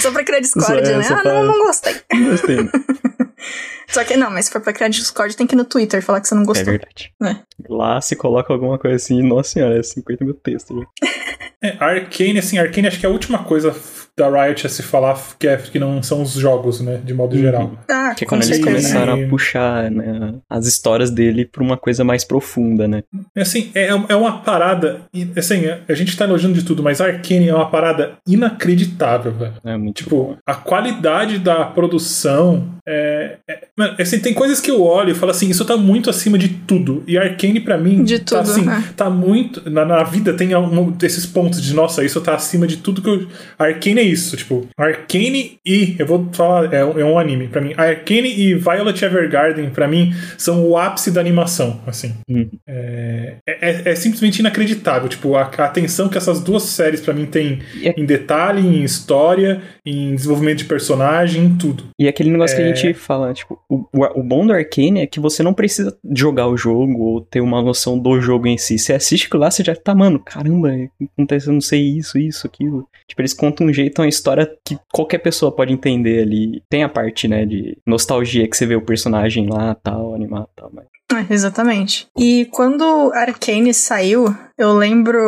Só 0.00 0.10
pra 0.12 0.24
criar 0.24 0.40
discórdia, 0.40 0.92
é, 0.92 0.98
né? 0.98 1.04
Ah, 1.08 1.22
pra... 1.22 1.34
não, 1.34 1.46
não 1.46 1.66
gostei. 1.66 1.94
Não 2.12 2.30
gostei. 2.30 2.56
Não. 2.56 2.70
Só 3.88 4.04
que 4.04 4.16
não, 4.16 4.30
mas 4.30 4.46
se 4.46 4.50
for 4.52 4.60
pra 4.60 4.72
criar 4.72 4.88
Discord, 4.88 5.34
tem 5.36 5.46
que 5.46 5.54
ir 5.54 5.56
no 5.56 5.64
Twitter 5.64 6.02
falar 6.02 6.20
que 6.20 6.28
você 6.28 6.34
não 6.34 6.44
gostou. 6.44 6.68
É 6.68 6.78
verdade. 6.78 7.12
É. 7.22 7.36
Lá 7.68 8.00
se 8.00 8.14
coloca 8.16 8.52
alguma 8.52 8.78
coisa 8.78 8.96
assim, 8.96 9.22
nossa 9.22 9.50
senhora, 9.50 9.78
é 9.78 9.82
50 9.82 10.24
mil 10.24 10.34
textos. 10.34 10.84
É, 11.62 11.76
Arcane, 11.80 12.38
assim, 12.38 12.58
Arcane 12.58 12.86
acho 12.86 13.00
que 13.00 13.06
é 13.06 13.08
a 13.08 13.12
última 13.12 13.42
coisa 13.42 13.74
da 14.16 14.28
Riot 14.28 14.66
a 14.66 14.70
se 14.70 14.82
falar 14.82 15.18
que, 15.38 15.46
é, 15.46 15.56
que 15.56 15.78
não 15.78 16.02
são 16.02 16.22
os 16.22 16.32
jogos, 16.32 16.80
né? 16.80 17.00
De 17.02 17.14
modo 17.14 17.34
uhum. 17.34 17.42
geral. 17.42 17.78
Ah, 17.88 17.97
que 18.14 18.24
é 18.24 18.26
quando 18.26 18.42
eles 18.44 18.62
começaram 18.62 19.14
a 19.14 19.28
puxar 19.28 19.90
né, 19.90 20.34
as 20.48 20.66
histórias 20.66 21.10
dele 21.10 21.44
pra 21.44 21.62
uma 21.62 21.76
coisa 21.76 22.04
mais 22.04 22.24
profunda, 22.24 22.86
né? 22.86 23.02
Assim, 23.36 23.70
é, 23.74 23.88
é 23.88 24.16
uma 24.16 24.38
parada. 24.38 25.00
Assim, 25.36 25.62
a 25.88 25.94
gente 25.94 26.16
tá 26.16 26.24
elogiando 26.24 26.54
de 26.54 26.64
tudo, 26.64 26.82
mas 26.82 27.00
Arcane 27.00 27.48
é 27.48 27.54
uma 27.54 27.68
parada 27.70 28.12
inacreditável, 28.26 29.32
velho. 29.32 29.54
É 29.64 29.76
muito 29.76 30.02
Tipo, 30.02 30.16
bom. 30.16 30.36
a 30.46 30.54
qualidade 30.54 31.38
da 31.38 31.64
produção. 31.64 32.76
É, 32.90 33.36
é, 33.46 34.02
assim, 34.02 34.18
tem 34.18 34.32
coisas 34.32 34.60
que 34.60 34.70
eu 34.70 34.82
olho 34.82 35.10
e 35.10 35.14
falo 35.14 35.30
assim, 35.30 35.50
isso 35.50 35.64
tá 35.64 35.76
muito 35.76 36.08
acima 36.08 36.38
de 36.38 36.48
tudo. 36.48 37.02
E 37.06 37.18
Arcane, 37.18 37.60
para 37.60 37.76
mim, 37.76 38.02
de 38.02 38.18
tá, 38.18 38.38
tudo, 38.38 38.50
assim, 38.50 38.68
é. 38.68 38.82
tá 38.96 39.10
muito. 39.10 39.68
Na, 39.70 39.84
na 39.84 40.02
vida 40.04 40.32
tem 40.32 40.54
um, 40.56 40.96
esses 41.02 41.26
pontos 41.26 41.62
de, 41.62 41.74
nossa, 41.74 42.02
isso 42.04 42.20
tá 42.20 42.34
acima 42.34 42.66
de 42.66 42.78
tudo 42.78 43.02
que 43.02 43.08
eu. 43.08 43.26
Arcane 43.58 44.00
é 44.00 44.04
isso. 44.04 44.36
Tipo, 44.36 44.66
Arcane 44.76 45.58
e. 45.66 45.96
Eu 45.98 46.06
vou 46.06 46.28
falar, 46.32 46.72
é, 46.72 46.78
é 46.80 47.04
um 47.04 47.18
anime 47.18 47.48
para 47.48 47.60
mim. 47.60 47.74
Arcane 47.98 48.28
e 48.28 48.54
Violet 48.54 49.04
Evergarden, 49.04 49.70
para 49.70 49.88
mim, 49.88 50.14
são 50.36 50.66
o 50.66 50.76
ápice 50.76 51.10
da 51.10 51.20
animação. 51.20 51.80
Assim. 51.86 52.14
Hum. 52.28 52.48
É, 52.66 53.36
é, 53.46 53.90
é, 53.90 53.94
simplesmente 53.94 54.38
inacreditável. 54.38 55.08
Tipo, 55.08 55.36
a, 55.36 55.42
a 55.42 55.64
atenção 55.64 56.08
que 56.08 56.16
essas 56.16 56.40
duas 56.40 56.62
séries 56.64 57.00
para 57.00 57.14
mim 57.14 57.26
têm 57.26 57.60
é 57.82 57.98
em 57.98 58.04
detalhe, 58.04 58.60
em 58.60 58.82
história, 58.82 59.60
em 59.84 60.14
desenvolvimento 60.14 60.58
de 60.58 60.64
personagem, 60.64 61.44
em 61.44 61.56
tudo. 61.56 61.84
E 61.98 62.08
aquele 62.08 62.30
negócio 62.30 62.56
que 62.56 62.62
a 62.62 62.66
é. 62.66 62.74
gente 62.74 62.94
fala, 62.94 63.32
tipo, 63.32 63.58
o, 63.68 63.84
o, 63.92 64.22
bom 64.22 64.46
do 64.46 64.52
Arcane 64.52 65.00
é 65.00 65.06
que 65.06 65.20
você 65.20 65.42
não 65.42 65.54
precisa 65.54 65.96
jogar 66.14 66.48
o 66.48 66.56
jogo 66.56 67.02
ou 67.02 67.20
ter 67.20 67.40
uma 67.40 67.62
noção 67.62 67.98
do 67.98 68.20
jogo 68.20 68.46
em 68.46 68.58
si. 68.58 68.78
Você 68.78 68.92
assiste 68.92 69.28
lá, 69.34 69.50
você 69.50 69.64
já 69.64 69.74
tá, 69.74 69.94
mano, 69.94 70.18
caramba, 70.18 70.70
aconteceu 71.14 71.52
não 71.52 71.60
sei 71.60 71.82
isso, 71.96 72.18
isso, 72.18 72.46
aquilo. 72.46 72.86
Tipo, 73.06 73.22
eles 73.22 73.34
contam 73.34 73.66
um 73.66 73.72
jeito, 73.72 74.00
uma 74.00 74.08
história 74.08 74.50
que 74.64 74.78
qualquer 74.92 75.18
pessoa 75.18 75.50
pode 75.50 75.72
entender 75.72 76.22
ali. 76.22 76.62
Tem 76.68 76.82
a 76.82 76.88
parte, 76.88 77.26
né, 77.26 77.46
de 77.46 77.76
nostalgia 77.88 78.48
que 78.48 78.56
você 78.56 78.66
vê 78.66 78.76
o 78.76 78.84
personagem 78.84 79.48
lá, 79.48 79.74
tal, 79.82 80.14
animado, 80.14 80.48
tal, 80.54 80.70
mas... 80.72 80.86
É, 81.10 81.32
exatamente. 81.32 82.06
E 82.18 82.46
quando 82.50 83.10
Arcane 83.14 83.72
saiu, 83.72 84.34
eu 84.58 84.74
lembro 84.74 85.18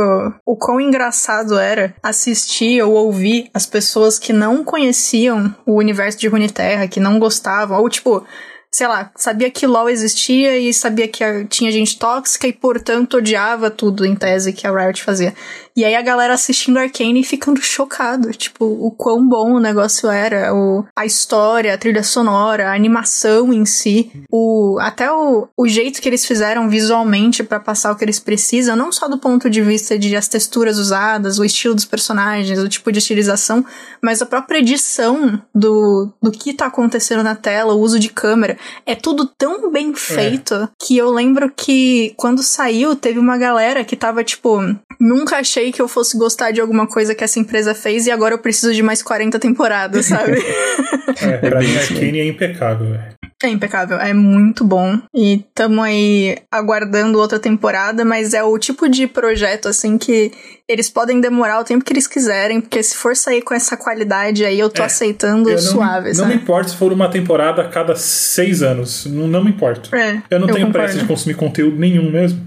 o 0.44 0.54
quão 0.54 0.78
engraçado 0.78 1.58
era 1.58 1.94
assistir 2.02 2.82
ou 2.82 2.92
ouvir 2.92 3.48
as 3.54 3.64
pessoas 3.64 4.18
que 4.18 4.32
não 4.32 4.62
conheciam 4.62 5.54
o 5.64 5.78
universo 5.78 6.18
de 6.18 6.28
Runeterra, 6.28 6.86
que 6.86 7.00
não 7.00 7.18
gostavam, 7.18 7.80
ou 7.80 7.88
tipo, 7.88 8.26
sei 8.70 8.86
lá, 8.86 9.10
sabia 9.16 9.50
que 9.50 9.66
LoL 9.66 9.88
existia 9.88 10.56
e 10.58 10.72
sabia 10.72 11.08
que 11.08 11.24
tinha 11.46 11.72
gente 11.72 11.98
tóxica 11.98 12.46
e, 12.46 12.52
portanto, 12.52 13.16
odiava 13.16 13.70
tudo 13.70 14.04
em 14.04 14.14
tese 14.14 14.52
que 14.52 14.66
a 14.66 14.70
Riot 14.70 15.02
fazia. 15.02 15.34
E 15.76 15.84
aí 15.84 15.94
a 15.94 16.02
galera 16.02 16.34
assistindo 16.34 16.78
Arcane 16.78 17.22
ficando 17.22 17.60
chocado, 17.60 18.30
tipo, 18.32 18.64
o 18.64 18.90
quão 18.90 19.26
bom 19.26 19.54
o 19.54 19.60
negócio 19.60 20.10
era, 20.10 20.54
o, 20.54 20.84
a 20.96 21.06
história, 21.06 21.72
a 21.72 21.78
trilha 21.78 22.02
sonora, 22.02 22.68
a 22.68 22.74
animação 22.74 23.52
em 23.52 23.64
si, 23.64 24.10
o 24.30 24.78
até 24.80 25.10
o, 25.12 25.48
o 25.56 25.68
jeito 25.68 26.00
que 26.00 26.08
eles 26.08 26.24
fizeram 26.24 26.68
visualmente 26.68 27.42
para 27.42 27.60
passar 27.60 27.92
o 27.92 27.96
que 27.96 28.04
eles 28.04 28.18
precisam, 28.18 28.76
não 28.76 28.90
só 28.90 29.08
do 29.08 29.18
ponto 29.18 29.48
de 29.48 29.62
vista 29.62 29.98
de 29.98 30.16
as 30.16 30.28
texturas 30.28 30.78
usadas, 30.78 31.38
o 31.38 31.44
estilo 31.44 31.74
dos 31.74 31.84
personagens, 31.84 32.58
o 32.58 32.68
tipo 32.68 32.90
de 32.90 32.98
estilização, 32.98 33.64
mas 34.02 34.20
a 34.20 34.26
própria 34.26 34.58
edição 34.58 35.40
do, 35.54 36.12
do 36.22 36.30
que 36.30 36.52
tá 36.52 36.66
acontecendo 36.66 37.22
na 37.22 37.34
tela, 37.34 37.74
o 37.74 37.80
uso 37.80 37.98
de 37.98 38.08
câmera, 38.08 38.58
é 38.84 38.94
tudo 38.94 39.26
tão 39.26 39.70
bem 39.70 39.92
é. 39.92 39.94
feito 39.94 40.54
é. 40.54 40.68
que 40.78 40.96
eu 40.96 41.10
lembro 41.10 41.52
que 41.54 42.12
quando 42.16 42.42
saiu, 42.42 42.96
teve 42.96 43.18
uma 43.18 43.38
galera 43.38 43.84
que 43.84 43.96
tava 43.96 44.24
tipo, 44.24 44.58
nunca 44.98 45.36
achei 45.36 45.59
que 45.72 45.82
eu 45.82 45.88
fosse 45.88 46.16
gostar 46.16 46.50
de 46.50 46.60
alguma 46.60 46.86
coisa 46.86 47.14
que 47.14 47.22
essa 47.22 47.38
empresa 47.38 47.74
fez 47.74 48.06
e 48.06 48.10
agora 48.10 48.34
eu 48.34 48.38
preciso 48.38 48.72
de 48.72 48.82
mais 48.82 49.02
40 49.02 49.38
temporadas, 49.38 50.06
sabe? 50.06 50.38
é, 51.20 51.36
pra 51.36 51.60
mim, 51.60 51.76
Arcane 51.76 52.20
é 52.20 52.26
impecável, 52.26 52.90
velho. 52.90 53.20
É 53.42 53.48
impecável, 53.48 53.98
é 53.98 54.12
muito 54.12 54.62
bom. 54.62 54.98
E 55.14 55.42
tamo 55.54 55.82
aí 55.82 56.36
aguardando 56.52 57.18
outra 57.18 57.38
temporada, 57.38 58.04
mas 58.04 58.34
é 58.34 58.42
o 58.42 58.58
tipo 58.58 58.86
de 58.86 59.06
projeto, 59.06 59.66
assim, 59.66 59.96
que 59.96 60.30
eles 60.68 60.90
podem 60.90 61.22
demorar 61.22 61.58
o 61.58 61.64
tempo 61.64 61.82
que 61.82 61.90
eles 61.90 62.06
quiserem, 62.06 62.60
porque 62.60 62.82
se 62.82 62.94
for 62.96 63.16
sair 63.16 63.40
com 63.40 63.54
essa 63.54 63.78
qualidade 63.78 64.44
aí, 64.44 64.58
eu 64.58 64.68
tô 64.68 64.82
é, 64.82 64.84
aceitando 64.84 65.48
eu 65.48 65.58
suave, 65.58 66.08
não, 66.08 66.14
sabe? 66.14 66.28
Não 66.28 66.36
me 66.36 66.42
importa 66.42 66.68
se 66.68 66.76
for 66.76 66.92
uma 66.92 67.10
temporada 67.10 67.62
a 67.62 67.68
cada 67.68 67.96
seis 67.96 68.62
anos. 68.62 69.06
Não, 69.06 69.26
não 69.26 69.42
me 69.42 69.50
importa. 69.50 69.96
É, 69.96 70.20
eu 70.30 70.38
não 70.38 70.46
eu 70.46 70.54
tenho 70.54 70.66
concordo. 70.66 70.86
pressa 70.86 70.98
de 70.98 71.06
consumir 71.06 71.34
conteúdo 71.34 71.78
nenhum 71.78 72.10
mesmo. 72.10 72.46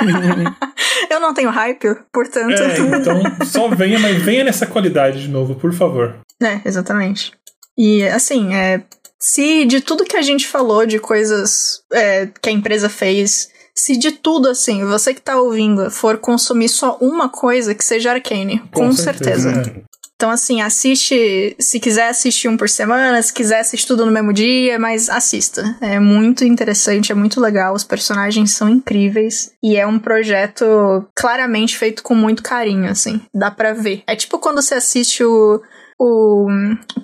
eu 1.10 1.20
não 1.20 1.34
tenho 1.34 1.50
hype, 1.50 1.96
portanto. 2.12 2.60
É, 2.60 2.78
então 2.78 3.22
só 3.46 3.68
venha, 3.68 3.98
mas 3.98 4.22
venha 4.22 4.44
nessa 4.44 4.66
qualidade 4.66 5.22
de 5.22 5.28
novo, 5.28 5.54
por 5.54 5.72
favor. 5.72 6.18
É, 6.42 6.60
exatamente. 6.64 7.32
E 7.76 8.02
assim, 8.04 8.54
é, 8.54 8.82
se 9.18 9.64
de 9.64 9.80
tudo 9.80 10.04
que 10.04 10.16
a 10.16 10.22
gente 10.22 10.46
falou, 10.46 10.86
de 10.86 10.98
coisas 10.98 11.82
é, 11.92 12.28
que 12.40 12.48
a 12.48 12.52
empresa 12.52 12.88
fez, 12.88 13.50
se 13.74 13.96
de 13.96 14.12
tudo 14.12 14.48
assim, 14.48 14.84
você 14.84 15.14
que 15.14 15.20
tá 15.20 15.40
ouvindo 15.40 15.90
for 15.90 16.18
consumir 16.18 16.68
só 16.68 16.96
uma 17.00 17.28
coisa, 17.28 17.74
que 17.74 17.84
seja 17.84 18.12
Arcane, 18.12 18.58
com, 18.72 18.86
com 18.86 18.92
certeza. 18.92 19.52
certeza. 19.52 19.89
Então, 20.20 20.28
assim, 20.30 20.60
assiste. 20.60 21.56
Se 21.58 21.80
quiser 21.80 22.10
assistir 22.10 22.46
um 22.46 22.54
por 22.54 22.68
semana, 22.68 23.22
se 23.22 23.32
quiser 23.32 23.60
assistir 23.60 23.86
tudo 23.86 24.04
no 24.04 24.12
mesmo 24.12 24.34
dia, 24.34 24.78
mas 24.78 25.08
assista. 25.08 25.74
É 25.80 25.98
muito 25.98 26.44
interessante, 26.44 27.10
é 27.10 27.14
muito 27.14 27.40
legal. 27.40 27.72
Os 27.72 27.84
personagens 27.84 28.50
são 28.50 28.68
incríveis. 28.68 29.50
E 29.62 29.78
é 29.78 29.86
um 29.86 29.98
projeto 29.98 31.06
claramente 31.16 31.78
feito 31.78 32.02
com 32.02 32.14
muito 32.14 32.42
carinho, 32.42 32.90
assim. 32.90 33.18
Dá 33.34 33.50
pra 33.50 33.72
ver. 33.72 34.02
É 34.06 34.14
tipo 34.14 34.38
quando 34.38 34.60
você 34.60 34.74
assiste 34.74 35.24
o 35.24 35.62
o, 36.02 36.46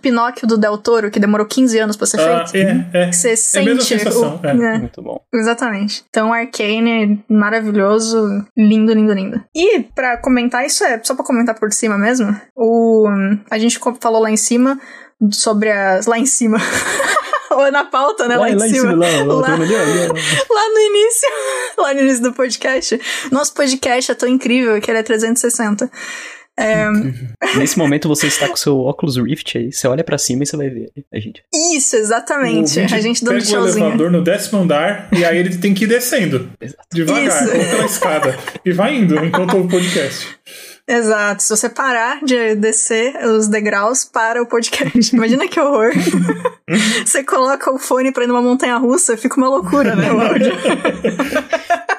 Pinóquio 0.01 0.49
do 0.49 0.57
Del 0.57 0.79
Toro, 0.79 1.11
que 1.11 1.21
demorou 1.21 1.47
15 1.47 1.79
anos 1.79 1.97
pra 1.99 2.07
ser 2.07 2.19
ah, 2.19 2.47
feito. 2.47 2.67
É, 2.95 3.09
é. 3.09 3.13
Você 3.13 3.33
é 3.33 3.37
sente. 3.37 3.95
O, 3.95 4.41
é. 4.43 4.55
Né? 4.55 4.79
Muito 4.79 5.03
bom. 5.03 5.21
Exatamente. 5.35 6.03
Então, 6.09 6.33
Arcane, 6.33 7.23
maravilhoso, 7.29 8.43
lindo, 8.57 8.95
lindo, 8.95 9.13
lindo. 9.13 9.45
E, 9.55 9.81
pra 9.95 10.17
comentar, 10.17 10.65
isso 10.65 10.83
é 10.83 10.99
só 11.05 11.15
pra 11.15 11.27
comentar 11.27 11.55
por 11.59 11.71
cima 11.75 11.99
mesmo, 11.99 12.35
o, 12.57 13.07
a 13.51 13.59
gente 13.59 13.79
falou 14.01 14.23
lá 14.23 14.31
em 14.31 14.37
cima 14.39 14.81
sobre 15.31 15.71
as. 15.71 16.07
Lá 16.07 16.19
em 16.19 16.27
cima. 16.27 16.57
Ou 17.53 17.71
na 17.71 17.85
pauta, 17.85 18.27
né? 18.27 18.37
Lá, 18.37 18.43
lá, 18.43 18.51
em, 18.51 18.55
lá 18.55 18.67
cima. 18.67 18.77
Em 18.77 18.81
cima 18.81 18.95
lá, 18.95 19.25
lá, 19.25 19.35
lá, 19.35 19.49
lá, 19.51 19.57
no 19.57 20.79
início. 20.81 21.29
Lá 21.79 21.95
no 21.95 22.01
início 22.01 22.23
do 22.23 22.33
podcast. 22.33 22.99
Nosso 23.31 23.53
podcast 23.53 24.11
é 24.11 24.15
tão 24.15 24.29
incrível 24.29 24.81
que 24.81 24.91
ele 24.91 24.99
é 24.99 25.03
360. 25.03 25.91
É... 26.59 26.87
Nesse 27.57 27.79
momento 27.79 28.09
você 28.09 28.27
está 28.27 28.49
com 28.49 28.55
o 28.55 28.59
seu 28.59 28.79
óculos 28.81 29.17
Rift 29.17 29.59
aí, 29.59 29.73
você 29.73 29.87
olha 29.87 30.03
para 30.03 30.17
cima 30.17 30.43
e 30.43 30.47
você 30.47 30.57
vai 30.57 30.71
ver 30.71 30.91
a 31.13 31.21
gente. 31.21 31.43
Isso, 31.75 31.97
exatamente. 31.97 32.81
A 32.81 33.01
gente 33.01 33.25
dando 33.25 33.45
pega 33.45 33.61
o 33.61 33.69
elevador 33.69 34.11
no 34.11 34.23
décimo 34.23 34.63
andar 34.63 35.09
e 35.13 35.25
aí 35.25 35.37
ele 35.37 35.57
tem 35.59 35.75
que 35.75 35.85
ir 35.85 35.89
descendo. 35.89 36.51
Exato. 36.61 36.89
Devagar, 36.93 37.45
Isso. 37.45 37.53
pela 37.53 37.87
escada. 37.87 38.39
E 38.65 38.73
vai 38.73 38.97
indo 38.97 39.23
enquanto 39.25 39.59
o 39.59 39.69
podcast. 39.69 40.29
Exato. 40.89 41.43
Se 41.43 41.51
você 41.51 41.69
parar 41.69 42.25
de 42.25 42.55
descer 42.55 43.17
os 43.25 43.49
degraus 43.49 44.05
para 44.05 44.41
o 44.41 44.47
podcast. 44.47 45.15
Imagina 45.15 45.49
que 45.49 45.61
horror. 45.61 45.91
você 47.05 47.25
coloca 47.25 47.73
o 47.73 47.79
fone 47.79 48.13
pra 48.13 48.25
ir 48.25 48.29
numa 48.29 48.43
montanha 48.43 48.77
russa, 48.77 49.17
fica 49.17 49.37
uma 49.37 49.49
loucura, 49.49 49.97
né, 49.97 50.13
o 50.13 50.21
áudio? 50.21 50.53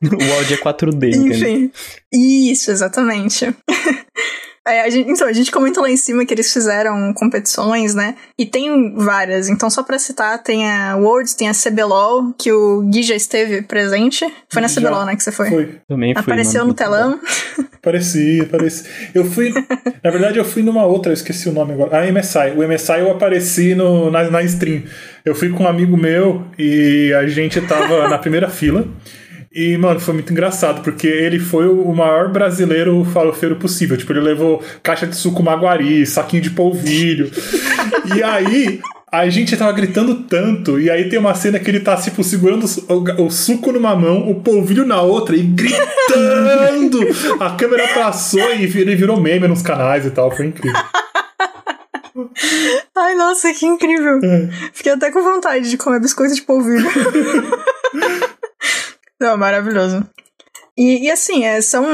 o 0.04 0.32
áudio 0.34 0.54
é 0.54 0.58
4D. 0.58 1.14
Enfim. 1.14 1.72
Isso, 2.12 2.70
exatamente. 2.70 3.54
É, 4.66 4.82
a 4.82 4.90
gente, 4.90 5.10
então, 5.10 5.26
a 5.26 5.32
gente 5.32 5.50
comentou 5.50 5.82
lá 5.82 5.90
em 5.90 5.96
cima 5.96 6.24
que 6.24 6.34
eles 6.34 6.52
fizeram 6.52 7.14
competições, 7.14 7.94
né? 7.94 8.14
E 8.38 8.44
tem 8.44 8.94
várias. 8.94 9.48
Então, 9.48 9.70
só 9.70 9.82
pra 9.82 9.98
citar, 9.98 10.40
tem 10.42 10.70
a 10.70 10.96
Worlds, 10.96 11.32
tem 11.32 11.48
a 11.48 11.52
CBLOL, 11.54 12.34
que 12.38 12.52
o 12.52 12.82
Gui 12.82 13.02
já 13.02 13.14
esteve 13.14 13.62
presente. 13.62 14.24
Foi 14.50 14.60
na 14.60 14.68
CBLOL, 14.68 15.06
né, 15.06 15.16
que 15.16 15.22
você 15.22 15.32
foi? 15.32 15.48
Foi. 15.48 15.80
Também 15.88 16.12
Apareceu 16.14 16.64
no 16.66 16.74
telão. 16.74 17.18
Parecia, 17.82 18.44
parecia. 18.44 18.86
Eu 19.14 19.24
fui. 19.24 19.54
na 20.04 20.10
verdade, 20.10 20.38
eu 20.38 20.44
fui 20.44 20.62
numa 20.62 20.84
outra, 20.84 21.12
eu 21.12 21.14
esqueci 21.14 21.48
o 21.48 21.52
nome 21.52 21.72
agora. 21.72 21.98
A 21.98 22.12
MSI. 22.12 22.50
O 22.54 22.68
MSI 22.68 23.00
eu 23.00 23.10
apareci 23.10 23.74
no, 23.74 24.10
na, 24.10 24.30
na 24.30 24.42
stream. 24.42 24.82
Eu 25.24 25.34
fui 25.34 25.48
com 25.48 25.64
um 25.64 25.66
amigo 25.66 25.96
meu 25.96 26.44
e 26.58 27.10
a 27.14 27.26
gente 27.26 27.58
tava 27.62 28.06
na 28.06 28.18
primeira 28.18 28.50
fila. 28.50 28.86
E, 29.52 29.76
mano, 29.76 29.98
foi 29.98 30.14
muito 30.14 30.32
engraçado, 30.32 30.80
porque 30.82 31.08
ele 31.08 31.40
foi 31.40 31.66
o 31.66 31.92
maior 31.92 32.30
brasileiro 32.30 33.04
farofeiro 33.04 33.56
possível. 33.56 33.96
Tipo, 33.96 34.12
ele 34.12 34.20
levou 34.20 34.62
caixa 34.80 35.08
de 35.08 35.16
suco 35.16 35.42
maguari, 35.42 36.06
saquinho 36.06 36.42
de 36.42 36.50
polvilho. 36.50 37.28
e 38.14 38.22
aí, 38.22 38.80
a 39.10 39.28
gente 39.28 39.56
tava 39.56 39.72
gritando 39.72 40.22
tanto, 40.22 40.78
e 40.78 40.88
aí 40.88 41.08
tem 41.08 41.18
uma 41.18 41.34
cena 41.34 41.58
que 41.58 41.68
ele 41.68 41.80
tá, 41.80 41.96
tipo, 41.96 42.22
segurando 42.22 42.64
o, 42.88 43.24
o 43.24 43.30
suco 43.30 43.72
numa 43.72 43.96
mão, 43.96 44.30
o 44.30 44.40
polvilho 44.40 44.86
na 44.86 45.02
outra, 45.02 45.34
e 45.34 45.42
gritando! 45.42 47.00
a 47.40 47.50
câmera 47.56 47.88
passou 47.88 48.54
e 48.54 48.64
ele 48.64 48.94
virou 48.94 49.20
meme 49.20 49.48
nos 49.48 49.62
canais 49.62 50.06
e 50.06 50.10
tal, 50.12 50.30
foi 50.30 50.46
incrível. 50.46 50.80
Ai, 52.96 53.16
nossa, 53.16 53.52
que 53.52 53.66
incrível. 53.66 54.20
É. 54.22 54.48
Fiquei 54.72 54.92
até 54.92 55.10
com 55.10 55.22
vontade 55.22 55.68
de 55.68 55.76
comer 55.76 56.00
biscoito 56.00 56.34
de 56.34 56.42
polvilho. 56.42 56.86
Não, 59.20 59.36
maravilhoso. 59.36 60.08
E, 60.76 61.06
e, 61.06 61.10
assim, 61.10 61.44
é, 61.44 61.60
são 61.60 61.84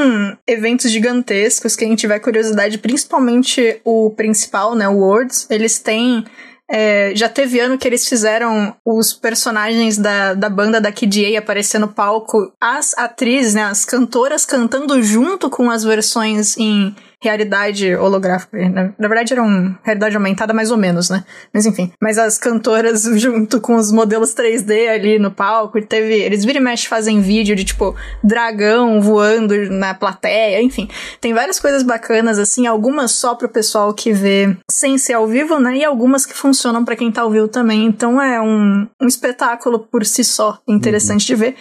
eventos 0.47 0.89
gigantescos. 0.89 1.75
Quem 1.75 1.93
tiver 1.93 2.19
curiosidade, 2.19 2.77
principalmente 2.77 3.81
o 3.83 4.11
principal, 4.11 4.75
né, 4.75 4.87
o 4.87 4.99
Worlds, 4.99 5.45
eles 5.49 5.77
têm. 5.79 6.23
É, 6.69 7.13
já 7.15 7.29
teve 7.29 7.59
ano 7.59 7.77
que 7.77 7.87
eles 7.87 8.07
fizeram 8.07 8.75
os 8.85 9.13
personagens 9.13 9.97
da, 9.97 10.33
da 10.33 10.49
banda 10.49 10.81
da 10.81 10.91
KDA 10.91 11.37
aparecer 11.37 11.79
no 11.79 11.87
palco, 11.87 12.51
as 12.61 12.97
atrizes, 12.97 13.53
né, 13.53 13.63
as 13.63 13.85
cantoras 13.85 14.45
cantando 14.45 15.01
junto 15.01 15.49
com 15.49 15.69
as 15.69 15.83
versões 15.85 16.57
em 16.57 16.93
realidade 17.21 17.95
holográfica. 17.95 18.57
Na, 18.69 18.93
na 18.97 19.07
verdade, 19.07 19.33
era 19.33 19.41
uma 19.41 19.77
realidade 19.83 20.15
aumentada, 20.15 20.53
mais 20.53 20.71
ou 20.71 20.77
menos, 20.77 21.09
né? 21.09 21.23
Mas 21.53 21.65
enfim. 21.65 21.91
Mas 22.01 22.17
as 22.17 22.37
cantoras 22.37 23.03
junto 23.19 23.59
com 23.59 23.75
os 23.75 23.91
modelos 23.91 24.35
3D 24.35 24.89
ali 24.89 25.19
no 25.19 25.31
palco, 25.31 25.81
teve. 25.81 26.13
Eles 26.13 26.45
viram 26.45 26.61
e 26.61 26.63
mexe 26.63 26.87
fazem 26.87 27.21
vídeo 27.21 27.55
de 27.55 27.63
tipo 27.63 27.95
dragão 28.23 29.01
voando 29.01 29.69
na 29.71 29.93
plateia, 29.93 30.61
enfim. 30.61 30.87
Tem 31.19 31.33
várias 31.33 31.59
coisas 31.59 31.83
bacanas, 31.83 32.37
assim, 32.37 32.67
algumas 32.67 33.11
só 33.11 33.35
pro 33.35 33.49
pessoal 33.49 33.93
que 33.93 34.13
vê 34.13 34.55
sem 34.69 34.97
ser 34.97 35.13
ao 35.13 35.27
vivo, 35.27 35.59
né? 35.59 35.77
E 35.77 35.83
algumas 35.83 36.25
que 36.25 36.33
funcionam 36.33 36.85
para 36.85 36.95
quem 36.95 37.11
tá 37.11 37.21
ao 37.21 37.31
vivo 37.31 37.47
também. 37.47 37.85
Então 37.85 38.21
é 38.21 38.39
um, 38.39 38.87
um 39.01 39.07
espetáculo 39.07 39.79
por 39.79 40.05
si 40.05 40.23
só 40.23 40.59
interessante 40.67 41.31
uhum. 41.31 41.35
de 41.35 41.35
ver. 41.35 41.55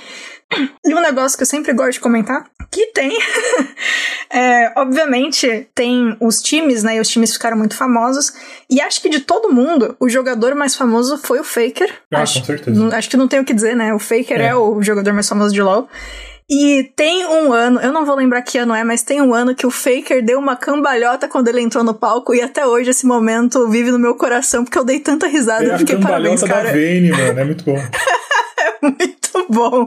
E 0.84 0.94
um 0.94 1.00
negócio 1.00 1.36
que 1.36 1.42
eu 1.42 1.46
sempre 1.46 1.72
gosto 1.72 1.94
de 1.94 2.00
comentar, 2.00 2.44
que 2.70 2.86
tem, 2.86 3.18
é, 4.30 4.72
obviamente, 4.76 5.68
tem 5.74 6.16
os 6.20 6.40
times, 6.40 6.82
né? 6.82 6.96
E 6.96 7.00
os 7.00 7.08
times 7.08 7.32
ficaram 7.32 7.56
muito 7.56 7.74
famosos. 7.74 8.32
E 8.70 8.80
acho 8.80 9.02
que 9.02 9.08
de 9.08 9.20
todo 9.20 9.52
mundo, 9.52 9.96
o 9.98 10.08
jogador 10.08 10.54
mais 10.54 10.76
famoso 10.76 11.18
foi 11.18 11.40
o 11.40 11.44
Faker. 11.44 11.92
Ah, 12.12 12.22
acho, 12.22 12.40
com 12.40 12.46
certeza. 12.46 12.96
Acho 12.96 13.10
que 13.10 13.16
não 13.16 13.28
tem 13.28 13.40
o 13.40 13.44
que 13.44 13.52
dizer, 13.52 13.74
né? 13.74 13.92
O 13.92 13.98
Faker 13.98 14.40
é, 14.40 14.48
é 14.48 14.54
o 14.54 14.80
jogador 14.82 15.12
mais 15.12 15.28
famoso 15.28 15.52
de 15.52 15.60
LoL. 15.60 15.88
E 16.48 16.92
tem 16.94 17.26
um 17.26 17.52
ano, 17.52 17.80
eu 17.80 17.92
não 17.92 18.06
vou 18.06 18.14
lembrar 18.14 18.40
que 18.40 18.56
ano 18.56 18.72
é, 18.72 18.84
mas 18.84 19.02
tem 19.02 19.20
um 19.20 19.34
ano 19.34 19.52
que 19.52 19.66
o 19.66 19.70
Faker 19.70 20.24
deu 20.24 20.38
uma 20.38 20.54
cambalhota 20.54 21.26
quando 21.26 21.48
ele 21.48 21.60
entrou 21.60 21.82
no 21.82 21.92
palco 21.92 22.32
e 22.32 22.40
até 22.40 22.64
hoje 22.64 22.90
esse 22.90 23.04
momento 23.04 23.68
vive 23.68 23.90
no 23.90 23.98
meu 23.98 24.14
coração 24.14 24.62
porque 24.62 24.78
eu 24.78 24.84
dei 24.84 25.00
tanta 25.00 25.26
risada. 25.26 25.64
É 25.64 25.74
eu 25.74 25.78
fiquei 25.78 25.96
a 25.96 25.98
cambalhota 25.98 26.46
parabéns, 26.46 26.48
cara. 26.48 26.64
da 26.68 26.72
Vayne, 26.72 27.10
mano, 27.10 27.40
é 27.40 27.44
muito 27.44 27.64
bom. 27.64 27.76
é 28.86 28.90
muito 28.90 29.46
bom. 29.50 29.86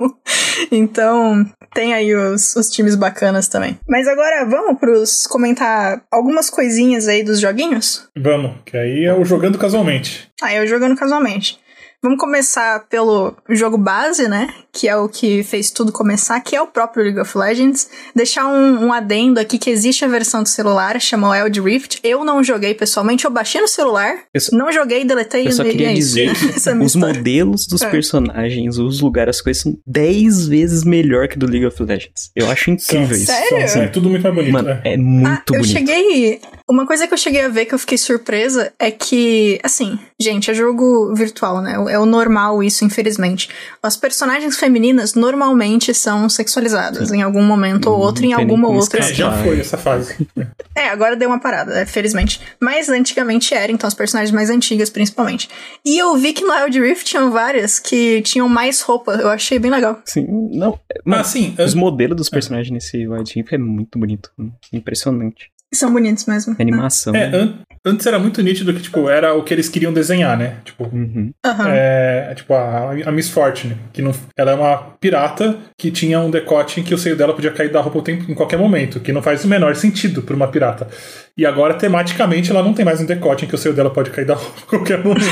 Então, 0.72 1.46
tem 1.74 1.94
aí 1.94 2.14
os, 2.16 2.56
os 2.56 2.70
times 2.70 2.96
bacanas 2.96 3.48
também. 3.48 3.80
Mas 3.88 4.08
agora 4.08 4.46
vamos 4.46 4.80
pros 4.80 5.28
comentar 5.28 6.02
algumas 6.12 6.50
coisinhas 6.50 7.08
aí 7.08 7.24
dos 7.24 7.40
joguinhos? 7.40 8.08
Vamos, 8.18 8.58
que 8.66 8.78
aí 8.78 9.06
é 9.06 9.14
o 9.14 9.24
jogando 9.24 9.58
casualmente. 9.58 10.30
Aí 10.42 10.58
é 10.58 10.62
o 10.62 10.68
jogando 10.68 10.96
casualmente. 10.96 11.60
Vamos 12.02 12.18
começar 12.18 12.88
pelo 12.88 13.36
jogo 13.50 13.78
base, 13.78 14.30
né? 14.30 14.48
Que 14.72 14.88
é 14.88 14.96
o 14.96 15.10
que 15.10 15.44
fez 15.44 15.70
tudo 15.70 15.92
começar, 15.92 16.40
que 16.40 16.56
é 16.56 16.62
o 16.62 16.68
próprio 16.68 17.04
League 17.04 17.20
of 17.20 17.38
Legends. 17.38 17.90
Deixar 18.16 18.48
um, 18.48 18.86
um 18.86 18.94
adendo 18.94 19.38
aqui 19.38 19.58
que 19.58 19.70
existe 19.70 20.06
a 20.06 20.08
versão 20.08 20.42
do 20.42 20.48
celular, 20.48 20.98
chama 21.02 21.30
Wild 21.30 21.60
Rift. 21.60 22.00
Eu 22.02 22.24
não 22.24 22.42
joguei 22.42 22.74
pessoalmente, 22.74 23.26
eu 23.26 23.32
baixei 23.32 23.60
no 23.60 23.68
celular, 23.68 24.16
só, 24.38 24.56
não 24.56 24.72
joguei, 24.72 25.04
deletei 25.04 25.46
Eu 25.46 25.52
só 25.52 25.64
queria 25.64 25.94
dizer 25.94 26.32
que 26.40 26.70
os 26.82 26.96
modelos 26.96 27.68
dos 27.68 27.82
é. 27.82 27.90
personagens, 27.90 28.78
os 28.78 29.02
lugares, 29.02 29.36
as 29.36 29.42
coisas 29.42 29.64
são 29.64 29.78
10 29.86 30.48
vezes 30.48 30.84
melhor 30.86 31.28
que 31.28 31.38
do 31.38 31.46
League 31.46 31.66
of 31.66 31.84
Legends. 31.84 32.32
Eu 32.34 32.50
acho 32.50 32.72
incrível 32.72 33.18
isso. 33.18 33.26
Sério? 33.26 33.68
Sim, 33.68 33.80
é 33.82 33.88
tudo 33.88 34.10
muito 34.10 34.24
mais 34.24 34.36
bonito. 34.36 34.54
Mano, 34.54 34.70
é, 34.70 34.94
é 34.94 34.98
muito 34.98 35.28
ah, 35.28 35.44
bonito. 35.46 35.56
Eu 35.56 35.64
cheguei. 35.66 36.42
Uma 36.70 36.86
coisa 36.86 37.08
que 37.08 37.14
eu 37.16 37.18
cheguei 37.18 37.42
a 37.42 37.48
ver 37.48 37.66
que 37.66 37.74
eu 37.74 37.80
fiquei 37.80 37.98
surpresa 37.98 38.72
é 38.78 38.92
que, 38.92 39.60
assim, 39.64 39.98
gente, 40.22 40.52
é 40.52 40.54
jogo 40.54 41.16
virtual, 41.16 41.64
né? 41.64 41.74
é 41.90 41.98
o 41.98 42.06
normal 42.06 42.62
isso, 42.62 42.86
infelizmente. 42.86 43.50
As 43.82 43.98
personagens 43.98 44.56
femininas 44.56 45.16
normalmente 45.16 45.96
são 45.96 46.30
sexualizadas 46.30 47.10
Sim. 47.10 47.18
em 47.18 47.22
algum 47.24 47.42
momento 47.42 47.90
ou 47.90 47.98
outro, 47.98 48.24
em 48.24 48.34
alguma 48.34 48.68
outra. 48.68 49.00
É, 49.00 49.14
já 49.14 49.32
foi 49.42 49.58
essa 49.62 49.80
fase. 49.80 50.28
é, 50.76 50.90
agora 50.90 51.16
deu 51.16 51.30
uma 51.30 51.40
parada, 51.40 51.74
é, 51.74 51.88
felizmente. 51.88 52.40
Mas 52.60 52.88
antigamente 52.88 53.56
era, 53.56 53.72
então 53.72 53.88
as 53.88 53.96
personagens 53.96 54.32
mais 54.32 54.52
antigas 54.52 54.92
principalmente. 54.92 55.50
E 55.84 55.98
eu 55.98 56.16
vi 56.18 56.34
que 56.34 56.44
no 56.44 56.54
Wild 56.54 56.80
Rift 56.80 57.04
tinham 57.04 57.32
várias 57.32 57.80
que 57.80 58.22
tinham 58.22 58.48
mais 58.48 58.82
roupa, 58.82 59.14
eu 59.14 59.30
achei 59.30 59.58
bem 59.58 59.72
legal. 59.72 60.00
Sim, 60.06 60.28
não. 60.52 60.80
Mas, 61.04 61.22
assim, 61.22 61.56
os 61.58 61.74
eu... 61.74 61.80
modelos 61.80 62.16
dos 62.16 62.30
personagens 62.30 62.72
nesse 62.72 63.08
Wild 63.08 63.34
Rift 63.34 63.56
é 63.56 63.58
muito 63.58 63.98
bonito, 63.98 64.30
impressionante. 64.72 65.50
São 65.74 65.92
bonitos 65.94 66.26
mesmo. 66.26 66.56
A 66.58 66.62
animação. 66.62 67.16
É, 67.16 67.26
an 67.26 67.60
antes 67.86 68.06
era 68.06 68.20
muito 68.20 68.42
nítido 68.42 68.74
que, 68.74 68.82
tipo, 68.82 69.08
era 69.10 69.34
o 69.34 69.44
que 69.44 69.54
eles 69.54 69.70
queriam 69.70 69.94
desenhar, 69.94 70.38
né? 70.38 70.58
Tipo, 70.66 70.84
uhum. 70.86 71.32
é, 71.68 72.34
tipo 72.36 72.54
a, 72.54 72.92
a 73.06 73.12
Miss 73.12 73.30
Fortune, 73.30 73.78
que 73.94 74.02
não, 74.02 74.14
ela 74.36 74.52
é 74.52 74.56
uma 74.56 74.78
pirata 75.00 75.58
que 75.78 75.92
tinha 75.92 76.20
um 76.20 76.32
decote 76.32 76.80
em 76.80 76.84
que 76.84 76.94
o 76.94 76.98
seio 76.98 77.16
dela 77.16 77.34
podia 77.34 77.52
cair 77.52 77.72
da 77.72 77.82
roupa 77.82 78.12
em 78.12 78.34
qualquer 78.34 78.58
momento, 78.58 79.00
que 79.00 79.14
não 79.14 79.22
faz 79.22 79.46
o 79.46 79.48
menor 79.48 79.76
sentido 79.76 80.22
para 80.22 80.36
uma 80.36 80.48
pirata. 80.48 80.88
E 81.40 81.46
agora, 81.46 81.74
tematicamente, 81.74 82.52
ela 82.52 82.62
não 82.62 82.74
tem 82.74 82.84
mais 82.84 83.00
um 83.00 83.06
decote 83.06 83.46
em 83.46 83.48
que 83.48 83.56
o 83.56 83.58
seio 83.58 83.74
dela 83.74 83.90
pode 83.90 84.10
cair 84.10 84.26
da 84.26 84.34
roupa 84.36 84.60
em 84.60 84.66
qualquer 84.66 85.02
momento. 85.02 85.24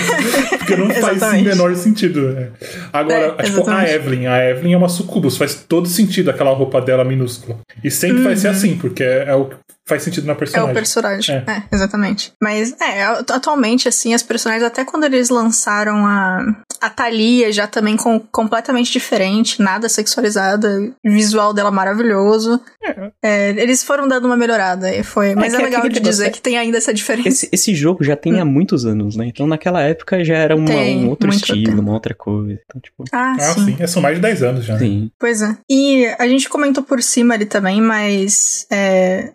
porque 0.57 0.77
não 0.77 0.89
faz 0.89 1.21
o 1.21 1.43
menor 1.43 1.75
sentido. 1.75 2.31
Né? 2.31 2.47
Agora, 2.93 3.35
é, 3.37 3.43
tipo, 3.43 3.69
a 3.69 3.83
Evelyn. 3.89 4.25
A 4.25 4.49
Evelyn 4.49 4.71
é 4.71 4.77
uma 4.77 4.87
sucubus, 4.87 5.35
faz 5.35 5.65
todo 5.67 5.85
sentido 5.85 6.31
aquela 6.31 6.51
roupa 6.51 6.79
dela 6.79 7.03
minúscula. 7.03 7.59
E 7.83 7.91
sempre 7.91 8.19
uhum. 8.19 8.23
vai 8.23 8.37
ser 8.37 8.47
uhum. 8.47 8.53
assim, 8.53 8.77
porque 8.77 9.03
é, 9.03 9.25
é 9.27 9.35
o 9.35 9.49
faz 9.87 10.03
sentido 10.03 10.27
na 10.27 10.35
personagem. 10.35 10.69
É 10.69 10.71
o 10.71 10.75
personagem, 10.75 11.35
é. 11.35 11.51
é. 11.51 11.63
exatamente. 11.71 12.33
Mas, 12.43 12.75
é, 12.81 13.03
atualmente, 13.03 13.87
assim, 13.87 14.13
as 14.13 14.21
personagens, 14.21 14.63
até 14.63 14.83
quando 14.83 15.05
eles 15.05 15.29
lançaram 15.29 16.05
a, 16.05 16.41
a 16.81 16.89
Thalia, 16.89 17.51
já 17.53 17.65
também 17.65 17.95
com, 17.95 18.19
completamente 18.19 18.91
diferente, 18.91 19.61
nada 19.61 19.87
sexualizada, 19.87 20.93
visual 21.03 21.53
dela 21.53 21.71
maravilhoso. 21.71 22.61
É. 22.83 23.11
É, 23.23 23.49
eles 23.51 23.81
foram 23.81 24.07
dando 24.07 24.25
uma 24.25 24.35
melhorada, 24.35 24.93
e 24.93 25.03
foi. 25.03 25.33
Mas 25.35 25.53
é, 25.53 25.57
é 25.57 25.63
legal 25.63 25.87
de 25.87 25.96
dizer 25.99 26.31
que 26.31 26.41
tem 26.41 26.57
ainda 26.57 26.77
essa 26.77 26.93
diferença. 26.93 27.29
Esse, 27.29 27.49
esse 27.51 27.75
jogo 27.75 28.03
já 28.03 28.15
tem 28.15 28.35
hum. 28.35 28.41
há 28.41 28.45
muitos 28.45 28.85
anos, 28.85 29.15
né? 29.15 29.25
Então, 29.27 29.47
naquela 29.47 29.81
época 29.81 30.23
já 30.23 30.35
era 30.35 30.55
uma, 30.55 30.67
tem, 30.67 31.05
um 31.05 31.09
outro 31.09 31.29
estilo, 31.29 31.63
tempo. 31.63 31.81
uma 31.81 31.93
outra 31.93 32.13
coisa. 32.13 32.59
Então, 32.65 32.81
tipo... 32.81 33.03
Ah, 33.11 33.35
ah 33.37 33.53
sim. 33.53 33.77
sim. 33.77 33.87
São 33.87 34.01
mais 34.01 34.15
de 34.15 34.21
10 34.21 34.43
anos 34.43 34.65
já. 34.65 34.77
Sim. 34.77 35.11
Pois 35.19 35.41
é. 35.41 35.57
E 35.69 36.05
a 36.17 36.27
gente 36.27 36.49
comentou 36.49 36.83
por 36.83 37.01
cima 37.01 37.33
ali 37.33 37.45
também, 37.45 37.81
mas 37.81 38.67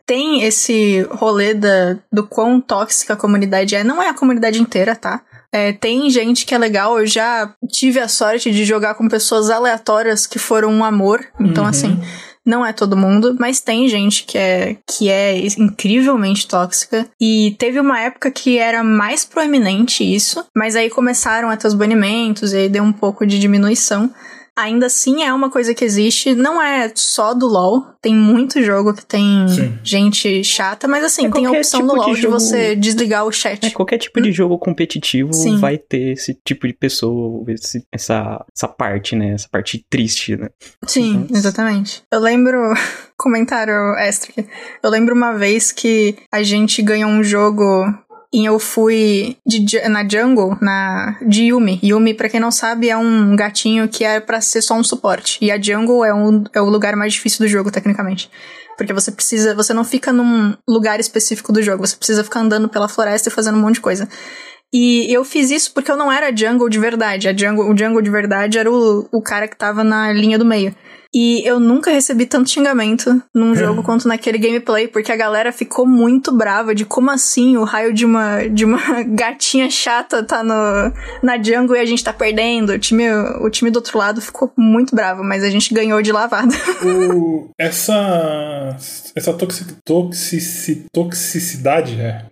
tem 0.06 0.42
esse 0.42 1.02
rolê 1.10 1.54
da, 1.54 1.98
do 2.12 2.26
quão 2.26 2.60
tóxica 2.60 3.14
a 3.14 3.16
comunidade 3.16 3.74
é. 3.74 3.84
Não 3.84 4.02
é 4.02 4.08
a 4.08 4.14
comunidade 4.14 4.60
inteira, 4.60 4.94
tá? 4.94 5.22
É, 5.54 5.70
tem 5.70 6.08
gente 6.08 6.46
que 6.46 6.54
é 6.54 6.58
legal, 6.58 6.98
eu 6.98 7.06
já 7.06 7.54
tive 7.68 8.00
a 8.00 8.08
sorte 8.08 8.50
de 8.50 8.64
jogar 8.64 8.94
com 8.94 9.06
pessoas 9.06 9.50
aleatórias 9.50 10.26
que 10.26 10.38
foram 10.38 10.70
um 10.72 10.82
amor. 10.82 11.22
Então, 11.38 11.64
uhum. 11.64 11.70
assim, 11.70 12.00
não 12.44 12.64
é 12.66 12.72
todo 12.72 12.96
mundo, 12.96 13.36
mas 13.38 13.60
tem 13.60 13.88
gente 13.88 14.24
que 14.24 14.36
é, 14.36 14.76
que 14.86 15.08
é 15.08 15.38
incrivelmente 15.58 16.46
tóxica. 16.46 17.06
E 17.20 17.54
teve 17.58 17.78
uma 17.78 18.00
época 18.00 18.30
que 18.30 18.58
era 18.58 18.82
mais 18.82 19.24
proeminente 19.24 20.02
isso, 20.02 20.44
mas 20.56 20.74
aí 20.74 20.90
começaram 20.90 21.50
a 21.50 21.56
ter 21.56 21.68
os 21.68 21.74
banimentos 21.74 22.52
e 22.52 22.56
aí 22.56 22.68
deu 22.68 22.82
um 22.82 22.92
pouco 22.92 23.26
de 23.26 23.38
diminuição 23.38 24.12
ainda 24.56 24.86
assim 24.86 25.22
é 25.22 25.32
uma 25.32 25.50
coisa 25.50 25.74
que 25.74 25.84
existe. 25.84 26.34
Não 26.34 26.60
é 26.60 26.90
só 26.94 27.34
do 27.34 27.46
LoL. 27.46 27.86
Tem 28.00 28.14
muito 28.14 28.62
jogo 28.62 28.92
que 28.92 29.04
tem 29.04 29.46
Sim. 29.48 29.78
gente 29.82 30.42
chata, 30.42 30.88
mas 30.88 31.04
assim, 31.04 31.26
é 31.26 31.30
tem 31.30 31.46
a 31.46 31.50
opção 31.50 31.80
tipo 31.80 31.92
do 31.92 31.98
LoL 32.00 32.14
de, 32.14 32.20
jogo... 32.20 32.36
de, 32.36 32.44
você 32.44 32.76
desligar 32.76 33.24
o 33.24 33.32
chat. 33.32 33.64
É, 33.64 33.70
qualquer 33.70 33.98
tipo 33.98 34.18
hum? 34.18 34.22
de 34.22 34.32
jogo 34.32 34.58
competitivo 34.58 35.32
Sim. 35.32 35.58
vai 35.58 35.78
ter 35.78 36.12
esse 36.12 36.34
tipo 36.44 36.66
de 36.66 36.74
pessoa, 36.74 37.44
esse, 37.48 37.86
essa, 37.92 38.44
essa 38.54 38.68
parte, 38.68 39.16
né? 39.16 39.32
Essa 39.32 39.48
parte 39.48 39.84
triste, 39.88 40.36
né? 40.36 40.48
Sim, 40.86 41.24
então, 41.24 41.36
exatamente. 41.36 42.02
Eu 42.10 42.20
lembro. 42.20 42.58
Comentário 43.14 43.94
extra. 43.98 44.44
Eu 44.82 44.90
lembro 44.90 45.14
uma 45.14 45.34
vez 45.34 45.70
que 45.70 46.16
a 46.32 46.42
gente 46.42 46.82
ganhou 46.82 47.08
um 47.08 47.22
jogo 47.22 47.84
e 48.32 48.46
eu 48.46 48.58
fui 48.58 49.36
de, 49.46 49.78
na 49.88 50.08
jungle, 50.08 50.56
na, 50.60 51.18
de 51.20 51.44
Yumi. 51.44 51.78
Yumi, 51.82 52.14
pra 52.14 52.30
quem 52.30 52.40
não 52.40 52.50
sabe, 52.50 52.88
é 52.88 52.96
um 52.96 53.36
gatinho 53.36 53.86
que 53.88 54.04
é 54.04 54.20
para 54.20 54.40
ser 54.40 54.62
só 54.62 54.74
um 54.74 54.82
suporte. 54.82 55.38
E 55.42 55.50
a 55.50 55.60
jungle 55.60 56.02
é, 56.02 56.14
um, 56.14 56.42
é 56.54 56.60
o 56.62 56.70
lugar 56.70 56.96
mais 56.96 57.12
difícil 57.12 57.44
do 57.44 57.48
jogo, 57.48 57.70
tecnicamente. 57.70 58.30
Porque 58.78 58.94
você 58.94 59.12
precisa, 59.12 59.54
você 59.54 59.74
não 59.74 59.84
fica 59.84 60.14
num 60.14 60.56
lugar 60.66 60.98
específico 60.98 61.52
do 61.52 61.62
jogo, 61.62 61.86
você 61.86 61.94
precisa 61.94 62.24
ficar 62.24 62.40
andando 62.40 62.70
pela 62.70 62.88
floresta 62.88 63.28
e 63.28 63.32
fazendo 63.32 63.58
um 63.58 63.60
monte 63.60 63.74
de 63.74 63.80
coisa. 63.82 64.08
E 64.72 65.12
eu 65.12 65.22
fiz 65.24 65.50
isso 65.50 65.74
porque 65.74 65.90
eu 65.90 65.96
não 65.98 66.10
era 66.10 66.34
jungle 66.34 66.70
de 66.70 66.78
verdade. 66.78 67.28
A 67.28 67.36
jungle, 67.36 67.70
o 67.70 67.76
jungle 67.76 68.00
de 68.00 68.10
verdade 68.10 68.58
era 68.58 68.72
o, 68.72 69.06
o 69.12 69.20
cara 69.20 69.46
que 69.46 69.56
tava 69.56 69.84
na 69.84 70.10
linha 70.10 70.38
do 70.38 70.46
meio. 70.46 70.74
E 71.14 71.46
eu 71.46 71.60
nunca 71.60 71.90
recebi 71.90 72.24
tanto 72.24 72.48
xingamento 72.48 73.22
num 73.34 73.54
jogo 73.56 73.82
quanto 73.82 74.08
naquele 74.08 74.38
gameplay, 74.38 74.88
porque 74.88 75.12
a 75.12 75.16
galera 75.16 75.52
ficou 75.52 75.86
muito 75.86 76.32
brava 76.32 76.74
de 76.74 76.84
como 76.84 77.10
assim 77.10 77.56
o 77.56 77.64
raio 77.64 77.92
de 77.92 78.04
uma, 78.04 78.48
de 78.48 78.64
uma 78.64 78.80
gatinha 79.04 79.70
chata 79.70 80.22
tá 80.22 80.42
no, 80.42 80.92
na 81.22 81.42
jungle 81.42 81.76
e 81.76 81.80
a 81.80 81.84
gente 81.84 82.02
tá 82.02 82.12
perdendo. 82.12 82.72
O 82.72 82.78
time, 82.78 83.10
o 83.40 83.50
time 83.50 83.70
do 83.70 83.76
outro 83.76 83.98
lado 83.98 84.20
ficou 84.20 84.50
muito 84.56 84.94
bravo, 84.94 85.22
mas 85.22 85.44
a 85.44 85.50
gente 85.50 85.74
ganhou 85.74 86.00
de 86.02 86.12
lavada. 86.12 86.52
O, 87.12 87.50
essa 87.58 88.76
essa 89.14 89.32
toxic, 89.34 89.74
toxic, 89.84 90.86
toxicidade, 90.92 92.00
é 92.00 92.24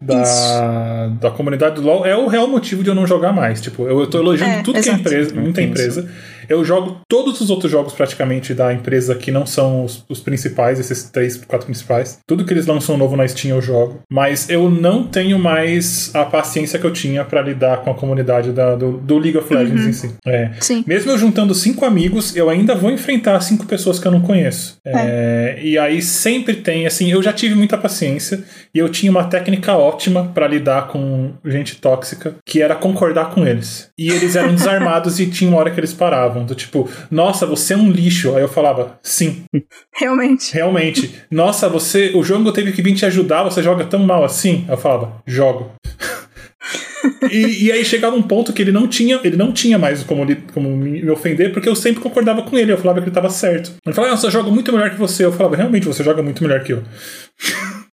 da, 0.00 1.08
da 1.20 1.30
comunidade 1.30 1.76
do 1.76 1.82
LoL 1.82 2.06
é 2.06 2.16
o 2.16 2.28
real 2.28 2.46
motivo 2.46 2.82
de 2.84 2.90
eu 2.90 2.94
não 2.94 3.06
jogar 3.06 3.32
mais. 3.32 3.60
Tipo, 3.60 3.82
eu, 3.82 4.00
eu 4.00 4.06
tô 4.06 4.18
elogiando 4.18 4.54
é, 4.54 4.62
tudo 4.62 4.78
exato. 4.78 5.02
que 5.02 5.08
é 5.08 5.10
empresa, 5.10 5.34
muita 5.34 5.62
empresa. 5.62 6.08
Eu 6.48 6.64
jogo 6.64 7.00
todos 7.08 7.40
os 7.40 7.50
outros 7.50 7.70
jogos 7.70 7.92
praticamente 7.92 8.54
da 8.54 8.72
empresa 8.72 9.14
que 9.14 9.30
não 9.30 9.44
são 9.44 9.84
os, 9.84 10.04
os, 10.08 10.20
principais, 10.20 10.80
esses 10.80 11.10
três, 11.10 11.36
quatro 11.36 11.66
principais. 11.66 12.18
Tudo 12.26 12.44
que 12.44 12.52
eles 12.52 12.66
lançam 12.66 12.96
novo 12.96 13.16
na 13.16 13.28
Steam 13.28 13.54
eu 13.54 13.60
jogo. 13.60 14.00
Mas 14.10 14.48
eu 14.48 14.70
não 14.70 15.04
tenho 15.04 15.38
mais 15.38 16.10
a 16.14 16.24
paciência 16.24 16.78
que 16.78 16.86
eu 16.86 16.92
tinha 16.92 17.24
para 17.24 17.42
lidar 17.42 17.78
com 17.78 17.90
a 17.90 17.94
comunidade 17.94 18.52
da, 18.52 18.74
do, 18.74 18.92
do, 18.92 19.18
League 19.18 19.36
of 19.36 19.52
Legends 19.52 19.82
uhum. 19.82 19.88
em 19.90 19.92
si. 19.92 20.14
É. 20.26 20.50
Sim. 20.60 20.84
Mesmo 20.86 21.10
eu 21.10 21.18
juntando 21.18 21.54
cinco 21.54 21.84
amigos, 21.84 22.34
eu 22.34 22.48
ainda 22.48 22.74
vou 22.74 22.90
enfrentar 22.90 23.40
cinco 23.40 23.66
pessoas 23.66 23.98
que 23.98 24.06
eu 24.06 24.12
não 24.12 24.20
conheço. 24.20 24.78
É. 24.84 24.92
É, 24.94 25.58
e 25.62 25.78
aí 25.78 26.00
sempre 26.00 26.54
tem, 26.54 26.86
assim, 26.86 27.10
eu 27.10 27.22
já 27.22 27.32
tive 27.32 27.54
muita 27.54 27.76
paciência 27.76 28.42
e 28.74 28.78
eu 28.78 28.88
tinha 28.88 29.10
uma 29.10 29.24
técnica 29.24 29.76
ótima 29.76 30.30
para 30.32 30.46
lidar 30.46 30.88
com 30.88 31.32
gente 31.44 31.76
tóxica, 31.76 32.36
que 32.46 32.62
era 32.62 32.74
concordar 32.74 33.30
com 33.30 33.46
eles. 33.46 33.90
E 33.98 34.10
eles 34.10 34.36
eram 34.36 34.54
desarmados 34.54 35.20
e 35.20 35.26
tinha 35.26 35.50
uma 35.50 35.58
hora 35.58 35.70
que 35.70 35.78
eles 35.78 35.92
paravam 35.92 36.37
falavam, 36.38 36.44
do 36.44 36.54
tipo, 36.54 36.88
nossa, 37.10 37.44
você 37.46 37.74
é 37.74 37.76
um 37.76 37.90
lixo. 37.90 38.34
Aí 38.34 38.42
eu 38.42 38.48
falava, 38.48 38.98
sim. 39.02 39.42
Realmente. 39.94 40.54
Realmente. 40.54 41.14
Nossa, 41.30 41.68
você. 41.68 42.12
O 42.14 42.22
jogo 42.22 42.52
teve 42.52 42.72
que 42.72 42.82
vir 42.82 42.94
te 42.94 43.04
ajudar, 43.06 43.42
você 43.42 43.62
joga 43.62 43.84
tão 43.84 44.00
mal 44.00 44.24
assim? 44.24 44.64
Aí 44.68 44.74
eu 44.74 44.78
falava, 44.78 45.22
jogo. 45.26 45.72
e, 47.30 47.66
e, 47.66 47.72
aí 47.72 47.84
chegava 47.84 48.16
um 48.16 48.22
ponto 48.22 48.52
que 48.52 48.62
ele 48.62 48.72
não 48.72 48.86
tinha, 48.86 49.20
ele 49.24 49.36
não 49.36 49.52
tinha 49.52 49.78
mais 49.78 50.02
como, 50.02 50.26
como 50.52 50.76
me 50.76 51.08
ofender, 51.10 51.52
porque 51.52 51.68
eu 51.68 51.76
sempre 51.76 52.02
concordava 52.02 52.42
com 52.42 52.58
ele, 52.58 52.72
eu 52.72 52.78
falava 52.78 53.00
que 53.00 53.04
ele 53.04 53.10
estava 53.10 53.30
certo. 53.30 53.72
Ele 53.84 53.94
falava, 53.94 54.14
nossa, 54.14 54.26
eu 54.26 54.30
jogo 54.30 54.50
muito 54.50 54.72
melhor 54.72 54.90
que 54.90 54.98
você. 54.98 55.24
Eu 55.24 55.32
falava, 55.32 55.56
realmente, 55.56 55.86
você 55.86 56.04
joga 56.04 56.22
muito 56.22 56.42
melhor 56.42 56.62
que 56.62 56.72
eu. 56.72 56.82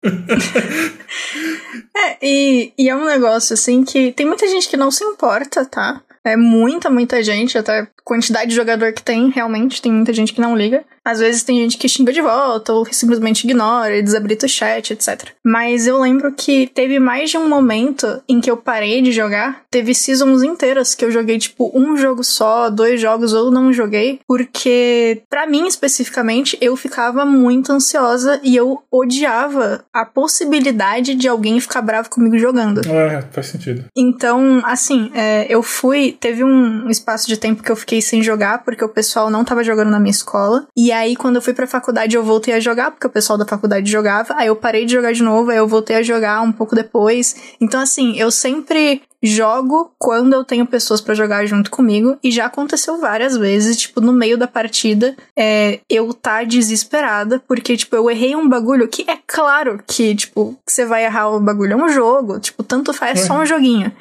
é, 1.96 2.18
e, 2.22 2.74
e 2.78 2.90
é 2.90 2.96
um 2.96 3.06
negócio 3.06 3.54
assim 3.54 3.84
que 3.84 4.12
tem 4.12 4.26
muita 4.26 4.48
gente 4.48 4.70
que 4.70 4.78
não 4.78 4.92
se 4.92 5.04
importa, 5.04 5.66
tá? 5.66 6.02
É 6.26 6.36
muita, 6.36 6.90
muita 6.90 7.22
gente, 7.22 7.58
até 7.58 7.88
quantidade 8.04 8.50
de 8.50 8.56
jogador 8.56 8.94
que 8.94 9.02
tem, 9.02 9.30
realmente, 9.30 9.82
tem 9.82 9.92
muita 9.92 10.14
gente 10.14 10.34
que 10.34 10.42
não 10.42 10.56
liga. 10.56 10.84
Às 11.04 11.20
vezes 11.20 11.44
tem 11.44 11.60
gente 11.60 11.78
que 11.78 11.88
xinga 11.88 12.12
de 12.12 12.22
volta, 12.22 12.74
ou 12.74 12.86
simplesmente 12.92 13.44
ignora, 13.44 14.02
desabilita 14.02 14.48
o 14.48 14.50
chat, 14.50 14.92
etc. 14.92 15.30
Mas 15.44 15.86
eu 15.86 16.00
lembro 16.00 16.34
que 16.34 16.68
teve 16.74 17.00
mais 17.00 17.30
de 17.30 17.38
um 17.38 17.48
momento 17.48 18.24
em 18.28 18.42
que 18.42 18.50
eu 18.50 18.58
parei 18.58 19.02
de 19.04 19.12
jogar. 19.12 19.62
Teve 19.70 19.94
seasons 19.94 20.42
inteiras 20.42 20.96
que 20.96 21.06
eu 21.06 21.12
joguei, 21.12 21.38
tipo, 21.38 21.72
um 21.76 21.96
jogo 21.96 22.24
só, 22.24 22.72
dois 22.72 23.00
jogos, 23.00 23.34
ou 23.34 23.52
não 23.52 23.72
joguei, 23.72 24.20
porque, 24.28 25.22
para 25.30 25.46
mim 25.46 25.68
especificamente, 25.68 26.58
eu 26.60 26.76
ficava 26.76 27.24
muito 27.24 27.72
ansiosa 27.72 28.40
e 28.44 28.56
eu 28.56 28.82
odiava 28.92 29.86
a 29.94 30.06
possibilidade 30.06 31.14
de 31.14 31.28
alguém 31.28 31.60
ficar 31.60 31.84
bravo 31.84 32.10
comigo 32.10 32.38
jogando. 32.38 32.82
É, 32.90 33.22
faz 33.32 33.48
sentido. 33.48 33.86
Então, 33.96 34.62
assim, 34.66 35.12
é, 35.14 35.46
eu 35.50 35.62
fui 35.62 36.15
teve 36.16 36.44
um 36.44 36.90
espaço 36.90 37.28
de 37.28 37.38
tempo 37.38 37.62
que 37.62 37.72
eu 37.72 37.76
fiquei 37.76 38.02
sem 38.02 38.24
jogar 38.24 38.64
porque 38.64 38.84
o 38.84 38.90
pessoal 38.90 39.30
não 39.30 39.44
tava 39.44 39.64
jogando 39.64 39.92
na 39.92 40.00
minha 40.00 40.12
escola. 40.12 40.68
E 40.76 40.92
aí, 40.92 41.16
quando 41.16 41.36
eu 41.36 41.42
fui 41.42 41.54
pra 41.54 41.68
faculdade, 41.68 42.16
eu 42.16 42.24
voltei 42.24 42.54
a 42.54 42.60
jogar 42.60 42.92
porque 42.92 43.08
o 43.08 43.10
pessoal 43.10 43.38
da 43.38 43.46
faculdade 43.46 43.90
jogava. 43.90 44.34
Aí 44.38 44.48
eu 44.48 44.56
parei 44.56 44.86
de 44.86 44.94
jogar 44.94 45.14
de 45.14 45.24
novo, 45.24 45.52
aí 45.52 45.58
eu 45.58 45.68
voltei 45.68 45.96
a 45.96 46.04
jogar 46.04 46.42
um 46.42 46.52
pouco 46.52 46.76
depois. 46.76 47.56
Então, 47.60 47.80
assim, 47.80 48.18
eu 48.18 48.32
sempre 48.32 49.02
jogo 49.26 49.92
quando 49.98 50.34
eu 50.34 50.44
tenho 50.44 50.66
pessoas 50.66 51.02
para 51.02 51.16
jogar 51.16 51.46
junto 51.46 51.72
comigo 51.72 52.18
e 52.24 52.32
já 52.32 52.46
aconteceu 52.46 53.00
várias 53.00 53.36
vezes, 53.36 53.78
tipo, 53.78 54.00
no 54.00 54.14
meio 54.14 54.38
da 54.38 54.48
partida, 54.48 55.16
é, 55.38 55.80
eu 55.90 56.14
tá 56.14 56.44
desesperada 56.44 57.42
porque, 57.48 57.76
tipo, 57.76 57.96
eu 57.96 58.10
errei 58.10 58.36
um 58.36 58.48
bagulho 58.48 58.88
que 58.88 59.10
é 59.10 59.18
claro 59.26 59.82
que, 59.86 60.16
tipo, 60.16 60.58
você 60.66 60.86
vai 60.86 61.06
errar 61.06 61.30
o 61.30 61.40
bagulho, 61.40 61.74
é 61.74 61.76
um 61.76 61.90
jogo, 61.90 62.40
tipo, 62.40 62.64
tanto 62.64 62.94
faz, 62.94 63.22
é 63.22 63.26
só 63.26 63.40
um 63.40 63.46
joguinho. 63.46 63.92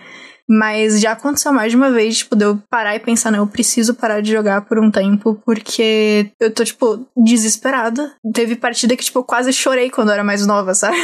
Mas 0.49 1.01
já 1.01 1.13
aconteceu 1.13 1.53
mais 1.53 1.71
de 1.71 1.77
uma 1.77 1.91
vez, 1.91 2.19
tipo, 2.19 2.37
de 2.37 2.45
eu 2.45 2.59
parar 2.69 2.95
e 2.95 3.01
pensar, 3.01 3.31
não, 3.31 3.41
eu 3.41 3.47
preciso 3.47 3.95
parar 3.95 4.21
de 4.21 4.31
jogar 4.31 4.63
por 4.63 4.79
um 4.79 4.91
tempo, 4.91 5.41
porque 5.45 6.31
eu 6.39 6.53
tô, 6.53 6.65
tipo, 6.65 7.07
desesperada. 7.17 8.13
Teve 8.33 8.55
partida 8.55 8.97
que, 8.97 9.05
tipo, 9.05 9.21
eu 9.21 9.25
quase 9.25 9.53
chorei 9.53 9.91
quando 9.91 10.09
eu 10.09 10.15
era 10.15 10.25
mais 10.25 10.47
nova, 10.47 10.75
sabe? 10.75 10.97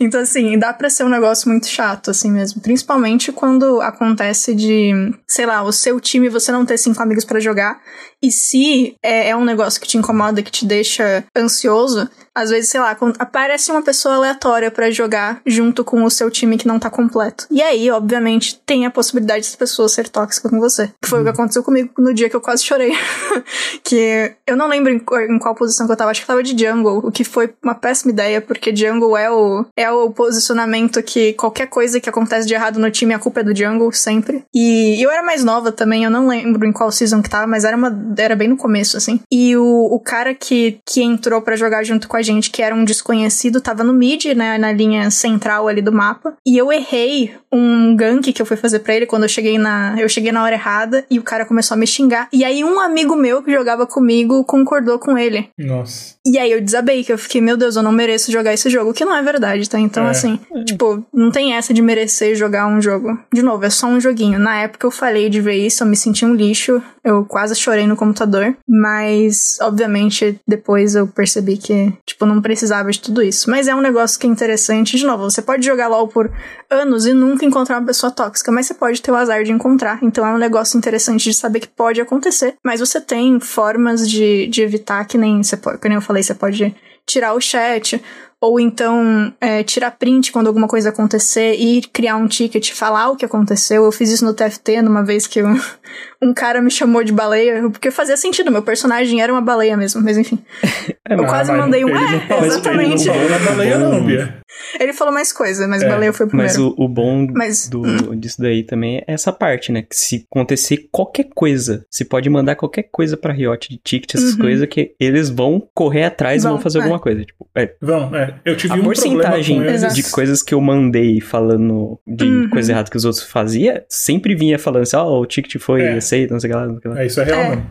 então, 0.00 0.20
assim, 0.20 0.58
dá 0.58 0.72
pra 0.72 0.90
ser 0.90 1.04
um 1.04 1.08
negócio 1.08 1.48
muito 1.48 1.68
chato, 1.68 2.10
assim 2.10 2.30
mesmo. 2.30 2.60
Principalmente 2.60 3.30
quando 3.30 3.80
acontece 3.80 4.54
de, 4.54 4.92
sei 5.28 5.46
lá, 5.46 5.62
o 5.62 5.72
seu 5.72 6.00
time 6.00 6.28
você 6.28 6.50
não 6.50 6.66
ter 6.66 6.78
cinco 6.78 7.00
amigos 7.00 7.24
para 7.24 7.38
jogar. 7.38 7.80
E 8.22 8.32
se 8.32 8.96
é, 9.02 9.28
é 9.28 9.36
um 9.36 9.44
negócio 9.44 9.80
que 9.80 9.86
te 9.86 9.98
incomoda, 9.98 10.42
que 10.42 10.50
te 10.50 10.66
deixa 10.66 11.24
ansioso, 11.36 12.08
às 12.36 12.50
vezes, 12.50 12.68
sei 12.68 12.80
lá, 12.80 12.94
aparece 13.18 13.70
uma 13.70 13.80
pessoa 13.80 14.16
aleatória 14.16 14.70
para 14.70 14.90
jogar 14.90 15.40
junto 15.46 15.82
com 15.82 16.04
o 16.04 16.10
seu 16.10 16.30
time 16.30 16.58
que 16.58 16.68
não 16.68 16.78
tá 16.78 16.90
completo. 16.90 17.46
E 17.50 17.62
aí, 17.62 17.90
obviamente, 17.90 18.60
tem 18.66 18.84
a 18.84 18.90
possibilidade 18.90 19.46
dessa 19.46 19.56
pessoa 19.56 19.88
ser 19.88 20.10
tóxica 20.10 20.50
com 20.50 20.60
você. 20.60 20.90
Que 21.00 21.08
foi 21.08 21.20
uhum. 21.20 21.22
o 21.22 21.24
que 21.24 21.30
uhum. 21.30 21.34
aconteceu 21.34 21.62
comigo 21.62 21.90
no 21.96 22.12
dia 22.12 22.28
que 22.28 22.36
eu 22.36 22.40
quase 22.42 22.62
chorei. 22.62 22.92
que 23.82 24.34
eu 24.46 24.54
não 24.54 24.68
lembro 24.68 24.92
em, 24.92 24.96
em, 25.30 25.38
qual 25.38 25.54
posição 25.54 25.86
que 25.86 25.92
eu 25.92 25.96
tava, 25.96 26.10
acho 26.10 26.20
que 26.20 26.26
tava 26.26 26.42
de 26.42 26.56
jungle, 26.62 26.98
o 26.98 27.10
que 27.10 27.24
foi 27.24 27.54
uma 27.62 27.74
péssima 27.74 28.12
ideia, 28.12 28.42
porque 28.42 28.74
jungle 28.76 29.16
é 29.16 29.30
o, 29.30 29.64
é 29.74 29.90
o 29.90 30.10
posicionamento 30.10 31.02
que 31.02 31.32
qualquer 31.32 31.68
coisa 31.68 31.98
que 32.00 32.10
acontece 32.10 32.46
de 32.46 32.52
errado 32.52 32.78
no 32.78 32.90
time, 32.90 33.14
a 33.14 33.18
culpa 33.18 33.40
é 33.40 33.44
do 33.44 33.56
jungle, 33.56 33.90
sempre. 33.92 34.44
E 34.54 35.02
eu 35.02 35.10
era 35.10 35.22
mais 35.22 35.42
nova 35.42 35.72
também, 35.72 36.04
eu 36.04 36.10
não 36.10 36.28
lembro 36.28 36.66
em 36.66 36.72
qual 36.72 36.92
season 36.92 37.22
que 37.22 37.30
tava, 37.30 37.46
mas 37.46 37.64
era, 37.64 37.76
uma, 37.76 37.96
era 38.18 38.36
bem 38.36 38.48
no 38.48 38.58
começo, 38.58 38.98
assim. 38.98 39.20
E 39.32 39.56
o, 39.56 39.64
o 39.64 39.98
cara 40.00 40.34
que, 40.34 40.78
que 40.84 41.02
entrou 41.02 41.40
para 41.40 41.56
jogar 41.56 41.82
junto 41.82 42.06
com 42.06 42.16
a 42.16 42.25
gente, 42.26 42.50
que 42.50 42.62
era 42.62 42.74
um 42.74 42.84
desconhecido, 42.84 43.60
tava 43.60 43.84
no 43.84 43.92
mid, 43.92 44.24
né, 44.34 44.58
na 44.58 44.72
linha 44.72 45.10
central 45.10 45.68
ali 45.68 45.80
do 45.80 45.92
mapa, 45.92 46.34
e 46.46 46.58
eu 46.58 46.72
errei 46.72 47.34
um 47.52 47.94
gank 47.96 48.32
que 48.32 48.42
eu 48.42 48.46
fui 48.46 48.56
fazer 48.56 48.80
pra 48.80 48.94
ele 48.94 49.06
quando 49.06 49.22
eu 49.22 49.28
cheguei 49.28 49.56
na, 49.56 49.94
eu 49.98 50.08
cheguei 50.08 50.32
na 50.32 50.42
hora 50.42 50.54
errada 50.54 51.06
e 51.10 51.18
o 51.18 51.22
cara 51.22 51.46
começou 51.46 51.74
a 51.74 51.78
me 51.78 51.86
xingar, 51.86 52.28
e 52.32 52.44
aí 52.44 52.64
um 52.64 52.80
amigo 52.80 53.14
meu 53.14 53.42
que 53.42 53.52
jogava 53.52 53.86
comigo 53.86 54.44
concordou 54.44 54.98
com 54.98 55.16
ele. 55.16 55.48
Nossa. 55.58 56.15
E 56.26 56.38
aí 56.38 56.50
eu 56.50 56.60
desabei, 56.60 57.04
que 57.04 57.12
eu 57.12 57.18
fiquei, 57.18 57.40
meu 57.40 57.56
Deus, 57.56 57.76
eu 57.76 57.82
não 57.82 57.92
mereço 57.92 58.32
jogar 58.32 58.52
esse 58.52 58.68
jogo, 58.68 58.92
que 58.92 59.04
não 59.04 59.14
é 59.14 59.22
verdade, 59.22 59.70
tá? 59.70 59.78
Então, 59.78 60.06
é. 60.06 60.10
assim, 60.10 60.40
é. 60.52 60.64
tipo, 60.64 61.04
não 61.14 61.30
tem 61.30 61.54
essa 61.54 61.72
de 61.72 61.80
merecer 61.80 62.34
jogar 62.34 62.66
um 62.66 62.82
jogo. 62.82 63.16
De 63.32 63.42
novo, 63.42 63.64
é 63.64 63.70
só 63.70 63.86
um 63.86 64.00
joguinho. 64.00 64.38
Na 64.38 64.56
época 64.56 64.86
eu 64.86 64.90
falei 64.90 65.28
de 65.28 65.40
ver 65.40 65.54
isso, 65.54 65.84
eu 65.84 65.86
me 65.86 65.96
senti 65.96 66.24
um 66.24 66.34
lixo, 66.34 66.82
eu 67.04 67.24
quase 67.24 67.54
chorei 67.54 67.86
no 67.86 67.94
computador, 67.94 68.56
mas, 68.68 69.58
obviamente, 69.60 70.40
depois 70.46 70.96
eu 70.96 71.06
percebi 71.06 71.56
que, 71.56 71.92
tipo, 72.04 72.26
não 72.26 72.42
precisava 72.42 72.90
de 72.90 73.00
tudo 73.00 73.22
isso. 73.22 73.48
Mas 73.48 73.68
é 73.68 73.74
um 73.74 73.80
negócio 73.80 74.18
que 74.18 74.26
é 74.26 74.30
interessante. 74.30 74.96
De 74.96 75.06
novo, 75.06 75.30
você 75.30 75.40
pode 75.40 75.64
jogar 75.64 75.86
LOL 75.86 76.08
por 76.08 76.32
anos 76.68 77.06
e 77.06 77.14
nunca 77.14 77.44
encontrar 77.44 77.78
uma 77.78 77.86
pessoa 77.86 78.10
tóxica, 78.10 78.50
mas 78.50 78.66
você 78.66 78.74
pode 78.74 79.00
ter 79.00 79.12
o 79.12 79.14
azar 79.14 79.44
de 79.44 79.52
encontrar. 79.52 80.00
Então 80.02 80.26
é 80.26 80.34
um 80.34 80.38
negócio 80.38 80.76
interessante 80.76 81.24
de 81.24 81.34
saber 81.34 81.60
que 81.60 81.68
pode 81.68 82.00
acontecer. 82.00 82.54
Mas 82.64 82.80
você 82.80 83.00
tem 83.00 83.38
formas 83.38 84.08
de, 84.08 84.48
de 84.48 84.62
evitar 84.62 85.04
que 85.04 85.16
nem 85.16 85.42
você 85.42 85.56
pode, 85.56 85.78
que 85.78 85.88
nem 85.88 85.96
eu 85.96 86.02
falei, 86.02 86.15
você 86.22 86.34
pode 86.34 86.74
tirar 87.06 87.34
o 87.34 87.40
chat, 87.40 88.02
ou 88.40 88.60
então 88.60 89.32
é, 89.40 89.62
tirar 89.62 89.92
print 89.92 90.30
quando 90.30 90.48
alguma 90.48 90.68
coisa 90.68 90.90
acontecer 90.90 91.54
e 91.54 91.80
criar 91.82 92.16
um 92.16 92.26
ticket, 92.26 92.72
falar 92.72 93.10
o 93.10 93.16
que 93.16 93.24
aconteceu. 93.24 93.84
Eu 93.84 93.92
fiz 93.92 94.10
isso 94.10 94.24
no 94.24 94.34
TFT 94.34 94.82
numa 94.82 95.02
vez 95.02 95.26
que 95.26 95.40
eu, 95.40 95.48
um 96.22 96.34
cara 96.34 96.60
me 96.60 96.70
chamou 96.70 97.02
de 97.02 97.12
baleia, 97.12 97.62
porque 97.70 97.90
fazia 97.90 98.16
sentido, 98.16 98.50
meu 98.50 98.62
personagem 98.62 99.22
era 99.22 99.32
uma 99.32 99.40
baleia 99.40 99.76
mesmo, 99.76 100.02
mas 100.02 100.18
enfim. 100.18 100.38
É, 101.08 101.14
eu 101.14 101.24
quase 101.24 101.52
mandei 101.52 101.84
um. 101.84 101.88
É, 101.88 102.46
exatamente. 102.46 103.08
Ele 103.08 103.28
não 103.28 103.38
falou 103.38 103.56
baleia, 103.56 103.78
não, 103.78 104.04
Bia. 104.04 104.40
Ele 104.78 104.92
falou 104.92 105.12
mais 105.12 105.32
coisa, 105.32 105.66
mas 105.66 105.82
é, 105.82 105.88
baleia 105.88 106.12
foi 106.12 106.26
o 106.26 106.28
primeiro. 106.28 106.52
Mas 106.52 106.58
o, 106.58 106.74
o 106.76 106.88
bom 106.88 107.26
mas, 107.32 107.68
do, 107.68 107.82
hum. 107.82 108.18
disso 108.18 108.40
daí 108.40 108.62
também 108.62 108.98
é 108.98 109.04
essa 109.06 109.32
parte, 109.32 109.72
né? 109.72 109.82
Que 109.82 109.96
se 109.96 110.26
acontecer 110.30 110.88
qualquer 110.90 111.28
coisa, 111.34 111.84
se 111.90 112.04
pode 112.04 112.28
mandar 112.28 112.56
qualquer 112.56 112.84
coisa 112.84 113.16
pra 113.16 113.32
Riot 113.32 113.68
de 113.68 113.78
ticket, 113.78 114.14
essas 114.14 114.32
uhum. 114.32 114.40
coisas, 114.40 114.68
que 114.68 114.94
eles 114.98 115.30
vão 115.30 115.66
correr 115.74 116.04
atrás 116.04 116.42
vão, 116.42 116.52
e 116.52 116.54
vão 116.54 116.62
fazer 116.62 116.78
é. 116.78 116.82
alguma 116.82 117.00
coisa. 117.00 117.24
Tipo, 117.24 117.48
é. 117.54 117.74
Vão, 117.80 118.14
é. 118.14 118.34
Eu 118.44 118.56
tive 118.56 118.74
a 118.74 118.76
um 118.76 118.82
porcentagem 118.82 119.60
de 119.92 120.02
coisas 120.10 120.42
que 120.42 120.54
eu 120.54 120.60
mandei 120.60 121.20
falando 121.20 121.98
de 122.06 122.24
uhum. 122.24 122.50
coisa 122.50 122.72
errada 122.72 122.90
que 122.90 122.96
os 122.96 123.04
outros 123.04 123.24
faziam, 123.24 123.80
sempre 123.88 124.34
vinha 124.34 124.58
falando 124.58 124.82
assim, 124.82 124.96
ó, 124.96 125.06
oh, 125.06 125.20
o 125.22 125.26
ticket 125.26 125.60
foi 125.60 125.82
é. 125.82 125.94
aceito, 125.94 126.32
não 126.32 126.40
sei 126.40 126.50
o 126.50 126.52
que 126.52 126.58
lá. 126.58 126.66
Não 126.66 126.72
sei 126.74 126.78
o 126.78 126.80
que 126.80 126.88
lá. 126.88 127.02
É, 127.02 127.06
isso 127.06 127.20
é 127.20 127.24
real, 127.24 127.40
é. 127.40 127.62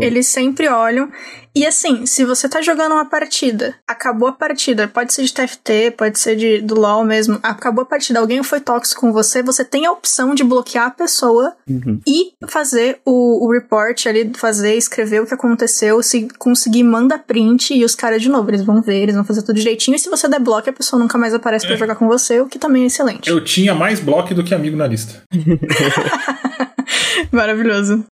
Eles 0.00 0.26
sempre 0.26 0.68
olham. 0.68 1.10
E 1.54 1.66
assim, 1.66 2.06
se 2.06 2.24
você 2.24 2.48
tá 2.48 2.62
jogando 2.62 2.92
uma 2.92 3.04
partida, 3.04 3.74
acabou 3.86 4.28
a 4.28 4.32
partida, 4.32 4.88
pode 4.88 5.12
ser 5.12 5.22
de 5.24 5.34
TFT, 5.34 5.94
pode 5.98 6.18
ser 6.18 6.34
de, 6.34 6.62
do 6.62 6.74
LoL 6.74 7.04
mesmo, 7.04 7.38
acabou 7.42 7.82
a 7.82 7.86
partida, 7.86 8.18
alguém 8.18 8.42
foi 8.42 8.58
tóxico 8.58 9.02
com 9.02 9.12
você, 9.12 9.42
você 9.42 9.62
tem 9.62 9.84
a 9.84 9.92
opção 9.92 10.34
de 10.34 10.42
bloquear 10.42 10.86
a 10.86 10.90
pessoa 10.90 11.54
uhum. 11.68 12.00
e 12.06 12.32
fazer 12.48 13.00
o, 13.04 13.46
o 13.46 13.52
report 13.52 14.06
ali, 14.06 14.32
fazer, 14.34 14.76
escrever 14.76 15.20
o 15.20 15.26
que 15.26 15.34
aconteceu, 15.34 16.02
se 16.02 16.26
conseguir, 16.38 16.84
manda 16.84 17.18
print 17.18 17.74
e 17.74 17.84
os 17.84 17.94
caras 17.94 18.22
de 18.22 18.30
novo, 18.30 18.48
eles 18.48 18.64
vão 18.64 18.80
ver, 18.80 19.02
eles 19.02 19.14
vão 19.14 19.24
fazer 19.24 19.42
tudo 19.42 19.56
direitinho. 19.56 19.94
E 19.94 19.98
se 19.98 20.08
você 20.08 20.26
der 20.26 20.40
bloco, 20.40 20.70
a 20.70 20.72
pessoa 20.72 20.98
nunca 20.98 21.18
mais 21.18 21.34
aparece 21.34 21.66
é. 21.66 21.68
para 21.68 21.76
jogar 21.76 21.96
com 21.96 22.08
você, 22.08 22.40
o 22.40 22.46
que 22.46 22.58
também 22.58 22.84
é 22.84 22.86
excelente. 22.86 23.28
Eu 23.28 23.44
tinha 23.44 23.74
mais 23.74 24.00
bloco 24.00 24.34
do 24.34 24.42
que 24.42 24.54
amigo 24.54 24.76
na 24.76 24.86
lista. 24.86 25.22
Maravilhoso. 27.30 28.04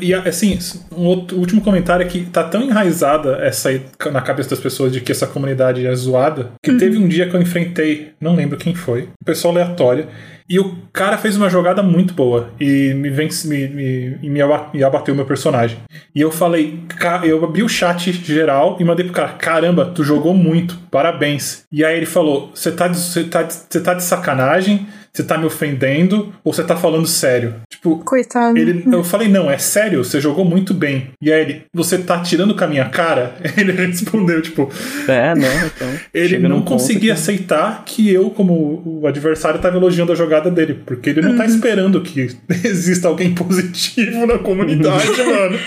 E 0.00 0.14
assim, 0.14 0.58
um 0.92 1.04
outro, 1.04 1.36
último 1.38 1.60
comentário 1.60 2.04
é 2.04 2.08
que 2.08 2.24
tá 2.26 2.44
tão 2.44 2.62
enraizada 2.62 3.38
essa 3.42 3.70
na 4.10 4.20
cabeça 4.20 4.50
das 4.50 4.60
pessoas 4.60 4.92
de 4.92 5.00
que 5.00 5.12
essa 5.12 5.26
comunidade 5.26 5.86
é 5.86 5.94
zoada, 5.94 6.52
que 6.62 6.70
uhum. 6.70 6.78
teve 6.78 6.98
um 6.98 7.08
dia 7.08 7.28
que 7.28 7.36
eu 7.36 7.42
enfrentei, 7.42 8.12
não 8.20 8.34
lembro 8.34 8.58
quem 8.58 8.74
foi, 8.74 9.02
um 9.02 9.24
pessoal 9.24 9.54
aleatório, 9.54 10.08
e 10.48 10.58
o 10.58 10.76
cara 10.92 11.16
fez 11.16 11.36
uma 11.36 11.48
jogada 11.48 11.82
muito 11.82 12.12
boa 12.12 12.50
e 12.60 12.92
me, 12.92 13.08
vence, 13.08 13.48
me, 13.48 13.66
me, 13.66 14.28
me, 14.28 14.82
abateu 14.82 15.14
o 15.14 15.16
meu 15.16 15.24
personagem. 15.24 15.78
E 16.14 16.20
eu 16.20 16.30
falei, 16.30 16.80
eu 17.22 17.42
abri 17.42 17.62
o 17.62 17.68
chat 17.68 18.12
geral 18.12 18.76
e 18.78 18.84
mandei 18.84 19.06
pro 19.06 19.14
cara: 19.14 19.28
caramba, 19.28 19.86
tu 19.86 20.04
jogou 20.04 20.34
muito, 20.34 20.76
parabéns. 20.90 21.64
E 21.72 21.82
aí 21.82 21.96
ele 21.96 22.04
falou: 22.04 22.50
você 22.54 22.70
tá, 22.70 22.90
tá, 23.30 23.48
tá 23.80 23.94
de 23.94 24.02
sacanagem? 24.02 24.86
Você 25.14 25.22
tá 25.22 25.38
me 25.38 25.44
ofendendo 25.44 26.34
ou 26.42 26.52
você 26.52 26.64
tá 26.64 26.76
falando 26.76 27.06
sério? 27.06 27.54
Tipo, 27.70 27.98
Coitado. 28.04 28.58
Ele, 28.58 28.84
eu 28.92 29.04
falei, 29.04 29.28
não, 29.28 29.48
é 29.48 29.58
sério, 29.58 30.02
você 30.02 30.20
jogou 30.20 30.44
muito 30.44 30.74
bem. 30.74 31.10
E 31.22 31.32
aí 31.32 31.40
ele, 31.40 31.62
você 31.72 31.98
tá 31.98 32.20
tirando 32.20 32.56
com 32.56 32.64
a 32.64 32.66
minha 32.66 32.88
cara? 32.88 33.36
Ele 33.56 33.72
respondeu, 33.72 34.42
tipo. 34.42 34.68
É, 35.06 35.34
não, 35.34 35.66
então. 35.66 35.88
Ele 36.12 36.38
não 36.38 36.62
conseguia 36.62 37.14
que... 37.14 37.20
aceitar 37.20 37.84
que 37.84 38.10
eu, 38.10 38.30
como 38.30 38.82
o 38.84 39.06
adversário, 39.06 39.60
tava 39.60 39.76
elogiando 39.76 40.12
a 40.12 40.16
jogada 40.16 40.50
dele. 40.50 40.80
Porque 40.84 41.10
ele 41.10 41.20
não 41.20 41.28
tá 41.28 41.34
uhum. 41.34 41.38
tá 41.38 41.46
esperando 41.46 42.00
que 42.00 42.20
exista 42.64 43.08
alguém 43.08 43.34
positivo 43.34 44.26
na 44.26 44.38
comunidade, 44.38 45.06
mano. 45.18 45.58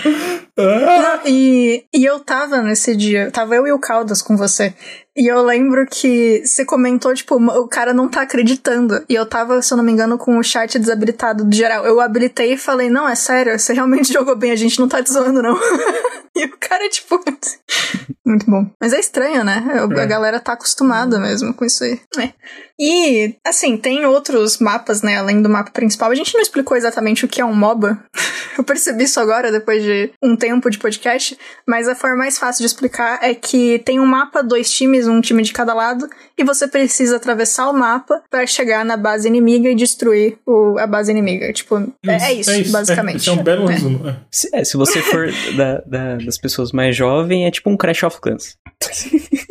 E, 1.24 1.84
e 1.94 2.04
eu 2.04 2.20
tava 2.20 2.60
nesse 2.62 2.96
dia, 2.96 3.30
tava 3.30 3.54
eu 3.54 3.66
e 3.66 3.72
o 3.72 3.78
Caldas 3.78 4.20
com 4.20 4.36
você. 4.36 4.74
E 5.16 5.26
eu 5.26 5.42
lembro 5.42 5.84
que 5.86 6.42
você 6.44 6.64
comentou, 6.64 7.12
tipo, 7.12 7.36
o 7.36 7.66
cara 7.66 7.92
não 7.92 8.08
tá 8.08 8.22
acreditando. 8.22 9.04
E 9.08 9.14
eu 9.14 9.26
tava, 9.26 9.60
se 9.62 9.72
eu 9.72 9.76
não 9.76 9.84
me 9.84 9.90
engano, 9.90 10.16
com 10.16 10.38
o 10.38 10.42
chat 10.44 10.78
desabilitado 10.78 11.44
do 11.44 11.54
geral. 11.54 11.84
Eu 11.84 12.00
habilitei 12.00 12.52
e 12.52 12.56
falei, 12.56 12.88
não, 12.88 13.08
é 13.08 13.14
sério, 13.14 13.58
você 13.58 13.72
realmente 13.72 14.12
jogou 14.14 14.36
bem, 14.36 14.52
a 14.52 14.56
gente 14.56 14.78
não 14.78 14.88
tá 14.88 15.02
te 15.02 15.12
zoando, 15.12 15.42
não. 15.42 15.58
e 16.38 16.44
o 16.44 16.56
cara, 16.58 16.88
tipo. 16.88 17.18
Muito 18.24 18.50
bom. 18.50 18.70
Mas 18.80 18.92
é 18.92 19.00
estranho, 19.00 19.42
né? 19.44 19.64
É. 19.74 20.00
A 20.00 20.06
galera 20.06 20.40
tá 20.40 20.52
acostumada 20.52 21.18
mesmo 21.18 21.52
com 21.54 21.64
isso 21.64 21.82
aí. 21.84 22.00
É. 22.18 22.32
E, 22.80 23.34
assim, 23.44 23.76
tem 23.76 24.06
outros 24.06 24.58
mapas, 24.58 25.02
né, 25.02 25.16
além 25.16 25.42
do 25.42 25.48
mapa 25.48 25.72
principal. 25.72 26.10
A 26.10 26.14
gente 26.14 26.32
não 26.32 26.40
explicou 26.40 26.76
exatamente 26.76 27.24
o 27.24 27.28
que 27.28 27.40
é 27.40 27.44
um 27.44 27.54
MOBA. 27.54 27.98
Eu 28.56 28.62
percebi 28.62 29.04
isso 29.04 29.18
agora, 29.18 29.50
depois 29.50 29.82
de 29.82 30.10
um 30.22 30.36
tempo 30.36 30.70
de 30.70 30.78
podcast. 30.78 31.36
Mas 31.66 31.88
a 31.88 31.94
forma 31.94 32.16
mais 32.16 32.38
fácil 32.38 32.62
de 32.62 32.66
explicar 32.66 33.18
é 33.22 33.34
que 33.34 33.80
tem 33.80 33.98
um 33.98 34.06
mapa, 34.06 34.42
dois 34.42 34.70
times, 34.70 35.06
um 35.06 35.20
time 35.20 35.42
de 35.42 35.52
cada 35.52 35.74
lado, 35.74 36.08
e 36.36 36.44
você 36.44 36.68
precisa 36.68 37.16
atravessar 37.16 37.68
o 37.68 37.72
mapa 37.72 38.22
para 38.30 38.46
chegar 38.46 38.84
na 38.84 38.96
base 38.96 39.26
inimiga 39.26 39.68
e 39.68 39.74
destruir 39.74 40.38
o, 40.46 40.78
a 40.78 40.86
base 40.86 41.10
inimiga. 41.10 41.52
Tipo, 41.52 41.78
isso, 41.80 41.94
é, 42.08 42.32
isso, 42.34 42.50
é 42.50 42.60
isso, 42.60 42.72
basicamente. 42.72 43.16
É, 43.16 43.18
isso 43.18 43.30
é 43.30 43.32
um 43.32 43.42
belo 43.42 43.68
é. 43.68 43.72
resumo. 43.72 44.08
É. 44.08 44.16
Se, 44.30 44.48
é, 44.52 44.64
se 44.64 44.76
você 44.76 45.02
for 45.02 45.28
da, 45.56 45.82
da, 45.86 46.16
das 46.28 46.38
pessoas 46.38 46.72
mais 46.72 46.94
jovens, 46.94 47.46
é 47.46 47.50
tipo 47.50 47.70
um 47.70 47.76
Crash 47.76 48.02
of 48.02 48.20
Clans. 48.20 48.56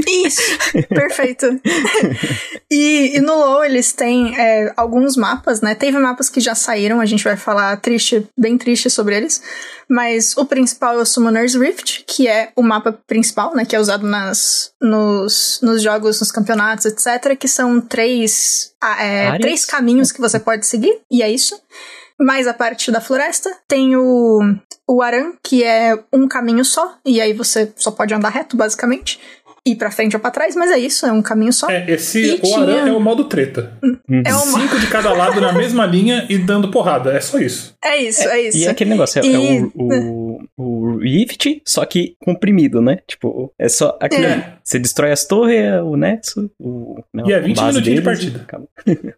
Isso, 0.07 0.41
perfeito. 0.87 1.59
e, 2.71 3.17
e, 3.17 3.19
no 3.19 3.35
LoL 3.35 3.65
eles 3.65 3.91
têm 3.91 4.39
é, 4.39 4.71
alguns 4.77 5.17
mapas, 5.17 5.59
né? 5.59 5.75
Teve 5.75 5.97
mapas 5.97 6.29
que 6.29 6.39
já 6.39 6.55
saíram, 6.55 7.01
a 7.01 7.05
gente 7.05 7.23
vai 7.23 7.35
falar 7.35 7.75
triste, 7.77 8.25
bem 8.37 8.57
triste 8.57 8.89
sobre 8.89 9.17
eles. 9.17 9.41
Mas 9.89 10.35
o 10.37 10.45
principal 10.45 10.99
é 10.99 11.01
o 11.01 11.05
Summoner's 11.05 11.55
Rift, 11.55 12.03
que 12.05 12.27
é 12.27 12.51
o 12.55 12.61
mapa 12.61 12.93
principal, 13.07 13.55
né? 13.55 13.65
Que 13.65 13.75
é 13.75 13.79
usado 13.79 14.05
nas, 14.05 14.71
nos, 14.81 15.59
nos 15.61 15.81
jogos, 15.81 16.19
nos 16.19 16.31
campeonatos, 16.31 16.85
etc. 16.85 17.37
Que 17.37 17.47
são 17.47 17.81
três, 17.81 18.73
ah, 18.81 19.03
é, 19.03 19.39
três 19.39 19.65
caminhos 19.65 20.11
que 20.11 20.21
você 20.21 20.39
pode 20.39 20.65
seguir, 20.65 20.99
e 21.11 21.23
é 21.23 21.29
isso 21.29 21.59
mais 22.19 22.47
a 22.47 22.53
parte 22.53 22.91
da 22.91 23.01
floresta. 23.01 23.49
Tem 23.67 23.95
o, 23.95 24.39
o 24.87 25.01
Aran, 25.01 25.33
que 25.43 25.63
é 25.63 25.97
um 26.11 26.27
caminho 26.27 26.65
só, 26.65 26.97
e 27.05 27.21
aí 27.21 27.33
você 27.33 27.71
só 27.75 27.91
pode 27.91 28.13
andar 28.13 28.29
reto, 28.29 28.57
basicamente 28.57 29.19
ir 29.71 29.75
pra 29.75 29.91
frente 29.91 30.15
ou 30.15 30.21
pra 30.21 30.31
trás, 30.31 30.55
mas 30.55 30.71
é 30.71 30.79
isso, 30.79 31.05
é 31.05 31.11
um 31.11 31.21
caminho 31.21 31.51
só. 31.51 31.69
É, 31.69 31.85
esse 31.91 32.21
e 32.21 32.33
o 32.35 32.41
tinha... 32.41 32.59
Aran 32.59 32.87
é 32.87 32.91
o 32.91 32.99
modo 32.99 33.25
treta. 33.25 33.73
Uhum. 33.83 34.23
É 34.25 34.33
o 34.33 34.39
Cinco 34.39 34.79
de 34.79 34.87
cada 34.87 35.11
lado 35.11 35.41
na 35.41 35.51
mesma 35.51 35.85
linha 35.87 36.25
e 36.29 36.37
dando 36.37 36.71
porrada. 36.71 37.11
É 37.11 37.19
só 37.19 37.37
isso. 37.37 37.75
É 37.83 38.01
isso, 38.01 38.21
é, 38.21 38.39
é 38.39 38.47
isso. 38.47 38.57
E 38.57 38.67
aquele 38.67 38.91
negócio, 38.91 39.19
é, 39.19 39.25
e... 39.25 39.57
é 39.57 39.61
o, 39.61 39.71
o, 39.75 40.26
o, 40.57 40.97
Rift, 40.97 41.61
só 41.65 41.85
que 41.85 42.15
comprimido, 42.23 42.81
né? 42.81 42.99
Tipo, 43.07 43.53
é 43.57 43.69
só 43.69 43.97
aquilo 44.01 44.25
é. 44.25 44.57
Você 44.63 44.79
destrói 44.79 45.11
as 45.11 45.25
torres, 45.25 45.81
o 45.83 45.95
Nexo, 45.95 46.51
o. 46.59 47.01
Não, 47.13 47.29
e 47.29 47.33
é 47.33 47.39
20 47.39 47.57
minutinhos 47.57 47.99
de 47.99 48.01
partida. 48.01 48.47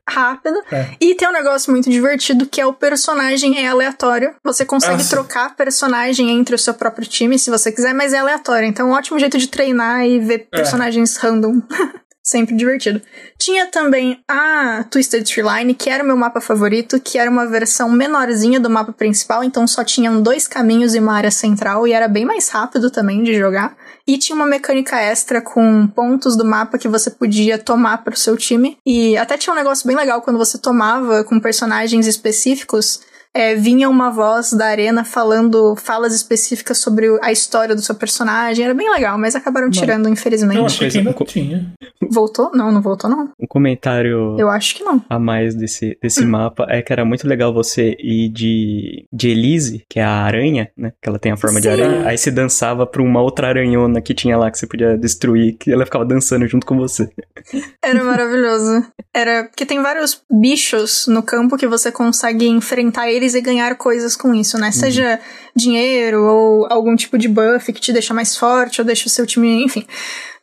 Rápido. 0.08 0.62
É. 0.72 0.90
E 1.02 1.16
tem 1.16 1.28
um 1.28 1.34
negócio 1.34 1.72
muito 1.72 1.90
divertido 1.90 2.46
que 2.46 2.62
é 2.62 2.66
o 2.66 2.74
personagem 2.74 3.58
é 3.58 3.68
aleatório. 3.68 4.36
Você 4.44 4.66
consegue 4.66 4.98
Nossa. 4.98 5.10
trocar 5.10 5.56
personagem 5.56 6.30
entre 6.30 6.56
o 6.56 6.60
seu 6.60 6.74
próprio 6.74 7.08
time 7.08 7.40
se 7.40 7.50
você 7.50 7.72
quiser, 7.72 7.94
mas 7.94 8.14
é 8.14 8.20
aleatório. 8.20 8.68
Então, 8.68 8.88
é 8.88 8.92
um 8.92 8.94
ótimo 8.94 9.20
jeito 9.20 9.38
de 9.38 9.48
treinar 9.48 10.06
e 10.06 10.20
ver 10.20 10.48
é. 10.52 10.58
personagens 10.58 11.18
random. 11.18 11.62
Sempre 12.24 12.56
divertido. 12.56 13.02
Tinha 13.38 13.68
também 13.68 14.20
a 14.28 14.84
Twisted 14.92 15.24
Tree 15.24 15.44
Line, 15.44 15.74
que 15.74 15.90
era 15.90 16.04
o 16.04 16.06
meu 16.06 16.18
mapa 16.18 16.42
favorito, 16.42 17.00
que 17.00 17.18
era 17.18 17.32
uma 17.32 17.48
versão 17.48 17.90
menorzinha 17.90 18.60
do 18.60 18.70
mapa 18.70 18.92
principal, 18.92 19.44
então 19.44 19.66
só 19.66 19.84
tinham 19.84 20.22
dois 20.22 20.48
caminhos 20.48 20.94
e 20.94 21.00
uma 21.00 21.14
área 21.14 21.32
central, 21.32 21.88
e 21.88 21.94
era 21.94 22.08
bem 22.08 22.26
mais 22.26 22.50
rápido 22.50 22.92
também 22.92 23.24
de 23.24 23.34
jogar. 23.34 23.76
E 24.06 24.18
tinha 24.18 24.36
uma 24.36 24.46
mecânica 24.46 25.00
extra 25.00 25.42
com 25.42 25.88
pontos 25.88 26.36
do 26.36 26.46
mapa 26.46 26.78
que 26.78 26.88
você 26.88 27.10
podia 27.10 27.58
tomar 27.58 28.04
para 28.04 28.14
o 28.14 28.18
seu 28.18 28.36
time. 28.36 28.78
E 28.86 29.16
até 29.18 29.38
tinha 29.38 29.54
um 29.54 29.58
negócio 29.58 29.88
bem 29.88 29.96
legal 29.96 30.22
quando 30.22 30.38
você 30.38 30.58
tomava 30.58 31.24
com 31.24 31.40
personagens 31.40 32.06
específicos 32.06 33.02
é, 33.36 33.56
vinha 33.56 33.88
uma 33.90 34.10
voz 34.10 34.54
da 34.54 34.66
arena 34.66 35.04
falando 35.04 35.76
falas 35.76 36.14
específicas 36.16 36.80
sobre 36.80 37.08
a 37.22 37.32
história 37.32 37.76
do 37.76 37.82
seu 37.82 37.94
personagem. 37.94 38.66
Era 38.66 38.74
bem 38.74 38.92
legal, 38.92 39.18
mas 39.18 39.36
acabaram 39.36 39.70
tirando, 39.70 40.06
não. 40.06 40.14
infelizmente. 40.14 40.58
Eu 40.58 40.66
achei 40.66 40.90
que 40.90 40.98
ainda 40.98 41.14
tinha. 41.26 41.74
Voltou? 42.12 42.52
Não, 42.54 42.72
não 42.72 42.82
voltou, 42.82 43.10
não. 43.10 43.32
Um 43.40 43.48
comentário. 43.48 44.36
Eu 44.40 44.50
acho 44.50 44.76
que 44.76 44.84
não. 44.84 45.04
A 45.10 45.20
mais 45.20 45.54
desse, 45.54 45.98
desse 46.02 46.24
hum. 46.24 46.30
mapa 46.30 46.66
é 46.70 46.82
que 46.82 46.92
era 46.92 47.06
muito 47.06 47.28
legal 47.28 47.54
você 47.54 47.96
ir 48.00 48.30
de, 48.30 49.06
de 49.14 49.30
Elise, 49.30 49.86
que 49.88 50.00
é 50.00 50.04
a 50.04 50.24
aranha, 50.24 50.72
né? 50.76 50.92
Que 51.02 51.08
ela 51.08 51.20
tem 51.20 51.32
a 51.32 51.38
forma 51.38 51.58
Sim. 51.58 51.62
de 51.62 51.70
aranha. 51.70 52.08
Aí 52.08 52.18
você 52.18 52.32
dançava 52.32 52.88
pra 52.88 53.02
uma 53.02 53.22
outra 53.22 53.48
aranhona 53.48 54.02
que 54.02 54.14
tinha 54.14 54.38
lá 54.38 54.50
que 54.50 54.58
você 54.58 54.66
podia 54.66 54.98
destruir, 54.98 55.56
que 55.58 55.72
ela 55.72 55.86
ficava 55.86 56.04
dançando 56.04 56.48
junto 56.48 56.66
com 56.66 56.76
você. 56.76 57.10
Era 57.84 58.04
maravilhoso. 58.04 58.88
Era. 59.14 59.44
Porque 59.44 59.66
tem 59.66 59.82
vários 59.82 60.22
bichos 60.32 61.06
no 61.08 61.22
campo 61.22 61.58
que 61.58 61.68
você 61.68 61.92
consegue 61.92 62.48
enfrentar 62.48 63.10
eles 63.10 63.19
e 63.24 63.42
ganhar 63.42 63.76
coisas 63.76 64.16
com 64.16 64.34
isso, 64.34 64.58
né? 64.58 64.68
Uhum. 64.68 64.72
Seja 64.72 65.20
dinheiro 65.56 66.24
ou 66.24 66.68
algum 66.70 66.96
tipo 66.96 67.18
de 67.18 67.28
buff 67.28 67.72
que 67.72 67.82
te 67.82 67.94
deixa 67.94 68.14
mais 68.14 68.36
forte 68.36 68.82
ou 68.82 68.86
deixa 68.86 69.08
o 69.08 69.10
seu 69.10 69.26
time, 69.26 69.64
enfim. 69.64 69.86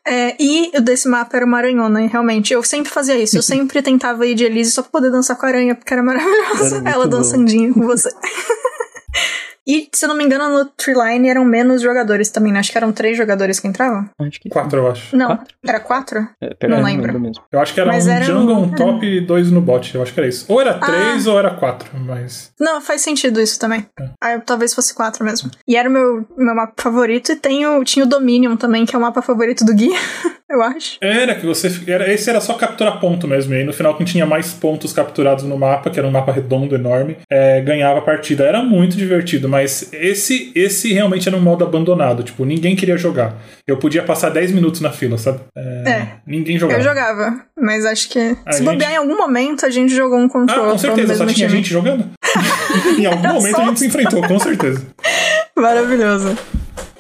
É, 0.07 0.37
e 0.39 0.70
o 0.77 0.81
desse 0.81 1.09
mapa 1.09 1.37
era 1.37 1.45
uma 1.45 1.59
aranhona, 1.59 2.01
e 2.03 2.07
realmente. 2.07 2.55
Eu 2.55 2.62
sempre 2.62 2.93
fazia 2.93 3.18
isso. 3.18 3.37
Eu 3.37 3.43
sempre 3.45 3.83
tentava 3.83 4.24
ir 4.27 4.35
de 4.35 4.45
Elise 4.45 4.70
só 4.70 4.83
pra 4.83 4.93
poder 4.93 5.11
dançar 5.11 5.37
com 5.37 5.45
a 5.47 5.49
aranha, 5.49 5.74
porque 5.74 5.93
era 5.93 6.03
maravilhoso. 6.03 6.77
Era 6.77 6.91
Ela 6.91 7.09
dançandinho 7.09 7.74
com 7.74 7.83
você. 7.83 8.11
E, 9.66 9.88
se 9.92 10.04
eu 10.04 10.08
não 10.08 10.16
me 10.16 10.24
engano, 10.24 10.48
no 10.48 10.64
Treeline 10.64 11.28
eram 11.28 11.44
menos 11.44 11.82
jogadores 11.82 12.30
também, 12.30 12.52
né? 12.52 12.60
Acho 12.60 12.70
que 12.70 12.78
eram 12.78 12.92
três 12.92 13.16
jogadores 13.16 13.58
que 13.58 13.66
entravam. 13.66 14.08
Acho 14.20 14.40
que 14.40 14.48
quatro, 14.48 14.78
eu 14.78 14.90
acho. 14.90 15.16
Não, 15.16 15.28
quatro? 15.28 15.54
era 15.66 15.80
quatro? 15.80 16.28
É, 16.40 16.68
não 16.68 16.82
lembro. 16.82 17.18
Mesmo. 17.18 17.42
Eu 17.50 17.60
acho 17.60 17.74
que 17.74 17.80
era 17.80 17.90
mas 17.90 18.06
um 18.06 18.10
era 18.10 18.24
jungle, 18.24 18.56
um, 18.56 18.62
um 18.62 18.70
top 18.70 19.04
e 19.04 19.20
dois 19.20 19.50
no 19.50 19.60
bot. 19.60 19.92
Eu 19.92 20.02
acho 20.02 20.14
que 20.14 20.20
era 20.20 20.28
isso. 20.28 20.46
Ou 20.48 20.60
era 20.60 20.72
ah. 20.72 20.86
três 20.86 21.26
ou 21.26 21.36
era 21.36 21.50
quatro, 21.50 21.90
mas... 21.98 22.52
Não, 22.60 22.80
faz 22.80 23.00
sentido 23.00 23.40
isso 23.40 23.58
também. 23.58 23.86
É. 24.00 24.10
Ah, 24.22 24.38
talvez 24.38 24.72
fosse 24.72 24.94
quatro 24.94 25.24
mesmo. 25.24 25.50
E 25.66 25.76
era 25.76 25.88
o 25.88 25.92
meu, 25.92 26.24
meu 26.36 26.54
mapa 26.54 26.74
favorito. 26.80 27.32
E 27.32 27.36
tem 27.36 27.66
o, 27.66 27.82
tinha 27.82 28.04
o 28.04 28.08
Dominion 28.08 28.56
também, 28.56 28.86
que 28.86 28.94
é 28.94 28.98
o 28.98 29.02
mapa 29.02 29.20
favorito 29.20 29.64
do 29.64 29.74
Gui, 29.74 29.90
eu 30.48 30.62
acho. 30.62 30.98
Era 31.00 31.34
que 31.34 31.44
você... 31.44 31.68
Era, 31.90 32.12
esse 32.12 32.30
era 32.30 32.40
só 32.40 32.54
capturar 32.54 33.00
ponto 33.00 33.26
mesmo. 33.26 33.52
E 33.52 33.58
aí, 33.58 33.64
no 33.64 33.72
final, 33.72 33.96
quem 33.96 34.06
tinha 34.06 34.26
mais 34.26 34.52
pontos 34.52 34.92
capturados 34.92 35.42
no 35.42 35.58
mapa, 35.58 35.90
que 35.90 35.98
era 35.98 36.06
um 36.06 36.12
mapa 36.12 36.30
redondo, 36.30 36.76
enorme, 36.76 37.16
é, 37.28 37.60
ganhava 37.60 37.98
a 37.98 38.02
partida. 38.02 38.44
Era 38.44 38.62
muito 38.62 38.96
divertido, 38.96 39.48
mas 39.48 39.55
esse 39.64 40.52
esse, 40.54 40.92
realmente 40.92 41.28
era 41.28 41.36
um 41.36 41.40
modo 41.40 41.64
abandonado. 41.64 42.22
Tipo, 42.22 42.44
ninguém 42.44 42.76
queria 42.76 42.96
jogar. 42.96 43.36
Eu 43.66 43.76
podia 43.76 44.02
passar 44.02 44.30
10 44.30 44.52
minutos 44.52 44.80
na 44.80 44.90
fila, 44.90 45.18
sabe? 45.18 45.40
É, 45.57 45.90
é 45.90 46.09
ninguém 46.26 46.59
jogava. 46.59 46.80
Eu 46.80 46.84
jogava, 46.84 47.40
mas 47.59 47.84
acho 47.84 48.09
que 48.09 48.18
a 48.18 48.52
se 48.52 48.59
gente... 48.59 48.72
bobear 48.72 48.92
em 48.92 48.96
algum 48.96 49.16
momento 49.16 49.64
a 49.66 49.70
gente 49.70 49.94
jogou 49.94 50.18
um 50.18 50.28
controle. 50.28 50.68
Ah, 50.68 50.72
com 50.72 50.78
certeza, 50.78 51.14
só 51.14 51.26
tinha 51.26 51.48
time. 51.48 51.59
gente 51.59 51.70
jogando. 51.70 52.04
em 52.98 53.07
algum 53.07 53.28
momento 53.34 53.61
a 53.61 53.64
gente 53.64 53.78
se 53.80 53.86
enfrentou, 53.86 54.22
com 54.26 54.38
certeza. 54.38 54.84
Maravilhoso. 55.57 56.36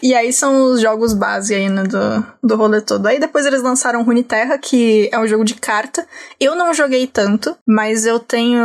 E 0.02 0.14
aí 0.14 0.32
são 0.32 0.72
os 0.72 0.80
jogos 0.80 1.12
base 1.12 1.54
aí, 1.54 1.68
né, 1.68 1.82
do, 1.82 2.26
do 2.42 2.56
rolê 2.56 2.80
todo. 2.80 3.06
Aí 3.06 3.18
depois 3.18 3.46
eles 3.46 3.62
lançaram 3.62 4.02
Runeterra, 4.02 4.58
que 4.58 5.08
é 5.12 5.18
um 5.18 5.26
jogo 5.26 5.44
de 5.44 5.54
carta. 5.54 6.06
Eu 6.38 6.54
não 6.54 6.72
joguei 6.74 7.06
tanto, 7.06 7.56
mas 7.66 8.06
eu 8.06 8.18
tenho 8.18 8.62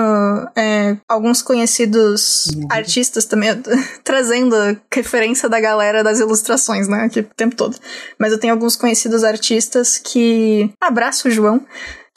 é, 0.56 0.98
alguns 1.08 1.42
conhecidos 1.42 2.48
uhum. 2.48 2.68
artistas 2.70 3.26
também, 3.26 3.50
trazendo 4.04 4.56
referência 4.94 5.48
da 5.48 5.60
galera 5.60 6.04
das 6.04 6.20
ilustrações, 6.20 6.88
né, 6.88 7.06
aqui 7.06 7.22
o 7.22 7.28
tempo 7.36 7.56
todo. 7.56 7.78
Mas 8.20 8.32
eu 8.32 8.40
tenho 8.40 8.54
alguns 8.54 8.76
conhecidos 8.76 9.24
artistas 9.24 9.98
que... 9.98 10.72
Abraço, 10.82 11.30
João 11.30 11.62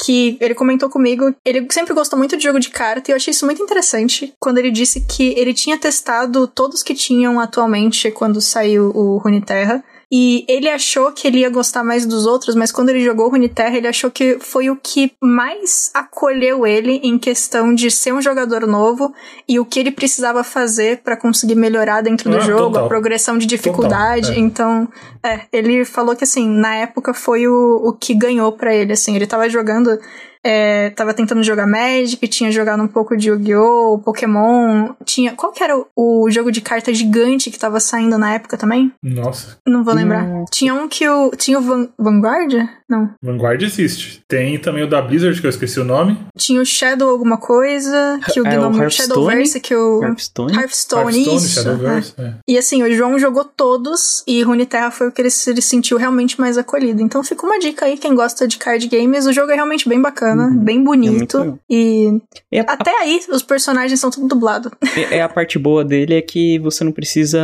que 0.02 0.36
ele 0.40 0.54
comentou 0.54 0.90
comigo, 0.90 1.34
ele 1.44 1.66
sempre 1.70 1.94
gostou 1.94 2.18
muito 2.18 2.36
de 2.36 2.42
jogo 2.42 2.58
de 2.58 2.70
carta 2.70 3.10
e 3.10 3.12
eu 3.12 3.16
achei 3.16 3.30
isso 3.30 3.46
muito 3.46 3.62
interessante 3.62 4.34
quando 4.40 4.58
ele 4.58 4.70
disse 4.70 5.00
que 5.00 5.34
ele 5.36 5.54
tinha 5.54 5.78
testado 5.78 6.46
todos 6.46 6.82
que 6.82 6.94
tinham 6.94 7.38
atualmente 7.38 8.10
quando 8.10 8.40
saiu 8.40 8.90
o 8.94 9.18
Runeterra 9.18 9.84
e 10.10 10.44
ele 10.48 10.68
achou 10.68 11.12
que 11.12 11.26
ele 11.26 11.38
ia 11.38 11.50
gostar 11.50 11.82
mais 11.82 12.06
dos 12.06 12.26
outros, 12.26 12.54
mas 12.54 12.70
quando 12.70 12.90
ele 12.90 13.04
jogou 13.04 13.28
Runeterra, 13.30 13.76
ele 13.76 13.88
achou 13.88 14.10
que 14.10 14.38
foi 14.40 14.70
o 14.70 14.76
que 14.76 15.12
mais 15.20 15.90
acolheu 15.94 16.66
ele 16.66 17.00
em 17.02 17.18
questão 17.18 17.74
de 17.74 17.90
ser 17.90 18.12
um 18.12 18.22
jogador 18.22 18.66
novo 18.66 19.12
e 19.48 19.58
o 19.58 19.64
que 19.64 19.80
ele 19.80 19.90
precisava 19.90 20.44
fazer 20.44 21.02
para 21.02 21.16
conseguir 21.16 21.54
melhorar 21.54 22.02
dentro 22.02 22.30
do 22.30 22.36
ah, 22.36 22.40
jogo, 22.40 22.72
total. 22.72 22.84
a 22.84 22.88
progressão 22.88 23.38
de 23.38 23.46
dificuldade. 23.46 24.28
Total, 24.28 24.36
é. 24.36 24.44
Então, 24.44 24.88
é, 25.22 25.40
ele 25.52 25.84
falou 25.84 26.14
que 26.14 26.24
assim, 26.24 26.48
na 26.48 26.74
época 26.76 27.14
foi 27.14 27.48
o, 27.48 27.76
o 27.84 27.92
que 27.92 28.14
ganhou 28.14 28.52
para 28.52 28.74
ele, 28.74 28.92
assim, 28.92 29.16
ele 29.16 29.26
tava 29.26 29.48
jogando 29.48 29.98
é, 30.44 30.90
tava 30.90 31.14
tentando 31.14 31.42
jogar 31.42 31.66
Magic, 31.66 32.28
tinha 32.28 32.52
jogado 32.52 32.82
um 32.82 32.86
pouco 32.86 33.16
de 33.16 33.30
Yu-Gi-Oh!, 33.30 33.98
Pokémon. 34.04 34.90
Tinha. 35.04 35.32
Qual 35.32 35.50
que 35.50 35.64
era 35.64 35.74
o, 35.76 35.86
o, 35.96 36.30
jogo 36.30 36.52
de 36.52 36.60
carta 36.60 36.92
gigante 36.92 37.50
que 37.50 37.58
tava 37.58 37.80
saindo 37.80 38.18
na 38.18 38.34
época 38.34 38.58
também? 38.58 38.92
Nossa. 39.02 39.58
Não 39.66 39.82
vou 39.82 39.94
lembrar. 39.94 40.26
Nossa. 40.26 40.50
Tinha 40.52 40.74
um 40.74 40.86
que 40.86 41.08
o. 41.08 41.30
Tinha 41.30 41.58
o 41.58 41.62
Van, 41.62 41.88
Vanguard? 41.98 42.68
Não. 42.88 43.14
Vanguard 43.22 43.62
existe. 43.62 44.22
Tem 44.28 44.58
também 44.58 44.84
o 44.84 44.88
da 44.88 45.00
Blizzard, 45.00 45.40
que 45.40 45.46
eu 45.46 45.50
esqueci 45.50 45.80
o 45.80 45.84
nome. 45.84 46.18
Tinha 46.36 46.60
o 46.60 46.66
Shadow 46.66 47.08
alguma 47.08 47.38
coisa, 47.38 48.20
que 48.32 48.40
o 48.40 48.46
é, 48.46 48.50
Gnome. 48.50 48.84
O 48.84 48.90
Shadowverse, 48.90 49.60
que 49.60 49.74
o. 49.74 50.02
Hearthstone? 50.02 50.54
Hearthstone, 50.54 51.02
Hearthstone 51.02 51.36
isso. 51.36 51.62
Shadowverse, 51.62 52.14
é. 52.18 52.22
É. 52.22 52.34
E 52.48 52.58
assim, 52.58 52.82
o 52.82 52.94
João 52.94 53.18
jogou 53.18 53.44
todos 53.44 54.22
e 54.26 54.42
Runeterra 54.42 54.90
foi 54.90 55.08
o 55.08 55.12
que 55.12 55.22
ele 55.22 55.30
se 55.30 55.60
sentiu 55.62 55.96
realmente 55.96 56.40
mais 56.40 56.58
acolhido. 56.58 57.02
Então 57.02 57.22
fica 57.24 57.46
uma 57.46 57.58
dica 57.58 57.86
aí, 57.86 57.96
quem 57.96 58.14
gosta 58.14 58.46
de 58.46 58.58
card 58.58 58.86
games, 58.88 59.26
o 59.26 59.32
jogo 59.32 59.50
é 59.50 59.54
realmente 59.54 59.88
bem 59.88 60.00
bacana, 60.00 60.48
uhum. 60.48 60.58
bem 60.58 60.82
bonito. 60.82 61.58
É 61.70 61.74
e 61.74 62.20
é 62.52 62.60
a... 62.60 62.64
até 62.64 62.90
aí 63.00 63.20
os 63.30 63.42
personagens 63.42 63.98
são 63.98 64.10
tudo 64.10 64.28
dublado. 64.28 64.70
É, 64.96 65.16
é, 65.16 65.22
a 65.22 65.28
parte 65.28 65.58
boa 65.58 65.84
dele 65.84 66.14
é 66.14 66.22
que 66.22 66.56
você 66.60 66.84
não 66.84 66.92
precisa 66.92 67.42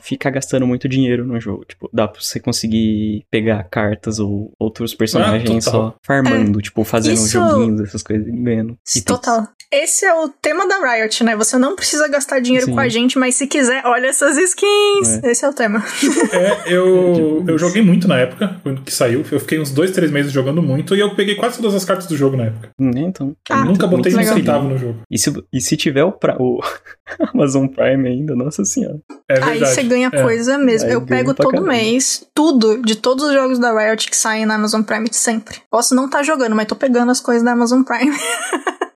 ficar 0.00 0.30
gastando 0.30 0.66
muito 0.66 0.88
dinheiro 0.88 1.22
no 1.24 1.38
jogo. 1.38 1.64
Tipo, 1.66 1.90
dá 1.92 2.08
pra 2.08 2.20
você 2.20 2.40
conseguir 2.40 3.26
pegar 3.30 3.64
cartas 3.64 4.18
ou 4.18 4.50
outros 4.58 4.77
personagens 4.94 5.66
ah, 5.68 5.70
só 5.70 5.94
farmando, 6.02 6.58
é. 6.58 6.62
tipo, 6.62 6.84
fazendo 6.84 7.14
Isso... 7.14 7.28
joguinhos, 7.28 7.80
essas 7.80 8.02
coisas, 8.02 8.26
ganhando. 8.26 8.76
Total. 9.04 9.48
Esse 9.70 10.06
é 10.06 10.14
o 10.14 10.30
tema 10.30 10.66
da 10.66 10.78
Riot, 10.78 11.22
né? 11.22 11.36
Você 11.36 11.58
não 11.58 11.76
precisa 11.76 12.08
gastar 12.08 12.40
dinheiro 12.40 12.66
Sim. 12.66 12.72
com 12.72 12.80
a 12.80 12.88
gente, 12.88 13.18
mas 13.18 13.34
se 13.34 13.46
quiser, 13.46 13.84
olha 13.84 14.06
essas 14.06 14.38
skins. 14.38 15.22
É. 15.22 15.30
Esse 15.30 15.44
é 15.44 15.48
o 15.48 15.52
tema. 15.52 15.84
É, 16.30 16.72
eu, 16.72 17.44
eu 17.46 17.58
joguei 17.58 17.82
muito 17.82 18.06
na 18.06 18.18
época, 18.18 18.60
quando 18.62 18.82
que 18.82 18.92
saiu. 18.92 19.24
Eu 19.30 19.40
fiquei 19.40 19.58
uns 19.58 19.70
dois, 19.70 19.90
três 19.90 20.10
meses 20.10 20.30
jogando 20.30 20.62
muito 20.62 20.94
e 20.94 21.00
eu 21.00 21.14
peguei 21.14 21.34
quase 21.34 21.56
todas 21.56 21.74
as 21.74 21.84
cartas 21.84 22.06
do 22.06 22.16
jogo 22.16 22.36
na 22.36 22.44
época. 22.44 22.70
Hum, 22.78 22.90
então. 22.96 23.34
Ah, 23.48 23.64
nunca 23.64 23.86
botei 23.86 24.14
um 24.14 24.22
centavo 24.22 24.68
no 24.68 24.78
jogo. 24.78 25.00
E 25.10 25.18
se, 25.18 25.32
e 25.52 25.60
se 25.60 25.76
tiver 25.76 26.04
o, 26.04 26.12
pra, 26.12 26.36
o 26.38 26.60
Amazon 27.32 27.66
Prime 27.66 28.08
ainda, 28.08 28.36
nossa 28.36 28.64
senhora. 28.64 28.98
É 29.28 29.34
verdade. 29.34 29.64
Aí 29.64 29.66
você 29.66 29.82
ganha 29.82 30.10
é. 30.12 30.22
coisa 30.22 30.58
mesmo. 30.58 30.88
Aí 30.88 30.94
eu 30.94 31.02
pego 31.02 31.34
todo 31.34 31.50
caramba. 31.50 31.68
mês 31.72 32.26
tudo, 32.34 32.82
de 32.82 32.96
todos 32.96 33.24
os 33.24 33.32
jogos 33.32 33.58
da 33.58 33.72
Riot 33.72 34.10
que 34.10 34.16
saem 34.16 34.46
na 34.46 34.57
Amazon 34.58 34.82
Prime 34.82 35.08
sempre. 35.12 35.62
Posso 35.70 35.94
não 35.94 36.06
estar 36.06 36.18
tá 36.18 36.24
jogando, 36.24 36.54
mas 36.54 36.66
tô 36.66 36.76
pegando 36.76 37.10
as 37.10 37.20
coisas 37.20 37.42
da 37.42 37.52
Amazon 37.52 37.82
Prime. 37.82 38.16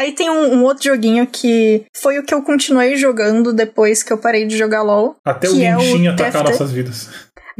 Aí 0.00 0.12
tem 0.12 0.30
um, 0.30 0.54
um, 0.54 0.64
outro 0.64 0.84
joguinho 0.84 1.26
que 1.26 1.84
foi 1.92 2.18
o 2.18 2.22
que 2.22 2.32
eu 2.32 2.40
continuei 2.40 2.96
jogando 2.96 3.52
depois 3.52 4.02
que 4.02 4.10
eu 4.10 4.16
parei 4.16 4.46
de 4.46 4.56
jogar 4.56 4.80
LoL. 4.80 5.14
Até 5.22 5.46
o 5.46 5.54
Genshin 5.54 6.06
é 6.06 6.10
o 6.10 6.12
atacar 6.14 6.42
nossas 6.42 6.72
vidas. 6.72 7.10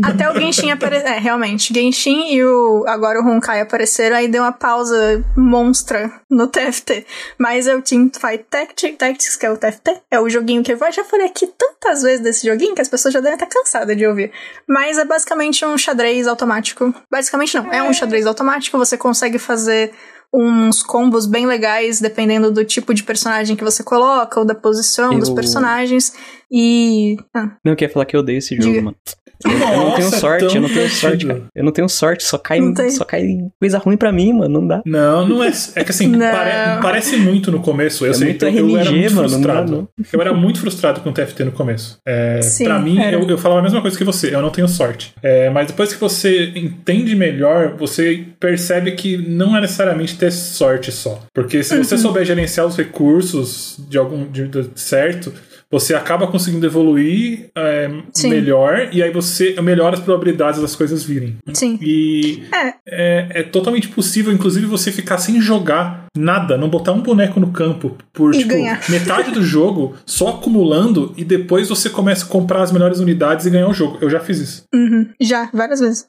Até 0.02 0.30
o 0.30 0.40
Genshin 0.40 0.70
aparecer. 0.70 1.06
É, 1.06 1.18
realmente. 1.18 1.74
Genshin 1.74 2.32
e 2.32 2.42
o 2.42 2.86
agora 2.86 3.20
o 3.20 3.28
Honkai 3.28 3.60
apareceram, 3.60 4.16
aí 4.16 4.26
deu 4.26 4.42
uma 4.42 4.52
pausa 4.52 5.22
monstra 5.36 6.10
no 6.30 6.46
TFT. 6.46 7.04
Mas 7.36 7.66
é 7.66 7.76
o 7.76 7.82
Teamfight 7.82 8.46
Tactics, 8.48 9.36
que 9.36 9.44
é 9.44 9.50
o 9.50 9.58
TFT. 9.58 10.00
É 10.10 10.18
o 10.18 10.30
joguinho 10.30 10.62
que 10.62 10.72
eu 10.72 10.78
já 10.90 11.04
falei 11.04 11.26
aqui 11.26 11.46
tantas 11.46 12.00
vezes 12.00 12.20
desse 12.20 12.46
joguinho 12.46 12.74
que 12.74 12.80
as 12.80 12.88
pessoas 12.88 13.12
já 13.12 13.20
devem 13.20 13.34
estar 13.34 13.48
cansadas 13.48 13.94
de 13.94 14.06
ouvir. 14.06 14.32
Mas 14.66 14.96
é 14.96 15.04
basicamente 15.04 15.62
um 15.66 15.76
xadrez 15.76 16.26
automático. 16.26 16.94
Basicamente 17.10 17.54
não, 17.54 17.70
é 17.70 17.82
um 17.82 17.92
xadrez 17.92 18.26
automático, 18.26 18.78
você 18.78 18.96
consegue 18.96 19.38
fazer 19.38 19.92
uns 20.32 20.82
combos 20.82 21.26
bem 21.26 21.46
legais, 21.46 22.00
dependendo 22.00 22.50
do 22.50 22.64
tipo 22.64 22.94
de 22.94 23.02
personagem 23.02 23.56
que 23.56 23.64
você 23.64 23.82
coloca, 23.82 24.38
ou 24.38 24.46
da 24.46 24.54
posição 24.54 25.12
eu... 25.12 25.18
dos 25.18 25.30
personagens. 25.30 26.12
E. 26.50 27.16
Ah. 27.34 27.56
Não, 27.64 27.72
eu 27.72 27.76
queria 27.76 27.92
falar 27.92 28.04
que 28.04 28.16
eu 28.16 28.20
odeio 28.20 28.38
esse 28.38 28.56
jogo, 28.56 28.68
Diga. 28.68 28.82
mano. 28.82 28.96
Eu, 29.42 29.58
Nossa, 29.58 29.72
eu 29.72 29.84
não 29.84 29.94
tenho 29.94 30.10
sorte, 30.10 30.56
eu 30.56 30.60
não 30.60 30.68
tenho 30.68 30.90
sorte, 30.90 31.26
cara. 31.26 31.42
Eu 31.54 31.64
não 31.64 31.72
tenho 31.72 31.88
sorte, 31.88 32.24
só 32.24 32.36
cai, 32.36 32.60
só 32.90 33.04
cai 33.04 33.38
coisa 33.58 33.78
ruim 33.78 33.96
pra 33.96 34.12
mim, 34.12 34.34
mano. 34.34 34.60
Não 34.60 34.66
dá. 34.66 34.82
Não, 34.84 35.26
não 35.26 35.42
é. 35.42 35.50
É 35.76 35.84
que 35.84 35.90
assim, 35.90 36.18
pare, 36.18 36.82
parece 36.82 37.16
muito 37.16 37.50
no 37.50 37.60
começo. 37.60 38.04
Eu, 38.04 38.10
é 38.10 38.14
sei, 38.14 38.28
muito 38.28 38.44
eu, 38.44 38.48
RNG, 38.50 38.60
eu 38.60 38.78
era 38.78 38.90
muito 38.90 39.14
mano, 39.14 39.28
frustrado. 39.30 39.72
Não, 39.72 39.78
não. 39.78 39.88
Eu 40.12 40.20
era 40.20 40.34
muito 40.34 40.60
frustrado 40.60 41.00
com 41.00 41.08
o 41.08 41.12
TFT 41.12 41.44
no 41.44 41.52
começo. 41.52 41.98
É, 42.06 42.42
Sim, 42.42 42.64
pra 42.64 42.78
mim, 42.78 43.00
eu, 43.00 43.26
eu 43.26 43.38
falava 43.38 43.60
a 43.60 43.62
mesma 43.62 43.80
coisa 43.80 43.96
que 43.96 44.04
você, 44.04 44.34
eu 44.34 44.42
não 44.42 44.50
tenho 44.50 44.68
sorte. 44.68 45.14
É, 45.22 45.48
mas 45.48 45.68
depois 45.68 45.94
que 45.94 46.00
você 46.00 46.52
entende 46.54 47.14
melhor, 47.14 47.76
você 47.78 48.26
percebe 48.38 48.92
que 48.92 49.16
não 49.16 49.56
é 49.56 49.60
necessariamente 49.62 50.18
ter 50.18 50.30
sorte 50.30 50.92
só. 50.92 51.22
Porque 51.34 51.62
se 51.62 51.78
você 51.78 51.94
uhum. 51.94 52.00
souber 52.00 52.26
gerenciar 52.26 52.66
os 52.66 52.76
recursos 52.76 53.76
de 53.88 53.96
algum 53.96 54.30
de, 54.30 54.48
de 54.48 54.68
certo 54.74 55.32
você 55.70 55.94
acaba 55.94 56.26
conseguindo 56.26 56.66
evoluir 56.66 57.50
é, 57.56 57.88
melhor 58.24 58.88
e 58.92 59.02
aí 59.02 59.12
você 59.12 59.54
melhora 59.62 59.94
as 59.96 60.02
probabilidades 60.02 60.60
das 60.60 60.74
coisas 60.74 61.04
virem. 61.04 61.38
Sim. 61.54 61.78
E 61.80 62.42
é. 62.52 62.74
É, 62.86 63.28
é. 63.40 63.42
totalmente 63.44 63.88
possível, 63.88 64.32
inclusive, 64.32 64.66
você 64.66 64.90
ficar 64.90 65.18
sem 65.18 65.40
jogar 65.40 66.06
nada, 66.16 66.58
não 66.58 66.68
botar 66.68 66.92
um 66.92 67.00
boneco 67.00 67.38
no 67.38 67.52
campo 67.52 67.96
por 68.12 68.32
tipo, 68.32 68.52
metade 68.90 69.30
do 69.30 69.42
jogo, 69.42 69.94
só 70.04 70.30
acumulando 70.30 71.14
e 71.16 71.24
depois 71.24 71.68
você 71.68 71.88
começa 71.88 72.24
a 72.24 72.28
comprar 72.28 72.62
as 72.62 72.72
melhores 72.72 72.98
unidades 72.98 73.46
e 73.46 73.50
ganhar 73.50 73.68
o 73.68 73.74
jogo. 73.74 73.98
Eu 74.00 74.10
já 74.10 74.18
fiz 74.18 74.38
isso. 74.38 74.64
Uhum. 74.74 75.08
Já, 75.20 75.48
várias 75.52 75.78
vezes. 75.78 76.06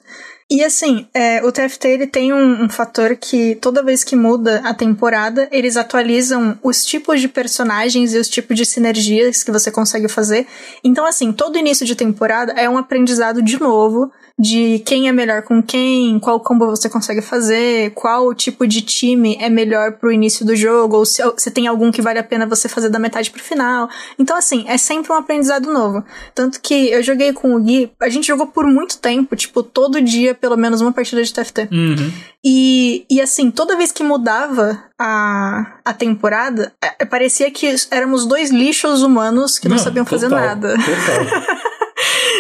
E 0.52 0.66
assim, 0.66 1.08
é, 1.14 1.42
o 1.46 1.50
TFT 1.50 1.88
ele 1.88 2.06
tem 2.06 2.34
um, 2.34 2.66
um, 2.66 2.70
fator 2.70 3.16
que 3.16 3.56
toda 3.62 3.82
vez 3.82 4.04
que 4.04 4.18
muda 4.18 4.60
a 4.66 4.74
temporada, 4.74 5.48
eles 5.50 5.78
atualizam 5.78 6.60
os 6.62 6.84
tipos 6.84 7.22
de 7.22 7.30
personagens 7.30 8.14
e 8.14 8.18
os 8.18 8.28
tipos 8.28 8.58
de 8.58 8.66
sinergias 8.66 9.44
que 9.44 9.52
você 9.52 9.72
consegue 9.72 10.10
fazer. 10.10 10.46
Então, 10.84 11.06
assim, 11.06 11.32
todo 11.32 11.58
início 11.58 11.86
de 11.86 11.96
temporada 11.96 12.52
é 12.52 12.70
um 12.70 12.78
aprendizado 12.78 13.42
de 13.42 13.58
novo 13.62 14.12
de 14.42 14.80
quem 14.80 15.08
é 15.08 15.12
melhor 15.12 15.44
com 15.44 15.62
quem, 15.62 16.20
qual 16.20 16.40
combo 16.40 16.66
você 16.66 16.90
consegue 16.90 17.22
fazer, 17.22 17.92
qual 17.92 18.34
tipo 18.34 18.66
de 18.66 18.82
time 18.82 19.38
é 19.40 19.48
melhor 19.48 19.92
pro 19.94 20.12
início 20.12 20.44
do 20.44 20.56
jogo, 20.56 20.98
ou 20.98 21.06
se, 21.06 21.22
se 21.38 21.52
tem 21.52 21.68
algum 21.68 21.92
que 21.92 22.02
vale 22.02 22.18
a 22.18 22.24
pena 22.24 22.48
você 22.48 22.68
fazer 22.68 22.90
da 22.90 22.98
metade 22.98 23.30
pro 23.30 23.40
final. 23.40 23.88
Então, 24.18 24.36
assim, 24.36 24.66
é 24.68 24.80
sempre 24.80 25.12
um 25.12 25.16
aprendizado 25.16 25.72
novo. 25.72 26.04
Tanto 26.34 26.60
que 26.60 26.90
eu 26.90 27.04
joguei 27.04 27.32
com 27.34 27.54
o 27.54 27.60
Gui, 27.60 27.92
a 28.02 28.10
gente 28.10 28.26
jogou 28.26 28.48
por 28.48 28.66
muito 28.66 28.98
tempo, 28.98 29.36
tipo, 29.36 29.62
todo 29.62 30.02
dia 30.02 30.34
pelo 30.34 30.58
menos 30.58 30.82
uma 30.82 30.92
partida 30.92 31.24
de 31.24 31.32
TFT. 31.32 31.70
Uhum. 31.72 32.12
E, 32.44 33.06
e 33.12 33.22
assim, 33.22 33.52
toda 33.52 33.78
vez 33.78 33.92
que 33.92 34.04
mudava 34.04 34.84
a, 34.98 35.78
a 35.86 35.94
temporada, 35.94 36.74
é, 36.82 37.06
parecia 37.06 37.52
que 37.52 37.76
éramos 37.92 38.26
dois 38.26 38.50
lixos 38.50 39.04
humanos 39.04 39.60
que 39.60 39.70
não, 39.70 39.76
não 39.76 39.84
sabiam 39.84 40.04
total, 40.04 40.20
fazer 40.20 40.34
nada. 40.34 40.76
Total. 40.76 41.62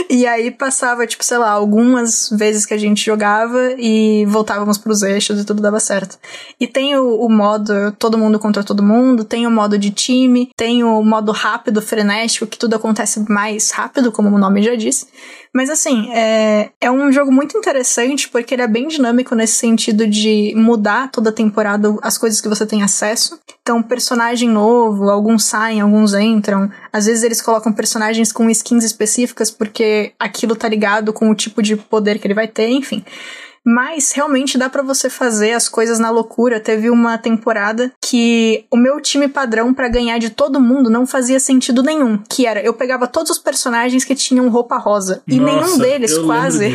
E 0.10 0.26
aí 0.26 0.52
passava, 0.52 1.06
tipo, 1.08 1.24
sei 1.24 1.38
lá, 1.38 1.52
algumas 1.52 2.30
vezes 2.32 2.66
que 2.66 2.74
a 2.74 2.78
gente 2.78 3.06
jogava 3.06 3.74
e 3.78 4.26
voltávamos 4.26 4.78
pros 4.78 5.02
eixos 5.02 5.40
e 5.40 5.46
tudo 5.46 5.62
dava 5.62 5.80
certo. 5.80 6.18
E 6.60 6.68
tem 6.68 6.96
o, 6.96 7.16
o 7.16 7.30
modo 7.30 7.92
todo 7.98 8.18
mundo 8.18 8.40
contra 8.40 8.64
todo 8.64 8.84
mundo, 8.84 9.24
tem 9.24 9.48
o 9.48 9.52
modo 9.52 9.78
de 9.78 9.92
time, 9.92 10.50
tem 10.56 10.84
o 10.84 11.02
modo 11.04 11.32
rápido, 11.32 11.82
frenético, 11.82 12.48
que 12.48 12.58
tudo 12.58 12.76
acontece 12.76 13.24
mais 13.30 13.72
rápido, 13.72 14.12
como 14.12 14.36
o 14.36 14.40
nome 14.40 14.62
já 14.62 14.76
disse. 14.76 15.08
Mas 15.54 15.70
assim, 15.70 16.10
é, 16.14 16.70
é 16.80 16.90
um 16.90 17.12
jogo 17.12 17.32
muito 17.32 17.58
interessante 17.58 18.30
porque 18.30 18.54
ele 18.54 18.62
é 18.62 18.68
bem 18.68 18.88
dinâmico 18.88 19.36
nesse 19.36 19.56
sentido 19.56 20.08
de 20.08 20.54
mudar 20.56 21.12
toda 21.12 21.32
temporada 21.32 21.94
as 22.02 22.18
coisas 22.18 22.40
que 22.40 22.48
você 22.48 22.66
tem 22.66 22.84
acesso. 22.84 23.38
Então, 23.62 23.84
personagem 23.84 24.50
novo, 24.50 25.10
alguns 25.10 25.44
saem, 25.44 25.82
alguns 25.82 26.14
entram. 26.14 26.72
Às 26.92 27.06
vezes 27.06 27.24
eles 27.24 27.42
colocam 27.42 27.72
personagens 27.74 28.32
com 28.32 28.50
skins 28.50 28.84
específicas 28.84 29.52
porque 29.52 29.84
aquilo 30.20 30.56
tá 30.56 30.68
ligado 30.68 31.14
com 31.14 31.30
o 31.30 31.36
tipo 31.36 31.62
de 31.62 31.76
poder 31.76 32.20
que 32.20 32.28
ele 32.28 32.34
vai 32.34 32.48
ter, 32.48 32.70
enfim. 32.70 33.04
Mas 33.64 34.12
realmente 34.12 34.58
dá 34.58 34.70
para 34.70 34.82
você 34.82 35.08
fazer 35.10 35.52
as 35.54 35.70
coisas 35.70 36.00
na 36.00 36.10
loucura. 36.10 36.60
Teve 36.60 36.90
uma 36.90 37.18
temporada 37.18 37.92
que 38.04 38.66
o 38.72 38.78
meu 38.78 39.00
time 39.00 39.28
padrão 39.28 39.72
para 39.72 39.88
ganhar 39.88 40.18
de 40.18 40.32
todo 40.32 40.60
mundo 40.60 40.90
não 40.90 41.06
fazia 41.06 41.40
sentido 41.40 41.84
nenhum. 41.84 42.18
Que 42.28 42.48
era, 42.48 42.62
eu 42.62 42.74
pegava 42.74 43.08
todos 43.08 43.32
os 43.32 43.38
personagens 43.38 44.04
que 44.04 44.16
tinham 44.16 44.50
roupa 44.50 44.78
rosa. 44.78 45.22
E 45.28 45.40
Nossa, 45.40 45.54
nenhum 45.54 45.78
deles 45.78 46.18
quase. 46.18 46.72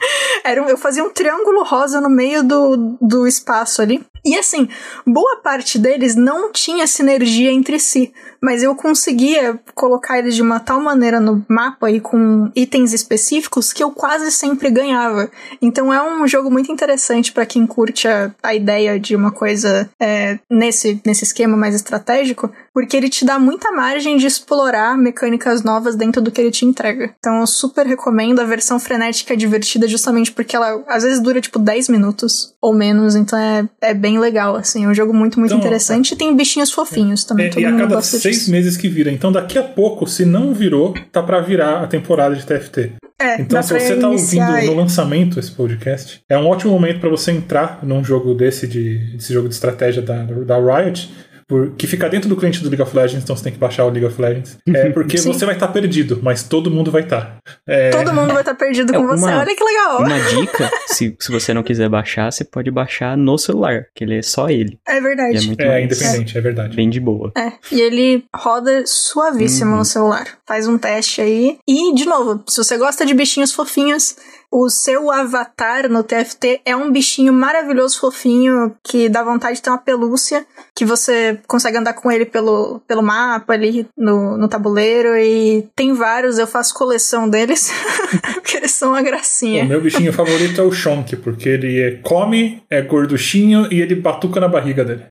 Era 0.42 0.62
um, 0.62 0.68
eu 0.68 0.78
fazia 0.78 1.04
um 1.04 1.10
triângulo 1.10 1.62
rosa 1.62 2.00
no 2.00 2.08
meio 2.08 2.42
do, 2.42 2.96
do 3.00 3.26
espaço 3.26 3.82
ali. 3.82 4.02
E 4.24 4.36
assim, 4.38 4.68
boa 5.06 5.36
parte 5.42 5.78
deles 5.78 6.14
não 6.14 6.50
tinha 6.52 6.86
sinergia 6.86 7.50
entre 7.50 7.78
si, 7.78 8.12
mas 8.40 8.62
eu 8.62 8.74
conseguia 8.74 9.58
colocar 9.74 10.18
eles 10.18 10.34
de 10.34 10.42
uma 10.42 10.58
tal 10.58 10.80
maneira 10.80 11.20
no 11.20 11.44
mapa 11.48 11.90
e 11.90 12.00
com 12.00 12.50
itens 12.56 12.92
específicos 12.92 13.72
que 13.72 13.82
eu 13.82 13.90
quase 13.90 14.30
sempre 14.32 14.70
ganhava. 14.70 15.30
Então 15.60 15.92
é 15.92 16.02
um 16.02 16.26
jogo 16.26 16.50
muito 16.50 16.72
interessante 16.72 17.32
para 17.32 17.44
quem 17.44 17.66
curte 17.66 18.08
a, 18.08 18.32
a, 18.42 18.54
ideia 18.54 18.98
de 18.98 19.14
uma 19.14 19.30
coisa 19.30 19.90
é, 20.00 20.38
nesse, 20.48 21.00
nesse 21.04 21.24
esquema 21.24 21.56
mais 21.56 21.74
estratégico, 21.74 22.50
porque 22.72 22.96
ele 22.96 23.08
te 23.08 23.24
dá 23.24 23.38
muita 23.38 23.70
margem 23.72 24.16
de 24.16 24.26
explorar 24.26 24.96
mecânicas 24.96 25.62
novas 25.62 25.94
dentro 25.96 26.22
do 26.22 26.30
que 26.30 26.40
ele 26.40 26.50
te 26.50 26.64
entrega. 26.64 27.14
Então 27.18 27.40
eu 27.40 27.46
super 27.46 27.86
recomendo 27.86 28.40
a 28.40 28.44
versão 28.44 28.78
frenética 28.78 29.36
divertida 29.36 29.86
justamente 29.86 30.32
porque 30.32 30.56
ela 30.56 30.82
às 30.88 31.02
vezes 31.02 31.20
dura 31.20 31.40
tipo 31.40 31.58
10 31.58 31.88
minutos 31.88 32.54
ou 32.60 32.74
menos, 32.74 33.16
então 33.16 33.38
é, 33.38 33.68
é 33.80 33.94
bem 33.94 34.18
legal, 34.18 34.56
assim, 34.56 34.84
é 34.84 34.88
um 34.88 34.94
jogo 34.94 35.12
muito, 35.12 35.38
muito 35.38 35.52
então, 35.52 35.58
interessante 35.58 36.12
e 36.12 36.16
tem 36.16 36.34
bichinhos 36.34 36.70
fofinhos 36.70 37.24
também. 37.24 37.50
É, 37.54 37.60
e 37.60 37.64
a 37.64 37.76
cada 37.76 38.00
seis 38.34 38.48
meses 38.48 38.76
que 38.76 38.88
vira, 38.88 39.10
então 39.10 39.30
daqui 39.32 39.58
a 39.58 39.62
pouco, 39.62 40.06
se 40.06 40.24
não 40.24 40.54
virou, 40.54 40.94
tá 41.12 41.22
para 41.22 41.40
virar 41.40 41.82
a 41.82 41.86
temporada 41.86 42.34
de 42.34 42.44
TFT. 42.44 42.92
É, 43.20 43.38
então, 43.38 43.62
se 43.62 43.78
você 43.78 43.96
tá 43.96 44.08
ouvindo 44.08 44.42
aí. 44.42 44.66
no 44.66 44.74
lançamento 44.74 45.38
esse 45.38 45.50
podcast, 45.50 46.22
é 46.26 46.38
um 46.38 46.46
ótimo 46.46 46.72
momento 46.72 47.00
para 47.00 47.10
você 47.10 47.30
entrar 47.30 47.80
num 47.82 48.02
jogo 48.02 48.34
desse, 48.34 48.66
de, 48.66 48.98
desse 49.14 49.32
jogo 49.34 49.46
de 49.46 49.54
estratégia 49.54 50.00
da, 50.00 50.22
da 50.22 50.56
Riot 50.56 51.10
por, 51.50 51.72
que 51.72 51.84
fica 51.88 52.08
dentro 52.08 52.28
do 52.28 52.36
cliente 52.36 52.62
do 52.62 52.68
League 52.68 52.80
of 52.80 52.96
Legends, 52.96 53.24
então 53.24 53.34
você 53.34 53.42
tem 53.42 53.52
que 53.52 53.58
baixar 53.58 53.84
o 53.84 53.90
League 53.90 54.06
of 54.06 54.22
Legends. 54.22 54.56
É 54.72 54.88
porque 54.90 55.18
Sim. 55.18 55.32
você 55.32 55.44
vai 55.44 55.56
estar 55.56 55.66
tá 55.66 55.72
perdido, 55.72 56.20
mas 56.22 56.44
todo 56.44 56.70
mundo 56.70 56.92
vai 56.92 57.02
estar. 57.02 57.20
Tá. 57.22 57.38
É... 57.66 57.90
Todo 57.90 58.14
mundo 58.14 58.28
vai 58.32 58.42
estar 58.42 58.54
tá 58.54 58.54
perdido 58.54 58.94
é 58.94 58.96
com 58.96 59.02
uma, 59.02 59.16
você. 59.16 59.32
Olha 59.32 59.56
que 59.56 59.64
legal. 59.64 59.98
Uma 59.98 60.20
dica, 60.20 60.70
se, 60.86 61.16
se 61.18 61.32
você 61.32 61.52
não 61.52 61.64
quiser 61.64 61.88
baixar, 61.88 62.30
você 62.30 62.44
pode 62.44 62.70
baixar 62.70 63.16
no 63.16 63.36
celular, 63.36 63.86
que 63.92 64.04
ele 64.04 64.18
é 64.18 64.22
só 64.22 64.48
ele. 64.48 64.78
É 64.86 65.00
verdade. 65.00 65.38
é 65.38 65.40
muito 65.40 65.60
é 65.60 65.82
independente, 65.82 66.38
é 66.38 66.40
verdade. 66.40 66.76
Bem 66.76 66.88
de 66.88 67.00
boa. 67.00 67.32
É, 67.36 67.50
e 67.72 67.80
ele 67.80 68.22
roda 68.32 68.84
suavíssimo 68.86 69.72
uhum. 69.72 69.78
no 69.78 69.84
celular. 69.84 70.26
Faz 70.46 70.68
um 70.68 70.78
teste 70.78 71.20
aí. 71.20 71.58
E, 71.66 71.92
de 71.94 72.04
novo, 72.04 72.44
se 72.48 72.62
você 72.62 72.78
gosta 72.78 73.04
de 73.04 73.12
bichinhos 73.12 73.52
fofinhos, 73.52 74.14
o 74.52 74.68
seu 74.68 75.10
avatar 75.10 75.88
no 75.88 76.02
TFT 76.02 76.60
é 76.64 76.74
um 76.74 76.90
bichinho 76.90 77.32
maravilhoso, 77.32 78.00
fofinho, 78.00 78.74
que 78.82 79.08
dá 79.08 79.22
vontade 79.22 79.56
de 79.56 79.62
ter 79.62 79.70
uma 79.70 79.78
pelúcia, 79.78 80.44
que 80.74 80.84
você 80.84 81.38
consegue 81.46 81.78
andar 81.78 81.92
com 81.92 82.10
ele 82.10 82.26
pelo, 82.26 82.80
pelo 82.86 83.02
mapa 83.02 83.52
ali 83.52 83.86
no, 83.96 84.36
no 84.36 84.48
tabuleiro. 84.48 85.16
E 85.16 85.68
tem 85.76 85.92
vários, 85.92 86.38
eu 86.38 86.46
faço 86.46 86.74
coleção 86.74 87.28
deles, 87.28 87.72
porque 88.34 88.56
eles 88.56 88.72
são 88.72 88.90
uma 88.90 89.02
gracinha. 89.02 89.64
O 89.64 89.68
meu 89.68 89.80
bichinho 89.80 90.12
favorito 90.12 90.60
é 90.60 90.64
o 90.64 90.72
Shonk, 90.72 91.16
porque 91.16 91.48
ele 91.48 91.80
é, 91.80 91.90
come, 92.02 92.62
é 92.68 92.82
gorduchinho 92.82 93.72
e 93.72 93.80
ele 93.80 93.94
batuca 93.94 94.40
na 94.40 94.48
barriga 94.48 94.84
dele. 94.84 95.04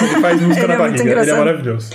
Ele 0.00 0.20
faz 0.20 0.40
música 0.40 0.66
na 0.68 0.74
é 0.74 0.78
barriga, 0.78 1.20
ele 1.20 1.30
é 1.30 1.34
maravilhoso. 1.34 1.90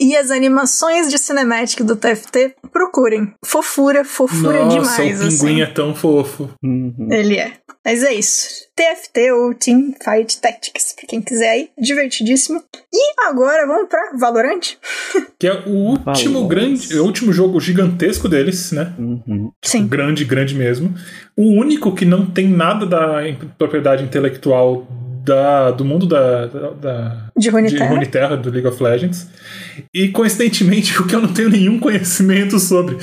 E 0.00 0.16
as 0.16 0.30
animações 0.30 1.10
de 1.10 1.18
cinematic 1.18 1.80
do 1.82 1.96
TFT, 1.96 2.54
procurem. 2.72 3.34
Fofura, 3.44 4.04
fofura 4.04 4.64
Nossa, 4.64 5.02
demais. 5.02 5.20
O 5.20 5.28
pinguim 5.28 5.62
assim. 5.62 5.62
é 5.62 5.66
tão 5.66 5.94
fofo. 5.94 6.48
Uhum. 6.62 7.08
Ele 7.10 7.36
é. 7.36 7.54
Mas 7.84 8.02
é 8.02 8.14
isso. 8.14 8.68
TFT 8.76 9.32
ou 9.32 9.54
Team 9.54 9.94
Fight 10.02 10.40
Tactics, 10.40 10.92
pra 10.92 11.06
quem 11.08 11.20
quiser 11.20 11.50
aí, 11.50 11.70
divertidíssimo. 11.76 12.62
E 12.92 13.14
agora 13.28 13.66
vamos 13.66 13.88
pra 13.88 14.12
Valorant. 14.18 14.76
Que 15.40 15.46
é 15.46 15.52
o 15.66 15.70
último 15.70 16.48
grande, 16.48 16.98
o 16.98 17.04
último 17.04 17.32
jogo 17.32 17.60
gigantesco 17.60 18.28
deles, 18.28 18.72
né? 18.72 18.92
Uhum. 18.98 19.52
Tipo, 19.62 19.68
Sim. 19.68 19.86
Grande, 19.86 20.24
grande 20.24 20.52
mesmo. 20.52 20.92
O 21.36 21.60
único 21.60 21.94
que 21.94 22.04
não 22.04 22.26
tem 22.26 22.48
nada 22.48 22.84
da 22.84 23.20
propriedade 23.56 24.02
intelectual 24.02 24.84
da, 25.28 25.70
do 25.70 25.84
mundo 25.84 26.06
da, 26.06 26.46
da, 26.46 27.30
de, 27.36 27.50
Runeterra. 27.50 27.84
de 27.84 27.92
Runeterra, 27.92 28.36
do 28.36 28.50
League 28.50 28.66
of 28.66 28.82
Legends. 28.82 29.28
E 29.92 30.08
coincidentemente, 30.08 30.96
o 31.00 31.06
que 31.06 31.14
eu 31.14 31.20
não 31.20 31.32
tenho 31.32 31.50
nenhum 31.50 31.78
conhecimento 31.78 32.58
sobre. 32.58 32.96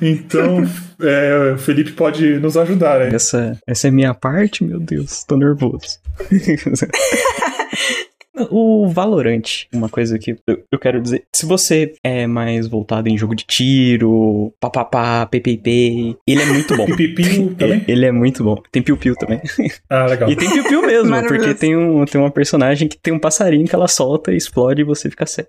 Então, 0.00 0.64
é, 1.02 1.52
o 1.54 1.58
Felipe 1.58 1.92
pode 1.92 2.38
nos 2.38 2.56
ajudar. 2.56 3.00
Né? 3.00 3.10
Essa, 3.12 3.58
essa 3.66 3.88
é 3.88 3.90
minha 3.90 4.14
parte, 4.14 4.62
meu 4.62 4.78
Deus, 4.78 5.24
tô 5.24 5.36
nervoso. 5.36 5.98
O 8.50 8.88
Valorant, 8.88 9.66
uma 9.72 9.88
coisa 9.88 10.18
que 10.18 10.36
eu 10.46 10.78
quero 10.78 11.00
dizer, 11.00 11.24
se 11.34 11.46
você 11.46 11.94
é 12.02 12.26
mais 12.26 12.66
voltado 12.66 13.08
em 13.08 13.16
jogo 13.16 13.34
de 13.34 13.44
tiro, 13.44 14.52
papapá, 14.60 15.26
PPP, 15.26 16.16
ele 16.26 16.42
é 16.42 16.46
muito 16.46 16.76
bom. 16.76 16.86
Pipipiu 16.96 17.54
também? 17.54 17.84
Ele 17.86 18.06
é 18.06 18.12
muito 18.12 18.44
bom. 18.44 18.56
Tem 18.70 18.82
piu-piu 18.82 19.14
também. 19.16 19.40
Ah, 19.88 20.06
legal. 20.06 20.30
E 20.30 20.36
tem 20.36 20.50
piu-piu 20.50 20.82
mesmo, 20.82 21.22
porque 21.26 21.54
tem, 21.54 21.76
um, 21.76 22.04
tem 22.04 22.20
uma 22.20 22.30
personagem 22.30 22.88
que 22.88 22.96
tem 22.96 23.12
um 23.12 23.18
passarinho 23.18 23.66
que 23.66 23.74
ela 23.74 23.88
solta 23.88 24.32
e 24.32 24.36
explode 24.36 24.82
e 24.82 24.84
você 24.84 25.10
fica 25.10 25.26
cego. 25.26 25.48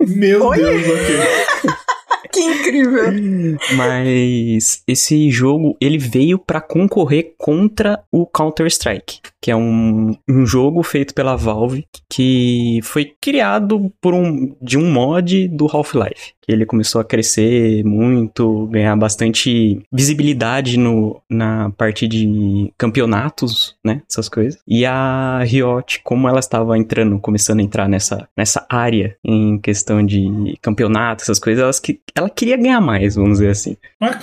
Meu 0.00 0.46
Oi? 0.46 0.56
Deus, 0.58 0.82
ok. 0.82 1.70
que 2.32 2.40
incrível. 2.40 3.58
Mas 3.76 4.82
esse 4.88 5.30
jogo, 5.30 5.76
ele 5.80 5.98
veio 5.98 6.38
para 6.38 6.60
concorrer 6.60 7.34
contra 7.36 8.02
o 8.10 8.26
Counter-Strike, 8.26 9.20
que 9.42 9.50
é 9.50 9.56
um, 9.56 10.16
um 10.28 10.46
jogo 10.46 10.84
feito 10.84 11.12
pela 11.12 11.36
Valve 11.36 11.84
que 12.08 12.78
foi 12.84 13.12
criado 13.20 13.92
por 14.00 14.14
um 14.14 14.54
de 14.62 14.78
um 14.78 14.88
mod 14.90 15.48
do 15.48 15.66
Half-Life 15.66 16.32
que 16.42 16.50
ele 16.50 16.66
começou 16.66 17.00
a 17.00 17.04
crescer 17.04 17.84
muito, 17.84 18.66
ganhar 18.66 18.96
bastante 18.96 19.80
visibilidade 19.92 20.76
no, 20.76 21.22
na 21.30 21.70
parte 21.70 22.08
de 22.08 22.72
campeonatos, 22.76 23.76
né? 23.84 24.02
Essas 24.10 24.28
coisas. 24.28 24.60
E 24.66 24.84
a 24.84 25.40
Riot, 25.44 26.00
como 26.02 26.28
ela 26.28 26.40
estava 26.40 26.76
entrando, 26.76 27.18
começando 27.20 27.60
a 27.60 27.62
entrar 27.62 27.88
nessa, 27.88 28.28
nessa 28.36 28.66
área 28.68 29.16
em 29.24 29.56
questão 29.58 30.04
de 30.04 30.58
campeonato, 30.60 31.22
essas 31.22 31.38
coisas, 31.38 31.62
ela, 31.62 31.98
ela 32.16 32.30
queria 32.30 32.56
ganhar 32.56 32.80
mais, 32.80 33.14
vamos 33.14 33.38
dizer 33.38 33.50
assim. 33.50 33.76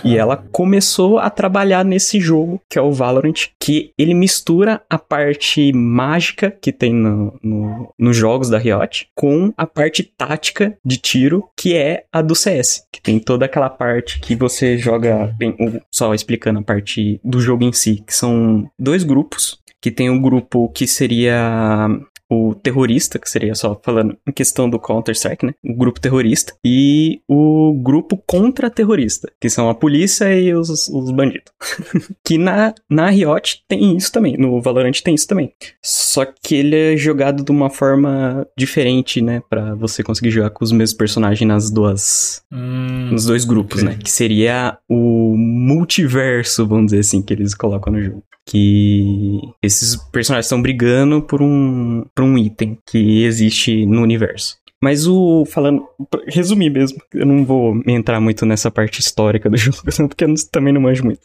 E 0.03 0.17
ela 0.17 0.35
começou 0.35 1.19
a 1.19 1.29
trabalhar 1.29 1.85
nesse 1.85 2.19
jogo, 2.19 2.61
que 2.69 2.77
é 2.77 2.81
o 2.81 2.91
Valorant, 2.91 3.47
que 3.57 3.93
ele 3.97 4.13
mistura 4.13 4.81
a 4.89 4.97
parte 5.09 5.73
mágica 5.73 6.51
que 6.51 6.71
tem 6.71 6.93
no, 6.93 7.37
no, 7.41 7.93
nos 7.97 8.15
jogos 8.15 8.47
da 8.47 8.59
Riot 8.59 9.09
com 9.15 9.51
a 9.57 9.65
parte 9.65 10.03
tática 10.03 10.77
de 10.85 10.97
tiro, 10.97 11.49
que 11.57 11.75
é 11.75 12.05
a 12.13 12.21
do 12.21 12.35
CS, 12.35 12.85
que 12.91 13.01
tem 13.01 13.19
toda 13.19 13.45
aquela 13.45 13.69
parte 13.69 14.19
que 14.19 14.35
você 14.35 14.77
joga, 14.77 15.35
bem, 15.37 15.55
só 15.91 16.13
explicando 16.13 16.59
a 16.59 16.63
parte 16.63 17.19
do 17.23 17.41
jogo 17.41 17.63
em 17.63 17.73
si, 17.73 18.03
que 18.05 18.13
são 18.13 18.69
dois 18.77 19.03
grupos, 19.03 19.59
que 19.81 19.89
tem 19.89 20.09
um 20.09 20.21
grupo 20.21 20.69
que 20.69 20.85
seria 20.85 21.87
o 22.29 22.53
terrorista, 22.53 23.17
que 23.17 23.29
seria 23.29 23.55
só 23.55 23.79
falando 23.83 24.15
em 24.27 24.31
questão 24.31 24.69
do 24.69 24.79
Counter-Strike, 24.79 25.45
né? 25.45 25.53
O 25.63 25.75
grupo 25.75 25.99
terrorista. 25.99 26.53
E 26.63 27.21
o 27.27 27.73
grupo 27.73 28.21
contra-terrorista, 28.25 29.31
que 29.41 29.49
são 29.49 29.69
a 29.69 29.75
polícia 29.75 30.33
e 30.33 30.53
os, 30.53 30.87
os 30.87 31.11
bandidos. 31.11 31.51
que 32.23 32.37
na, 32.37 32.73
na 32.89 33.09
Riot 33.09 33.63
tem 33.67 33.97
isso 33.97 34.11
também, 34.11 34.37
no 34.37 34.61
Valorant 34.61 35.01
tem 35.01 35.15
isso 35.15 35.27
também. 35.27 35.51
Só 35.81 36.25
que 36.25 36.55
ele 36.55 36.93
é 36.93 36.97
jogado 36.97 37.43
de 37.43 37.51
uma 37.51 37.69
forma 37.69 38.45
diferente, 38.57 39.21
né? 39.21 39.41
Pra 39.49 39.73
você 39.75 40.03
conseguir 40.03 40.29
jogar 40.29 40.51
com 40.51 40.63
os 40.63 40.71
mesmos 40.71 40.97
personagens 40.97 41.47
nas 41.47 41.71
duas. 41.71 42.43
Hum, 42.51 43.09
nos 43.11 43.25
dois 43.25 43.45
grupos, 43.45 43.81
okay. 43.81 43.95
né? 43.95 43.99
Que 44.01 44.11
seria 44.11 44.77
o 44.87 45.35
multiverso, 45.35 46.67
vamos 46.67 46.87
dizer 46.87 46.99
assim, 46.99 47.21
que 47.21 47.33
eles 47.33 47.55
colocam 47.55 47.93
no 47.93 48.01
jogo 48.01 48.23
que 48.49 49.39
esses 49.61 49.95
personagens 49.95 50.47
estão 50.47 50.59
brigando 50.59 51.21
por 51.21 51.39
um, 51.39 52.03
por 52.15 52.23
um 52.23 52.35
item 52.35 52.79
que 52.83 53.23
existe 53.23 53.85
no 53.85 54.01
universo. 54.01 54.57
Mas 54.81 55.05
o. 55.05 55.45
Falando. 55.45 55.85
Resumir 56.25 56.71
mesmo. 56.71 56.99
Eu 57.13 57.25
não 57.25 57.45
vou 57.45 57.79
entrar 57.85 58.19
muito 58.19 58.45
nessa 58.45 58.71
parte 58.71 58.99
histórica 58.99 59.49
do 59.49 59.55
jogo, 59.57 59.77
porque 60.07 60.23
eu 60.23 60.33
também 60.51 60.73
não 60.73 60.81
manjo 60.81 61.03
muito. 61.03 61.21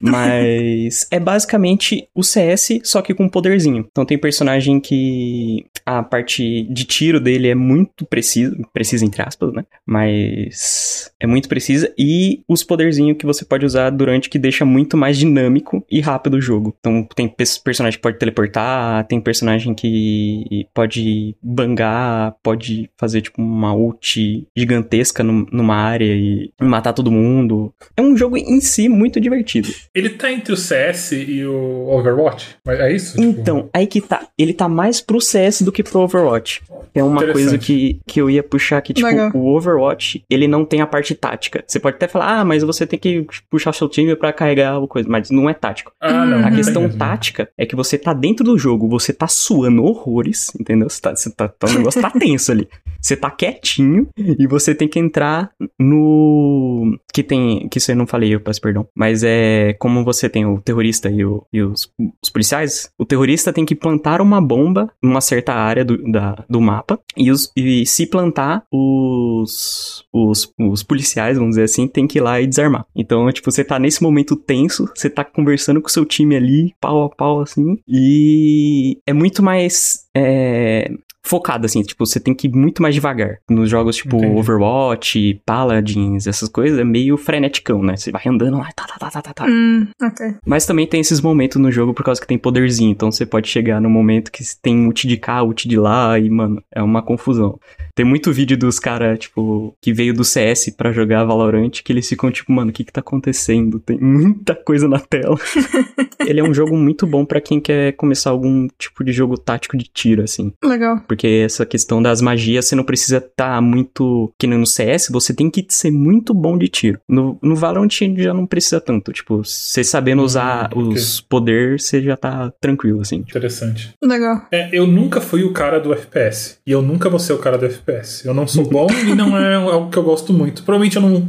Mas 0.00 1.06
é 1.10 1.20
basicamente 1.20 2.08
o 2.14 2.22
CS, 2.22 2.80
só 2.84 3.02
que 3.02 3.14
com 3.14 3.28
poderzinho. 3.28 3.86
Então 3.90 4.04
tem 4.04 4.18
personagem 4.18 4.80
que 4.80 5.66
a 5.84 6.02
parte 6.02 6.62
de 6.70 6.84
tiro 6.84 7.20
dele 7.20 7.48
é 7.48 7.54
muito 7.54 8.06
precisa, 8.06 8.56
precisa 8.72 9.04
entre 9.04 9.22
aspas, 9.22 9.52
né? 9.52 9.64
Mas 9.86 11.10
é 11.20 11.26
muito 11.26 11.48
precisa 11.48 11.92
e 11.98 12.40
os 12.48 12.62
poderzinhos 12.62 13.18
que 13.18 13.26
você 13.26 13.44
pode 13.44 13.66
usar 13.66 13.90
durante 13.90 14.30
que 14.30 14.38
deixa 14.38 14.64
muito 14.64 14.96
mais 14.96 15.18
dinâmico 15.18 15.84
e 15.90 16.00
rápido 16.00 16.34
o 16.34 16.40
jogo. 16.40 16.74
Então 16.80 17.06
tem 17.14 17.28
personagem 17.62 17.98
que 17.98 18.02
pode 18.02 18.18
teleportar, 18.18 19.06
tem 19.06 19.20
personagem 19.20 19.74
que 19.74 20.66
pode 20.72 21.36
bangar, 21.42 22.36
pode 22.42 22.90
fazer, 22.96 23.20
tipo, 23.20 23.42
uma 23.42 23.74
ult 23.74 24.46
gigantesca 24.56 25.22
numa 25.22 25.74
área 25.74 26.06
e 26.06 26.52
matar 26.60 26.92
todo 26.92 27.10
mundo. 27.10 27.72
É 27.96 28.02
um 28.02 28.16
jogo 28.16 28.36
em 28.36 28.60
si 28.60 28.88
muito 28.88 29.20
divertido. 29.20 29.68
Ele 29.92 30.10
tá 30.10 30.30
entre 30.30 30.52
o 30.52 30.56
CS 30.56 31.12
e 31.12 31.44
o 31.44 31.88
Overwatch? 31.88 32.56
É 32.68 32.92
isso? 32.92 33.16
Tipo... 33.16 33.22
Então, 33.24 33.68
aí 33.72 33.88
que 33.88 34.00
tá. 34.00 34.28
Ele 34.38 34.54
tá 34.54 34.68
mais 34.68 35.00
pro 35.00 35.20
CS 35.20 35.62
do 35.62 35.72
que 35.72 35.82
pro 35.82 36.00
Overwatch. 36.00 36.62
É 36.94 37.02
uma 37.02 37.26
coisa 37.32 37.58
que, 37.58 38.00
que 38.06 38.20
eu 38.20 38.30
ia 38.30 38.42
puxar 38.42 38.78
aqui, 38.78 38.92
tipo, 38.92 39.06
Legal. 39.06 39.30
o 39.34 39.56
Overwatch, 39.56 40.24
ele 40.30 40.46
não 40.46 40.64
tem 40.64 40.80
a 40.80 40.86
parte 40.86 41.14
tática. 41.14 41.64
Você 41.66 41.80
pode 41.80 41.96
até 41.96 42.06
falar, 42.06 42.40
ah, 42.40 42.44
mas 42.44 42.62
você 42.62 42.86
tem 42.86 42.98
que 42.98 43.26
puxar 43.50 43.72
seu 43.72 43.88
time 43.88 44.14
para 44.14 44.32
carregar 44.32 44.78
o 44.78 44.86
coisa, 44.86 45.08
mas 45.08 45.30
não 45.30 45.50
é 45.50 45.54
tático. 45.54 45.92
Ah, 46.00 46.24
não, 46.24 46.46
a 46.46 46.50
questão 46.50 46.88
tática 46.88 47.48
é 47.58 47.66
que 47.66 47.76
você 47.76 47.98
tá 47.98 48.12
dentro 48.12 48.44
do 48.44 48.58
jogo, 48.58 48.88
você 48.88 49.12
tá 49.12 49.26
suando 49.26 49.84
horrores, 49.84 50.52
entendeu? 50.58 50.88
Você 50.88 51.00
tá, 51.00 51.14
você 51.14 51.30
tá, 51.30 51.48
tá 51.48 51.66
o 51.66 51.72
negócio 51.72 52.00
tá 52.00 52.10
tenso 52.10 52.52
ali. 52.52 52.68
Você 53.00 53.16
tá 53.16 53.30
quietinho 53.30 54.08
e 54.16 54.46
você 54.46 54.74
tem 54.74 54.88
que 54.88 54.98
entrar 54.98 55.50
no. 55.78 56.98
Que 57.12 57.22
tem. 57.22 57.68
Que 57.68 57.78
isso 57.78 57.90
eu 57.90 57.96
não 57.96 58.06
falei, 58.06 58.34
eu 58.34 58.40
peço 58.40 58.60
perdão. 58.60 58.86
Mas 58.94 59.22
é 59.24 59.74
como 59.78 60.04
você 60.04 60.28
tem 60.28 60.44
o 60.46 60.60
terrorista 60.60 61.10
e, 61.10 61.24
o, 61.24 61.44
e 61.52 61.62
os, 61.62 61.92
os 62.22 62.30
policiais. 62.30 62.90
O 62.98 63.04
terrorista 63.04 63.52
tem 63.52 63.64
que 63.64 63.74
plantar 63.74 64.20
uma 64.20 64.40
bomba 64.40 64.90
numa 65.02 65.20
certa 65.20 65.54
área 65.54 65.84
do, 65.84 65.96
da, 66.10 66.44
do 66.48 66.60
mapa. 66.60 66.98
E, 67.16 67.30
os, 67.30 67.50
e 67.56 67.86
se 67.86 68.06
plantar, 68.06 68.64
os, 68.70 70.04
os, 70.12 70.52
os 70.58 70.82
policiais, 70.82 71.36
vamos 71.36 71.52
dizer 71.52 71.64
assim, 71.64 71.88
tem 71.88 72.06
que 72.06 72.18
ir 72.18 72.22
lá 72.22 72.40
e 72.40 72.46
desarmar. 72.46 72.86
Então, 72.94 73.30
tipo, 73.32 73.50
você 73.50 73.64
tá 73.64 73.78
nesse 73.78 74.02
momento 74.02 74.36
tenso, 74.36 74.90
você 74.94 75.08
tá 75.08 75.24
conversando 75.24 75.80
com 75.80 75.88
o 75.88 75.90
seu 75.90 76.04
time 76.04 76.36
ali, 76.36 76.74
pau 76.80 77.04
a 77.04 77.10
pau, 77.10 77.40
assim. 77.40 77.78
E 77.88 78.98
é 79.06 79.12
muito 79.12 79.42
mais. 79.42 80.06
É, 80.14 80.90
focado, 81.24 81.66
assim, 81.66 81.82
tipo, 81.82 82.04
você 82.04 82.18
tem 82.18 82.34
que 82.34 82.46
ir 82.46 82.52
muito 82.54 82.82
mais 82.82 82.94
devagar. 82.94 83.38
Nos 83.48 83.68
jogos 83.68 83.96
tipo 83.96 84.16
Entendi. 84.16 84.38
Overwatch, 84.38 85.40
Paladins, 85.44 86.26
essas 86.26 86.48
coisas, 86.48 86.78
é 86.78 86.84
meio 86.84 87.16
freneticão, 87.16 87.82
né? 87.82 87.96
Você 87.96 88.10
vai 88.10 88.22
andando 88.26 88.58
lá, 88.58 88.70
tá, 88.74 88.84
tá, 88.86 88.98
tá, 88.98 89.10
tá, 89.10 89.22
tá, 89.22 89.32
tá. 89.32 89.46
Hum, 89.46 89.86
okay. 90.02 90.34
Mas 90.46 90.66
também 90.66 90.86
tem 90.86 91.00
esses 91.00 91.20
momentos 91.20 91.60
no 91.60 91.70
jogo 91.70 91.94
por 91.94 92.04
causa 92.04 92.20
que 92.20 92.26
tem 92.26 92.38
poderzinho, 92.38 92.90
então 92.90 93.10
você 93.10 93.26
pode 93.26 93.48
chegar 93.48 93.80
no 93.80 93.90
momento 93.90 94.32
que 94.32 94.42
tem 94.62 94.86
ult 94.86 95.06
de 95.06 95.16
cá, 95.16 95.42
ult 95.42 95.68
de 95.68 95.76
lá, 95.76 96.18
e, 96.18 96.28
mano, 96.30 96.62
é 96.74 96.82
uma 96.82 97.02
confusão. 97.02 97.58
Tem 97.94 98.04
muito 98.04 98.32
vídeo 98.32 98.56
dos 98.56 98.78
caras, 98.78 99.18
tipo, 99.18 99.74
que 99.80 99.92
veio 99.92 100.14
do 100.14 100.24
CS 100.24 100.70
para 100.76 100.92
jogar 100.92 101.24
Valorant, 101.24 101.70
que 101.70 101.92
eles 101.92 102.08
ficam 102.08 102.30
tipo, 102.30 102.52
mano, 102.52 102.70
o 102.70 102.72
que 102.72 102.84
que 102.84 102.92
tá 102.92 103.00
acontecendo? 103.00 103.78
Tem 103.78 103.98
muita 103.98 104.54
coisa 104.54 104.88
na 104.88 104.98
tela. 104.98 105.36
Ele 106.26 106.40
é 106.40 106.44
um 106.44 106.54
jogo 106.54 106.76
muito 106.76 107.06
bom 107.06 107.24
para 107.24 107.40
quem 107.40 107.60
quer 107.60 107.92
começar 107.92 108.30
algum 108.30 108.68
tipo 108.78 109.02
de 109.04 109.12
jogo 109.12 109.36
tático 109.36 109.76
de 109.76 109.84
tiro, 109.84 110.22
assim. 110.22 110.52
Legal. 110.62 111.00
Porque 111.10 111.42
essa 111.44 111.66
questão 111.66 112.00
das 112.00 112.20
magias, 112.20 112.66
você 112.66 112.76
não 112.76 112.84
precisa 112.84 113.16
estar 113.16 113.56
tá 113.56 113.60
muito. 113.60 114.32
Que 114.38 114.46
nem 114.46 114.56
no 114.56 114.64
CS, 114.64 115.08
você 115.10 115.34
tem 115.34 115.50
que 115.50 115.66
ser 115.68 115.90
muito 115.90 116.32
bom 116.32 116.56
de 116.56 116.68
tiro. 116.68 117.00
No, 117.08 117.36
no 117.42 117.56
Valorant 117.56 117.90
já 118.16 118.32
não 118.32 118.46
precisa 118.46 118.80
tanto. 118.80 119.12
Tipo, 119.12 119.38
você 119.38 119.82
sabendo 119.82 120.22
usar 120.22 120.70
hum, 120.72 120.90
os 120.90 121.18
okay. 121.18 121.26
poderes, 121.28 121.84
você 121.84 122.00
já 122.00 122.16
tá 122.16 122.52
tranquilo, 122.60 123.00
assim. 123.00 123.16
Interessante. 123.16 123.92
Legal. 124.00 124.46
É, 124.52 124.68
eu 124.72 124.86
nunca 124.86 125.20
fui 125.20 125.42
o 125.42 125.52
cara 125.52 125.80
do 125.80 125.92
FPS. 125.92 126.58
E 126.64 126.70
eu 126.70 126.80
nunca 126.80 127.10
vou 127.10 127.18
ser 127.18 127.32
o 127.32 127.38
cara 127.38 127.58
do 127.58 127.66
FPS. 127.66 128.24
Eu 128.24 128.32
não 128.32 128.46
sou 128.46 128.64
bom 128.64 128.86
e 129.04 129.12
não 129.12 129.36
é 129.36 129.56
algo 129.68 129.90
que 129.90 129.98
eu 129.98 130.04
gosto 130.04 130.32
muito. 130.32 130.62
Provavelmente 130.62 130.94
eu 130.94 131.02
não. 131.02 131.28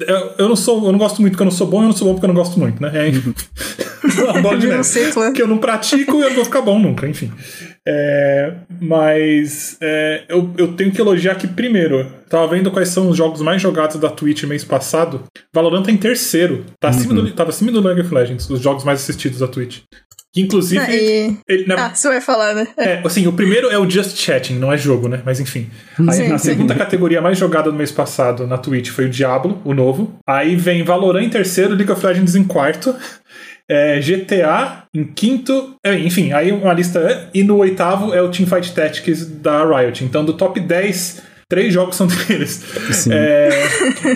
Eu, 0.00 0.32
eu 0.38 0.48
não 0.48 0.56
sou. 0.56 0.86
Eu 0.86 0.92
não 0.92 0.98
gosto 0.98 1.20
muito 1.20 1.32
porque 1.32 1.42
eu 1.42 1.50
não 1.50 1.52
sou 1.52 1.66
bom, 1.66 1.82
eu 1.82 1.88
não 1.88 1.92
sou 1.92 2.08
bom 2.08 2.14
porque 2.14 2.24
eu 2.24 2.32
não 2.32 2.40
gosto 2.42 2.58
muito, 2.58 2.80
né? 2.80 2.90
É, 2.94 3.10
bola 4.40 4.58
de 4.58 4.66
neve. 4.66 5.32
Que 5.34 5.42
eu 5.42 5.46
não 5.46 5.58
pratico 5.58 6.18
e 6.18 6.22
eu 6.22 6.28
não 6.28 6.36
vou 6.36 6.44
ficar 6.44 6.62
bom 6.62 6.78
nunca, 6.78 7.06
enfim. 7.06 7.30
É, 7.86 8.52
mas 8.80 9.76
é, 9.80 10.24
eu, 10.28 10.50
eu 10.58 10.74
tenho 10.74 10.92
que 10.92 11.00
elogiar 11.00 11.32
aqui 11.32 11.46
primeiro. 11.46 12.06
Tava 12.28 12.46
vendo 12.48 12.70
quais 12.70 12.88
são 12.88 13.08
os 13.08 13.16
jogos 13.16 13.40
mais 13.40 13.60
jogados 13.60 13.96
da 13.96 14.10
Twitch 14.10 14.44
mês 14.44 14.64
passado. 14.64 15.24
Valorant 15.52 15.84
tá 15.84 15.90
em 15.90 15.96
terceiro. 15.96 16.64
Tá 16.78 16.90
acima 16.90 17.14
uhum. 17.14 17.24
do, 17.24 17.32
tava 17.32 17.50
acima 17.50 17.72
do 17.72 17.80
League 17.80 18.02
of 18.02 18.14
Legends, 18.14 18.48
os 18.48 18.60
jogos 18.60 18.84
mais 18.84 19.00
assistidos 19.00 19.40
da 19.40 19.48
Twitch. 19.48 19.80
Que 20.32 20.42
inclusive. 20.42 20.80
Ah, 20.80 20.94
e... 20.94 21.36
ele, 21.48 21.66
na... 21.66 21.86
ah, 21.86 21.94
você 21.94 22.08
vai 22.08 22.20
falar, 22.20 22.54
né? 22.54 22.68
É, 22.76 23.02
assim, 23.04 23.26
o 23.26 23.32
primeiro 23.32 23.68
é 23.68 23.76
o 23.76 23.90
Just 23.90 24.16
Chatting, 24.16 24.60
não 24.60 24.72
é 24.72 24.78
jogo, 24.78 25.08
né? 25.08 25.20
Mas 25.24 25.40
enfim. 25.40 25.68
Aí, 25.98 26.12
sim, 26.12 26.32
a 26.32 26.38
sim. 26.38 26.50
segunda 26.50 26.72
categoria 26.74 27.20
mais 27.20 27.36
jogada 27.36 27.68
do 27.68 27.76
mês 27.76 27.90
passado 27.90 28.46
na 28.46 28.56
Twitch 28.56 28.90
foi 28.90 29.06
o 29.06 29.10
Diablo, 29.10 29.60
o 29.64 29.74
novo. 29.74 30.14
Aí 30.24 30.54
vem 30.54 30.84
Valorant 30.84 31.24
em 31.24 31.30
terceiro, 31.30 31.74
League 31.74 31.90
of 31.90 32.06
Legends 32.06 32.36
em 32.36 32.44
quarto 32.44 32.94
é, 33.70 34.00
GTA 34.00 34.84
em 34.92 35.04
quinto, 35.04 35.76
é, 35.86 35.94
enfim, 35.96 36.32
aí 36.32 36.50
uma 36.50 36.72
lista. 36.72 37.30
E 37.32 37.44
no 37.44 37.56
oitavo 37.58 38.12
é 38.12 38.20
o 38.20 38.28
Teamfight 38.28 38.74
Tactics 38.74 39.24
da 39.26 39.64
Riot. 39.64 40.04
Então, 40.04 40.24
do 40.24 40.32
top 40.32 40.58
10 40.58 41.22
três 41.50 41.74
jogos 41.74 41.96
são 41.96 42.06
deles. 42.26 42.64
É, 43.10 43.50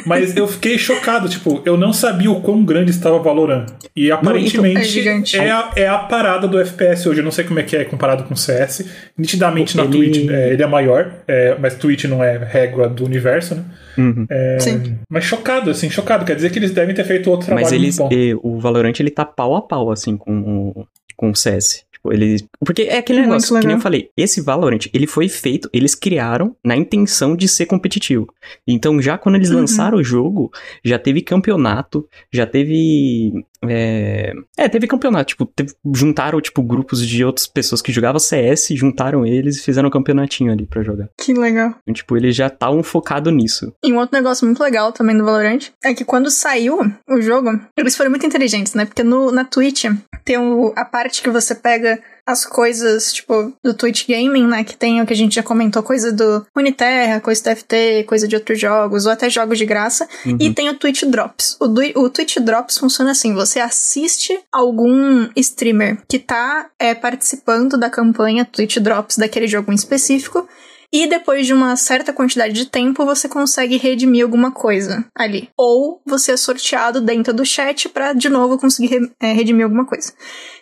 mas 0.06 0.34
eu 0.36 0.46
fiquei 0.46 0.78
chocado, 0.78 1.28
tipo, 1.28 1.60
eu 1.66 1.76
não 1.76 1.92
sabia 1.92 2.30
o 2.30 2.40
quão 2.40 2.64
grande 2.64 2.92
estava 2.92 3.16
o 3.16 3.22
Valorant. 3.22 3.66
E 3.94 4.10
aparentemente 4.10 5.06
é, 5.06 5.44
é, 5.44 5.50
a, 5.50 5.70
é, 5.76 5.88
a, 5.88 5.98
parada 5.98 6.46
do 6.46 6.58
FPS 6.58 7.06
hoje. 7.08 7.20
Eu 7.20 7.24
não 7.24 7.32
sei 7.32 7.44
como 7.44 7.58
é 7.58 7.62
que 7.64 7.76
é 7.76 7.84
comparado 7.84 8.22
com 8.24 8.32
o 8.32 8.36
CS. 8.36 8.86
Nitidamente 9.18 9.76
ele... 9.76 9.86
na 9.86 9.92
Twitch 9.92 10.28
é, 10.30 10.52
ele 10.52 10.62
é 10.62 10.66
maior, 10.66 11.12
é, 11.26 11.56
mas 11.58 11.74
Twitch 11.74 12.04
não 12.04 12.22
é 12.22 12.38
régua 12.38 12.88
do 12.88 13.04
universo, 13.04 13.56
né? 13.56 13.64
Uhum. 13.98 14.26
É, 14.30 14.58
Sim. 14.60 14.96
Mas 15.10 15.24
chocado, 15.24 15.70
assim, 15.70 15.90
chocado. 15.90 16.24
Quer 16.24 16.36
dizer 16.36 16.50
que 16.50 16.58
eles 16.58 16.70
devem 16.70 16.94
ter 16.94 17.04
feito 17.04 17.30
outro 17.30 17.46
trabalho. 17.46 17.66
Mas 17.66 17.72
eles, 17.72 17.98
o 18.42 18.58
Valorant 18.60 18.94
ele 19.00 19.10
tá 19.10 19.24
pau 19.24 19.56
a 19.56 19.62
pau, 19.62 19.90
assim, 19.90 20.16
com 20.16 20.40
o, 20.40 20.86
com 21.16 21.30
o 21.30 21.34
CS. 21.34 21.83
Tipo, 22.04 22.12
eles. 22.12 22.46
Porque 22.60 22.82
é 22.82 22.98
aquele 22.98 23.20
Muito 23.20 23.30
negócio, 23.30 23.60
que 23.60 23.66
nem 23.66 23.76
eu 23.76 23.80
falei. 23.80 24.10
Esse 24.16 24.40
Valorant, 24.42 24.86
ele 24.92 25.06
foi 25.06 25.28
feito, 25.28 25.68
eles 25.72 25.94
criaram 25.94 26.54
na 26.62 26.76
intenção 26.76 27.34
de 27.34 27.48
ser 27.48 27.66
competitivo. 27.66 28.28
Então, 28.66 29.00
já 29.00 29.16
quando 29.16 29.36
eles 29.36 29.50
uhum. 29.50 29.60
lançaram 29.60 29.98
o 29.98 30.04
jogo, 30.04 30.52
já 30.84 30.98
teve 30.98 31.22
campeonato, 31.22 32.06
já 32.32 32.46
teve 32.46 33.44
é... 33.68 34.32
é, 34.56 34.68
teve 34.68 34.86
campeonato, 34.86 35.28
tipo, 35.28 35.46
teve... 35.46 35.72
juntaram, 35.94 36.40
tipo, 36.40 36.62
grupos 36.62 37.06
de 37.06 37.24
outras 37.24 37.46
pessoas 37.46 37.80
que 37.80 37.92
jogavam 37.92 38.18
CS, 38.18 38.68
juntaram 38.70 39.26
eles 39.26 39.58
e 39.58 39.62
fizeram 39.62 39.88
um 39.88 39.92
campeonatinho 39.92 40.52
ali 40.52 40.66
pra 40.66 40.82
jogar. 40.82 41.08
Que 41.18 41.32
legal. 41.32 41.74
Então, 41.82 41.94
tipo, 41.94 42.16
eles 42.16 42.34
já 42.34 42.46
estavam 42.46 42.82
focados 42.82 43.32
nisso. 43.32 43.72
E 43.84 43.92
um 43.92 43.98
outro 43.98 44.16
negócio 44.16 44.46
muito 44.46 44.62
legal 44.62 44.92
também 44.92 45.16
do 45.16 45.24
Valorant 45.24 45.70
é 45.82 45.94
que 45.94 46.04
quando 46.04 46.30
saiu 46.30 46.78
o 47.08 47.20
jogo, 47.20 47.50
eles 47.76 47.96
foram 47.96 48.10
muito 48.10 48.26
inteligentes, 48.26 48.74
né? 48.74 48.84
Porque 48.84 49.02
no, 49.02 49.30
na 49.30 49.44
Twitch 49.44 49.84
tem 50.24 50.38
o, 50.38 50.72
a 50.76 50.84
parte 50.84 51.22
que 51.22 51.30
você 51.30 51.54
pega 51.54 52.00
as 52.26 52.46
coisas, 52.46 53.12
tipo, 53.12 53.52
do 53.62 53.74
Twitch 53.74 54.06
Gaming, 54.08 54.46
né? 54.46 54.64
Que 54.64 54.76
tem 54.76 55.00
o 55.00 55.06
que 55.06 55.12
a 55.12 55.16
gente 55.16 55.34
já 55.34 55.42
comentou, 55.42 55.82
coisa 55.82 56.10
do 56.10 56.46
Uniterra, 56.56 57.20
coisa 57.20 57.42
do 57.42 57.56
FT, 57.56 58.04
coisa 58.06 58.26
de 58.26 58.34
outros 58.34 58.58
jogos, 58.58 59.06
ou 59.06 59.12
até 59.12 59.28
jogos 59.28 59.58
de 59.58 59.66
graça. 59.66 60.08
Uhum. 60.24 60.38
E 60.40 60.52
tem 60.52 60.68
o 60.70 60.78
Twitch 60.78 61.04
Drops. 61.04 61.56
O, 61.60 61.68
do, 61.68 61.82
o 61.96 62.08
Twitch 62.08 62.38
Drops 62.38 62.78
funciona 62.78 63.10
assim: 63.10 63.34
você 63.34 63.60
assiste 63.60 64.38
algum 64.50 65.28
streamer 65.36 65.98
que 66.08 66.18
tá 66.18 66.70
é, 66.78 66.94
participando 66.94 67.76
da 67.76 67.90
campanha 67.90 68.44
Twitch 68.44 68.78
Drops 68.78 69.18
daquele 69.18 69.46
jogo 69.46 69.70
em 69.70 69.74
específico. 69.74 70.48
E 70.94 71.08
depois 71.08 71.44
de 71.44 71.52
uma 71.52 71.74
certa 71.74 72.12
quantidade 72.12 72.54
de 72.54 72.66
tempo, 72.66 73.04
você 73.04 73.28
consegue 73.28 73.76
redimir 73.76 74.22
alguma 74.22 74.52
coisa 74.52 75.04
ali. 75.12 75.50
Ou 75.58 76.00
você 76.06 76.30
é 76.30 76.36
sorteado 76.36 77.00
dentro 77.00 77.34
do 77.34 77.44
chat 77.44 77.88
para 77.88 78.12
de 78.12 78.28
novo 78.28 78.56
conseguir 78.56 78.86
re 78.86 79.10
é, 79.20 79.32
redimir 79.32 79.64
alguma 79.64 79.84
coisa. 79.84 80.12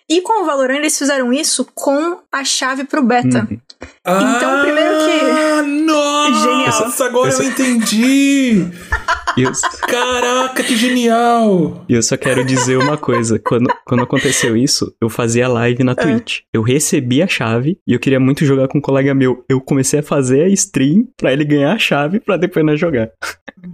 E 0.08 0.22
com 0.22 0.42
o 0.42 0.46
Valorant 0.46 0.78
eles 0.78 0.96
fizeram 0.96 1.34
isso 1.34 1.66
com 1.74 2.18
a 2.32 2.44
chave 2.44 2.84
pro 2.84 3.02
beta. 3.02 3.46
Uhum. 3.50 3.60
Então, 4.06 4.58
ah, 4.58 4.62
primeiro 4.62 4.94
que. 5.04 5.82
Nossa, 5.82 6.01
genial. 6.42 6.92
agora 7.00 7.32
eu 7.32 7.42
entendi! 7.42 8.66
Eu... 9.36 9.50
Caraca, 9.88 10.62
que 10.62 10.76
genial! 10.76 11.84
E 11.88 11.94
eu 11.94 12.02
só 12.02 12.18
quero 12.18 12.44
dizer 12.44 12.76
uma 12.76 12.98
coisa: 12.98 13.38
quando, 13.38 13.66
quando 13.84 14.02
aconteceu 14.02 14.54
isso, 14.54 14.94
eu 15.00 15.08
fazia 15.08 15.48
live 15.48 15.82
na 15.82 15.92
é. 15.92 15.94
Twitch. 15.94 16.40
É. 16.40 16.42
Eu 16.58 16.62
recebi 16.62 17.22
a 17.22 17.26
chave 17.26 17.78
e 17.86 17.94
eu 17.94 17.98
queria 17.98 18.20
muito 18.20 18.44
jogar 18.44 18.68
com 18.68 18.76
um 18.76 18.80
colega 18.80 19.14
meu. 19.14 19.42
Eu 19.48 19.60
comecei 19.60 20.00
a 20.00 20.02
fazer 20.02 20.42
a 20.42 20.48
stream 20.48 21.08
pra 21.16 21.32
ele 21.32 21.44
ganhar 21.44 21.72
a 21.72 21.78
chave 21.78 22.20
pra 22.20 22.36
depois 22.36 22.64
nós 22.64 22.78
jogar. 22.78 23.10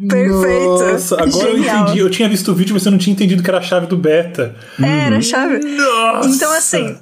Perfeito! 0.09 0.65
Nossa, 0.65 1.20
agora 1.20 1.51
genial. 1.51 1.77
eu 1.77 1.82
entendi. 1.82 1.99
Eu 1.99 2.11
tinha 2.11 2.28
visto 2.28 2.53
o 2.53 2.55
vídeo, 2.55 2.74
mas 2.74 2.85
eu 2.86 2.93
não 2.93 2.99
tinha 2.99 3.15
entendido 3.15 3.43
que 3.43 3.51
era 3.51 3.59
a 3.59 3.62
chave 3.62 3.86
do 3.86 3.97
beta. 3.97 4.55
Era 4.81 5.16
a 5.16 5.20
chave. 5.20 5.59
Nossa! 5.59 6.28
Então, 6.28 6.53
assim. 6.53 6.97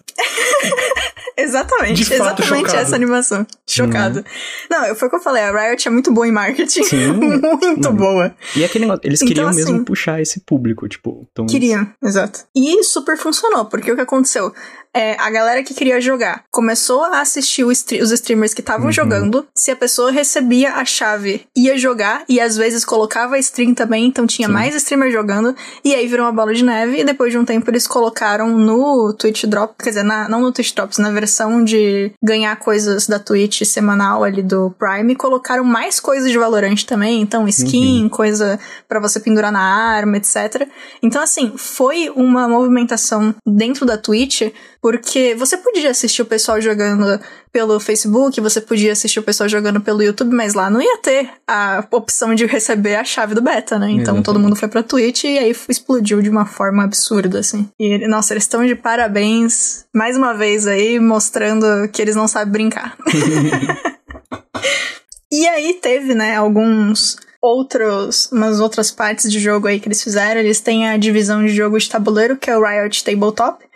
Exatamente, 1.36 2.04
fato, 2.04 2.14
exatamente 2.14 2.66
chocado. 2.66 2.76
essa 2.76 2.96
animação. 2.96 3.46
Chocado. 3.66 4.18
Uhum. 4.18 4.24
Não, 4.70 4.94
foi 4.94 5.08
o 5.08 5.10
que 5.10 5.16
eu 5.16 5.20
falei, 5.20 5.42
a 5.42 5.50
Riot 5.50 5.86
é 5.86 5.90
muito 5.90 6.12
boa 6.12 6.26
em 6.26 6.32
marketing. 6.32 6.84
Sim. 6.84 7.12
muito 7.12 7.92
boa. 7.92 8.34
E 8.56 8.64
aquele 8.64 8.86
negócio, 8.86 9.02
eles 9.04 9.20
então, 9.20 9.28
queriam 9.28 9.48
assim, 9.48 9.58
mesmo 9.58 9.84
puxar 9.84 10.20
esse 10.20 10.40
público, 10.40 10.88
tipo. 10.88 11.26
Então... 11.30 11.46
Queriam, 11.46 11.88
exato. 12.02 12.40
E 12.54 12.82
super 12.82 13.16
funcionou, 13.16 13.66
porque 13.66 13.92
o 13.92 13.94
que 13.94 14.02
aconteceu? 14.02 14.52
É, 14.96 15.14
a 15.20 15.28
galera 15.28 15.62
que 15.62 15.74
queria 15.74 16.00
jogar 16.00 16.44
começou 16.50 17.04
a 17.04 17.20
assistir 17.20 17.64
os 17.64 17.84
streamers 18.12 18.54
que 18.54 18.62
estavam 18.62 18.86
uhum. 18.86 18.92
jogando. 18.92 19.46
Se 19.54 19.70
a 19.70 19.76
pessoa 19.76 20.10
recebia 20.10 20.72
a 20.72 20.86
chave, 20.86 21.46
ia 21.54 21.76
jogar 21.76 22.24
e 22.26 22.40
às 22.40 22.56
vezes 22.56 22.82
colocava 22.82 23.34
a 23.34 23.38
stream 23.38 23.74
também, 23.74 24.06
então 24.06 24.26
tinha 24.26 24.48
Sim. 24.48 24.54
mais 24.54 24.74
streamers 24.74 25.12
jogando. 25.12 25.54
E 25.84 25.94
aí 25.94 26.06
virou 26.06 26.24
uma 26.24 26.32
bola 26.32 26.54
de 26.54 26.64
neve. 26.64 27.00
E 27.00 27.04
depois 27.04 27.30
de 27.30 27.36
um 27.36 27.44
tempo 27.44 27.70
eles 27.70 27.86
colocaram 27.86 28.56
no 28.56 29.12
Twitch 29.12 29.44
Drop, 29.44 29.74
quer 29.78 29.90
dizer, 29.90 30.02
na, 30.02 30.30
não 30.30 30.40
no 30.40 30.50
Twitch 30.50 30.74
Drops, 30.74 30.96
na 30.96 31.10
versão 31.10 31.62
de 31.62 32.10
ganhar 32.22 32.56
coisas 32.56 33.06
da 33.06 33.18
Twitch 33.18 33.64
semanal 33.64 34.24
ali 34.24 34.42
do 34.42 34.74
Prime, 34.78 35.14
colocaram 35.14 35.62
mais 35.62 36.00
coisas 36.00 36.30
de 36.30 36.38
Valorant 36.38 36.84
também. 36.84 37.20
Então, 37.20 37.46
skin, 37.46 38.04
uhum. 38.04 38.08
coisa 38.08 38.58
para 38.88 38.98
você 38.98 39.20
pendurar 39.20 39.52
na 39.52 39.60
arma, 39.60 40.16
etc. 40.16 40.66
Então, 41.02 41.20
assim, 41.20 41.52
foi 41.56 42.10
uma 42.16 42.48
movimentação 42.48 43.34
dentro 43.46 43.84
da 43.84 43.98
Twitch 43.98 44.42
porque 44.86 45.34
você 45.34 45.56
podia 45.56 45.90
assistir 45.90 46.22
o 46.22 46.26
pessoal 46.26 46.60
jogando 46.60 47.20
pelo 47.50 47.80
Facebook, 47.80 48.40
você 48.40 48.60
podia 48.60 48.92
assistir 48.92 49.18
o 49.18 49.22
pessoal 49.24 49.48
jogando 49.48 49.80
pelo 49.80 50.00
YouTube, 50.00 50.32
mas 50.32 50.54
lá 50.54 50.70
não 50.70 50.80
ia 50.80 50.96
ter 50.98 51.28
a 51.44 51.84
opção 51.90 52.36
de 52.36 52.46
receber 52.46 52.94
a 52.94 53.02
chave 53.02 53.34
do 53.34 53.42
beta, 53.42 53.80
né? 53.80 53.86
Então 53.86 54.00
Exatamente. 54.00 54.24
todo 54.24 54.38
mundo 54.38 54.54
foi 54.54 54.68
pra 54.68 54.84
Twitch 54.84 55.24
e 55.24 55.40
aí 55.40 55.56
explodiu 55.68 56.22
de 56.22 56.30
uma 56.30 56.46
forma 56.46 56.84
absurda, 56.84 57.40
assim. 57.40 57.68
E, 57.80 58.06
nossa, 58.06 58.32
eles 58.32 58.44
estão 58.44 58.64
de 58.64 58.76
parabéns 58.76 59.84
mais 59.92 60.16
uma 60.16 60.32
vez 60.32 60.68
aí, 60.68 61.00
mostrando 61.00 61.88
que 61.88 62.00
eles 62.00 62.14
não 62.14 62.28
sabem 62.28 62.52
brincar. 62.52 62.96
e 65.32 65.48
aí 65.48 65.80
teve, 65.82 66.14
né, 66.14 66.36
alguns 66.36 67.16
outros, 67.42 68.30
umas 68.30 68.60
outras 68.60 68.92
partes 68.92 69.32
de 69.32 69.40
jogo 69.40 69.66
aí 69.66 69.80
que 69.80 69.88
eles 69.88 70.00
fizeram. 70.00 70.40
Eles 70.40 70.60
têm 70.60 70.88
a 70.88 70.96
divisão 70.96 71.44
de 71.44 71.52
jogo 71.52 71.76
de 71.76 71.90
tabuleiro, 71.90 72.36
que 72.36 72.48
é 72.48 72.56
o 72.56 72.64
Riot 72.64 73.02
Tabletop 73.02 73.66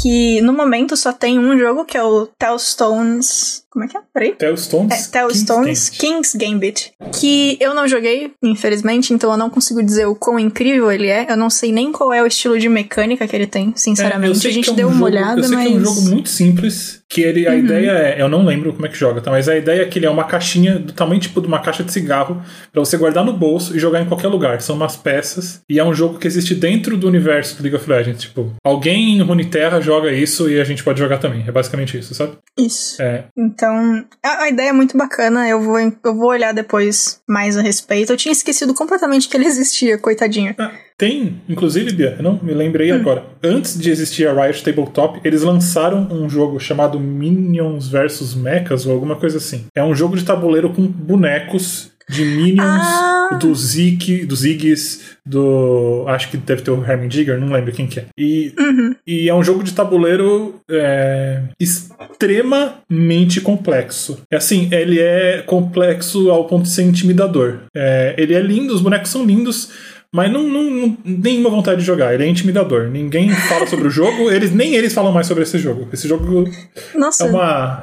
que 0.00 0.40
no 0.40 0.52
momento 0.52 0.96
só 0.96 1.12
tem 1.12 1.38
um 1.38 1.58
jogo 1.58 1.84
que 1.84 1.96
é 1.96 2.02
o 2.02 2.26
Tellstones 2.26 3.64
como 3.70 3.84
é 3.84 3.88
que 3.88 3.96
é? 3.96 4.00
Peraí. 4.12 4.32
Tellstones? 4.32 5.06
É, 5.06 5.10
Tellstones 5.10 5.88
King's, 5.88 6.32
King's 6.32 6.34
Gambit. 6.34 6.92
Que 7.12 7.56
eu 7.60 7.72
não 7.72 7.86
joguei, 7.86 8.32
infelizmente, 8.42 9.14
então 9.14 9.30
eu 9.30 9.36
não 9.36 9.48
consigo 9.48 9.80
dizer 9.80 10.06
o 10.06 10.14
quão 10.16 10.40
incrível 10.40 10.90
ele 10.90 11.06
é. 11.06 11.30
Eu 11.30 11.36
não 11.36 11.48
sei 11.48 11.70
nem 11.70 11.92
qual 11.92 12.12
é 12.12 12.20
o 12.20 12.26
estilo 12.26 12.58
de 12.58 12.68
mecânica 12.68 13.28
que 13.28 13.36
ele 13.36 13.46
tem, 13.46 13.72
sinceramente. 13.76 14.44
É, 14.44 14.50
a 14.50 14.52
gente 14.52 14.70
é 14.70 14.72
um 14.72 14.74
deu 14.76 14.88
uma 14.88 14.94
jogo, 14.94 15.06
olhada, 15.06 15.40
eu 15.40 15.44
sei 15.44 15.56
mas. 15.56 15.66
Que 15.68 15.72
é 15.72 15.76
um 15.76 15.84
jogo 15.84 16.00
muito 16.02 16.28
simples. 16.28 17.00
Que 17.08 17.22
ele, 17.22 17.46
a 17.46 17.52
uhum. 17.52 17.58
ideia 17.58 17.90
é. 17.90 18.22
Eu 18.22 18.28
não 18.28 18.44
lembro 18.44 18.72
como 18.72 18.86
é 18.86 18.88
que 18.88 18.96
joga, 18.96 19.20
tá? 19.20 19.30
Mas 19.30 19.48
a 19.48 19.56
ideia 19.56 19.82
é 19.82 19.84
que 19.84 19.98
ele 19.98 20.06
é 20.06 20.10
uma 20.10 20.24
caixinha 20.24 20.78
do 20.78 20.92
tamanho 20.92 21.20
tipo 21.20 21.40
de 21.40 21.46
uma 21.46 21.60
caixa 21.60 21.82
de 21.82 21.92
cigarro 21.92 22.42
para 22.72 22.80
você 22.80 22.96
guardar 22.96 23.24
no 23.24 23.32
bolso 23.32 23.76
e 23.76 23.80
jogar 23.80 24.00
em 24.00 24.06
qualquer 24.06 24.28
lugar. 24.28 24.60
São 24.60 24.76
umas 24.76 24.96
peças. 24.96 25.60
E 25.68 25.78
é 25.78 25.84
um 25.84 25.94
jogo 25.94 26.18
que 26.18 26.26
existe 26.26 26.54
dentro 26.54 26.96
do 26.96 27.08
universo 27.08 27.56
do 27.56 27.62
League 27.62 27.76
of 27.76 27.88
Legends. 27.88 28.22
Tipo, 28.22 28.52
alguém 28.64 29.16
em 29.16 29.22
Runeterra 29.22 29.80
joga 29.80 30.12
isso 30.12 30.48
e 30.48 30.60
a 30.60 30.64
gente 30.64 30.84
pode 30.84 30.98
jogar 30.98 31.18
também. 31.18 31.44
É 31.46 31.52
basicamente 31.52 31.98
isso, 31.98 32.14
sabe? 32.14 32.32
Isso. 32.56 33.00
É. 33.02 33.24
Então, 33.36 33.59
a, 33.66 34.42
a, 34.42 34.48
ideia 34.48 34.70
é 34.70 34.72
muito 34.72 34.96
bacana, 34.96 35.48
eu 35.48 35.60
vou, 35.60 35.78
eu 35.78 36.14
vou 36.14 36.28
olhar 36.28 36.52
depois 36.52 37.20
mais 37.26 37.56
a 37.56 37.62
respeito. 37.62 38.12
Eu 38.12 38.16
tinha 38.16 38.32
esquecido 38.32 38.74
completamente 38.74 39.28
que 39.28 39.36
ele 39.36 39.46
existia, 39.46 39.98
coitadinho. 39.98 40.54
Ah, 40.58 40.72
tem, 40.96 41.40
inclusive, 41.48 41.92
Bia, 41.92 42.16
não 42.20 42.38
me 42.42 42.52
lembrei 42.52 42.92
hum. 42.92 42.96
agora. 42.96 43.24
Antes 43.42 43.78
de 43.78 43.90
existir 43.90 44.28
a 44.28 44.32
Riot 44.32 44.62
Tabletop, 44.62 45.20
eles 45.24 45.42
lançaram 45.42 46.08
um 46.10 46.28
jogo 46.28 46.60
chamado 46.60 47.00
Minions 47.00 47.88
vs 47.88 48.34
Mechas 48.34 48.86
ou 48.86 48.92
alguma 48.92 49.16
coisa 49.16 49.38
assim. 49.38 49.66
É 49.74 49.82
um 49.82 49.94
jogo 49.94 50.16
de 50.16 50.24
tabuleiro 50.24 50.70
com 50.70 50.86
bonecos 50.86 51.90
de 52.10 52.24
Minions, 52.24 52.82
ah. 52.82 53.38
do 53.40 53.54
Zeke, 53.54 54.26
do 54.26 54.34
Ziggs, 54.34 55.00
do. 55.24 56.04
Acho 56.08 56.30
que 56.30 56.36
deve 56.36 56.62
ter 56.62 56.70
o 56.70 56.84
Herman 56.84 57.08
Digger, 57.08 57.38
não 57.38 57.52
lembro 57.52 57.72
quem 57.72 57.86
que 57.86 58.00
é. 58.00 58.06
E, 58.18 58.52
uhum. 58.58 58.94
e 59.06 59.28
é 59.28 59.34
um 59.34 59.42
jogo 59.42 59.62
de 59.62 59.72
tabuleiro 59.72 60.60
é, 60.68 61.42
extremamente 61.58 63.40
complexo. 63.40 64.22
É 64.30 64.36
assim, 64.36 64.68
ele 64.72 64.98
é 64.98 65.42
complexo 65.46 66.30
ao 66.30 66.46
ponto 66.46 66.64
de 66.64 66.70
ser 66.70 66.82
intimidador. 66.82 67.60
É, 67.74 68.14
ele 68.18 68.34
é 68.34 68.40
lindo, 68.40 68.74
os 68.74 68.82
bonecos 68.82 69.10
são 69.10 69.24
lindos 69.24 69.70
mas 70.12 70.30
não, 70.32 70.42
não, 70.42 70.64
não, 70.64 70.98
nenhuma 71.04 71.50
vontade 71.50 71.80
de 71.80 71.86
jogar. 71.86 72.12
Ele 72.12 72.24
é 72.24 72.26
intimidador. 72.26 72.88
Ninguém 72.88 73.30
fala 73.30 73.64
sobre 73.68 73.86
o 73.86 73.90
jogo, 73.90 74.28
eles 74.28 74.52
nem 74.52 74.74
eles 74.74 74.92
falam 74.92 75.12
mais 75.12 75.28
sobre 75.28 75.44
esse 75.44 75.56
jogo. 75.56 75.88
Esse 75.92 76.08
jogo 76.08 76.50
Nossa. 76.96 77.24
é 77.24 77.30
uma 77.30 77.82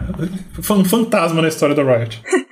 um 0.70 0.84
fantasma 0.84 1.42
na 1.42 1.48
história 1.48 1.74
da 1.74 1.84
Riot. 1.84 2.22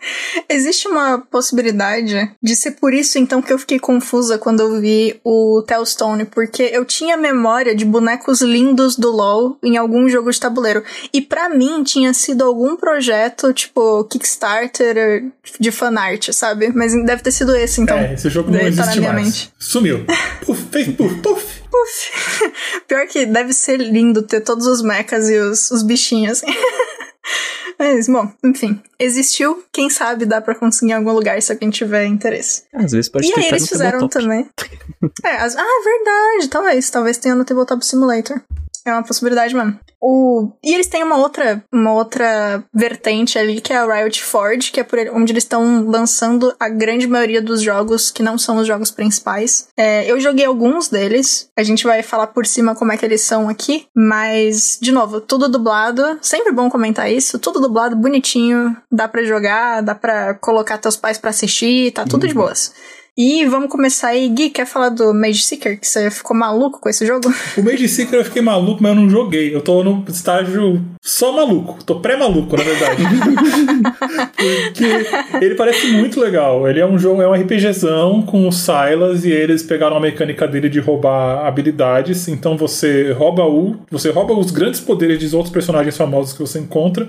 Existe 0.55 0.87
uma 0.87 1.17
possibilidade 1.19 2.31
de 2.41 2.55
ser 2.55 2.71
por 2.71 2.93
isso 2.93 3.19
então 3.19 3.41
que 3.41 3.51
eu 3.51 3.59
fiquei 3.59 3.77
confusa 3.77 4.37
quando 4.37 4.61
eu 4.61 4.79
vi 4.79 5.19
o 5.21 5.61
Tellstone, 5.67 6.23
porque 6.23 6.63
eu 6.71 6.85
tinha 6.85 7.17
memória 7.17 7.75
de 7.75 7.83
bonecos 7.83 8.39
lindos 8.39 8.95
do 8.95 9.11
LoL 9.11 9.57
em 9.61 9.75
algum 9.75 10.07
jogo 10.07 10.31
de 10.31 10.39
tabuleiro. 10.39 10.81
E 11.11 11.19
para 11.19 11.49
mim 11.49 11.83
tinha 11.83 12.13
sido 12.13 12.45
algum 12.45 12.77
projeto 12.77 13.51
tipo 13.51 14.05
Kickstarter 14.05 15.29
de 15.59 15.71
fanart, 15.71 16.29
sabe? 16.31 16.71
Mas 16.73 16.93
deve 17.05 17.21
ter 17.21 17.31
sido 17.31 17.53
esse 17.53 17.81
então. 17.81 17.97
É, 17.97 18.13
esse 18.13 18.29
jogo 18.29 18.49
não 18.49 18.61
existe 18.61 19.01
mais. 19.01 19.25
Mente. 19.25 19.53
Sumiu. 19.59 20.05
Puf, 20.45 20.67
fez 20.71 20.87
puf, 20.95 21.15
puf. 21.15 21.45
Puf. 21.69 22.41
Pior 22.87 23.05
que 23.07 23.25
deve 23.25 23.51
ser 23.51 23.75
lindo 23.75 24.21
ter 24.21 24.39
todos 24.39 24.65
os 24.67 24.81
mechas 24.81 25.29
e 25.29 25.37
os, 25.37 25.69
os 25.69 25.83
bichinhos. 25.83 26.41
Mas, 27.77 28.07
bom, 28.07 28.31
enfim. 28.43 28.81
Existiu, 28.97 29.63
quem 29.71 29.89
sabe 29.89 30.25
dá 30.25 30.41
pra 30.41 30.55
conseguir 30.55 30.91
em 30.91 30.95
algum 30.95 31.11
lugar 31.11 31.41
se 31.41 31.51
alguém 31.51 31.69
tiver 31.69 32.05
interesse. 32.05 32.63
Às 32.73 32.91
vezes 32.91 33.09
pode 33.09 33.27
e 33.27 33.33
ter 33.33 33.39
E 33.39 33.43
aí 33.43 33.49
eles 33.49 33.67
fizeram 33.67 34.07
também. 34.07 34.49
é, 35.23 35.35
as, 35.37 35.55
ah, 35.55 35.81
verdade, 35.83 36.49
talvez. 36.49 36.89
Talvez 36.89 37.17
tenha 37.17 37.35
no 37.35 37.45
Tabletop 37.45 37.85
Simulator. 37.85 38.41
É 38.85 38.91
uma 38.91 39.03
possibilidade 39.03 39.55
mesmo. 39.55 39.79
O... 39.99 40.51
E 40.63 40.75
eles 40.75 40.85
têm 40.85 41.03
uma 41.03 41.17
outra, 41.17 41.63
uma 41.73 41.93
outra 41.93 42.63
vertente 42.71 43.39
ali, 43.39 43.59
que 43.59 43.73
é 43.73 43.77
a 43.77 43.85
Riot 43.85 44.21
Forge, 44.23 44.71
que 44.71 44.79
é 44.79 44.83
por 44.83 44.99
onde 45.11 45.33
eles 45.33 45.43
estão 45.43 45.87
lançando 45.87 46.53
a 46.59 46.69
grande 46.69 47.07
maioria 47.07 47.41
dos 47.41 47.61
jogos 47.61 48.11
que 48.11 48.21
não 48.21 48.37
são 48.37 48.57
os 48.57 48.67
jogos 48.67 48.91
principais. 48.91 49.67
É, 49.75 50.09
eu 50.09 50.19
joguei 50.19 50.45
alguns 50.45 50.89
deles, 50.89 51.49
a 51.57 51.63
gente 51.63 51.83
vai 51.83 52.03
falar 52.03 52.27
por 52.27 52.45
cima 52.45 52.75
como 52.75 52.91
é 52.91 52.97
que 52.97 53.05
eles 53.05 53.21
são 53.21 53.49
aqui, 53.49 53.87
mas, 53.95 54.77
de 54.79 54.91
novo, 54.91 55.19
tudo 55.19 55.49
dublado, 55.49 56.19
sempre 56.21 56.51
bom 56.51 56.69
comentar 56.69 57.11
isso, 57.11 57.39
tudo 57.39 57.59
dublado, 57.59 57.95
bonitinho, 57.95 58.77
dá 58.91 59.07
para 59.07 59.23
jogar, 59.23 59.81
dá 59.81 59.95
para 59.95 60.35
colocar 60.35 60.77
teus 60.77 60.95
pais 60.95 61.17
para 61.17 61.31
assistir, 61.31 61.91
tá 61.91 62.03
tudo 62.03 62.23
uhum. 62.23 62.29
de 62.29 62.35
boas. 62.35 62.73
E 63.17 63.45
vamos 63.45 63.69
começar 63.69 64.09
aí. 64.09 64.27
Gui, 64.27 64.49
quer 64.49 64.65
falar 64.65 64.89
do 64.89 65.13
Mage 65.13 65.41
Seeker? 65.41 65.79
Que 65.79 65.87
você 65.87 66.11
ficou 66.11 66.35
maluco 66.35 66.81
com 66.81 66.89
esse 66.89 67.05
jogo? 67.05 67.33
O 67.57 67.63
Mage 67.63 67.87
Seeker 67.87 68.19
eu 68.19 68.25
fiquei 68.25 68.41
maluco, 68.41 68.83
mas 68.83 68.93
eu 68.93 69.01
não 69.01 69.09
joguei. 69.09 69.55
Eu 69.55 69.61
tô 69.61 69.81
no 69.85 70.03
estágio 70.09 70.83
só 71.01 71.31
maluco. 71.31 71.81
Tô 71.85 72.01
pré-maluco, 72.01 72.57
na 72.57 72.63
verdade. 72.63 73.03
Porque 74.65 75.45
ele 75.45 75.55
parece 75.55 75.87
muito 75.93 76.19
legal. 76.19 76.67
Ele 76.67 76.81
é 76.81 76.85
um 76.85 76.99
jogo, 76.99 77.21
é 77.21 77.27
um 77.27 77.33
RPGzão 77.33 78.21
com 78.21 78.45
o 78.45 78.51
Silas 78.51 79.23
e 79.23 79.31
eles 79.31 79.63
pegaram 79.63 79.95
a 79.95 80.01
mecânica 80.01 80.45
dele 80.45 80.67
de 80.67 80.81
roubar 80.81 81.45
habilidades. 81.47 82.27
Então 82.27 82.57
você 82.57 83.13
rouba 83.13 83.45
o. 83.45 83.77
Você 83.91 84.09
rouba 84.09 84.33
os 84.33 84.51
grandes 84.51 84.81
poderes 84.81 85.19
de 85.19 85.33
outros 85.33 85.53
personagens 85.53 85.95
famosos 85.95 86.33
que 86.33 86.39
você 86.39 86.59
encontra 86.59 87.07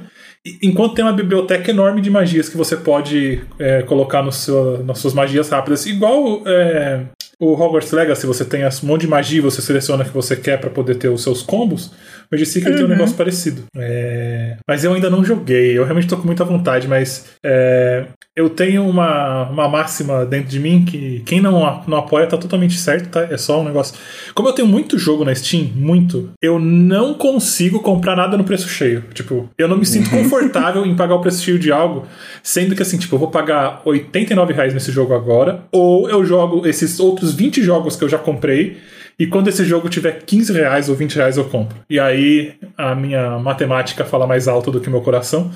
Enquanto 0.63 0.95
tem 0.95 1.05
uma 1.05 1.13
biblioteca 1.13 1.71
enorme 1.71 2.01
de 2.01 2.11
magias 2.11 2.49
que 2.49 2.57
você 2.57 2.77
pode 2.77 3.43
é, 3.59 3.83
colocar 3.83 4.23
no 4.23 4.31
seu, 4.31 4.85
nas 4.85 4.99
suas 4.99 5.13
magias 5.13 5.49
rápidas, 5.49 5.87
igual 5.87 6.43
é, 6.47 7.03
o 7.39 7.53
Hogwarts 7.53 7.91
Legacy, 7.91 8.27
você 8.27 8.45
tem 8.45 8.65
um 8.65 8.87
monte 8.87 9.03
de 9.03 9.09
magia, 9.09 9.43
você 9.43 9.61
seleciona 9.61 10.05
o 10.05 10.07
que 10.07 10.15
você 10.15 10.37
quer 10.37 10.59
para 10.59 10.71
poder 10.71 10.95
ter 10.95 11.09
os 11.09 11.23
seus 11.23 11.43
combos. 11.43 11.87
O 11.87 11.93
Magic 12.33 12.49
Seeker 12.49 12.71
uhum. 12.71 12.77
tem 12.77 12.85
um 12.85 12.89
uhum. 12.89 12.95
negócio 12.95 13.17
parecido. 13.17 13.65
É... 13.77 14.57
Mas 14.67 14.85
eu 14.85 14.95
ainda 14.95 15.11
não 15.11 15.25
joguei, 15.25 15.77
eu 15.77 15.85
realmente 15.85 16.09
tô 16.09 16.17
com 16.17 16.27
muita 16.27 16.45
vontade, 16.45 16.87
mas 16.87 17.27
é... 17.45 18.07
eu 18.37 18.49
tenho 18.49 18.89
uma, 18.89 19.49
uma 19.49 19.69
máxima 19.69 20.25
dentro 20.25 20.49
de 20.49 20.61
mim 20.61 20.85
que 20.85 21.23
quem 21.27 21.41
não, 21.41 21.83
não 21.87 21.99
apoia 21.99 22.27
tá 22.27 22.37
totalmente 22.37 22.79
certo, 22.79 23.09
tá? 23.09 23.23
É 23.23 23.37
só 23.37 23.61
um 23.61 23.65
negócio. 23.65 23.95
Como 24.35 24.49
eu 24.49 24.53
tenho 24.53 24.69
muito 24.69 24.99
jogo 24.99 25.25
na 25.25 25.35
Steam, 25.35 25.71
muito, 25.75 26.31
eu 26.41 26.59
não 26.59 27.15
consigo 27.15 27.81
comprar 27.81 28.15
nada 28.15 28.37
no 28.37 28.45
preço 28.45 28.69
cheio. 28.69 29.05
Tipo, 29.13 29.49
eu 29.59 29.67
não 29.67 29.77
me 29.77 29.87
sinto 29.87 30.11
confortável 30.11 30.87
em 30.87 30.95
pagar 30.95 31.17
o 31.17 31.21
preço 31.21 31.43
cheio 31.43 31.59
de 31.59 31.73
algo, 31.73 32.07
sendo 32.43 32.77
que 32.77 32.83
assim, 32.83 32.99
tipo, 32.99 33.15
eu 33.15 33.19
vou 33.19 33.31
pagar 33.31 33.83
89 33.85 34.53
reais 34.53 34.73
nesse 34.73 34.93
jogo 34.93 35.13
agora, 35.13 35.65
ou 35.73 36.09
eu 36.09 36.25
jogo 36.25 36.67
esses 36.67 37.01
outros 37.01 37.17
outros 37.17 37.35
20 37.35 37.63
jogos 37.63 37.97
que 37.97 38.05
eu 38.05 38.09
já 38.09 38.19
comprei. 38.19 38.77
E 39.19 39.27
quando 39.27 39.49
esse 39.49 39.65
jogo 39.65 39.89
tiver 39.89 40.23
15 40.25 40.53
reais 40.53 40.89
ou 40.91 40.95
20 40.95 41.17
reais, 41.17 41.37
eu 41.39 41.45
compro. 41.45 41.79
E 41.89 41.99
aí 41.99 42.55
a 42.77 42.95
minha 42.95 43.39
matemática 43.39 44.05
fala 44.05 44.27
mais 44.27 44.47
alto 44.47 44.71
do 44.71 44.79
que 44.79 44.91
meu 44.91 45.01
coração. 45.01 45.51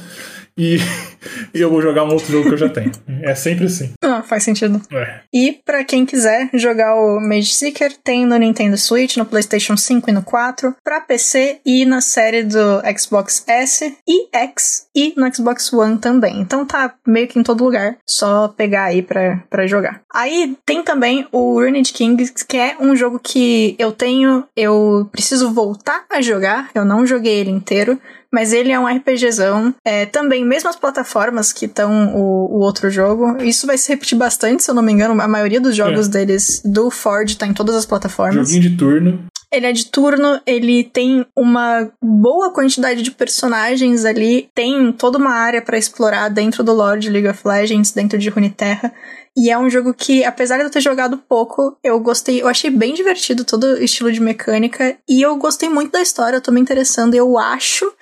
E, 0.60 0.76
e 1.54 1.60
eu 1.60 1.70
vou 1.70 1.80
jogar 1.80 2.04
um 2.04 2.12
outro 2.12 2.30
jogo 2.30 2.48
que 2.48 2.54
eu 2.54 2.58
já 2.58 2.68
tenho. 2.68 2.92
É 3.22 3.34
sempre 3.34 3.64
assim. 3.64 3.92
Ah, 4.04 4.22
faz 4.22 4.42
sentido. 4.42 4.80
É. 4.92 5.20
E 5.32 5.58
para 5.64 5.82
quem 5.84 6.04
quiser 6.04 6.50
jogar 6.52 6.94
o 6.96 7.18
Mage 7.18 7.54
Seeker, 7.54 7.96
tem 8.04 8.26
no 8.26 8.36
Nintendo 8.36 8.76
Switch, 8.76 9.16
no 9.16 9.24
PlayStation 9.24 9.76
5 9.76 10.10
e 10.10 10.12
no 10.12 10.22
4, 10.22 10.76
para 10.84 11.00
PC 11.00 11.60
e 11.64 11.86
na 11.86 12.02
série 12.02 12.42
do 12.42 12.82
Xbox 12.98 13.42
S 13.46 13.96
e 14.06 14.28
X 14.36 14.86
e 14.94 15.14
no 15.16 15.34
Xbox 15.34 15.72
One 15.72 15.96
também. 15.96 16.40
Então 16.40 16.66
tá 16.66 16.94
meio 17.06 17.26
que 17.26 17.38
em 17.38 17.42
todo 17.42 17.64
lugar, 17.64 17.96
só 18.06 18.48
pegar 18.48 18.84
aí 18.84 19.00
pra, 19.00 19.42
pra 19.48 19.66
jogar. 19.66 20.02
Aí 20.12 20.56
tem 20.66 20.82
também 20.82 21.26
o 21.32 21.58
Runed 21.58 21.90
Kings, 21.92 22.44
que 22.46 22.58
é 22.58 22.76
um 22.78 22.94
jogo 22.94 23.18
que 23.18 23.76
eu 23.78 23.92
tenho, 23.92 24.44
eu 24.54 25.08
preciso 25.10 25.52
voltar 25.52 26.04
a 26.10 26.20
jogar, 26.20 26.70
eu 26.74 26.84
não 26.84 27.06
joguei 27.06 27.38
ele 27.38 27.50
inteiro, 27.50 27.98
mas 28.32 28.52
ele 28.52 28.72
é 28.72 28.78
um 28.78 28.86
RPGzão. 28.86 29.74
É, 29.84 30.06
também, 30.06 30.44
mesmas 30.44 30.76
plataformas 30.76 31.52
que 31.52 31.66
estão 31.66 32.14
o, 32.14 32.56
o 32.56 32.60
outro 32.60 32.90
jogo. 32.90 33.42
Isso 33.42 33.66
vai 33.66 33.76
se 33.76 33.88
repetir 33.88 34.16
bastante, 34.16 34.62
se 34.62 34.70
eu 34.70 34.74
não 34.74 34.82
me 34.82 34.92
engano. 34.92 35.20
A 35.20 35.28
maioria 35.28 35.60
dos 35.60 35.74
jogos 35.74 36.06
é. 36.06 36.10
deles, 36.10 36.62
do 36.64 36.90
Ford, 36.90 37.34
tá 37.36 37.46
em 37.46 37.54
todas 37.54 37.74
as 37.74 37.86
plataformas. 37.86 38.48
Joguinho 38.48 38.70
de 38.70 38.76
turno. 38.76 39.30
Ele 39.52 39.66
é 39.66 39.72
de 39.72 39.86
turno, 39.86 40.40
ele 40.46 40.84
tem 40.84 41.26
uma 41.36 41.90
boa 42.00 42.52
quantidade 42.52 43.02
de 43.02 43.10
personagens 43.10 44.04
ali, 44.04 44.48
tem 44.54 44.92
toda 44.92 45.18
uma 45.18 45.32
área 45.32 45.60
para 45.60 45.76
explorar 45.76 46.28
dentro 46.28 46.62
do 46.62 46.72
lore 46.72 47.00
de 47.00 47.10
League 47.10 47.26
of 47.26 47.40
Legends, 47.44 47.90
dentro 47.90 48.16
de 48.16 48.28
Runeterra. 48.28 48.92
E 49.36 49.50
é 49.50 49.58
um 49.58 49.68
jogo 49.68 49.92
que, 49.92 50.24
apesar 50.24 50.58
de 50.58 50.64
eu 50.64 50.70
ter 50.70 50.80
jogado 50.80 51.16
pouco, 51.16 51.76
eu 51.82 51.98
gostei, 51.98 52.42
eu 52.42 52.48
achei 52.48 52.70
bem 52.70 52.94
divertido 52.94 53.44
todo 53.44 53.64
o 53.64 53.82
estilo 53.82 54.12
de 54.12 54.20
mecânica 54.20 54.96
e 55.08 55.22
eu 55.22 55.36
gostei 55.36 55.68
muito 55.68 55.92
da 55.92 56.02
história, 56.02 56.36
eu 56.36 56.40
tô 56.40 56.52
me 56.52 56.60
interessando. 56.60 57.14
Eu 57.14 57.38
acho 57.38 57.92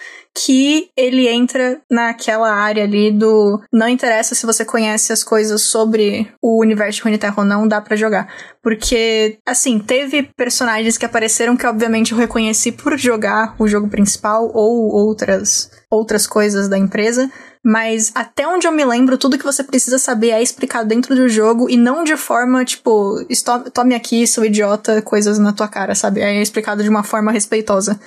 que 0.44 0.90
ele 0.97 1.28
entra 1.28 1.81
naquela 1.90 2.52
área 2.52 2.85
ali 2.85 3.10
do 3.10 3.60
não 3.73 3.89
interessa 3.89 4.35
se 4.35 4.47
você 4.47 4.65
conhece 4.65 5.12
as 5.12 5.24
coisas 5.24 5.62
sobre 5.62 6.32
o 6.40 6.60
universo 6.60 6.98
de 6.98 7.05
Runeterra 7.05 7.35
ou 7.39 7.44
não, 7.44 7.66
dá 7.66 7.81
para 7.81 7.97
jogar. 7.97 8.32
Porque, 8.62 9.39
assim, 9.47 9.78
teve 9.78 10.31
personagens 10.36 10.97
que 10.97 11.05
apareceram 11.05 11.56
que 11.56 11.66
obviamente 11.66 12.12
eu 12.12 12.19
reconheci 12.19 12.70
por 12.70 12.97
jogar 12.97 13.56
o 13.59 13.66
jogo 13.66 13.89
principal 13.89 14.51
ou 14.55 14.93
outras 14.93 15.70
outras 15.90 16.27
coisas 16.27 16.69
da 16.69 16.77
empresa, 16.77 17.31
mas 17.65 18.12
até 18.15 18.47
onde 18.47 18.66
eu 18.66 18.73
me 18.73 18.85
lembro, 18.85 19.16
tudo 19.16 19.39
que 19.39 19.44
você 19.44 19.65
precisa 19.65 19.98
saber 19.98 20.31
é 20.31 20.43
explicado 20.43 20.86
dentro 20.86 21.15
do 21.15 21.28
jogo 21.28 21.69
e 21.69 21.77
não 21.77 22.05
de 22.05 22.16
forma, 22.16 22.65
tipo, 22.65 23.16
tome 23.73 23.94
aqui, 23.94 24.27
seu 24.27 24.44
idiota, 24.44 25.01
coisas 25.01 25.39
na 25.39 25.52
tua 25.52 25.66
cara, 25.66 25.94
sabe? 25.94 26.20
É 26.20 26.40
explicado 26.43 26.82
de 26.82 26.89
uma 26.89 27.02
forma 27.02 27.32
respeitosa. 27.32 27.98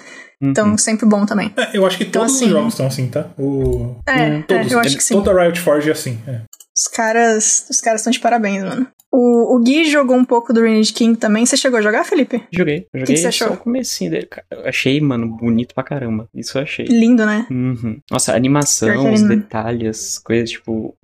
Então, 0.41 0.71
uhum. 0.71 0.77
sempre 0.77 1.05
bom 1.05 1.25
também. 1.25 1.53
É, 1.55 1.77
eu 1.77 1.85
acho 1.85 1.97
que 1.97 2.03
então, 2.03 2.21
todos 2.21 2.35
assim, 2.35 2.45
os 2.45 2.51
jogos 2.51 2.73
estão 2.73 2.87
assim, 2.87 3.07
tá? 3.07 3.27
O... 3.37 3.95
É, 4.07 4.41
todos, 4.41 4.71
é, 4.71 4.75
eu 4.75 4.79
acho 4.79 4.97
que 4.97 5.03
sim. 5.03 5.13
Toda 5.13 5.43
Riot 5.43 5.59
Forge 5.59 5.89
é 5.89 5.91
assim. 5.91 6.19
É. 6.27 6.41
Os 6.75 6.87
caras 6.87 7.67
os 7.69 7.79
caras 7.79 8.01
estão 8.01 8.11
de 8.11 8.19
parabéns, 8.19 8.63
mano. 8.63 8.87
O, 9.13 9.57
o 9.57 9.59
Gui 9.59 9.83
jogou 9.85 10.15
um 10.15 10.23
pouco 10.23 10.53
do 10.53 10.61
Renegade 10.61 10.93
King 10.93 11.17
também. 11.17 11.45
Você 11.45 11.57
chegou 11.57 11.77
a 11.77 11.81
jogar, 11.81 12.05
Felipe? 12.05 12.41
Joguei. 12.49 12.87
Eu 12.93 13.01
joguei 13.01 13.05
que 13.07 13.13
que 13.13 13.17
você 13.17 13.27
achou? 13.27 13.49
só 13.49 13.53
o 13.55 13.57
comecinho 13.57 14.09
dele. 14.09 14.29
Eu 14.49 14.65
achei, 14.65 15.01
mano, 15.01 15.27
bonito 15.27 15.75
pra 15.75 15.83
caramba. 15.83 16.29
Isso 16.33 16.57
eu 16.57 16.61
achei. 16.61 16.85
Lindo, 16.85 17.25
né? 17.25 17.45
Uhum. 17.51 17.99
Nossa, 18.09 18.31
a 18.31 18.37
animação, 18.37 19.13
os 19.13 19.21
detalhes, 19.21 20.17
coisas, 20.17 20.51
tipo... 20.51 20.95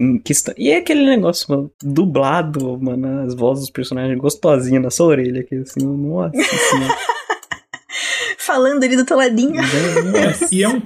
E 0.58 0.70
é 0.70 0.78
aquele 0.78 1.06
negócio, 1.06 1.46
mano, 1.50 1.72
dublado, 1.84 2.80
mano, 2.82 3.26
as 3.26 3.36
vozes 3.36 3.66
dos 3.66 3.72
personagens 3.72 4.18
gostosinhas 4.18 4.84
na 4.84 4.90
sua 4.90 5.08
orelha, 5.08 5.44
que 5.44 5.56
assim, 5.56 5.86
nossa 5.86 6.32
assim, 6.38 6.88
falando 8.48 8.82
ali 8.82 8.96
do 8.96 9.04
teu 9.04 9.18
ladinho. 9.18 9.60
É, 9.60 10.48
e 10.50 10.64
é 10.64 10.70
um 10.70 10.82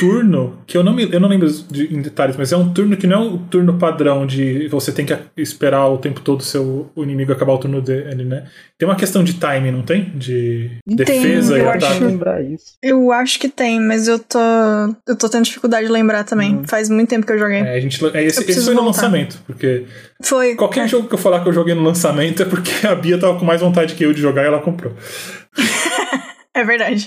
turno 0.00 0.58
que 0.66 0.76
eu 0.76 0.82
não 0.82 0.94
me 0.94 1.12
eu 1.12 1.20
não 1.20 1.28
lembro 1.28 1.50
de, 1.70 1.94
em 1.94 2.00
detalhes, 2.00 2.36
mas 2.36 2.52
é 2.52 2.56
um 2.56 2.72
turno 2.72 2.96
que 2.96 3.06
não 3.06 3.22
é 3.22 3.26
o 3.26 3.38
turno 3.38 3.74
padrão 3.74 4.26
de 4.26 4.66
você 4.68 4.90
tem 4.90 5.04
que 5.04 5.16
esperar 5.36 5.88
o 5.88 5.98
tempo 5.98 6.20
todo 6.20 6.40
o 6.40 6.42
seu 6.42 6.90
o 6.96 7.02
inimigo 7.02 7.32
acabar 7.32 7.52
o 7.52 7.58
turno 7.58 7.82
dele, 7.82 8.24
né? 8.24 8.46
Tem 8.78 8.88
uma 8.88 8.96
questão 8.96 9.22
de 9.22 9.34
time, 9.34 9.70
não 9.70 9.82
tem? 9.82 10.10
De 10.14 10.70
tem, 10.86 10.96
defesa 10.96 11.58
e 11.58 11.66
ataque. 11.66 12.02
Lembrar 12.02 12.42
isso. 12.42 12.76
Eu 12.82 13.12
acho 13.12 13.38
que 13.38 13.48
tem, 13.48 13.78
mas 13.78 14.08
eu 14.08 14.18
tô 14.18 14.38
eu 15.06 15.16
tô 15.16 15.28
tendo 15.28 15.44
dificuldade 15.44 15.86
de 15.86 15.92
lembrar 15.92 16.24
também. 16.24 16.56
Hum. 16.56 16.64
Faz 16.66 16.88
muito 16.88 17.10
tempo 17.10 17.26
que 17.26 17.32
eu 17.32 17.38
joguei. 17.38 17.58
É, 17.58 17.76
a 17.76 17.80
gente, 17.80 18.02
é, 18.14 18.24
esse, 18.24 18.50
esse 18.50 18.64
foi 18.64 18.74
no 18.74 18.84
lançamento, 18.84 19.38
porque 19.46 19.84
foi. 20.22 20.54
Qualquer 20.54 20.84
é. 20.84 20.88
jogo 20.88 21.08
que 21.08 21.14
eu 21.14 21.18
falar 21.18 21.42
que 21.42 21.48
eu 21.48 21.52
joguei 21.52 21.74
no 21.74 21.82
lançamento 21.82 22.42
é 22.42 22.46
porque 22.46 22.86
a 22.86 22.94
Bia 22.94 23.18
tava 23.18 23.38
com 23.38 23.44
mais 23.44 23.60
vontade 23.60 23.94
que 23.94 24.04
eu 24.04 24.12
de 24.14 24.20
jogar 24.20 24.44
e 24.44 24.46
ela 24.46 24.60
comprou. 24.60 24.94
É 26.54 26.64
verdade. 26.64 27.06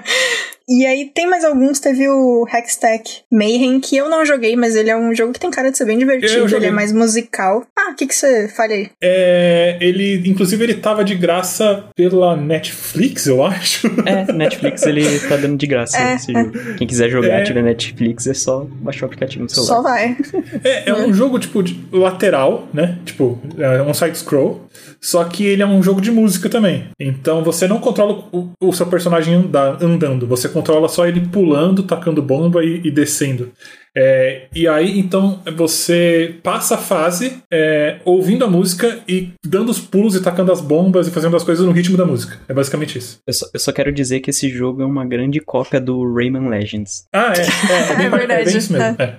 e 0.68 0.84
aí 0.84 1.10
tem 1.14 1.26
mais 1.26 1.44
alguns, 1.44 1.80
teve 1.80 2.06
o 2.08 2.46
Hextech 2.46 3.22
Mayhem, 3.32 3.80
que 3.80 3.96
eu 3.96 4.08
não 4.08 4.24
joguei, 4.24 4.54
mas 4.54 4.76
ele 4.76 4.90
é 4.90 4.96
um 4.96 5.14
jogo 5.14 5.32
que 5.32 5.40
tem 5.40 5.50
cara 5.50 5.70
de 5.70 5.78
ser 5.78 5.86
bem 5.86 5.96
divertido, 5.96 6.54
ele 6.54 6.66
é 6.66 6.70
mais 6.70 6.92
musical. 6.92 7.66
Ah, 7.76 7.92
o 7.92 7.94
que 7.94 8.06
que 8.06 8.14
você 8.14 8.48
fala 8.48 8.74
aí? 8.74 8.90
É, 9.02 9.78
ele, 9.80 10.28
inclusive 10.28 10.62
ele 10.62 10.74
tava 10.74 11.02
de 11.02 11.14
graça 11.14 11.84
pela 11.94 12.36
Netflix, 12.36 13.26
eu 13.26 13.42
acho. 13.42 13.86
É, 14.04 14.30
Netflix 14.32 14.82
ele 14.84 15.20
tá 15.20 15.36
dando 15.36 15.56
de 15.56 15.66
graça 15.66 15.96
é, 15.98 16.14
é. 16.14 16.18
jogo. 16.18 16.74
Quem 16.76 16.86
quiser 16.86 17.08
jogar, 17.08 17.40
é. 17.40 17.44
tiver 17.44 17.62
Netflix, 17.62 18.26
é 18.26 18.34
só 18.34 18.66
baixar 18.70 19.04
o 19.04 19.06
aplicativo 19.06 19.44
no 19.44 19.48
celular. 19.48 19.74
Só 19.74 19.82
vai. 19.82 20.16
É, 20.62 20.90
é 20.90 20.94
um 20.94 21.12
jogo, 21.14 21.38
tipo, 21.38 21.64
lateral, 21.92 22.68
né? 22.74 22.98
Tipo, 23.06 23.40
é 23.58 23.82
um 23.82 23.94
side-scroll, 23.94 24.68
só 25.00 25.24
que 25.24 25.46
ele 25.46 25.62
é 25.62 25.66
um 25.66 25.82
jogo 25.82 26.00
de 26.00 26.10
música 26.10 26.48
também. 26.48 26.88
Então 27.00 27.42
você 27.42 27.66
não 27.66 27.78
controla 27.78 28.24
o, 28.32 28.50
o 28.60 28.65
seu 28.72 28.86
personagem 28.86 29.50
andando, 29.80 30.26
você 30.26 30.48
controla 30.48 30.88
só 30.88 31.06
ele 31.06 31.20
pulando, 31.20 31.82
tacando 31.82 32.22
bomba 32.22 32.64
e, 32.64 32.80
e 32.84 32.90
descendo. 32.90 33.50
É, 33.96 34.48
e 34.54 34.68
aí, 34.68 34.98
então, 34.98 35.40
você 35.56 36.34
passa 36.42 36.74
a 36.74 36.78
fase 36.78 37.38
é, 37.50 37.98
ouvindo 38.04 38.44
a 38.44 38.48
música 38.48 39.00
e 39.08 39.30
dando 39.44 39.70
os 39.70 39.80
pulos 39.80 40.14
e 40.14 40.22
tacando 40.22 40.52
as 40.52 40.60
bombas 40.60 41.08
e 41.08 41.10
fazendo 41.10 41.34
as 41.36 41.42
coisas 41.42 41.64
no 41.64 41.72
ritmo 41.72 41.96
da 41.96 42.04
música. 42.04 42.38
É 42.46 42.52
basicamente 42.52 42.98
isso. 42.98 43.18
Eu 43.26 43.32
só, 43.32 43.46
eu 43.54 43.60
só 43.60 43.72
quero 43.72 43.90
dizer 43.90 44.20
que 44.20 44.30
esse 44.30 44.50
jogo 44.50 44.82
é 44.82 44.86
uma 44.86 45.04
grande 45.04 45.40
cópia 45.40 45.80
do 45.80 46.14
Rayman 46.14 46.48
Legends. 46.48 47.06
Ah, 47.12 47.32
é. 47.36 47.46
É, 47.66 47.92
é, 47.92 47.96
bem, 47.96 48.06
é 48.06 48.10
verdade. 48.10 48.42
É 48.42 48.44
bem 48.44 48.56
isso 48.56 48.72
mesmo. 48.72 48.96
É. 48.98 49.18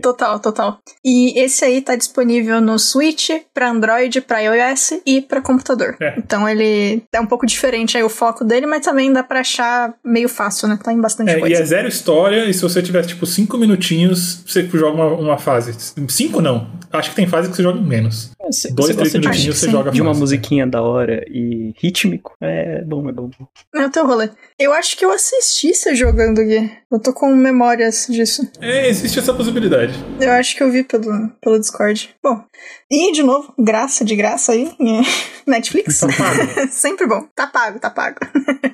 Total, 0.00 0.38
total. 0.40 0.78
E 1.04 1.38
esse 1.38 1.64
aí 1.64 1.80
tá 1.80 1.96
disponível 1.96 2.60
no 2.60 2.78
Switch, 2.78 3.30
pra 3.52 3.70
Android, 3.70 4.20
pra 4.20 4.40
iOS 4.40 5.00
e 5.04 5.20
pra 5.20 5.40
computador. 5.40 5.96
É. 6.00 6.14
Então 6.18 6.48
ele 6.48 7.02
é 7.12 7.20
um 7.20 7.26
pouco 7.26 7.46
diferente 7.46 7.96
aí 7.96 8.02
o 8.02 8.08
foco 8.08 8.44
dele, 8.44 8.66
mas 8.66 8.84
também 8.84 9.12
dá 9.12 9.22
pra 9.22 9.40
achar 9.40 9.94
meio 10.04 10.28
fácil, 10.28 10.68
né? 10.68 10.78
Tá 10.82 10.92
em 10.92 11.00
bastante 11.00 11.30
é, 11.30 11.40
coisa. 11.40 11.54
E 11.54 11.58
é 11.58 11.64
zero 11.64 11.88
história, 11.88 12.44
e 12.44 12.54
se 12.54 12.62
você 12.62 12.82
tiver, 12.82 13.04
tipo, 13.04 13.26
cinco 13.26 13.56
minutinhos 13.56 14.03
minutinhos 14.04 14.42
você 14.46 14.68
joga 14.68 14.94
uma, 14.94 15.06
uma 15.14 15.38
fase. 15.38 15.74
Cinco 16.08 16.40
não. 16.40 16.66
Acho 16.92 17.10
que 17.10 17.16
tem 17.16 17.26
fase 17.26 17.48
que 17.48 17.56
você 17.56 17.62
joga 17.62 17.80
menos. 17.80 18.30
É, 18.46 18.52
cê, 18.52 18.72
Dois, 18.72 18.94
três 18.94 19.12
minutinhos 19.14 19.58
você 19.58 19.70
joga 19.70 19.90
De 19.90 20.02
uma 20.02 20.12
musiquinha 20.12 20.66
da 20.66 20.82
hora 20.82 21.24
e 21.28 21.72
rítmico. 21.76 22.34
É 22.40 22.82
bom, 22.82 23.08
é 23.08 23.12
bom. 23.12 23.30
É 23.74 23.86
o 23.86 23.90
teu 23.90 24.06
rolê. 24.06 24.30
Eu 24.58 24.72
acho 24.72 24.96
que 24.96 25.04
eu 25.04 25.10
assisti 25.10 25.74
você 25.74 25.94
jogando, 25.94 26.44
Gui. 26.44 26.70
Eu 26.90 27.00
tô 27.00 27.12
com 27.12 27.34
memórias 27.34 28.06
disso. 28.08 28.48
É, 28.60 28.88
existe 28.88 29.18
essa 29.18 29.34
possibilidade. 29.34 29.92
Eu 30.20 30.30
acho 30.32 30.56
que 30.56 30.62
eu 30.62 30.70
vi 30.70 30.84
pelo, 30.84 31.28
pelo 31.40 31.58
Discord. 31.58 32.14
Bom, 32.22 32.44
e 32.90 33.12
de 33.12 33.22
novo, 33.22 33.52
graça 33.58 34.04
de 34.04 34.14
graça 34.14 34.52
aí. 34.52 34.70
Netflix. 35.46 36.00
Tá 36.00 36.06
pago. 36.06 36.68
Sempre 36.70 37.06
bom. 37.06 37.26
Tá 37.34 37.46
pago, 37.46 37.78
tá 37.78 37.90
pago. 37.90 38.18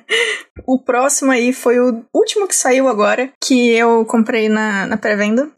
o 0.65 0.79
próximo 0.79 1.31
aí 1.31 1.53
foi 1.53 1.79
o 1.79 2.03
último 2.13 2.47
que 2.47 2.55
saiu 2.55 2.87
agora, 2.87 3.31
que 3.41 3.71
eu 3.71 4.05
comprei 4.05 4.49
na, 4.49 4.85
na 4.87 4.97
pré-venda, 4.97 5.49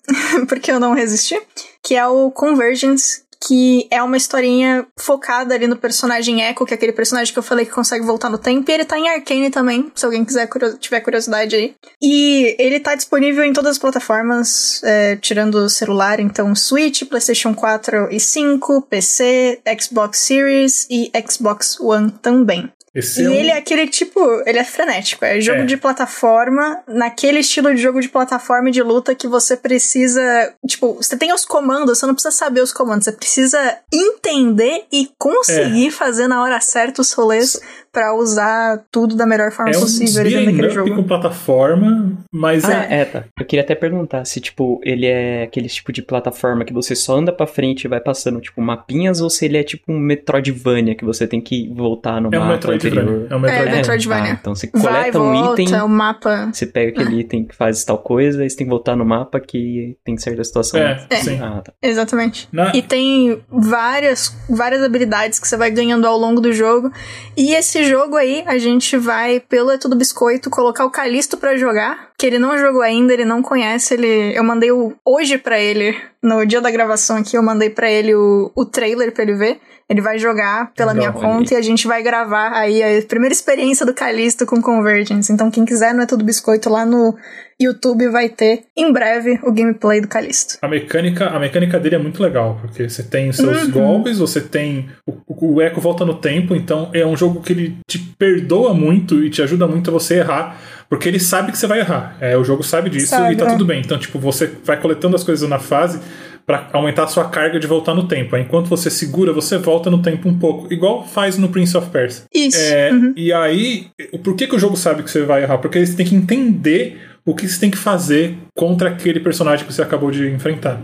porque 0.48 0.72
eu 0.72 0.80
não 0.80 0.94
resisti, 0.94 1.40
que 1.84 1.96
é 1.96 2.08
o 2.08 2.32
Convergence, 2.32 3.24
que 3.46 3.88
é 3.92 4.02
uma 4.02 4.18
historinha 4.18 4.86
focada 4.98 5.54
ali 5.54 5.68
no 5.68 5.76
personagem 5.76 6.42
Echo, 6.42 6.66
que 6.66 6.74
é 6.74 6.76
aquele 6.76 6.94
personagem 6.94 7.34
que 7.34 7.40
eu 7.40 7.44
falei 7.44 7.66
que 7.66 7.72
consegue 7.72 8.06
voltar 8.06 8.30
no 8.30 8.38
tempo, 8.38 8.70
e 8.70 8.74
ele 8.74 8.86
tá 8.86 8.98
em 8.98 9.10
Arcane 9.10 9.50
também, 9.50 9.92
se 9.94 10.06
alguém 10.06 10.24
quiser 10.24 10.50
tiver 10.80 11.02
curiosidade 11.02 11.56
aí. 11.56 11.76
E 12.02 12.56
ele 12.58 12.80
tá 12.80 12.96
disponível 12.96 13.44
em 13.44 13.54
todas 13.54 13.72
as 13.72 13.78
plataformas, 13.78 14.82
é, 14.84 15.16
tirando 15.18 15.56
o 15.56 15.70
celular, 15.70 16.20
então 16.20 16.56
Switch, 16.56 17.04
PlayStation 17.04 17.54
4 17.54 18.10
e 18.12 18.20
5, 18.20 18.82
PC, 18.84 19.62
Xbox 19.80 20.20
Series 20.20 20.88
e 20.90 21.12
Xbox 21.28 21.80
One 21.80 22.12
também. 22.12 22.72
Esse 22.94 23.24
e 23.24 23.26
é 23.26 23.30
um... 23.30 23.34
ele 23.34 23.50
é 23.50 23.58
aquele 23.58 23.88
tipo, 23.88 24.20
ele 24.46 24.60
é 24.60 24.64
frenético, 24.64 25.26
é 25.26 25.42
jogo 25.42 25.62
é. 25.62 25.66
de 25.66 25.78
plataforma, 25.78 26.84
naquele 26.88 27.40
estilo 27.40 27.74
de 27.74 27.82
jogo 27.82 28.00
de 28.00 28.08
plataforma 28.08 28.70
e 28.70 28.72
de 28.72 28.84
luta 28.84 29.16
que 29.16 29.28
você 29.28 29.58
precisa, 29.58 30.54
tipo, 30.68 30.94
você 30.94 31.18
tem 31.18 31.34
os 31.34 31.44
comandos, 31.44 31.98
você 31.98 32.06
não 32.06 32.14
precisa 32.14 32.36
saber 32.36 32.62
os 32.62 32.72
comandos, 32.72 33.06
você 33.06 33.12
precisa 33.12 33.80
entender 33.92 34.86
e 34.92 35.10
conseguir 35.18 35.88
é. 35.88 35.92
fazer 35.92 36.28
na 36.28 36.44
hora 36.44 36.62
certa 36.62 37.02
os 37.02 37.12
rolês 37.14 37.60
para 37.94 38.16
usar 38.16 38.84
tudo 38.92 39.16
da 39.16 39.24
melhor 39.24 39.52
forma 39.52 39.70
é 39.70 39.74
possível 39.76 40.22
um 40.22 40.28
dentro 40.28 40.46
daquele 40.48 40.70
jogo. 40.72 40.96
com 40.96 41.04
plataforma, 41.04 42.18
mas 42.32 42.66
ah, 42.66 42.88
é... 42.90 43.02
é, 43.02 43.06
tá. 43.06 43.24
Eu 43.40 43.46
queria 43.46 43.64
até 43.64 43.76
perguntar 43.76 44.26
se, 44.26 44.42
tipo, 44.42 44.82
ele 44.84 45.06
é 45.06 45.44
aquele 45.44 45.70
tipo 45.70 45.94
de 45.94 46.02
plataforma 46.02 46.66
que 46.66 46.74
você 46.74 46.96
só 46.96 47.16
anda 47.16 47.32
pra 47.32 47.46
frente 47.46 47.84
e 47.84 47.88
vai 47.88 48.00
passando, 48.00 48.42
tipo, 48.42 48.60
mapinhas, 48.62 49.22
ou 49.22 49.30
se 49.30 49.46
ele 49.46 49.58
é 49.58 49.64
tipo 49.64 49.92
um 49.92 50.00
Metroidvania, 50.00 50.96
que 50.96 51.06
você 51.06 51.28
tem 51.28 51.40
que 51.40 51.72
voltar 51.76 52.20
no 52.20 52.30
é 52.34 52.40
mapa 52.40 52.46
um 52.46 52.54
Metroidvania. 52.54 53.02
anterior. 53.02 53.28
É 53.30 53.36
um 53.36 53.40
Metroidvania. 53.40 53.74
É, 53.74 53.78
Metroidvania. 53.78 54.32
Ah, 54.32 54.38
então 54.42 54.56
você 54.56 54.68
coleta 54.68 54.90
vai, 54.90 55.10
um 55.12 55.44
volta, 55.44 55.62
item, 55.62 55.82
o 55.82 55.88
mapa... 55.88 56.50
você 56.52 56.66
pega 56.66 56.90
aquele 56.90 57.18
ah. 57.18 57.20
item 57.20 57.46
que 57.46 57.56
faz 57.56 57.84
tal 57.84 58.00
coisa, 58.00 58.44
e 58.44 58.50
você 58.50 58.58
tem 58.58 58.66
que 58.66 58.72
voltar 58.72 58.96
no 58.96 59.06
mapa 59.06 59.40
que 59.40 59.96
tem 60.04 60.18
certa 60.18 60.44
situação. 60.44 60.80
É, 60.80 61.06
é. 61.12 61.16
sim. 61.18 61.40
Ah, 61.40 61.62
tá. 61.64 61.72
Exatamente. 61.80 62.50
Na... 62.52 62.76
E 62.76 62.82
tem 62.82 63.40
várias, 63.48 64.36
várias 64.50 64.82
habilidades 64.82 65.38
que 65.38 65.48
você 65.48 65.56
vai 65.56 65.70
ganhando 65.70 66.08
ao 66.08 66.18
longo 66.18 66.42
do 66.42 66.52
jogo, 66.52 66.92
e 67.38 67.54
esse 67.54 67.83
jogo 67.84 68.16
aí, 68.16 68.44
a 68.46 68.58
gente 68.58 68.98
vai, 68.98 69.40
pelo 69.40 69.72
É 69.72 69.78
Tudo 69.78 69.96
Biscoito, 69.96 70.50
colocar 70.50 70.86
o 70.86 70.92
Calisto 70.92 71.38
para 71.38 71.58
jogar, 71.58 72.12
que 72.18 72.26
ele 72.26 72.40
não 72.40 72.58
jogou 72.58 72.82
ainda, 72.82 73.14
ele 73.14 73.26
não 73.26 73.42
conhece, 73.42 73.94
ele 73.94 74.38
eu 74.38 74.44
mandei 74.44 74.72
o, 74.72 74.94
hoje 75.06 75.38
para 75.38 75.60
ele, 75.60 75.96
no 76.24 76.46
dia 76.46 76.62
da 76.62 76.72
gravação 76.72 77.18
aqui, 77.18 77.36
eu 77.36 77.44
mandei 77.44 77.70
para 77.70 77.92
ele 77.92 78.16
o, 78.16 78.52
o 78.56 78.66
trailer 78.66 79.12
pra 79.12 79.24
ele 79.24 79.36
ver. 79.36 79.60
Ele 79.90 80.00
vai 80.00 80.18
jogar 80.18 80.72
pela 80.74 80.94
minha 80.94 81.12
conta 81.12 81.54
e 81.54 81.58
a 81.58 81.62
gente 81.62 81.86
vai 81.86 82.02
gravar 82.02 82.54
aí 82.54 82.82
a 82.82 83.02
primeira 83.06 83.34
experiência 83.34 83.86
do 83.86 83.94
Calisto 83.94 84.46
com 84.46 84.62
Convergence. 84.62 85.32
Então, 85.32 85.52
quem 85.52 85.66
quiser, 85.66 85.94
não 85.94 86.04
é 86.04 86.06
tudo 86.06 86.24
biscoito, 86.24 86.70
lá 86.70 86.86
no 86.86 87.14
YouTube 87.62 88.08
vai 88.08 88.30
ter 88.30 88.64
em 88.76 88.92
breve 88.92 89.40
o 89.44 89.52
gameplay 89.52 90.00
do 90.00 90.08
Calisto. 90.08 90.58
A 90.62 90.68
mecânica, 90.68 91.28
a 91.28 91.40
mecânica 91.40 91.80
dele 91.80 91.96
é 91.96 92.00
muito 92.00 92.24
legal, 92.24 92.58
porque 92.62 92.90
você 92.90 93.04
tem 93.04 93.30
os 93.30 93.36
seus 93.36 93.64
uhum. 93.64 93.72
golpes, 93.72 94.18
você 94.18 94.40
tem. 94.40 94.90
O, 95.06 95.56
o 95.56 95.62
eco 95.62 95.82
volta 95.82 96.06
no 96.06 96.16
tempo, 96.16 96.56
então 96.56 96.90
é 96.94 97.06
um 97.06 97.16
jogo 97.16 97.42
que 97.42 97.54
ele 97.54 97.78
te 97.88 98.00
perdoa 98.18 98.74
muito 98.74 99.24
e 99.24 99.30
te 99.30 99.42
ajuda 99.42 99.68
muito 99.68 99.90
a 99.90 99.94
você 99.94 100.20
errar. 100.20 100.58
Porque 100.94 101.10
ele 101.10 101.20
sabe 101.20 101.52
que 101.52 101.58
você 101.58 101.66
vai 101.66 101.80
errar. 101.80 102.16
É, 102.22 102.38
o 102.38 102.44
jogo 102.44 102.62
sabe 102.62 102.88
disso 102.88 103.08
sabe, 103.08 103.34
e 103.34 103.36
tá 103.36 103.48
é. 103.48 103.50
tudo 103.50 103.66
bem. 103.66 103.82
Então, 103.82 103.98
tipo, 103.98 104.20
você 104.20 104.52
vai 104.64 104.80
coletando 104.80 105.16
as 105.16 105.24
coisas 105.24 105.50
na 105.50 105.58
fase 105.58 106.00
para 106.46 106.70
aumentar 106.72 107.06
a 107.06 107.08
sua 107.08 107.28
carga 107.30 107.60
de 107.60 107.66
voltar 107.66 107.96
no 107.96 108.08
tempo. 108.08 108.36
Aí, 108.36 108.44
enquanto 108.44 108.68
você 108.68 108.92
segura, 108.92 109.34
você 109.34 109.58
volta 109.58 109.90
no 109.90 110.04
tempo 110.04 110.30
um 110.30 110.38
pouco, 110.38 110.72
igual 110.72 111.04
faz 111.04 111.36
no 111.36 111.50
Prince 111.50 111.76
of 111.76 111.90
Persia. 111.90 112.26
Isso. 112.32 112.60
É, 112.60 112.92
uhum. 112.92 113.12
E 113.18 113.34
aí, 113.34 113.88
por 114.24 114.36
que, 114.36 114.46
que 114.46 114.56
o 114.56 114.60
jogo 114.60 114.78
sabe 114.78 115.02
que 115.02 115.10
você 115.10 115.24
vai 115.24 115.42
errar? 115.42 115.58
Porque 115.58 115.84
você 115.84 115.96
tem 115.96 116.06
que 116.06 116.14
entender 116.14 117.02
o 117.26 117.34
que 117.34 117.48
você 117.48 117.60
tem 117.60 117.72
que 117.72 117.78
fazer 117.78 118.38
contra 118.56 118.90
aquele 118.90 119.20
personagem 119.20 119.66
que 119.66 119.74
você 119.74 119.82
acabou 119.82 120.12
de 120.12 120.30
enfrentar. 120.30 120.80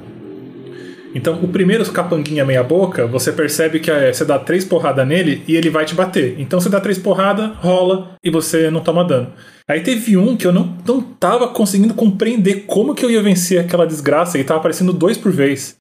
Então, 1.13 1.39
o 1.41 1.47
primeiro 1.47 1.89
capanguinha 1.91 2.45
meia 2.45 2.63
boca, 2.63 3.07
você 3.07 3.31
percebe 3.31 3.79
que 3.79 3.89
é, 3.89 4.13
você 4.13 4.23
dá 4.23 4.37
três 4.37 4.63
porradas 4.63 5.07
nele 5.07 5.43
e 5.47 5.55
ele 5.55 5.69
vai 5.69 5.85
te 5.85 5.95
bater. 5.95 6.35
Então, 6.39 6.59
você 6.59 6.69
dá 6.69 6.79
três 6.79 6.97
porradas, 6.97 7.51
rola 7.57 8.15
e 8.23 8.29
você 8.29 8.69
não 8.69 8.81
toma 8.81 9.03
dano. 9.03 9.33
Aí 9.67 9.81
teve 9.81 10.17
um 10.17 10.35
que 10.35 10.47
eu 10.47 10.51
não, 10.51 10.75
não 10.83 10.99
tava 10.99 11.47
conseguindo 11.49 11.93
compreender 11.93 12.63
como 12.65 12.95
que 12.95 13.05
eu 13.05 13.11
ia 13.11 13.21
vencer 13.21 13.59
aquela 13.59 13.85
desgraça 13.85 14.39
e 14.39 14.43
tava 14.43 14.59
aparecendo 14.59 14.91
dois 14.91 15.15
por 15.15 15.31
vez. 15.31 15.77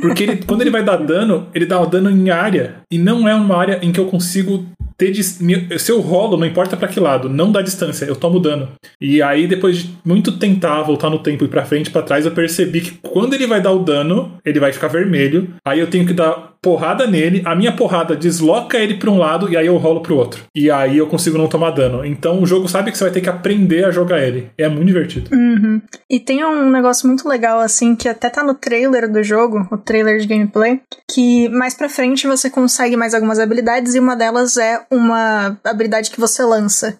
Porque 0.00 0.22
ele, 0.22 0.40
quando 0.46 0.60
ele 0.60 0.70
vai 0.70 0.84
dar 0.84 0.98
dano, 0.98 1.48
ele 1.52 1.66
dá 1.66 1.84
dano 1.84 2.08
em 2.08 2.30
área. 2.30 2.76
E 2.88 2.96
não 2.96 3.28
é 3.28 3.34
uma 3.34 3.56
área 3.56 3.80
em 3.82 3.90
que 3.90 3.98
eu 3.98 4.06
consigo 4.06 4.64
ter. 4.96 5.14
Se 5.14 5.90
eu 5.90 6.00
rolo, 6.00 6.36
não 6.36 6.46
importa 6.46 6.76
para 6.76 6.88
que 6.88 7.00
lado, 7.00 7.28
não 7.28 7.52
dá 7.52 7.62
distância, 7.62 8.04
eu 8.04 8.16
tomo 8.16 8.40
dano. 8.40 8.68
E 9.00 9.22
aí, 9.22 9.46
depois 9.46 9.78
de 9.78 9.94
muito 10.04 10.32
tentar 10.38 10.82
voltar 10.82 11.10
no 11.10 11.18
tempo 11.18 11.44
e 11.44 11.48
pra 11.48 11.64
frente 11.64 11.90
pra 11.90 12.02
trás, 12.02 12.24
eu 12.24 12.32
percebi 12.32 12.80
que 12.80 12.98
quando 13.02 13.34
ele 13.34 13.46
vai 13.46 13.60
dar 13.60 13.72
o 13.72 13.84
dano, 13.84 14.38
ele 14.44 14.60
vai 14.60 14.72
ficar 14.72 14.88
vermelho. 14.88 15.54
Aí 15.64 15.80
eu 15.80 15.86
tenho 15.86 16.06
que 16.06 16.12
dar 16.12 16.54
porrada 16.64 17.06
nele, 17.06 17.42
a 17.44 17.54
minha 17.54 17.72
porrada 17.72 18.16
desloca 18.16 18.78
ele 18.78 18.94
para 18.94 19.10
um 19.10 19.18
lado 19.18 19.50
e 19.50 19.56
aí 19.56 19.66
eu 19.66 19.76
rolo 19.76 20.00
pro 20.00 20.16
outro. 20.16 20.44
E 20.54 20.70
aí 20.70 20.96
eu 20.96 21.06
consigo 21.06 21.36
não 21.36 21.46
tomar 21.46 21.72
dano. 21.72 22.02
Então 22.06 22.42
o 22.42 22.46
jogo 22.46 22.66
sabe 22.66 22.90
que 22.90 22.96
você 22.96 23.04
vai 23.04 23.12
ter 23.12 23.20
que 23.20 23.28
aprender 23.28 23.84
a 23.84 23.90
jogar 23.90 24.22
ele. 24.22 24.48
É 24.56 24.66
muito 24.66 24.86
divertido. 24.86 25.28
Uhum. 25.36 25.82
E 26.08 26.18
tem 26.18 26.42
um 26.42 26.70
negócio 26.70 27.06
muito 27.06 27.28
legal, 27.28 27.60
assim, 27.60 27.94
que 27.94 28.08
até 28.08 28.30
tá 28.30 28.42
no 28.42 28.54
trailer 28.54 29.12
do 29.12 29.22
jogo, 29.22 29.68
o 29.70 29.76
trailer 29.76 30.18
de 30.18 30.26
gameplay, 30.26 30.80
que 31.10 31.50
mais 31.50 31.74
pra 31.74 31.90
frente 31.90 32.26
você 32.26 32.48
consegue 32.48 32.96
mais 32.96 33.12
algumas 33.12 33.38
habilidades 33.38 33.94
e 33.94 34.00
uma 34.00 34.16
delas 34.16 34.56
é 34.56 34.83
uma 34.90 35.58
habilidade 35.64 36.10
que 36.10 36.20
você 36.20 36.42
lança. 36.42 36.98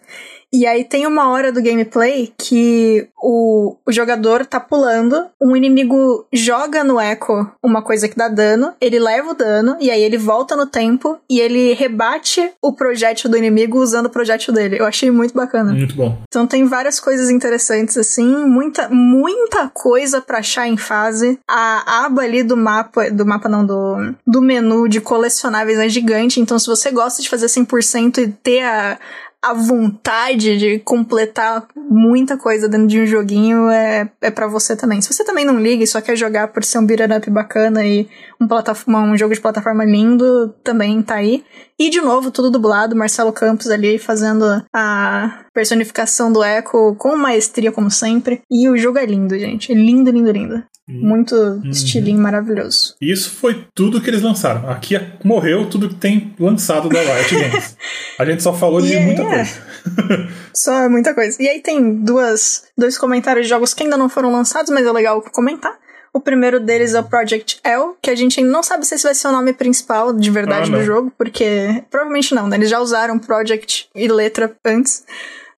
E 0.54 0.68
aí 0.68 0.84
tem 0.84 1.04
uma 1.04 1.30
hora 1.30 1.50
do 1.50 1.60
gameplay 1.60 2.32
que 2.38 3.08
o, 3.20 3.74
o 3.84 3.90
jogador 3.90 4.46
tá 4.46 4.60
pulando, 4.60 5.26
um 5.42 5.56
inimigo 5.56 6.24
joga 6.32 6.84
no 6.84 7.00
Echo 7.00 7.50
uma 7.60 7.82
coisa 7.82 8.08
que 8.08 8.16
dá 8.16 8.28
dano, 8.28 8.72
ele 8.80 9.00
leva 9.00 9.32
o 9.32 9.34
dano, 9.34 9.76
e 9.80 9.90
aí 9.90 10.00
ele 10.00 10.16
volta 10.16 10.54
no 10.54 10.64
tempo 10.64 11.18
e 11.28 11.40
ele 11.40 11.72
rebate 11.72 12.52
o 12.62 12.72
projétil 12.72 13.28
do 13.28 13.36
inimigo 13.36 13.80
usando 13.80 14.06
o 14.06 14.10
projétil 14.10 14.54
dele. 14.54 14.78
Eu 14.78 14.86
achei 14.86 15.10
muito 15.10 15.34
bacana. 15.34 15.72
Muito 15.72 15.96
bom. 15.96 16.18
Então 16.28 16.46
tem 16.46 16.64
várias 16.66 17.00
coisas 17.00 17.30
interessantes 17.30 17.96
assim, 17.96 18.44
muita, 18.44 18.88
muita 18.88 19.68
coisa 19.74 20.20
para 20.20 20.38
achar 20.38 20.68
em 20.68 20.76
fase. 20.76 21.36
A 21.50 22.04
aba 22.06 22.22
ali 22.22 22.44
do 22.44 22.56
mapa, 22.56 23.10
do 23.10 23.26
mapa 23.26 23.48
não, 23.48 23.66
do, 23.66 24.14
do 24.24 24.40
menu 24.40 24.88
de 24.88 25.00
colecionáveis 25.00 25.80
é 25.80 25.88
gigante, 25.88 26.40
então 26.40 26.60
se 26.60 26.68
você 26.68 26.92
gosta 26.92 27.20
de 27.20 27.28
fazer 27.28 27.46
100% 27.46 28.18
e 28.18 28.28
ter 28.28 28.62
a, 28.62 28.98
a 29.44 29.52
vontade 29.52 30.56
de 30.56 30.78
completar 30.78 31.66
muita 31.76 32.34
coisa 32.34 32.66
dentro 32.66 32.86
de 32.86 33.00
um 33.00 33.06
joguinho 33.06 33.68
é, 33.68 34.10
é 34.22 34.30
para 34.30 34.46
você 34.46 34.74
também. 34.74 35.02
Se 35.02 35.12
você 35.12 35.22
também 35.22 35.44
não 35.44 35.60
liga 35.60 35.84
e 35.84 35.86
só 35.86 36.00
quer 36.00 36.16
jogar 36.16 36.48
por 36.48 36.64
ser 36.64 36.78
um 36.78 36.86
beat'em 36.86 37.14
up 37.14 37.30
bacana 37.30 37.84
e 37.84 38.08
um, 38.40 38.48
plataforma, 38.48 39.02
um 39.02 39.18
jogo 39.18 39.34
de 39.34 39.40
plataforma 39.42 39.84
lindo, 39.84 40.48
também 40.64 41.02
tá 41.02 41.16
aí. 41.16 41.44
E 41.78 41.90
de 41.90 42.00
novo, 42.00 42.30
tudo 42.30 42.50
dublado, 42.50 42.96
Marcelo 42.96 43.32
Campos 43.32 43.68
ali 43.68 43.98
fazendo 43.98 44.64
a 44.72 45.43
personificação 45.54 46.32
do 46.32 46.42
Echo 46.42 46.94
com 46.96 47.16
maestria, 47.16 47.72
como 47.72 47.90
sempre. 47.90 48.42
E 48.50 48.68
o 48.68 48.76
jogo 48.76 48.98
é 48.98 49.06
lindo, 49.06 49.38
gente. 49.38 49.72
É 49.72 49.74
lindo, 49.74 50.10
lindo, 50.10 50.30
lindo. 50.30 50.64
Muito 50.86 51.34
uhum. 51.34 51.70
estilinho 51.70 52.20
maravilhoso. 52.20 52.94
Isso 53.00 53.30
foi 53.30 53.64
tudo 53.74 54.02
que 54.02 54.10
eles 54.10 54.20
lançaram. 54.20 54.68
Aqui 54.68 54.94
morreu 55.24 55.66
tudo 55.70 55.88
que 55.88 55.94
tem 55.94 56.34
lançado 56.38 56.90
da 56.90 57.00
Riot 57.00 57.34
Games. 57.40 57.76
A 58.18 58.24
gente 58.26 58.42
só 58.42 58.52
falou 58.52 58.82
de 58.82 58.94
muita 58.98 59.22
é. 59.22 59.26
coisa. 59.26 59.62
só 60.54 60.88
muita 60.90 61.14
coisa. 61.14 61.42
E 61.42 61.48
aí 61.48 61.60
tem 61.60 61.94
duas, 62.02 62.64
dois 62.76 62.98
comentários 62.98 63.46
de 63.46 63.50
jogos 63.50 63.72
que 63.72 63.82
ainda 63.82 63.96
não 63.96 64.10
foram 64.10 64.30
lançados, 64.30 64.70
mas 64.70 64.86
é 64.86 64.92
legal 64.92 65.22
comentar. 65.32 65.72
O 66.12 66.20
primeiro 66.20 66.60
deles 66.60 66.94
é 66.94 67.00
o 67.00 67.04
Project 67.04 67.58
L, 67.64 67.94
que 68.00 68.08
a 68.08 68.14
gente 68.14 68.38
ainda 68.38 68.52
não 68.52 68.62
sabe 68.62 68.86
se 68.86 68.94
esse 68.94 69.02
vai 69.02 69.14
ser 69.14 69.26
o 69.26 69.32
nome 69.32 69.52
principal 69.52 70.12
de 70.12 70.30
verdade 70.30 70.72
ah, 70.72 70.76
do 70.76 70.84
jogo, 70.84 71.12
porque 71.18 71.82
provavelmente 71.90 72.32
não, 72.34 72.46
né? 72.46 72.56
Eles 72.56 72.70
já 72.70 72.78
usaram 72.78 73.18
Project 73.18 73.88
e 73.94 74.06
letra 74.06 74.54
antes. 74.64 75.02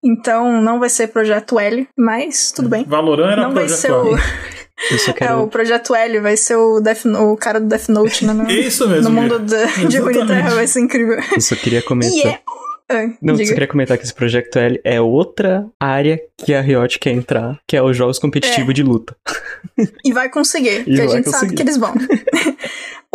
Então 0.05 0.61
não 0.61 0.79
vai 0.79 0.89
ser 0.89 1.07
Projeto 1.07 1.59
L, 1.59 1.87
mas 1.97 2.51
tudo 2.51 2.69
bem. 2.69 2.85
Valorant 2.85 3.31
era 3.31 3.41
não 3.41 3.53
Projeto 3.53 3.69
vai 3.69 3.77
ser 3.77 3.91
o 3.91 4.55
Quero... 5.15 5.33
É, 5.33 5.35
o 5.37 5.47
Projeto 5.47 5.95
L 5.95 6.19
vai 6.19 6.35
ser 6.35 6.57
o, 6.57 6.81
Death, 6.81 7.05
o 7.05 7.37
cara 7.37 7.59
do 7.59 7.67
Death 7.67 7.87
Note, 7.87 8.25
né? 8.25 8.33
No, 8.33 8.47
Isso 8.51 8.87
mesmo. 8.87 9.09
No 9.09 9.21
mundo 9.21 9.39
de, 9.39 9.87
de 9.87 9.97
Runeterra 9.97 10.53
vai 10.53 10.67
ser 10.67 10.81
incrível. 10.81 11.17
Eu 11.33 11.41
só 11.41 11.55
queria 11.55 11.81
comentar. 11.81 12.17
E 12.17 12.27
é 12.27 12.39
ah, 12.87 13.09
não, 13.19 13.33
diga. 13.33 13.47
só 13.47 13.53
queria 13.53 13.67
comentar 13.67 13.97
que 13.97 14.03
esse 14.03 14.13
Projeto 14.13 14.57
L 14.57 14.79
é 14.83 15.01
outra 15.01 15.65
área 15.79 16.21
que 16.37 16.53
a 16.53 16.61
Riot 16.61 16.99
quer 16.99 17.11
entrar, 17.11 17.59
que 17.67 17.75
é 17.75 17.81
os 17.81 17.97
jogos 17.97 18.19
competitivos 18.19 18.69
é. 18.69 18.73
de 18.73 18.83
luta. 18.83 19.15
E 20.03 20.13
vai 20.13 20.29
conseguir, 20.29 20.83
porque 20.85 21.01
a 21.01 21.07
gente 21.07 21.25
conseguir. 21.25 21.31
sabe 21.31 21.55
que 21.55 21.63
eles 21.63 21.77
vão. 21.77 21.93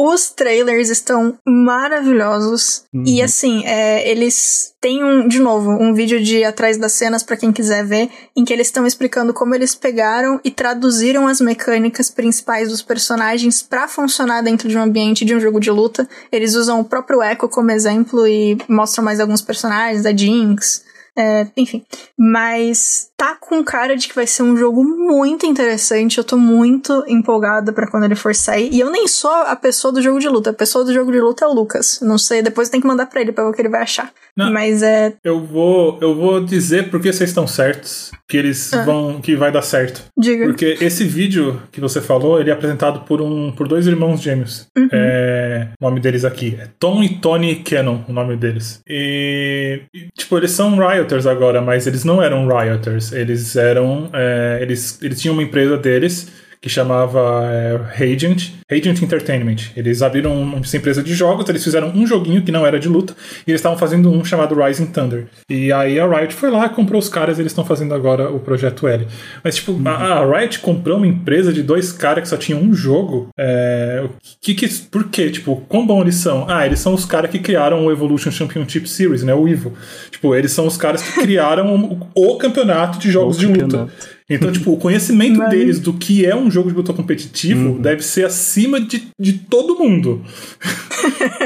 Os 0.02 0.30
trailers 0.30 0.88
estão 0.88 1.38
maravilhosos. 1.46 2.84
Uhum. 2.90 3.04
E 3.06 3.20
assim, 3.20 3.62
é, 3.66 4.10
eles 4.10 4.74
têm 4.80 5.04
um, 5.04 5.28
de 5.28 5.38
novo, 5.38 5.72
um 5.72 5.92
vídeo 5.92 6.22
de 6.22 6.42
atrás 6.42 6.78
das 6.78 6.92
cenas 6.92 7.22
para 7.22 7.36
quem 7.36 7.52
quiser 7.52 7.84
ver, 7.84 8.08
em 8.34 8.42
que 8.42 8.50
eles 8.50 8.68
estão 8.68 8.86
explicando 8.86 9.34
como 9.34 9.54
eles 9.54 9.74
pegaram 9.74 10.40
e 10.42 10.50
traduziram 10.50 11.26
as 11.26 11.38
mecânicas 11.38 12.08
principais 12.08 12.70
dos 12.70 12.80
personagens 12.80 13.62
para 13.62 13.86
funcionar 13.86 14.40
dentro 14.42 14.70
de 14.70 14.78
um 14.78 14.82
ambiente 14.82 15.22
de 15.22 15.34
um 15.34 15.40
jogo 15.40 15.60
de 15.60 15.70
luta. 15.70 16.08
Eles 16.32 16.54
usam 16.54 16.80
o 16.80 16.84
próprio 16.84 17.22
Echo 17.22 17.46
como 17.50 17.70
exemplo 17.70 18.26
e 18.26 18.56
mostram 18.66 19.04
mais 19.04 19.20
alguns 19.20 19.42
personagens, 19.42 20.06
a 20.06 20.16
Jinx, 20.16 20.82
é, 21.14 21.46
enfim. 21.56 21.84
Mas 22.18 23.09
tá 23.20 23.36
com 23.38 23.62
cara 23.62 23.98
de 23.98 24.08
que 24.08 24.14
vai 24.14 24.26
ser 24.26 24.42
um 24.42 24.56
jogo 24.56 24.82
muito 24.82 25.44
interessante. 25.44 26.16
Eu 26.16 26.24
tô 26.24 26.38
muito 26.38 27.04
empolgada 27.06 27.70
para 27.70 27.86
quando 27.86 28.04
ele 28.04 28.14
for 28.14 28.34
sair. 28.34 28.70
E 28.72 28.80
eu 28.80 28.90
nem 28.90 29.06
sou 29.06 29.30
a 29.30 29.54
pessoa 29.54 29.92
do 29.92 30.00
jogo 30.00 30.18
de 30.18 30.26
luta. 30.26 30.48
A 30.48 30.54
pessoa 30.54 30.86
do 30.86 30.94
jogo 30.94 31.12
de 31.12 31.20
luta 31.20 31.44
é 31.44 31.48
o 31.48 31.52
Lucas. 31.52 32.00
Não 32.00 32.16
sei, 32.16 32.40
depois 32.40 32.70
tem 32.70 32.80
que 32.80 32.86
mandar 32.86 33.04
pra 33.04 33.20
ele 33.20 33.30
pra 33.30 33.44
ver 33.44 33.50
o 33.50 33.52
que 33.52 33.60
ele 33.60 33.68
vai 33.68 33.82
achar. 33.82 34.10
Não, 34.34 34.50
Mas 34.50 34.82
é. 34.82 35.12
Eu 35.22 35.44
vou, 35.44 35.98
eu 36.00 36.14
vou 36.14 36.42
dizer 36.42 36.88
porque 36.90 37.12
vocês 37.12 37.28
estão 37.28 37.46
certos. 37.46 38.10
Que 38.26 38.36
eles 38.36 38.72
ah. 38.72 38.84
vão. 38.84 39.20
que 39.20 39.36
vai 39.36 39.52
dar 39.52 39.62
certo. 39.62 40.04
Diga. 40.16 40.46
Porque 40.46 40.78
esse 40.80 41.04
vídeo 41.04 41.60
que 41.72 41.80
você 41.80 42.00
falou, 42.00 42.40
ele 42.40 42.48
é 42.48 42.52
apresentado 42.52 43.00
por 43.00 43.20
um 43.20 43.52
por 43.52 43.68
dois 43.68 43.86
irmãos 43.86 44.22
gêmeos. 44.22 44.68
Uhum. 44.78 44.88
É, 44.92 45.68
o 45.78 45.84
nome 45.84 46.00
deles 46.00 46.24
aqui 46.24 46.56
é 46.58 46.68
Tom 46.78 47.02
e 47.02 47.18
Tony 47.18 47.56
Cannon, 47.56 48.02
o 48.08 48.12
nome 48.12 48.36
deles. 48.36 48.80
E, 48.88 49.82
e 49.92 50.08
tipo, 50.16 50.38
eles 50.38 50.52
são 50.52 50.76
Rioters 50.76 51.26
agora, 51.26 51.60
mas 51.60 51.86
eles 51.86 52.04
não 52.04 52.22
eram 52.22 52.46
Rioters. 52.46 53.09
Eles 53.12 53.56
eram. 53.56 54.10
É, 54.12 54.58
eles, 54.60 54.98
eles 55.02 55.20
tinham 55.20 55.34
uma 55.34 55.42
empresa 55.42 55.76
deles 55.76 56.28
que 56.60 56.68
chamava 56.68 57.42
é, 57.50 57.76
Radiant, 57.98 58.50
Radiant 58.70 59.00
Entertainment. 59.00 59.70
Eles 59.74 60.02
abriram 60.02 60.58
essa 60.62 60.76
empresa 60.76 61.02
de 61.02 61.14
jogos, 61.14 61.48
eles 61.48 61.64
fizeram 61.64 61.88
um 61.88 62.06
joguinho 62.06 62.42
que 62.42 62.52
não 62.52 62.66
era 62.66 62.78
de 62.78 62.86
luta, 62.86 63.14
e 63.46 63.50
eles 63.50 63.60
estavam 63.60 63.78
fazendo 63.78 64.10
um 64.10 64.22
chamado 64.22 64.54
Rising 64.54 64.86
Thunder. 64.86 65.26
E 65.48 65.72
aí 65.72 65.98
a 65.98 66.06
Riot 66.06 66.34
foi 66.34 66.50
lá, 66.50 66.68
comprou 66.68 66.98
os 66.98 67.08
caras 67.08 67.38
e 67.38 67.42
eles 67.42 67.52
estão 67.52 67.64
fazendo 67.64 67.94
agora 67.94 68.30
o 68.30 68.38
projeto 68.38 68.86
L. 68.86 69.06
Mas, 69.42 69.56
tipo, 69.56 69.72
uhum. 69.72 69.88
a, 69.88 70.20
a, 70.20 70.38
Riot 70.38 70.58
comprou 70.58 70.98
uma 70.98 71.06
empresa 71.06 71.50
de 71.50 71.62
dois 71.62 71.92
caras 71.92 72.24
que 72.24 72.28
só 72.28 72.36
tinham 72.36 72.60
um 72.60 72.74
jogo. 72.74 73.28
É, 73.38 74.06
que, 74.40 74.54
que, 74.54 74.68
por 74.68 75.08
quê? 75.08 75.30
Tipo, 75.30 75.64
quão 75.66 75.86
bom 75.86 76.02
eles 76.02 76.16
são? 76.16 76.44
Ah, 76.46 76.66
eles 76.66 76.80
são 76.80 76.92
os 76.92 77.06
caras 77.06 77.30
que 77.30 77.38
criaram 77.38 77.86
o 77.86 77.90
Evolution 77.90 78.30
Championship 78.30 78.86
Series, 78.86 79.22
né? 79.22 79.32
O 79.32 79.48
EVO. 79.48 79.72
Tipo, 80.10 80.34
eles 80.34 80.52
são 80.52 80.66
os 80.66 80.76
caras 80.76 81.02
que 81.02 81.12
criaram 81.20 81.74
o, 82.14 82.32
o 82.32 82.36
campeonato 82.36 82.98
de 82.98 83.10
jogos 83.10 83.36
o 83.36 83.40
de 83.40 83.46
luta. 83.46 83.88
Então, 84.30 84.52
tipo, 84.52 84.72
o 84.72 84.76
conhecimento 84.76 85.38
Mas... 85.38 85.50
deles 85.50 85.80
do 85.80 85.92
que 85.92 86.24
é 86.24 86.36
um 86.36 86.48
jogo 86.48 86.70
de 86.70 86.76
luta 86.76 86.92
competitivo 86.92 87.70
uhum. 87.70 87.80
deve 87.80 88.02
ser 88.02 88.24
acima 88.24 88.80
de, 88.80 89.08
de 89.18 89.32
todo 89.32 89.76
mundo. 89.76 90.24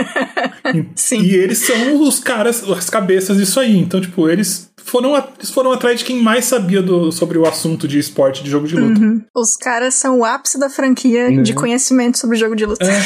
Sim. 0.95 1.23
E 1.23 1.35
eles 1.35 1.59
são 1.59 2.03
os 2.03 2.21
caras, 2.21 2.63
as 2.71 2.91
cabeças 2.91 3.39
disso 3.39 3.59
aí. 3.59 3.79
Então, 3.79 4.01
tipo, 4.03 4.29
eles 4.29 4.71
foram, 4.77 5.17
eles 5.17 5.51
foram 5.51 5.73
atrás 5.73 6.01
de 6.01 6.05
quem 6.05 6.21
mais 6.21 6.45
sabia 6.45 6.83
do, 6.83 7.11
sobre 7.11 7.39
o 7.39 7.47
assunto 7.47 7.89
de 7.89 7.99
esporte 7.99 8.45
de 8.45 8.51
jogo 8.51 8.69
de 8.69 8.77
luta. 8.77 9.01
Uhum. 9.01 9.23
Os 9.35 9.57
caras 9.57 9.95
são 9.95 10.19
o 10.19 10.25
ápice 10.25 10.61
da 10.61 10.69
franquia 10.69 11.31
uhum. 11.31 11.43
de 11.43 11.55
conhecimento 11.55 12.19
sobre 12.19 12.37
jogo 12.37 12.55
de 12.55 12.67
luta. 12.67 12.85
É. 12.85 13.01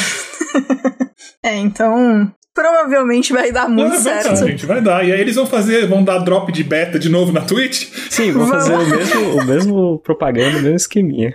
é, 1.51 1.57
então 1.57 2.29
provavelmente 2.59 3.31
vai 3.31 3.51
dar 3.53 3.69
muito 3.69 3.95
é, 3.95 3.99
certo. 3.99 4.25
Vai 4.25 4.35
dar, 4.35 4.47
gente, 4.47 4.65
vai 4.65 4.81
dar. 4.81 5.07
E 5.07 5.13
aí 5.13 5.21
eles 5.21 5.35
vão 5.35 5.45
fazer, 5.45 5.87
vão 5.87 6.03
dar 6.03 6.19
drop 6.19 6.51
de 6.51 6.63
beta 6.63 6.99
de 6.99 7.07
novo 7.07 7.31
na 7.31 7.41
Twitch? 7.41 7.87
Sim, 8.09 8.33
vão 8.33 8.47
fazer 8.47 8.75
o 8.75 8.85
mesmo, 8.85 9.41
o 9.41 9.45
mesmo 9.45 9.99
propaganda, 9.99 10.57
o 10.57 10.61
mesmo 10.61 10.75
esqueminha. 10.75 11.33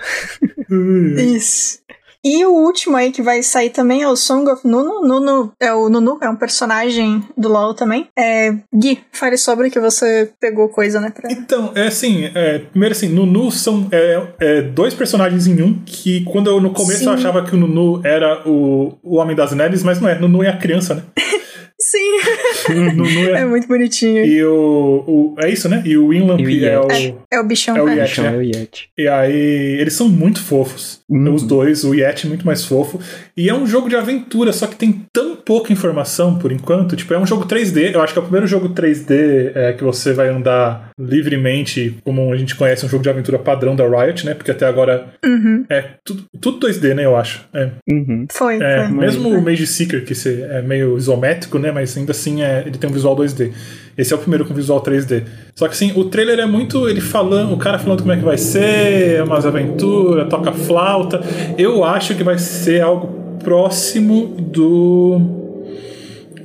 Isso. 1.16 1.78
E 2.24 2.44
o 2.46 2.52
último 2.52 2.96
aí 2.96 3.12
que 3.12 3.20
vai 3.20 3.42
sair 3.42 3.68
também 3.68 4.02
é 4.02 4.08
o 4.08 4.16
Song 4.16 4.50
of 4.50 4.66
Nuno. 4.66 5.06
Nuno 5.06 5.52
é 5.60 5.72
o 5.74 5.90
Nunu, 5.90 6.18
é 6.22 6.28
um 6.28 6.36
personagem 6.36 7.22
do 7.36 7.48
LoL 7.48 7.74
também. 7.74 8.08
É, 8.18 8.54
Gui, 8.74 9.00
fale 9.12 9.36
sobre 9.36 9.68
que 9.68 9.78
você 9.78 10.30
pegou 10.40 10.70
coisa, 10.70 11.00
né? 11.00 11.10
Pra... 11.10 11.30
Então, 11.30 11.72
é 11.74 11.88
assim, 11.88 12.30
é, 12.34 12.60
primeiro 12.60 12.94
assim, 12.94 13.08
Nunu 13.08 13.50
são 13.50 13.86
é, 13.92 14.22
é, 14.40 14.62
dois 14.62 14.94
personagens 14.94 15.46
em 15.46 15.60
um, 15.60 15.78
que 15.84 16.24
quando 16.24 16.48
eu 16.48 16.60
no 16.60 16.70
começo 16.70 17.00
Sim. 17.00 17.06
eu 17.06 17.12
achava 17.12 17.44
que 17.44 17.54
o 17.54 17.58
Nunu 17.58 18.00
era 18.04 18.48
o, 18.48 18.96
o 19.02 19.16
Homem 19.16 19.36
das 19.36 19.52
Neves, 19.52 19.82
mas 19.82 20.00
não 20.00 20.08
é, 20.08 20.18
Nunu 20.18 20.42
é 20.42 20.48
a 20.48 20.56
criança, 20.56 20.94
né? 20.94 21.02
Sim. 21.84 23.34
é... 23.34 23.40
é... 23.40 23.44
muito 23.44 23.68
bonitinho. 23.68 24.24
E 24.24 24.42
o, 24.42 25.04
o, 25.06 25.34
É 25.38 25.50
isso, 25.50 25.68
né? 25.68 25.82
E 25.84 25.98
o 25.98 26.08
Winlamp 26.08 26.40
é 26.40 26.80
o. 26.80 26.90
É, 26.90 27.14
é, 27.32 27.40
o 27.40 27.44
bichão. 27.44 27.76
É 27.76 27.82
o 27.82 27.88
Yeti, 27.88 28.20
né? 28.22 28.34
é 28.34 28.36
o 28.36 28.42
Yeti. 28.42 28.88
E 28.96 29.06
aí, 29.06 29.76
eles 29.78 29.92
são 29.92 30.08
muito 30.08 30.42
fofos. 30.42 31.02
Uhum. 31.08 31.34
Os 31.34 31.42
dois, 31.42 31.84
o 31.84 31.94
Yeti 31.94 32.26
é 32.26 32.28
muito 32.28 32.46
mais 32.46 32.64
fofo. 32.64 32.98
E 33.36 33.50
é 33.50 33.54
um 33.54 33.66
jogo 33.66 33.88
de 33.88 33.96
aventura, 33.96 34.50
só 34.52 34.66
que 34.66 34.76
tem 34.76 35.04
tão 35.12 35.36
pouca 35.36 35.72
informação 35.72 36.38
por 36.38 36.50
enquanto. 36.50 36.96
Tipo, 36.96 37.12
é 37.12 37.18
um 37.18 37.26
jogo 37.26 37.46
3D. 37.46 37.92
Eu 37.92 38.00
acho 38.00 38.14
que 38.14 38.18
é 38.18 38.22
o 38.22 38.24
primeiro 38.24 38.46
jogo 38.46 38.70
3D 38.70 39.52
é, 39.54 39.72
que 39.74 39.84
você 39.84 40.14
vai 40.14 40.28
andar 40.28 40.90
livremente, 40.98 41.96
como 42.04 42.32
a 42.32 42.36
gente 42.36 42.54
conhece 42.54 42.86
um 42.86 42.88
jogo 42.88 43.02
de 43.02 43.08
aventura 43.08 43.38
padrão 43.38 43.74
da 43.74 43.84
Riot, 43.84 44.24
né? 44.24 44.34
Porque 44.34 44.50
até 44.50 44.64
agora 44.64 45.08
uhum. 45.24 45.64
é 45.68 45.84
tudo, 46.04 46.24
tudo 46.40 46.66
2D, 46.66 46.94
né? 46.94 47.04
Eu 47.04 47.16
acho. 47.16 47.44
É. 47.52 47.70
Uhum. 47.90 48.26
Foi, 48.30 48.62
é, 48.62 48.86
foi. 48.86 48.96
Mesmo 48.96 49.28
o 49.28 49.42
Mage 49.42 49.66
Seeker, 49.66 50.04
que 50.04 50.14
é 50.28 50.62
meio 50.62 50.96
isométrico, 50.96 51.58
né? 51.58 51.72
Mas 51.72 51.96
ainda 51.96 52.12
assim 52.12 52.42
é, 52.42 52.62
ele 52.64 52.78
tem 52.78 52.88
um 52.88 52.92
visual 52.92 53.16
2D. 53.16 53.52
Esse 53.98 54.12
é 54.12 54.16
o 54.16 54.18
primeiro 54.20 54.44
com 54.44 54.54
visual 54.54 54.80
3D. 54.80 55.24
Só 55.54 55.66
que 55.66 55.74
assim, 55.74 55.92
o 55.96 56.04
trailer 56.04 56.38
é 56.38 56.46
muito 56.46 56.88
ele 56.88 57.00
falando, 57.00 57.52
o 57.52 57.58
cara 57.58 57.78
falando 57.78 58.00
como 58.00 58.12
é 58.12 58.16
que 58.16 58.24
vai 58.24 58.38
ser, 58.38 59.22
umas 59.22 59.44
aventuras, 59.44 60.28
toca 60.28 60.52
flauta. 60.52 61.20
Eu 61.58 61.82
acho 61.82 62.14
que 62.14 62.22
vai 62.22 62.38
ser 62.38 62.82
algo 62.82 63.38
próximo 63.42 64.28
do 64.38 65.42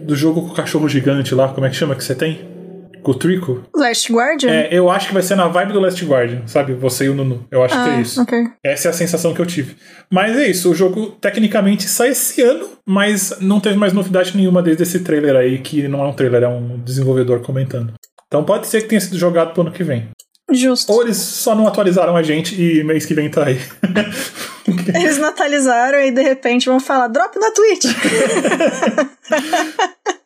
do 0.04 0.16
jogo 0.16 0.42
com 0.42 0.48
o 0.48 0.56
cachorro 0.56 0.90
gigante 0.90 1.36
lá, 1.36 1.50
como 1.50 1.68
é 1.68 1.70
que 1.70 1.76
chama 1.76 1.94
que 1.94 2.04
você 2.04 2.16
tem? 2.16 2.40
Com 3.04 3.12
o 3.12 3.16
Trico? 3.16 3.64
Last 3.76 4.12
Guardian? 4.12 4.52
É, 4.52 4.70
eu 4.72 4.90
acho 4.90 5.08
que 5.08 5.14
vai 5.14 5.24
ser 5.24 5.36
na 5.36 5.48
vibe 5.48 5.74
do 5.74 5.80
Last 5.80 6.04
Guardian, 6.04 6.42
sabe? 6.46 6.74
Você 6.74 7.06
e 7.06 7.10
o 7.10 7.16
Nunu. 7.16 7.46
Eu 7.50 7.64
acho 7.64 7.76
ah, 7.76 7.84
que 7.84 7.90
é 7.90 8.02
isso. 8.02 8.22
Okay. 8.22 8.44
Essa 8.64 8.90
é 8.90 8.92
a 8.92 8.94
sensação 8.94 9.34
que 9.34 9.42
eu 9.42 9.46
tive. 9.46 9.76
Mas 10.12 10.38
é 10.38 10.48
isso, 10.48 10.72
o 10.72 10.76
jogo 10.76 11.12
tecnicamente 11.22 11.88
sai 11.88 12.10
esse 12.10 12.42
ano, 12.42 12.68
mas 12.86 13.38
não 13.40 13.60
teve 13.60 13.78
mais 13.78 13.94
novidade 13.94 14.36
nenhuma 14.36 14.62
desde 14.62 14.84
esse 14.84 15.00
trailer 15.00 15.36
aí, 15.36 15.60
que 15.60 15.88
não 15.88 16.04
é 16.04 16.08
um 16.08 16.14
trailer, 16.14 16.44
é 16.44 16.48
um 16.48 16.80
desenvolvedor 16.80 17.42
comentando. 17.42 17.94
Então 18.28 18.44
pode 18.44 18.68
ser 18.68 18.82
que 18.82 18.88
tenha 18.88 19.02
sido 19.02 19.18
jogado 19.18 19.54
pro 19.54 19.62
ano 19.62 19.72
que 19.72 19.84
vem. 19.84 20.10
Justo. 20.52 20.92
Ou 20.92 21.04
eles 21.04 21.18
só 21.18 21.56
não 21.56 21.68
atualizaram 21.68 22.16
a 22.16 22.24
gente 22.24 22.60
e 22.60 22.84
mês 22.84 23.06
que 23.06 23.14
vem 23.14 23.30
tá 23.30 23.46
aí. 23.46 23.60
eles 24.96 25.18
não 25.18 25.30
atualizaram 25.30 26.00
e 26.00 26.12
de 26.12 26.22
repente 26.22 26.68
vão 26.68 26.80
falar, 26.80 27.08
drop 27.08 27.38
na 27.38 27.52
Twitch. 27.52 27.86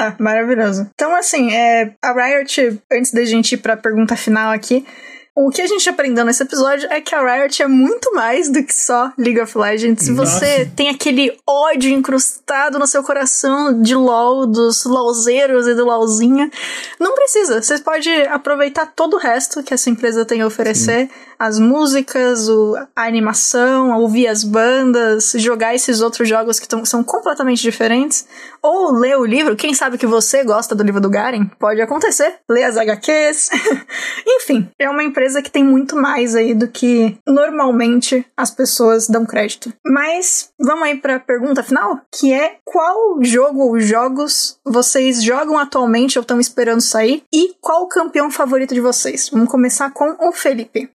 ah, 0.00 0.14
maravilhoso. 0.18 0.88
Então, 0.94 1.14
assim, 1.14 1.52
é, 1.54 1.92
a 2.02 2.12
Riot, 2.12 2.80
antes 2.90 3.12
da 3.12 3.24
gente 3.24 3.52
ir 3.52 3.58
pra 3.58 3.76
pergunta 3.76 4.16
final 4.16 4.52
aqui, 4.52 4.86
o 5.34 5.48
que 5.48 5.62
a 5.62 5.66
gente 5.66 5.88
aprendeu 5.88 6.24
nesse 6.24 6.42
episódio 6.42 6.90
é 6.90 7.00
que 7.00 7.14
a 7.14 7.22
Riot 7.22 7.62
é 7.62 7.68
muito 7.68 8.12
mais 8.14 8.50
do 8.50 8.62
que 8.64 8.74
só 8.74 9.12
League 9.16 9.40
of 9.40 9.56
Legends. 9.56 10.04
Se 10.04 10.12
você 10.12 10.70
tem 10.74 10.88
aquele 10.88 11.34
ódio 11.46 11.90
incrustado 11.90 12.78
no 12.78 12.86
seu 12.86 13.02
coração 13.02 13.80
de 13.80 13.94
LoL, 13.94 14.46
dos 14.46 14.84
LoLzeiros 14.84 15.66
e 15.68 15.74
do 15.74 15.84
LoLzinha, 15.84 16.50
não 16.98 17.14
precisa. 17.14 17.62
Você 17.62 17.78
pode 17.78 18.10
aproveitar 18.24 18.92
todo 18.94 19.14
o 19.14 19.18
resto 19.18 19.62
que 19.62 19.72
essa 19.72 19.88
empresa 19.88 20.24
tem 20.24 20.42
a 20.42 20.46
oferecer. 20.46 21.06
Sim. 21.06 21.14
As 21.40 21.58
músicas, 21.58 22.50
o, 22.50 22.76
a 22.94 23.06
animação, 23.06 23.98
ouvir 23.98 24.28
as 24.28 24.44
bandas, 24.44 25.32
jogar 25.36 25.74
esses 25.74 26.02
outros 26.02 26.28
jogos 26.28 26.60
que 26.60 26.68
tão, 26.68 26.84
são 26.84 27.02
completamente 27.02 27.62
diferentes. 27.62 28.26
Ou 28.62 28.92
ler 28.92 29.16
o 29.16 29.24
livro. 29.24 29.56
Quem 29.56 29.72
sabe 29.72 29.96
que 29.96 30.06
você 30.06 30.44
gosta 30.44 30.74
do 30.74 30.84
livro 30.84 31.00
do 31.00 31.08
Garen? 31.08 31.46
Pode 31.58 31.80
acontecer. 31.80 32.34
Ler 32.46 32.64
as 32.64 32.76
HQs. 32.76 33.48
Enfim, 34.26 34.70
é 34.78 34.90
uma 34.90 35.02
empresa 35.02 35.40
que 35.40 35.50
tem 35.50 35.64
muito 35.64 35.96
mais 35.96 36.36
aí 36.36 36.52
do 36.52 36.68
que 36.68 37.16
normalmente 37.26 38.26
as 38.36 38.50
pessoas 38.50 39.08
dão 39.08 39.24
crédito. 39.24 39.72
Mas 39.82 40.50
vamos 40.60 40.84
aí 40.84 40.96
para 40.96 41.16
a 41.16 41.20
pergunta 41.20 41.62
final, 41.62 42.02
que 42.12 42.34
é 42.34 42.58
qual 42.64 43.22
jogo 43.22 43.60
ou 43.60 43.80
jogos 43.80 44.58
vocês 44.64 45.22
jogam 45.22 45.58
atualmente 45.58 46.18
ou 46.18 46.20
estão 46.20 46.38
esperando 46.38 46.82
sair 46.82 47.22
e 47.32 47.54
qual 47.60 47.84
o 47.84 47.88
campeão 47.88 48.30
favorito 48.30 48.74
de 48.74 48.80
vocês? 48.80 49.30
Vamos 49.30 49.48
começar 49.48 49.90
com 49.90 50.16
o 50.20 50.32
Felipe. 50.32 50.90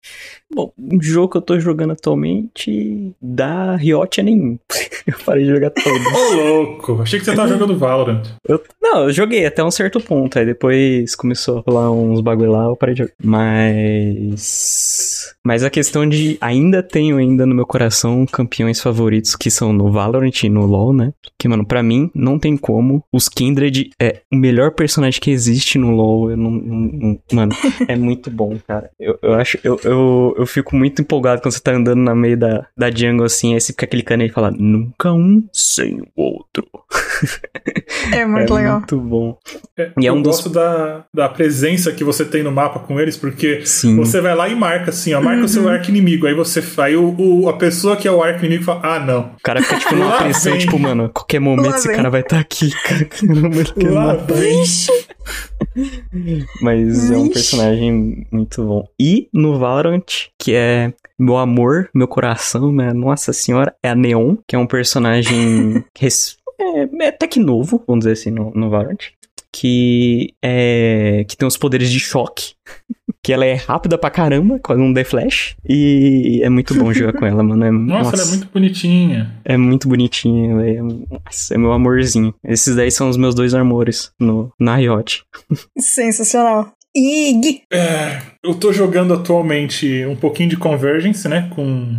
Bom, 0.53 0.71
um 0.77 1.01
jogo 1.01 1.29
que 1.29 1.37
eu 1.37 1.41
tô 1.41 1.59
jogando 1.59 1.91
atualmente 1.91 3.13
da 3.21 3.75
Riot 3.75 4.19
é 4.19 4.23
nenhum. 4.23 4.57
eu 5.07 5.15
parei 5.25 5.45
de 5.45 5.51
jogar 5.51 5.71
todos. 5.71 6.05
Ô, 6.07 6.35
louco! 6.35 7.01
Achei 7.01 7.19
que 7.19 7.25
você 7.25 7.35
tava 7.35 7.47
jogando 7.47 7.77
Valorant. 7.77 8.23
Eu, 8.47 8.61
não, 8.81 9.03
eu 9.03 9.11
joguei 9.11 9.45
até 9.45 9.63
um 9.63 9.71
certo 9.71 9.99
ponto. 9.99 10.37
Aí 10.37 10.45
depois 10.45 11.15
começou 11.15 11.59
a 11.59 11.71
rolar 11.71 11.91
uns 11.91 12.21
bagulho 12.21 12.51
lá, 12.51 12.65
eu 12.65 12.75
parei 12.75 12.95
de 12.95 12.99
jogar. 12.99 13.13
Mas. 13.23 15.35
Mas 15.43 15.63
a 15.63 15.69
questão 15.69 16.07
de. 16.07 16.37
Ainda 16.39 16.81
tenho 16.81 17.17
ainda 17.17 17.45
no 17.45 17.53
meu 17.53 17.65
coração 17.65 18.25
campeões 18.25 18.81
favoritos 18.81 19.35
que 19.35 19.51
são 19.51 19.73
no 19.73 19.91
Valorant 19.91 20.43
e 20.43 20.49
no 20.49 20.65
LoL, 20.65 20.93
né? 20.93 21.13
Que, 21.37 21.47
mano, 21.47 21.65
pra 21.65 21.83
mim, 21.83 22.09
não 22.15 22.39
tem 22.39 22.55
como. 22.55 23.03
Os 23.11 23.27
Kindred 23.27 23.89
é 24.01 24.21
o 24.31 24.35
melhor 24.35 24.71
personagem 24.71 25.19
que 25.19 25.31
existe 25.31 25.77
no 25.77 25.91
LoL. 25.91 26.31
Eu 26.31 26.37
não, 26.37 26.51
não 26.51 27.19
mano, 27.31 27.51
é 27.87 27.95
muito 27.95 28.31
bom, 28.31 28.57
cara. 28.67 28.89
Eu, 28.99 29.19
eu 29.21 29.33
acho. 29.33 29.59
Eu, 29.63 29.79
eu, 29.83 30.24
eu 30.37 30.45
eu 30.45 30.47
fico 30.47 30.75
muito 30.75 31.01
empolgado 31.01 31.41
quando 31.41 31.53
você 31.53 31.59
tá 31.59 31.71
andando 31.71 31.99
no 31.99 32.15
meio 32.15 32.37
da, 32.37 32.67
da 32.77 32.91
jungle 32.91 33.25
assim, 33.25 33.55
aí 33.55 33.59
você 33.59 33.73
fica 33.73 33.87
clicando 33.87 34.23
e 34.23 34.29
fala, 34.29 34.51
nunca 34.51 35.11
um 35.11 35.43
sem 35.51 36.01
o 36.15 36.21
outro. 36.21 36.67
É 38.11 38.25
muito 38.25 38.53
é 38.53 38.57
legal. 38.57 38.77
Muito 38.77 38.99
bom. 38.99 39.37
É, 39.75 39.91
e 39.99 40.05
é 40.05 40.11
um 40.11 40.17
eu 40.17 40.21
dos... 40.21 40.35
gosto 40.35 40.49
da, 40.49 41.03
da 41.11 41.27
presença 41.27 41.91
que 41.91 42.03
você 42.03 42.23
tem 42.23 42.43
no 42.43 42.51
mapa 42.51 42.79
com 42.79 42.99
eles, 42.99 43.17
porque 43.17 43.65
Sim. 43.65 43.95
você 43.95 44.21
vai 44.21 44.35
lá 44.35 44.47
e 44.47 44.55
marca 44.55 44.91
assim, 44.91 45.13
ó, 45.15 45.21
marca 45.21 45.39
uhum. 45.39 45.45
o 45.45 45.49
seu 45.49 45.63
uhum. 45.63 45.69
arco 45.69 45.89
inimigo. 45.89 46.27
Aí 46.27 46.35
você 46.35 46.63
aí 46.77 46.95
o, 46.95 47.15
o, 47.17 47.49
a 47.49 47.53
pessoa 47.53 47.97
que 47.97 48.07
é 48.07 48.11
o 48.11 48.21
arco 48.21 48.45
inimigo 48.45 48.63
fala, 48.63 48.81
ah, 48.83 48.99
não. 48.99 49.21
O 49.21 49.43
cara 49.43 49.61
fica 49.63 49.79
tipo 49.79 49.95
numa 49.95 50.13
apreensão, 50.15 50.57
tipo, 50.57 50.77
mano, 50.77 51.05
a 51.05 51.09
qualquer 51.09 51.39
momento 51.39 51.71
lá 51.71 51.77
esse 51.77 51.87
vem. 51.87 51.97
cara 51.97 52.09
vai 52.09 52.21
estar 52.21 52.35
tá 52.35 52.41
aqui, 52.41 52.69
cara. 52.85 53.09
lá 53.91 54.13
vem. 54.13 54.63
Mas 56.61 57.01
Vixe. 57.01 57.13
é 57.13 57.17
um 57.17 57.29
personagem 57.29 58.27
muito 58.31 58.63
bom. 58.63 58.87
E 58.99 59.27
no 59.33 59.57
Valorant, 59.57 60.14
que 60.39 60.53
é 60.53 60.93
meu 61.17 61.37
amor, 61.37 61.89
meu 61.93 62.07
coração, 62.07 62.71
né? 62.71 62.93
Nossa 62.93 63.31
senhora, 63.31 63.73
é 63.81 63.89
a 63.89 63.95
Neon, 63.95 64.35
que 64.47 64.55
é 64.55 64.59
um 64.59 64.67
personagem 64.67 65.83
é, 66.59 67.05
é 67.05 67.07
até 67.07 67.27
que 67.27 67.39
novo, 67.39 67.83
vamos 67.87 68.05
dizer 68.05 68.13
assim, 68.13 68.31
no, 68.31 68.51
no 68.51 68.69
Valorant. 68.69 68.97
Que 69.51 70.33
é. 70.43 71.23
que 71.29 71.37
tem 71.37 71.47
os 71.47 71.55
poderes 71.55 71.89
de 71.89 71.99
choque. 71.99 72.55
que 73.23 73.33
ela 73.33 73.45
é 73.45 73.55
rápida 73.55 73.97
pra 73.97 74.11
caramba, 74.11 74.59
quase 74.59 74.81
um 74.81 74.93
The 74.93 75.03
Flash. 75.03 75.55
E 75.67 76.41
é 76.43 76.49
muito 76.49 76.75
bom 76.75 76.93
jogar 76.93 77.13
com 77.13 77.25
ela, 77.25 77.41
mano. 77.41 77.65
É, 77.65 77.71
nossa, 77.71 78.11
nossa, 78.11 78.15
ela 78.15 78.23
é 78.23 78.29
muito 78.29 78.49
bonitinha. 78.53 79.41
É 79.43 79.57
muito 79.57 79.87
bonitinha. 79.87 80.61
É, 80.61 80.81
nossa, 80.81 81.55
é 81.55 81.57
meu 81.57 81.71
amorzinho. 81.71 82.35
Esses 82.43 82.75
daí 82.75 82.91
são 82.91 83.09
os 83.09 83.17
meus 83.17 83.33
dois 83.33 83.53
amores 83.53 84.11
no, 84.19 84.51
na 84.59 84.75
Riot. 84.75 85.23
Sensacional. 85.79 86.71
Gui? 86.95 87.63
É, 87.73 88.21
eu 88.45 88.53
tô 88.53 88.71
jogando 88.71 89.13
atualmente 89.13 90.05
um 90.05 90.15
pouquinho 90.15 90.49
de 90.49 90.57
Convergence, 90.57 91.27
né? 91.27 91.49
Com. 91.53 91.97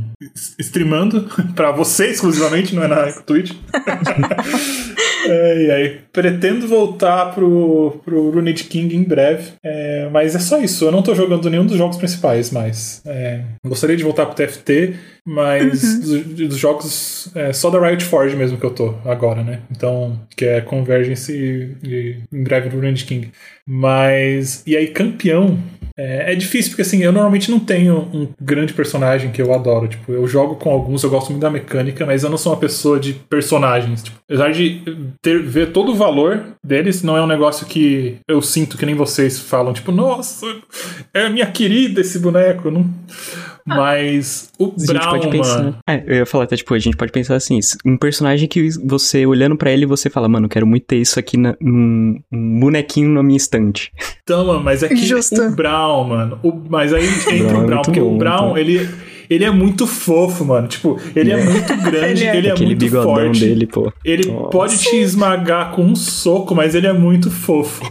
streamando 0.59 1.29
para 1.55 1.73
você 1.73 2.07
exclusivamente, 2.07 2.75
não 2.75 2.85
é 2.85 2.89
na 2.89 3.13
Twitch. 3.13 3.53
é, 5.29 5.65
e 5.65 5.71
aí, 5.71 6.01
pretendo 6.13 6.69
voltar 6.69 7.35
pro, 7.35 8.01
pro 8.05 8.31
Runed 8.31 8.63
King 8.65 8.95
em 8.95 9.03
breve. 9.03 9.53
É, 9.65 10.09
mas 10.13 10.37
é 10.37 10.39
só 10.39 10.59
isso. 10.59 10.85
Eu 10.85 10.93
não 10.93 11.03
tô 11.03 11.15
jogando 11.15 11.51
nenhum 11.51 11.67
dos 11.67 11.77
jogos 11.77 11.97
principais 11.97 12.53
mais. 12.53 13.03
É, 13.05 13.43
gostaria 13.65 13.97
de 13.97 14.05
voltar 14.05 14.27
pro 14.27 14.35
TFT, 14.37 14.95
mas 15.27 15.83
uhum. 15.83 16.01
dos, 16.01 16.49
dos, 16.49 16.59
jogos. 16.59 17.31
É, 17.35 17.53
só 17.53 17.71
da 17.71 17.85
Riot 17.85 18.05
Forge 18.05 18.37
mesmo 18.37 18.59
que 18.59 18.65
eu 18.65 18.71
tô 18.71 18.95
agora, 19.05 19.43
né? 19.43 19.63
Então, 19.71 20.21
que 20.37 20.45
é 20.45 20.61
Convergence 20.61 21.33
e, 21.33 21.77
e 21.85 22.17
em 22.33 22.45
breve 22.45 22.69
Runed 22.69 23.05
King. 23.05 23.33
Mas. 23.67 24.63
E 24.65 24.77
aí, 24.77 24.87
campeão. 24.89 25.59
É, 25.99 26.33
é, 26.33 26.35
difícil, 26.35 26.73
porque 26.73 26.83
assim, 26.83 27.03
eu 27.03 27.11
normalmente 27.11 27.51
não 27.51 27.59
tenho 27.59 28.09
um 28.13 28.29
grande 28.41 28.75
personagem 28.75 29.33
que 29.33 29.41
eu 29.41 29.55
adoro. 29.55 29.89
Tipo, 29.89 30.13
eu 30.13 30.27
jogo 30.29 30.57
com 30.57 30.71
alguns, 30.71 31.03
eu 31.03 31.09
gosto 31.09 31.31
muito 31.31 31.41
da 31.41 31.51
mecânica, 31.51 32.05
mas 32.05 32.23
eu 32.23 32.29
não 32.29 32.37
sou 32.37 32.53
uma 32.53 32.59
pessoa 32.59 33.01
de 33.01 33.15
personagens. 33.15 34.03
Tipo, 34.03 34.19
apesar 34.29 34.53
de 34.53 34.83
ter, 35.23 35.43
ver 35.43 35.73
todo 35.73 35.93
o 35.93 35.95
valor 35.95 36.45
deles, 36.63 37.03
não 37.03 37.17
é 37.17 37.23
um 37.23 37.27
negócio 37.27 37.67
que 37.67 38.19
eu 38.29 38.43
sinto 38.43 38.77
que 38.77 38.85
nem 38.85 38.95
vocês 38.95 39.39
falam, 39.39 39.73
tipo, 39.73 39.91
nossa, 39.91 40.47
é 41.15 41.31
minha 41.31 41.47
querida 41.47 42.03
esse 42.03 42.19
boneco. 42.19 42.71
Não... 42.71 42.89
Mas 43.67 44.51
o 44.59 44.67
a 44.67 44.93
Brown, 44.93 45.11
pode 45.11 45.29
pensar, 45.29 45.59
mano... 45.59 45.77
É, 45.89 46.05
eu 46.07 46.15
ia 46.17 46.27
falar 46.27 46.45
até, 46.45 46.57
tipo, 46.57 46.73
a 46.73 46.79
gente 46.79 46.97
pode 46.97 47.11
pensar 47.11 47.35
assim, 47.35 47.59
um 47.85 47.97
personagem 47.97 48.49
que 48.49 48.69
você, 48.85 49.27
olhando 49.27 49.57
para 49.57 49.73
ele, 49.73 49.85
você 49.85 50.09
fala, 50.09 50.29
mano, 50.29 50.49
quero 50.49 50.67
muito 50.67 50.85
ter 50.87 50.97
isso 50.97 51.19
aqui 51.19 51.37
na, 51.37 51.57
num 51.61 52.21
um 52.33 52.61
bonequinho 52.61 53.11
na 53.11 53.23
minha 53.23 53.37
estante. 53.37 53.91
Então, 54.23 54.47
mano, 54.47 54.63
mas 54.63 54.83
é 54.83 54.89
que 54.89 54.97
Justo. 54.97 55.41
o 55.43 55.51
Brown, 55.51 56.05
mano, 56.05 56.39
o, 56.43 56.53
mas 56.69 56.93
aí 56.93 57.07
entra 57.07 57.59
o 57.59 57.67
Brown, 57.67 57.81
é 57.81 57.83
porque 57.83 58.01
bom, 58.01 58.15
o 58.15 58.19
Brown, 58.19 58.51
então. 58.51 58.59
ele 58.59 58.89
ele 59.29 59.45
é 59.45 59.51
muito 59.51 59.87
fofo, 59.87 60.45
mano. 60.45 60.69
Tipo, 60.69 60.99
ele 61.15 61.33
é, 61.33 61.41
é 61.41 61.45
muito 61.45 61.77
grande, 61.77 62.25
ele 62.25 62.25
é, 62.25 62.37
ele 62.37 62.49
é 62.49 62.55
muito 62.55 63.03
forte. 63.03 63.41
Dele, 63.41 63.67
pô. 63.67 63.93
Ele 64.05 64.31
Nossa. 64.31 64.51
pode 64.51 64.79
te 64.79 64.97
esmagar 64.97 65.73
com 65.73 65.83
um 65.83 65.97
soco, 65.97 66.55
mas 66.55 66.75
ele 66.75 66.87
é 66.87 66.93
muito 66.93 67.31
fofo. 67.31 67.85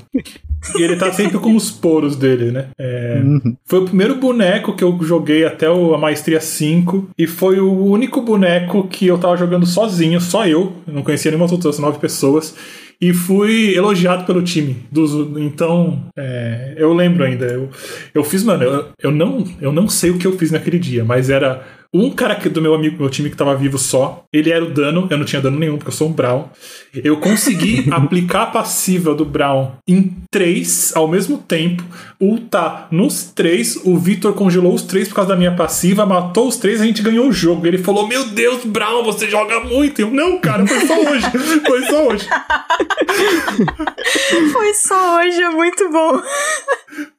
E 0.77 0.81
ele 0.81 0.95
tá 0.95 1.11
sempre 1.11 1.37
com 1.37 1.55
os 1.55 1.69
poros 1.71 2.15
dele, 2.15 2.51
né? 2.51 2.67
É, 2.77 3.21
uhum. 3.23 3.55
Foi 3.65 3.79
o 3.79 3.85
primeiro 3.85 4.15
boneco 4.15 4.75
que 4.75 4.83
eu 4.83 4.97
joguei 5.01 5.45
até 5.45 5.67
a 5.67 5.97
Maestria 5.97 6.39
5. 6.39 7.09
E 7.17 7.27
foi 7.27 7.59
o 7.59 7.85
único 7.85 8.21
boneco 8.21 8.87
que 8.87 9.07
eu 9.07 9.17
tava 9.17 9.37
jogando 9.37 9.65
sozinho, 9.65 10.19
só 10.19 10.47
eu. 10.47 10.73
eu 10.87 10.93
não 10.93 11.03
conhecia 11.03 11.31
nenhuma 11.31 11.51
outra, 11.51 11.71
nove 11.79 11.99
pessoas 11.99 12.55
e 12.99 13.13
fui 13.13 13.75
elogiado 13.75 14.25
pelo 14.25 14.41
time. 14.41 14.77
Dos, 14.91 15.11
então, 15.37 16.03
é, 16.17 16.75
eu 16.77 16.93
lembro 16.93 17.23
ainda. 17.23 17.45
Eu, 17.45 17.69
eu 18.13 18.23
fiz, 18.23 18.43
mano, 18.43 18.63
eu, 18.63 18.85
eu, 19.01 19.11
não, 19.11 19.43
eu 19.59 19.71
não 19.71 19.87
sei 19.87 20.11
o 20.11 20.17
que 20.17 20.25
eu 20.25 20.37
fiz 20.37 20.51
naquele 20.51 20.79
dia, 20.79 21.03
mas 21.03 21.29
era 21.29 21.63
um 22.01 22.11
cara 22.11 22.35
do 22.35 22.61
meu 22.61 22.73
amigo, 22.73 22.97
meu 22.99 23.09
time 23.09 23.29
que 23.29 23.37
tava 23.37 23.55
vivo 23.55 23.77
só, 23.77 24.23
ele 24.31 24.51
era 24.51 24.63
o 24.63 24.69
dano, 24.69 25.07
eu 25.09 25.17
não 25.17 25.25
tinha 25.25 25.41
dano 25.41 25.57
nenhum, 25.57 25.77
porque 25.77 25.89
eu 25.89 25.95
sou 25.95 26.09
um 26.09 26.11
Brown. 26.11 26.45
Eu 26.93 27.17
consegui 27.17 27.87
aplicar 27.91 28.43
a 28.43 28.47
passiva 28.47 29.15
do 29.15 29.25
Brown 29.25 29.71
em 29.87 30.13
três 30.29 30.93
ao 30.95 31.07
mesmo 31.07 31.37
tempo, 31.37 31.83
ultar 32.19 32.87
nos 32.91 33.23
três, 33.23 33.77
o 33.83 33.97
Victor 33.97 34.33
congelou 34.33 34.73
os 34.73 34.81
três 34.81 35.07
por 35.07 35.15
causa 35.15 35.29
da 35.29 35.35
minha 35.35 35.55
passiva, 35.55 36.05
matou 36.05 36.47
os 36.47 36.57
três, 36.57 36.81
a 36.81 36.85
gente 36.85 37.01
ganhou 37.01 37.27
o 37.27 37.33
jogo. 37.33 37.65
Ele 37.65 37.77
falou: 37.77 38.07
Meu 38.07 38.25
Deus, 38.25 38.65
Brown, 38.65 39.03
você 39.03 39.29
joga 39.29 39.61
muito. 39.61 40.01
Eu, 40.01 40.11
não, 40.11 40.39
cara, 40.39 40.65
foi 40.67 40.85
só 40.85 40.99
hoje. 40.99 41.25
Foi 41.65 41.81
só 41.83 42.07
hoje. 42.07 42.27
foi 44.51 44.73
só 44.73 45.19
hoje, 45.19 45.41
é 45.41 45.49
muito 45.49 45.89
bom. 45.89 46.21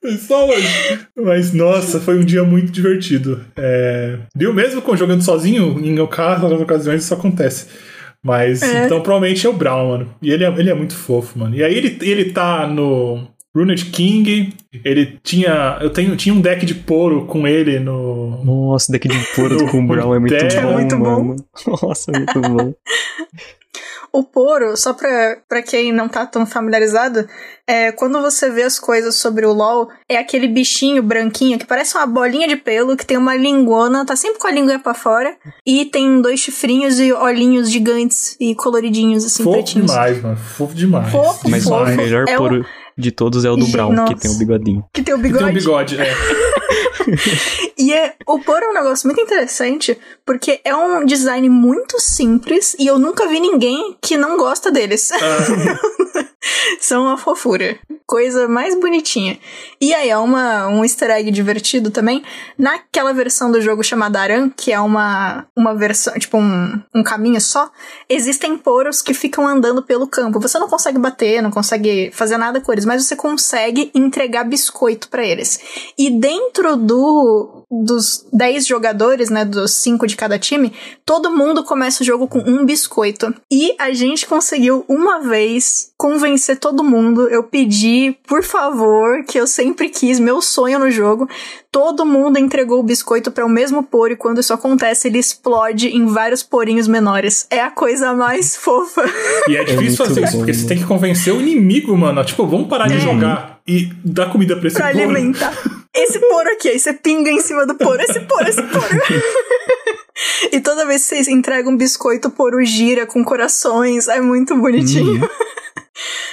Foi 0.00 0.16
só 0.18 0.48
hoje. 0.48 1.06
Mas, 1.16 1.52
nossa, 1.52 2.00
foi 2.00 2.18
um 2.18 2.24
dia 2.24 2.44
muito 2.44 2.70
divertido. 2.70 3.44
É... 3.56 4.18
Deu 4.34 4.52
mesmo 4.52 4.65
mesmo 4.66 4.82
com 4.82 4.96
jogando 4.96 5.22
sozinho, 5.22 5.78
em 5.84 5.98
outras 5.98 6.60
ocasiões 6.60 7.04
isso 7.04 7.14
acontece. 7.14 7.66
Mas, 8.22 8.60
é. 8.62 8.86
então 8.86 9.00
provavelmente 9.00 9.46
é 9.46 9.50
o 9.50 9.52
Brown, 9.52 9.88
mano. 9.88 10.14
E 10.20 10.30
ele 10.30 10.44
é, 10.44 10.48
ele 10.48 10.70
é 10.70 10.74
muito 10.74 10.94
fofo, 10.94 11.38
mano. 11.38 11.54
E 11.54 11.62
aí 11.62 11.74
ele, 11.76 11.96
ele 12.02 12.32
tá 12.32 12.66
no 12.66 13.28
Runed 13.54 13.86
King, 13.86 14.52
ele 14.84 15.18
tinha. 15.22 15.78
Eu 15.80 15.90
tenho, 15.90 16.16
tinha 16.16 16.34
um 16.34 16.40
deck 16.40 16.66
de 16.66 16.74
poro 16.74 17.24
com 17.26 17.46
ele 17.46 17.78
no. 17.78 18.44
Nossa, 18.44 18.90
deck 18.90 19.08
de 19.08 19.18
poro 19.34 19.66
com 19.70 19.78
o 19.78 19.86
Brown 19.86 20.14
é 20.14 20.18
muito 20.18 20.34
bom. 20.34 20.58
É 20.58 20.72
muito 20.72 20.98
bom. 20.98 21.36
Nossa, 21.82 22.12
muito 22.12 22.40
bom. 22.40 22.74
O 24.18 24.24
poro, 24.24 24.74
só 24.78 24.94
pra, 24.94 25.36
pra 25.46 25.60
quem 25.62 25.92
não 25.92 26.08
tá 26.08 26.24
tão 26.24 26.46
familiarizado, 26.46 27.28
é, 27.66 27.92
quando 27.92 28.18
você 28.20 28.48
vê 28.50 28.62
as 28.62 28.78
coisas 28.78 29.14
sobre 29.16 29.44
o 29.44 29.52
LoL, 29.52 29.88
é 30.08 30.16
aquele 30.16 30.48
bichinho 30.48 31.02
branquinho 31.02 31.58
que 31.58 31.66
parece 31.66 31.96
uma 31.96 32.06
bolinha 32.06 32.48
de 32.48 32.56
pelo, 32.56 32.96
que 32.96 33.04
tem 33.04 33.18
uma 33.18 33.36
lingona, 33.36 34.06
tá 34.06 34.16
sempre 34.16 34.38
com 34.38 34.46
a 34.46 34.50
língua 34.50 34.78
pra 34.78 34.94
fora, 34.94 35.36
e 35.66 35.84
tem 35.84 36.22
dois 36.22 36.40
chifrinhos 36.40 36.98
e 36.98 37.12
olhinhos 37.12 37.70
gigantes 37.70 38.36
e 38.40 38.54
coloridinhos, 38.54 39.22
assim, 39.24 39.44
fofo 39.44 39.56
pretinhos. 39.56 39.90
demais, 39.90 40.22
mano. 40.22 40.36
Fofo 40.36 40.74
demais. 40.74 41.12
Fofo, 41.12 41.50
Mas 41.50 41.64
fofo. 41.64 41.82
o 41.82 41.96
melhor 41.96 42.24
é 42.26 42.36
poro... 42.36 42.62
O 42.62 42.86
de 42.98 43.10
todos 43.10 43.44
é 43.44 43.50
o 43.50 43.56
do 43.56 43.66
Brown, 43.66 43.92
Nossa. 43.92 44.14
que 44.14 44.20
tem 44.20 44.30
o 44.30 44.38
bigodinho. 44.38 44.82
Que 44.90 45.02
tem 45.02 45.12
o 45.12 45.18
bigode. 45.18 45.44
Que 45.44 45.50
tem 45.50 45.52
o 45.52 45.60
bigode, 45.60 46.00
é. 46.00 46.06
e 47.76 47.92
é, 47.92 48.14
o 48.26 48.38
Poro 48.40 48.64
é 48.64 48.70
um 48.70 48.74
negócio 48.74 49.06
muito 49.06 49.20
interessante, 49.20 49.98
porque 50.24 50.60
é 50.64 50.74
um 50.74 51.04
design 51.04 51.48
muito 51.48 52.00
simples 52.00 52.76
e 52.78 52.86
eu 52.86 52.98
nunca 52.98 53.26
vi 53.26 53.40
ninguém 53.40 53.96
que 54.00 54.16
não 54.16 54.36
gosta 54.36 54.70
deles. 54.70 55.10
Ah. 55.12 56.25
São 56.80 57.02
uma 57.02 57.16
fofura. 57.16 57.78
Coisa 58.06 58.46
mais 58.46 58.78
bonitinha. 58.78 59.38
E 59.80 59.92
aí, 59.92 60.10
é 60.10 60.16
uma, 60.16 60.68
um 60.68 60.84
easter 60.84 61.10
egg 61.10 61.30
divertido 61.30 61.90
também. 61.90 62.22
Naquela 62.56 63.12
versão 63.12 63.50
do 63.50 63.60
jogo 63.60 63.82
chamada 63.82 64.20
Aran, 64.20 64.48
que 64.48 64.72
é 64.72 64.78
uma, 64.78 65.46
uma 65.56 65.74
versão, 65.74 66.14
tipo 66.14 66.38
um, 66.38 66.80
um 66.94 67.02
caminho 67.02 67.40
só, 67.40 67.70
existem 68.08 68.56
poros 68.56 69.02
que 69.02 69.12
ficam 69.12 69.46
andando 69.46 69.82
pelo 69.82 70.06
campo. 70.06 70.40
Você 70.40 70.58
não 70.58 70.68
consegue 70.68 70.98
bater, 70.98 71.42
não 71.42 71.50
consegue 71.50 72.10
fazer 72.12 72.36
nada 72.36 72.60
com 72.60 72.72
eles, 72.72 72.84
mas 72.84 73.04
você 73.04 73.16
consegue 73.16 73.90
entregar 73.94 74.44
biscoito 74.44 75.08
para 75.08 75.24
eles. 75.24 75.58
E 75.98 76.10
dentro 76.10 76.76
do 76.76 77.64
dos 77.70 78.24
10 78.32 78.66
jogadores, 78.66 79.28
né, 79.28 79.44
dos 79.44 79.72
5 79.72 80.06
de 80.06 80.16
cada 80.16 80.38
time, 80.38 80.72
todo 81.04 81.36
mundo 81.36 81.64
começa 81.64 82.02
o 82.02 82.06
jogo 82.06 82.28
com 82.28 82.38
um 82.38 82.64
biscoito. 82.64 83.34
E 83.50 83.74
a 83.78 83.92
gente 83.92 84.26
conseguiu 84.26 84.84
uma 84.88 85.20
vez 85.20 85.92
convencer 86.06 86.56
todo 86.60 86.84
mundo. 86.84 87.28
Eu 87.28 87.42
pedi, 87.42 88.16
por 88.28 88.44
favor, 88.44 89.24
que 89.24 89.36
eu 89.36 89.44
sempre 89.44 89.88
quis, 89.88 90.20
meu 90.20 90.40
sonho 90.40 90.78
no 90.78 90.88
jogo. 90.88 91.28
Todo 91.72 92.06
mundo 92.06 92.38
entregou 92.38 92.78
o 92.78 92.82
biscoito 92.84 93.32
para 93.32 93.44
o 93.44 93.48
mesmo 93.48 93.82
poro 93.82 94.12
e 94.12 94.16
quando 94.16 94.38
isso 94.38 94.54
acontece, 94.54 95.08
ele 95.08 95.18
explode 95.18 95.88
em 95.88 96.06
vários 96.06 96.44
porinhos 96.44 96.86
menores. 96.86 97.44
É 97.50 97.60
a 97.60 97.72
coisa 97.72 98.14
mais 98.14 98.54
fofa. 98.56 99.02
E 99.48 99.56
é 99.56 99.64
difícil 99.64 100.04
é 100.04 100.08
fazer 100.08 100.20
bom, 100.20 100.26
isso, 100.28 100.36
porque 100.36 100.54
você 100.54 100.66
tem 100.68 100.78
que 100.78 100.84
convencer 100.84 101.34
o 101.34 101.40
inimigo, 101.40 101.96
mano. 101.96 102.24
Tipo, 102.24 102.46
vamos 102.46 102.68
parar 102.68 102.86
é. 102.86 102.96
de 102.96 103.00
jogar 103.00 103.60
e 103.66 103.90
dar 104.04 104.30
comida 104.30 104.56
pra 104.56 104.68
esse 104.68 104.76
pra 104.76 104.92
poro. 104.92 105.02
alimentar. 105.02 105.52
Esse 105.92 106.20
poro 106.20 106.48
aqui, 106.50 106.68
aí 106.68 106.78
você 106.78 106.92
pinga 106.92 107.32
em 107.32 107.40
cima 107.40 107.66
do 107.66 107.74
poro. 107.74 108.00
Esse 108.00 108.20
poro, 108.20 108.48
esse 108.48 108.62
poro. 108.62 108.86
e 110.52 110.60
toda 110.60 110.86
vez 110.86 111.02
que 111.02 111.08
vocês 111.08 111.26
entregam 111.26 111.72
um 111.72 111.76
biscoito, 111.76 112.28
o 112.28 112.30
poro 112.30 112.64
gira 112.64 113.06
com 113.06 113.24
corações. 113.24 114.06
É 114.06 114.20
muito 114.20 114.56
bonitinho. 114.56 115.20
Uhum. 115.20 115.28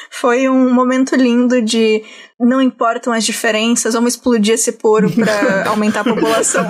Foi 0.10 0.48
um 0.49 0.73
momento 0.73 1.15
lindo 1.15 1.61
de 1.61 2.03
não 2.40 2.61
importam 2.61 3.14
as 3.14 3.23
diferenças, 3.26 3.94
vamos 3.94 4.14
explodir 4.14 4.53
esse 4.56 4.73
poro 4.73 5.10
para 5.11 5.68
aumentar 5.72 6.02
a 6.02 6.03
população. 6.03 6.68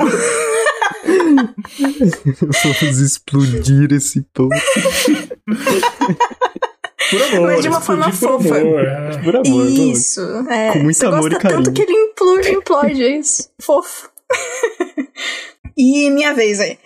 vamos 2.63 2.99
explodir 2.99 3.91
esse 3.91 4.21
poro. 4.33 4.49
Por 7.09 7.21
amor, 7.21 7.47
Mas 7.47 7.61
de 7.61 7.67
uma 7.69 7.81
forma 7.81 8.11
fofa. 8.11 8.57
Amor, 8.57 8.79
é. 8.79 9.17
Por 9.23 9.35
amor, 9.35 9.67
isso. 9.67 10.21
É, 10.49 10.71
Com 10.71 10.79
muito 10.79 10.97
você 10.97 11.05
amor 11.05 11.29
gosta 11.29 11.35
e 11.35 11.39
carinho. 11.39 11.63
tanto 11.63 11.73
que 11.73 11.81
ele 11.81 11.91
implode, 11.91 12.51
implode, 12.51 13.03
é 13.03 13.17
isso. 13.17 13.49
Fofo. 13.61 14.09
e 15.77 16.09
minha 16.09 16.33
vez 16.33 16.59
aí. 16.59 16.77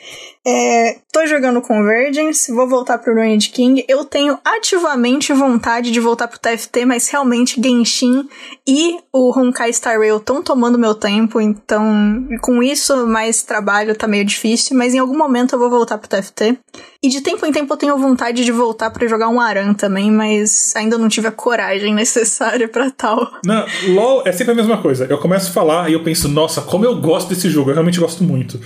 É, 0.49 0.99
tô 1.11 1.25
jogando 1.25 1.61
Convergence, 1.61 2.49
vou 2.53 2.69
voltar 2.69 2.99
pro 2.99 3.13
Ruined 3.13 3.49
King. 3.49 3.83
Eu 3.85 4.05
tenho 4.05 4.39
ativamente 4.45 5.33
vontade 5.33 5.91
de 5.91 5.99
voltar 5.99 6.25
pro 6.29 6.39
TFT, 6.39 6.85
mas 6.85 7.09
realmente 7.09 7.61
Genshin 7.61 8.29
e 8.65 8.97
o 9.11 9.37
Honkai 9.37 9.73
Star 9.73 9.99
Rail 9.99 10.15
estão 10.15 10.41
tomando 10.41 10.79
meu 10.79 10.95
tempo, 10.95 11.41
então 11.41 12.25
com 12.41 12.63
isso 12.63 13.05
mais 13.05 13.43
trabalho 13.43 13.93
tá 13.93 14.07
meio 14.07 14.23
difícil, 14.23 14.77
mas 14.77 14.93
em 14.93 14.99
algum 14.99 15.17
momento 15.17 15.53
eu 15.53 15.59
vou 15.59 15.69
voltar 15.69 15.97
pro 15.97 16.07
TFT. 16.07 16.57
E 17.03 17.09
de 17.09 17.19
tempo 17.19 17.45
em 17.45 17.51
tempo 17.51 17.73
eu 17.73 17.77
tenho 17.77 17.97
vontade 17.97 18.45
de 18.45 18.51
voltar 18.53 18.89
para 18.89 19.05
jogar 19.05 19.27
um 19.27 19.41
Aran 19.41 19.73
também, 19.73 20.09
mas 20.09 20.73
ainda 20.77 20.97
não 20.97 21.09
tive 21.09 21.27
a 21.27 21.31
coragem 21.31 21.91
necessária 21.93 22.69
para 22.69 22.89
tal. 22.89 23.33
Não, 23.43 23.65
LoL 23.89 24.23
é 24.25 24.31
sempre 24.31 24.53
a 24.53 24.55
mesma 24.55 24.81
coisa. 24.81 25.07
Eu 25.09 25.17
começo 25.17 25.49
a 25.49 25.53
falar 25.53 25.89
e 25.89 25.93
eu 25.93 26.03
penso, 26.03 26.29
nossa, 26.29 26.61
como 26.61 26.85
eu 26.85 27.01
gosto 27.01 27.27
desse 27.27 27.49
jogo, 27.49 27.69
eu 27.69 27.73
realmente 27.73 27.99
gosto 27.99 28.23
muito. 28.23 28.57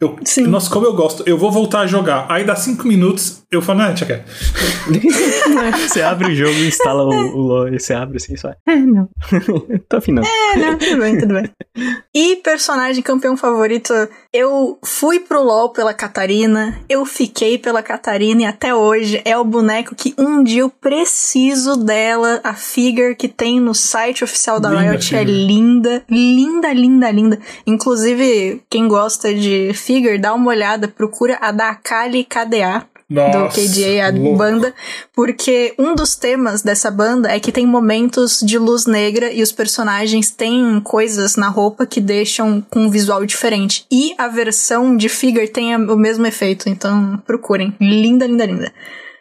Eu, 0.00 0.16
Sim. 0.24 0.46
Nossa, 0.46 0.70
como 0.70 0.86
eu 0.86 0.94
gosto. 0.94 1.24
Eu 1.26 1.36
vou 1.36 1.50
voltar 1.50 1.80
a 1.80 1.86
jogar. 1.86 2.26
Aí 2.28 2.44
dá 2.44 2.54
cinco 2.54 2.86
minutos, 2.86 3.42
eu 3.50 3.60
falo, 3.60 3.80
não, 3.80 3.94
quieto. 3.94 4.24
você 5.88 6.02
abre 6.02 6.32
o 6.32 6.34
jogo 6.34 6.52
e 6.52 6.68
instala 6.68 7.02
o, 7.02 7.08
o 7.08 7.40
LoL. 7.40 7.72
Você 7.72 7.94
abre 7.94 8.18
assim 8.18 8.36
só. 8.36 8.50
É, 8.66 8.76
não. 8.76 9.08
Tô 9.88 9.96
afinando. 9.96 10.28
É, 10.28 10.56
não, 10.56 10.78
tudo 10.78 10.98
bem, 10.98 11.18
tudo 11.18 11.34
bem. 11.34 11.50
E 12.14 12.36
personagem 12.36 13.02
campeão 13.02 13.36
favorito, 13.36 13.92
eu 14.32 14.78
fui 14.84 15.18
pro 15.18 15.42
LoL 15.42 15.72
pela 15.72 15.94
Catarina, 15.94 16.78
eu 16.88 17.04
fiquei 17.04 17.58
pela 17.58 17.82
Catarina 17.82 18.42
e 18.42 18.44
até 18.44 18.74
hoje 18.74 19.20
é 19.24 19.36
o 19.36 19.44
boneco 19.44 19.94
que 19.94 20.14
um 20.18 20.42
dia 20.42 20.62
eu 20.62 20.70
preciso 20.70 21.76
dela. 21.76 22.40
A 22.44 22.54
figure 22.54 23.16
que 23.16 23.28
tem 23.28 23.58
no 23.60 23.74
site 23.74 24.22
oficial 24.22 24.60
da 24.60 24.70
linda 24.70 24.90
Riot 24.92 25.16
é 25.16 25.24
linda, 25.24 26.04
linda, 26.08 26.72
linda, 26.72 27.10
linda. 27.10 27.38
Inclusive, 27.66 28.62
quem 28.70 28.86
gosta 28.86 29.34
de 29.34 29.72
figure, 29.88 30.18
dá 30.18 30.34
uma 30.34 30.50
olhada, 30.50 30.86
procura 30.86 31.38
a 31.40 31.50
da 31.50 31.70
Akali 31.70 32.22
KDA. 32.22 32.86
Nossa, 33.08 33.58
do 33.58 33.66
KDA, 33.66 34.06
a 34.06 34.10
louco. 34.10 34.36
banda, 34.36 34.74
porque 35.14 35.74
um 35.78 35.94
dos 35.94 36.14
temas 36.14 36.60
dessa 36.60 36.90
banda 36.90 37.30
é 37.30 37.40
que 37.40 37.50
tem 37.50 37.66
momentos 37.66 38.40
de 38.44 38.58
luz 38.58 38.84
negra 38.84 39.32
e 39.32 39.42
os 39.42 39.50
personagens 39.50 40.30
têm 40.30 40.78
coisas 40.84 41.34
na 41.34 41.48
roupa 41.48 41.86
que 41.86 42.02
deixam 42.02 42.60
com 42.68 42.80
um 42.80 42.90
visual 42.90 43.24
diferente. 43.24 43.86
E 43.90 44.14
a 44.18 44.28
versão 44.28 44.94
de 44.94 45.08
Figure 45.08 45.48
tem 45.48 45.74
o 45.74 45.96
mesmo 45.96 46.26
efeito, 46.26 46.68
então 46.68 47.16
procurem. 47.26 47.74
Linda, 47.80 48.26
linda, 48.26 48.44
linda. 48.44 48.72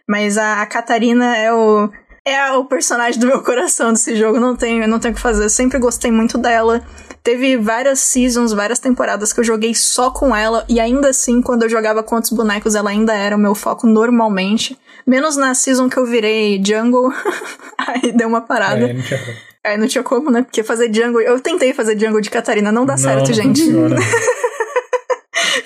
Mas 0.05 0.37
a, 0.37 0.61
a 0.61 0.65
Catarina 0.65 1.37
é 1.37 1.53
o, 1.53 1.89
é 2.25 2.51
o 2.51 2.65
personagem 2.65 3.21
do 3.21 3.27
meu 3.27 3.41
coração 3.41 3.93
desse 3.93 4.17
jogo, 4.17 4.37
não 4.37 4.53
tenho, 4.53 4.85
não 4.85 4.99
tenho 4.99 5.13
o 5.13 5.15
que 5.15 5.21
fazer. 5.21 5.45
Eu 5.45 5.49
sempre 5.49 5.79
gostei 5.79 6.11
muito 6.11 6.37
dela. 6.37 6.83
Teve 7.27 7.57
várias 7.57 7.99
seasons, 7.99 8.53
várias 8.53 8.79
temporadas 8.79 9.33
que 9.33 9.41
eu 9.41 9.43
joguei 9.43 9.75
só 9.75 10.09
com 10.09 10.33
ela, 10.33 10.63
e 10.69 10.79
ainda 10.79 11.09
assim, 11.09 11.41
quando 11.41 11.63
eu 11.63 11.69
jogava 11.69 12.01
com 12.01 12.15
outros 12.15 12.31
bonecos, 12.31 12.73
ela 12.73 12.89
ainda 12.89 13.13
era 13.13 13.35
o 13.35 13.39
meu 13.39 13.53
foco 13.53 13.85
normalmente. 13.85 14.77
Menos 15.05 15.35
na 15.35 15.53
season 15.53 15.89
que 15.89 15.97
eu 15.97 16.05
virei 16.05 16.63
jungle, 16.65 17.11
aí 17.77 18.13
deu 18.13 18.29
uma 18.29 18.39
parada. 18.39 18.85
É, 18.85 18.93
não 18.93 19.03
tinha 19.03 19.19
como. 19.19 19.37
Aí 19.61 19.77
não 19.77 19.87
tinha 19.87 20.03
como, 20.05 20.31
né? 20.31 20.41
Porque 20.41 20.63
fazer 20.63 20.89
jungle. 20.93 21.19
Eu 21.19 21.37
tentei 21.41 21.73
fazer 21.73 21.99
jungle 21.99 22.21
de 22.21 22.29
Catarina, 22.29 22.71
não 22.71 22.85
dá 22.85 22.93
não, 22.93 22.97
certo, 22.97 23.33
gente. 23.33 23.61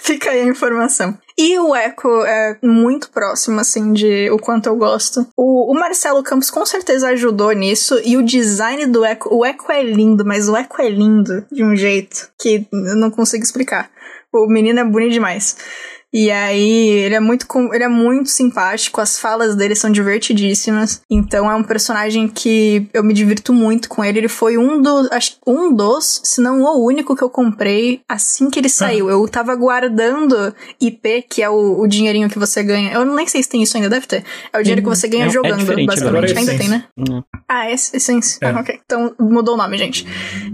Fica 0.03 0.31
aí 0.31 0.41
a 0.41 0.45
informação. 0.45 1.15
E 1.37 1.59
o 1.59 1.75
Echo 1.75 2.25
é 2.25 2.57
muito 2.63 3.11
próximo, 3.11 3.59
assim, 3.59 3.93
de 3.93 4.31
o 4.31 4.39
quanto 4.39 4.65
eu 4.65 4.75
gosto. 4.75 5.27
O, 5.37 5.71
o 5.71 5.75
Marcelo 5.75 6.23
Campos 6.23 6.49
com 6.49 6.65
certeza 6.65 7.09
ajudou 7.09 7.51
nisso. 7.51 8.01
E 8.03 8.17
o 8.17 8.23
design 8.23 8.87
do 8.87 9.05
Echo. 9.05 9.29
O 9.31 9.45
Echo 9.45 9.71
é 9.71 9.83
lindo, 9.83 10.25
mas 10.25 10.49
o 10.49 10.57
Echo 10.57 10.81
é 10.81 10.89
lindo 10.89 11.45
de 11.51 11.63
um 11.63 11.75
jeito 11.75 12.31
que 12.39 12.67
eu 12.73 12.95
não 12.95 13.11
consigo 13.11 13.43
explicar. 13.43 13.91
O 14.33 14.47
menino 14.47 14.79
é 14.79 14.83
bonito 14.83 15.13
demais. 15.13 15.55
E 16.13 16.29
aí, 16.29 16.89
ele 16.89 17.15
é 17.15 17.19
muito 17.19 17.45
ele 17.73 17.83
é 17.83 17.87
muito 17.87 18.29
simpático, 18.29 18.99
as 18.99 19.17
falas 19.17 19.55
dele 19.55 19.75
são 19.75 19.89
divertidíssimas. 19.89 21.01
Então 21.09 21.49
é 21.49 21.55
um 21.55 21.63
personagem 21.63 22.27
que 22.27 22.87
eu 22.93 23.03
me 23.03 23.13
divirto 23.13 23.53
muito 23.53 23.87
com 23.87 24.03
ele. 24.03 24.19
Ele 24.19 24.27
foi 24.27 24.57
um 24.57 24.81
dos, 24.81 25.11
acho 25.11 25.37
um 25.47 25.73
dos, 25.73 26.21
se 26.23 26.41
não 26.41 26.61
o 26.63 26.85
único 26.85 27.15
que 27.15 27.23
eu 27.23 27.29
comprei 27.29 28.01
assim 28.07 28.49
que 28.49 28.59
ele 28.59 28.67
ah. 28.67 28.71
saiu. 28.71 29.09
Ah. 29.09 29.11
Eu 29.13 29.27
tava 29.27 29.55
guardando 29.55 30.53
IP, 30.79 31.25
que 31.29 31.41
é 31.41 31.49
o, 31.49 31.79
o 31.79 31.87
dinheirinho 31.87 32.29
que 32.29 32.39
você 32.39 32.61
ganha. 32.61 32.91
Eu 32.93 33.05
nem 33.05 33.27
sei 33.27 33.41
se 33.41 33.49
tem 33.49 33.63
isso 33.63 33.77
ainda, 33.77 33.89
deve 33.89 34.05
ter. 34.05 34.23
É 34.51 34.59
o 34.59 34.63
dinheiro 34.63 34.81
que 34.81 34.89
você 34.89 35.07
ganha 35.07 35.25
é, 35.25 35.29
jogando, 35.29 35.71
é 35.71 35.85
basicamente. 35.85 36.33
É 36.33 36.37
ainda 36.37 36.57
tem, 36.57 36.67
né? 36.67 36.85
Não. 36.97 37.23
Ah, 37.47 37.69
é 37.69 37.73
Essence. 37.73 38.37
É. 38.41 38.49
Ah, 38.49 38.59
ok. 38.59 38.79
Então 38.85 39.13
mudou 39.19 39.55
o 39.55 39.57
nome, 39.57 39.77
gente. 39.77 40.05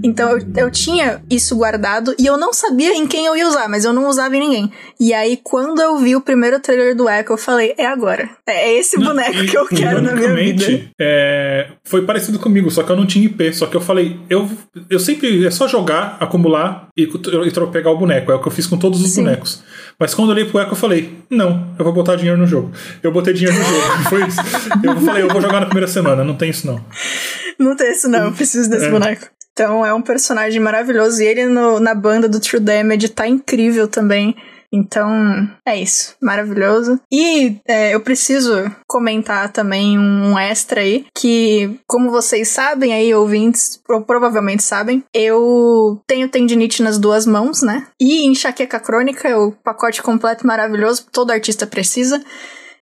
Então 0.03 0.29
eu, 0.31 0.47
eu 0.55 0.71
tinha 0.71 1.21
isso 1.29 1.55
guardado 1.55 2.13
e 2.17 2.25
eu 2.25 2.37
não 2.37 2.53
sabia 2.53 2.93
em 2.93 3.07
quem 3.07 3.25
eu 3.25 3.35
ia 3.35 3.47
usar, 3.47 3.67
mas 3.67 3.85
eu 3.85 3.93
não 3.93 4.07
usava 4.07 4.35
em 4.35 4.39
ninguém. 4.39 4.71
E 4.99 5.13
aí 5.13 5.37
quando 5.49 5.81
eu 5.81 5.97
vi 5.97 6.13
o 6.13 6.19
primeiro 6.19 6.59
trailer 6.59 6.93
do 6.93 7.07
Echo, 7.07 7.31
eu 7.31 7.37
falei, 7.37 7.73
é 7.77 7.85
agora. 7.85 8.29
É, 8.45 8.69
é 8.69 8.79
esse 8.79 8.99
boneco 8.99 9.45
que 9.45 9.57
eu 9.57 9.65
quero 9.65 10.01
na 10.01 10.13
minha 10.13 10.35
vida. 10.35 10.91
É, 10.99 11.69
foi 11.85 12.01
parecido 12.01 12.37
comigo, 12.37 12.69
só 12.69 12.83
que 12.83 12.91
eu 12.91 12.97
não 12.97 13.05
tinha 13.05 13.27
IP. 13.27 13.53
Só 13.53 13.65
que 13.65 13.77
eu 13.77 13.79
falei, 13.79 14.19
eu, 14.29 14.49
eu 14.89 14.99
sempre. 14.99 15.45
É 15.45 15.49
só 15.49 15.65
jogar, 15.65 16.17
acumular 16.19 16.89
e, 16.97 17.03
e 17.03 17.67
pegar 17.71 17.91
o 17.91 17.97
boneco. 17.97 18.29
É 18.29 18.35
o 18.35 18.41
que 18.41 18.47
eu 18.49 18.51
fiz 18.51 18.67
com 18.67 18.77
todos 18.77 19.01
os 19.01 19.09
Sim. 19.09 19.23
bonecos. 19.23 19.63
Mas 19.97 20.13
quando 20.13 20.31
eu 20.31 20.35
olhei 20.35 20.43
pro 20.43 20.59
Echo, 20.59 20.71
eu 20.71 20.75
falei, 20.75 21.17
não, 21.29 21.73
eu 21.79 21.85
vou 21.85 21.93
botar 21.93 22.17
dinheiro 22.17 22.37
no 22.37 22.45
jogo. 22.45 22.69
Eu 23.01 23.13
botei 23.13 23.33
dinheiro 23.33 23.57
no 23.57 23.63
jogo. 23.63 24.03
Foi 24.09 24.27
isso. 24.27 24.41
Eu 24.83 24.99
falei, 24.99 25.23
eu 25.23 25.29
vou 25.29 25.41
jogar 25.41 25.61
na 25.61 25.67
primeira 25.67 25.87
semana. 25.87 26.25
Não 26.25 26.35
tem 26.35 26.49
isso, 26.49 26.67
não. 26.67 26.83
Não 27.57 27.73
tem 27.73 27.89
isso, 27.89 28.09
não. 28.09 28.25
Eu 28.25 28.31
preciso 28.33 28.69
desse 28.69 28.87
é. 28.87 28.91
boneco. 28.91 29.27
Então 29.53 29.85
é 29.85 29.93
um 29.93 30.01
personagem 30.01 30.59
maravilhoso. 30.59 31.21
E 31.21 31.25
ele 31.25 31.45
no, 31.45 31.79
na 31.79 31.95
banda 31.95 32.27
do 32.27 32.37
True 32.37 32.59
Damage 32.59 33.07
tá 33.07 33.25
incrível 33.29 33.87
também. 33.87 34.35
Então, 34.71 35.49
é 35.65 35.79
isso. 35.79 36.15
Maravilhoso. 36.21 36.99
E 37.11 37.59
é, 37.67 37.95
eu 37.95 38.01
preciso 38.01 38.69
comentar 38.87 39.51
também 39.51 39.97
um 39.97 40.37
extra 40.37 40.81
aí, 40.81 41.05
que, 41.15 41.79
como 41.87 42.11
vocês 42.11 42.49
sabem 42.49 42.93
aí, 42.93 43.13
ouvintes, 43.13 43.79
ou 43.89 44.01
provavelmente 44.01 44.63
sabem, 44.63 45.03
eu 45.13 46.01
tenho 46.05 46.29
tendinite 46.29 46.83
nas 46.83 46.97
duas 46.97 47.25
mãos, 47.25 47.61
né? 47.61 47.87
E 47.99 48.25
enxaqueca 48.27 48.79
crônica, 48.79 49.37
o 49.39 49.51
pacote 49.51 50.01
completo 50.03 50.45
maravilhoso, 50.45 51.07
todo 51.11 51.31
artista 51.31 51.65
precisa. 51.65 52.21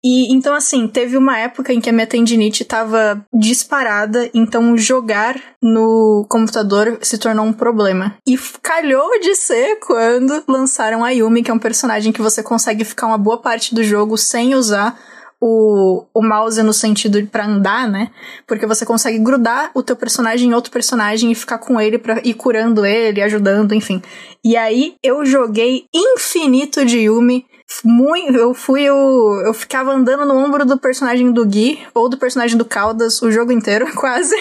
E 0.05 0.31
então, 0.35 0.55
assim, 0.55 0.87
teve 0.87 1.17
uma 1.17 1.39
época 1.39 1.73
em 1.73 1.81
que 1.81 1.89
a 1.89 1.93
minha 1.93 2.07
tendinite 2.07 2.63
estava 2.63 3.25
disparada, 3.33 4.29
então 4.35 4.77
jogar 4.77 5.41
no 5.63 6.27
computador 6.29 6.99
se 7.01 7.17
tornou 7.17 7.47
um 7.47 7.53
problema. 7.55 8.15
E 8.29 8.37
calhou 8.61 9.19
de 9.19 9.35
ser 9.35 9.77
quando 9.77 10.45
lançaram 10.47 11.03
a 11.03 11.09
Yumi, 11.09 11.43
que 11.43 11.51
é 11.51 11.55
um 11.55 11.59
personagem 11.59 12.13
que 12.13 12.21
você 12.21 12.43
consegue 12.43 12.85
ficar 12.85 13.07
uma 13.07 13.17
boa 13.17 13.39
parte 13.39 13.75
do 13.75 13.83
jogo 13.83 14.19
sem 14.19 14.55
usar 14.55 14.95
o, 15.41 16.05
o 16.13 16.23
mouse 16.23 16.63
no 16.63 16.73
sentido 16.73 17.27
pra 17.27 17.47
andar, 17.47 17.89
né? 17.89 18.11
Porque 18.47 18.67
você 18.67 18.85
consegue 18.85 19.19
grudar 19.19 19.71
o 19.75 19.83
teu 19.83 19.97
personagem 19.97 20.51
em 20.51 20.55
outro 20.55 20.71
personagem 20.71 21.33
e 21.33 21.35
ficar 21.35 21.59
com 21.59 21.81
ele 21.81 21.99
pra 21.99 22.21
ir 22.23 22.35
curando 22.35 22.85
ele, 22.85 23.23
ajudando, 23.23 23.75
enfim. 23.75 24.03
E 24.45 24.55
aí 24.57 24.97
eu 25.03 25.25
joguei 25.25 25.87
infinito 25.95 26.85
de 26.85 27.01
Yumi 27.01 27.47
muito, 27.83 28.37
eu 28.37 28.55
fui 28.55 28.83
eu, 28.83 29.43
eu 29.45 29.55
ficava 29.55 29.93
andando 29.93 30.25
no 30.25 30.35
ombro 30.35 30.65
do 30.65 30.79
personagem 30.79 31.33
do 31.33 31.45
Gui 31.45 31.79
ou 31.95 32.09
do 32.09 32.19
personagem 32.19 32.57
do 32.57 32.65
Caldas 32.65 33.21
o 33.23 33.31
jogo 33.31 33.53
inteiro, 33.53 33.87
quase. 33.97 34.37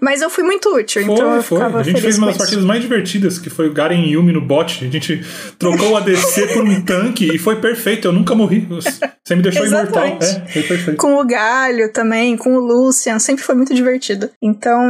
Mas 0.00 0.20
eu 0.20 0.28
fui 0.28 0.44
muito 0.44 0.68
útil, 0.74 1.02
foi, 1.02 1.14
então 1.14 1.34
eu 1.34 1.42
foi. 1.42 1.62
A 1.62 1.82
gente 1.82 2.00
fez 2.00 2.18
uma 2.18 2.26
das 2.26 2.36
partidas 2.36 2.64
mais 2.64 2.82
divertidas, 2.82 3.38
que 3.38 3.48
foi 3.48 3.68
o 3.68 3.72
Garen 3.72 4.04
Yumi 4.04 4.32
no 4.32 4.40
bot. 4.40 4.84
A 4.84 4.90
gente 4.90 5.24
trocou 5.58 5.92
o 5.92 5.96
ADC 5.96 6.48
por 6.52 6.62
um 6.62 6.82
tanque 6.82 7.34
e 7.34 7.38
foi 7.38 7.56
perfeito. 7.56 8.06
Eu 8.06 8.12
nunca 8.12 8.34
morri. 8.34 8.68
Você 8.68 9.34
me 9.34 9.42
deixou 9.42 9.64
imortal. 9.66 10.04
É, 10.04 10.46
foi 10.46 10.62
perfeito. 10.62 10.98
Com 10.98 11.18
o 11.18 11.26
Galho 11.26 11.90
também, 11.90 12.36
com 12.36 12.54
o 12.54 12.60
Lucian, 12.60 13.18
sempre 13.18 13.42
foi 13.42 13.54
muito 13.54 13.74
divertido. 13.74 14.28
Então, 14.42 14.82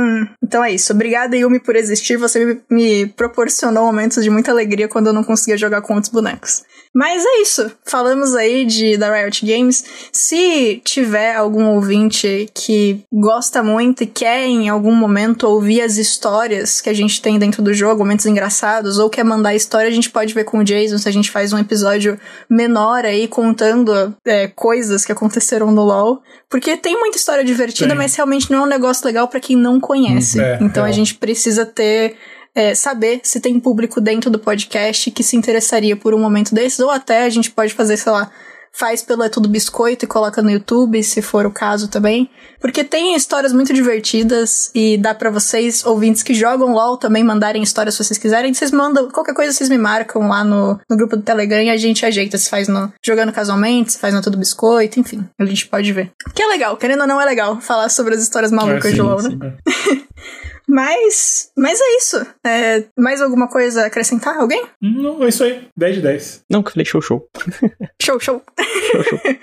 então 0.42 0.64
é 0.64 0.72
isso. 0.72 0.92
Obrigada, 0.92 1.36
Yumi, 1.36 1.60
por 1.60 1.76
existir. 1.76 2.16
Você 2.16 2.44
me, 2.44 2.60
me 2.68 3.06
proporcionou 3.06 3.86
momentos 3.86 4.22
de 4.22 4.30
muita 4.30 4.50
alegria 4.50 4.88
quando 4.88 5.06
eu 5.06 5.12
não 5.12 5.22
conseguia 5.22 5.56
jogar 5.56 5.80
com 5.82 5.94
outros 5.94 6.12
bonecos. 6.12 6.64
Mas 6.94 7.24
é 7.24 7.40
isso. 7.40 7.70
Falamos 7.84 8.34
aí 8.34 8.66
de 8.66 8.98
da 8.98 9.14
Riot 9.14 9.46
Games. 9.46 9.84
Se 10.12 10.80
tiver 10.84 11.34
algum 11.34 11.70
ouvinte 11.70 12.50
que 12.54 13.02
gosta 13.10 13.62
muito 13.62 14.02
e 14.02 14.06
quer 14.06 14.44
em 14.44 14.68
algum 14.68 14.94
momento 14.94 15.44
ouvir 15.44 15.80
as 15.80 15.96
histórias 15.96 16.80
que 16.80 16.90
a 16.90 16.92
gente 16.92 17.22
tem 17.22 17.38
dentro 17.38 17.62
do 17.62 17.72
jogo, 17.72 18.02
momentos 18.02 18.26
engraçados, 18.26 18.98
ou 18.98 19.08
quer 19.08 19.24
mandar 19.24 19.54
história, 19.54 19.88
a 19.88 19.92
gente 19.92 20.10
pode 20.10 20.34
ver 20.34 20.44
com 20.44 20.58
o 20.58 20.64
Jason 20.64 20.98
se 20.98 21.08
a 21.08 21.12
gente 21.12 21.30
faz 21.30 21.52
um 21.52 21.58
episódio 21.58 22.18
menor 22.48 23.06
aí 23.06 23.26
contando 23.26 24.14
é, 24.26 24.48
coisas 24.48 25.04
que 25.04 25.12
aconteceram 25.12 25.72
no 25.72 25.82
LoL. 25.82 26.22
Porque 26.50 26.76
tem 26.76 26.98
muita 26.98 27.16
história 27.16 27.42
divertida, 27.42 27.94
mas 27.94 28.14
realmente 28.14 28.50
não 28.50 28.58
é 28.58 28.62
um 28.62 28.66
negócio 28.66 29.06
legal 29.06 29.26
para 29.28 29.40
quem 29.40 29.56
não 29.56 29.80
conhece. 29.80 30.38
É, 30.38 30.58
então 30.60 30.84
a 30.84 30.92
gente 30.92 31.14
precisa 31.14 31.64
ter 31.64 32.16
é, 32.54 32.74
saber 32.74 33.20
se 33.22 33.40
tem 33.40 33.58
público 33.58 34.00
dentro 34.00 34.30
do 34.30 34.38
podcast 34.38 35.10
que 35.10 35.22
se 35.22 35.36
interessaria 35.36 35.96
por 35.96 36.14
um 36.14 36.18
momento 36.18 36.54
desses, 36.54 36.80
ou 36.80 36.90
até 36.90 37.24
a 37.24 37.30
gente 37.30 37.50
pode 37.50 37.72
fazer, 37.74 37.96
sei 37.96 38.12
lá, 38.12 38.30
faz 38.72 39.02
pelo 39.02 39.22
É 39.22 39.28
Tudo 39.28 39.48
Biscoito 39.48 40.04
e 40.04 40.08
coloca 40.08 40.40
no 40.42 40.50
YouTube, 40.50 41.02
se 41.02 41.20
for 41.20 41.44
o 41.44 41.50
caso 41.50 41.88
também. 41.88 42.30
Porque 42.58 42.82
tem 42.82 43.14
histórias 43.14 43.52
muito 43.52 43.72
divertidas 43.72 44.70
e 44.74 44.96
dá 44.96 45.14
para 45.14 45.30
vocês, 45.30 45.84
ouvintes 45.84 46.22
que 46.22 46.32
jogam 46.32 46.72
LOL, 46.72 46.96
também 46.96 47.22
mandarem 47.22 47.62
histórias 47.62 47.94
se 47.94 48.04
vocês 48.04 48.18
quiserem. 48.18 48.54
Vocês 48.54 48.70
mandam, 48.70 49.10
qualquer 49.10 49.34
coisa 49.34 49.52
vocês 49.52 49.68
me 49.68 49.76
marcam 49.76 50.26
lá 50.28 50.42
no, 50.42 50.80
no 50.88 50.96
grupo 50.96 51.16
do 51.16 51.22
Telegram 51.22 51.62
e 51.62 51.70
a 51.70 51.76
gente 51.76 52.06
ajeita. 52.06 52.38
Se 52.38 52.48
faz 52.48 52.66
no 52.66 52.92
Jogando 53.04 53.32
Casualmente, 53.32 53.92
se 53.92 53.98
faz 53.98 54.14
no 54.14 54.22
Tudo 54.22 54.38
Biscoito, 54.38 54.98
enfim. 54.98 55.28
A 55.38 55.44
gente 55.44 55.66
pode 55.66 55.92
ver. 55.92 56.10
Que 56.34 56.42
é 56.42 56.46
legal, 56.46 56.76
querendo 56.76 57.02
ou 57.02 57.06
não 57.06 57.20
é 57.20 57.24
legal 57.24 57.60
falar 57.60 57.88
sobre 57.90 58.14
as 58.14 58.22
histórias 58.22 58.50
malucas 58.50 58.86
é, 58.86 58.88
sim, 58.90 58.94
de 58.94 59.02
LOL, 59.02 59.22
né? 59.22 59.56
Mas, 60.72 61.52
mas 61.54 61.78
é 61.78 61.96
isso. 61.98 62.26
É, 62.42 62.84
mais 62.98 63.20
alguma 63.20 63.46
coisa 63.46 63.82
a 63.82 63.86
acrescentar? 63.88 64.38
Alguém? 64.38 64.64
Não, 64.80 65.22
é 65.22 65.28
isso 65.28 65.44
aí. 65.44 65.68
10 65.76 65.96
de 65.96 66.00
10. 66.00 66.44
Não, 66.50 66.62
que 66.62 66.68
eu 66.68 66.72
falei 66.72 66.86
show, 66.86 67.02
show. 67.02 67.28
show, 68.00 68.18
show. 68.18 68.42
show, 68.90 69.04
show. 69.04 69.20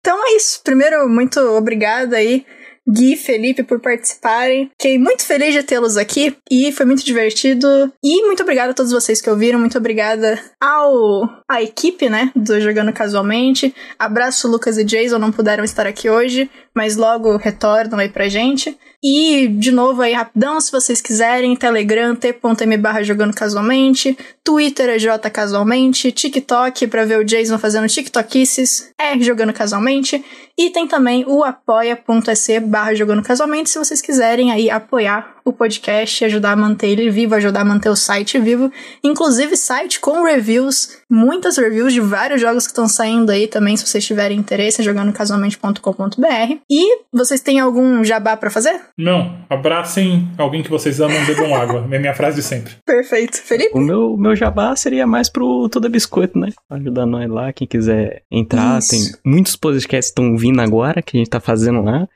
então 0.00 0.26
é 0.26 0.32
isso. 0.34 0.60
Primeiro, 0.64 1.08
muito 1.08 1.38
obrigada 1.38 2.16
aí 2.16 2.44
Gui, 2.86 3.16
Felipe 3.16 3.62
por 3.62 3.80
participarem. 3.80 4.70
Fiquei 4.78 4.98
muito 4.98 5.24
feliz 5.24 5.54
de 5.54 5.62
tê-los 5.62 5.96
aqui 5.96 6.36
e 6.50 6.70
foi 6.70 6.84
muito 6.84 7.04
divertido. 7.04 7.90
E 8.02 8.22
muito 8.26 8.42
obrigada 8.42 8.72
a 8.72 8.74
todos 8.74 8.92
vocês 8.92 9.20
que 9.20 9.30
ouviram, 9.30 9.58
muito 9.58 9.78
obrigada 9.78 10.38
ao 10.60 11.28
a 11.48 11.62
equipe, 11.62 12.08
né, 12.10 12.30
do 12.36 12.60
Jogando 12.60 12.92
Casualmente. 12.92 13.74
Abraço 13.98 14.48
Lucas 14.48 14.76
e 14.76 14.84
Jason, 14.84 15.18
não 15.18 15.32
puderam 15.32 15.64
estar 15.64 15.86
aqui 15.86 16.10
hoje, 16.10 16.50
mas 16.74 16.96
logo 16.96 17.36
retornam 17.36 17.98
aí 17.98 18.08
pra 18.08 18.28
gente. 18.28 18.76
E, 19.06 19.48
de 19.48 19.70
novo 19.70 20.00
aí, 20.00 20.14
rapidão, 20.14 20.58
se 20.58 20.72
vocês 20.72 20.98
quiserem, 20.98 21.54
Telegram, 21.54 22.16
t.m 22.16 22.78
barra 22.78 23.02
jogando 23.02 23.34
casualmente, 23.34 24.16
Twitter 24.42 24.88
é 24.88 24.98
J 24.98 25.28
casualmente, 25.28 26.10
TikTok 26.10 26.86
pra 26.86 27.04
ver 27.04 27.18
o 27.18 27.24
Jason 27.24 27.58
fazendo 27.58 27.86
TikTokices, 27.86 28.92
é 28.98 29.18
jogando 29.20 29.52
casualmente, 29.52 30.24
e 30.56 30.70
tem 30.70 30.88
também 30.88 31.22
o 31.28 31.44
apoia.se 31.44 32.60
barra 32.60 32.94
jogando 32.94 33.22
casualmente, 33.22 33.68
se 33.68 33.78
vocês 33.78 34.00
quiserem 34.00 34.50
aí 34.50 34.70
apoiar 34.70 35.33
o 35.44 35.52
podcast, 35.52 36.24
ajudar 36.24 36.52
a 36.52 36.56
manter 36.56 36.88
ele 36.88 37.10
vivo, 37.10 37.34
ajudar 37.34 37.60
a 37.60 37.64
manter 37.64 37.90
o 37.90 37.96
site 37.96 38.38
vivo, 38.38 38.72
inclusive 39.02 39.56
site 39.56 40.00
com 40.00 40.24
reviews, 40.24 40.96
muitas 41.10 41.58
reviews 41.58 41.92
de 41.92 42.00
vários 42.00 42.40
jogos 42.40 42.66
que 42.66 42.72
estão 42.72 42.88
saindo 42.88 43.30
aí 43.30 43.46
também, 43.46 43.76
se 43.76 43.86
vocês 43.86 44.04
tiverem 44.04 44.38
interesse, 44.38 44.82
jogando 44.82 45.12
casualmente.com.br. 45.12 46.56
E 46.70 46.98
vocês 47.12 47.40
têm 47.40 47.60
algum 47.60 48.02
jabá 48.02 48.36
para 48.36 48.50
fazer? 48.50 48.80
Não, 48.98 49.38
abracem 49.50 50.30
alguém 50.38 50.62
que 50.62 50.70
vocês 50.70 51.00
amam, 51.00 51.24
bebam 51.26 51.52
água. 51.54 51.86
É 51.90 51.98
minha 51.98 52.14
frase 52.14 52.36
de 52.36 52.42
sempre. 52.42 52.74
Perfeito. 52.86 53.36
Felipe? 53.36 53.76
O 53.76 53.80
meu, 53.80 54.16
meu 54.16 54.34
jabá 54.34 54.74
seria 54.74 55.06
mais 55.06 55.28
pro 55.28 55.68
Toda 55.68 55.88
Biscoito, 55.88 56.38
né? 56.38 56.48
Ajudar 56.70 57.04
nós 57.04 57.30
lá, 57.30 57.52
quem 57.52 57.66
quiser 57.66 58.22
entrar. 58.30 58.78
Isso. 58.78 58.90
Tem 58.90 59.00
muitos 59.24 59.56
podcasts 59.56 60.10
que 60.10 60.20
estão 60.20 60.36
vindo 60.36 60.60
agora, 60.60 61.02
que 61.02 61.16
a 61.16 61.18
gente 61.18 61.28
tá 61.28 61.40
fazendo 61.40 61.82
lá. 61.82 62.08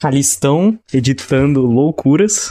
Calistão, 0.00 0.78
editando 0.92 1.62
loucuras. 1.62 2.50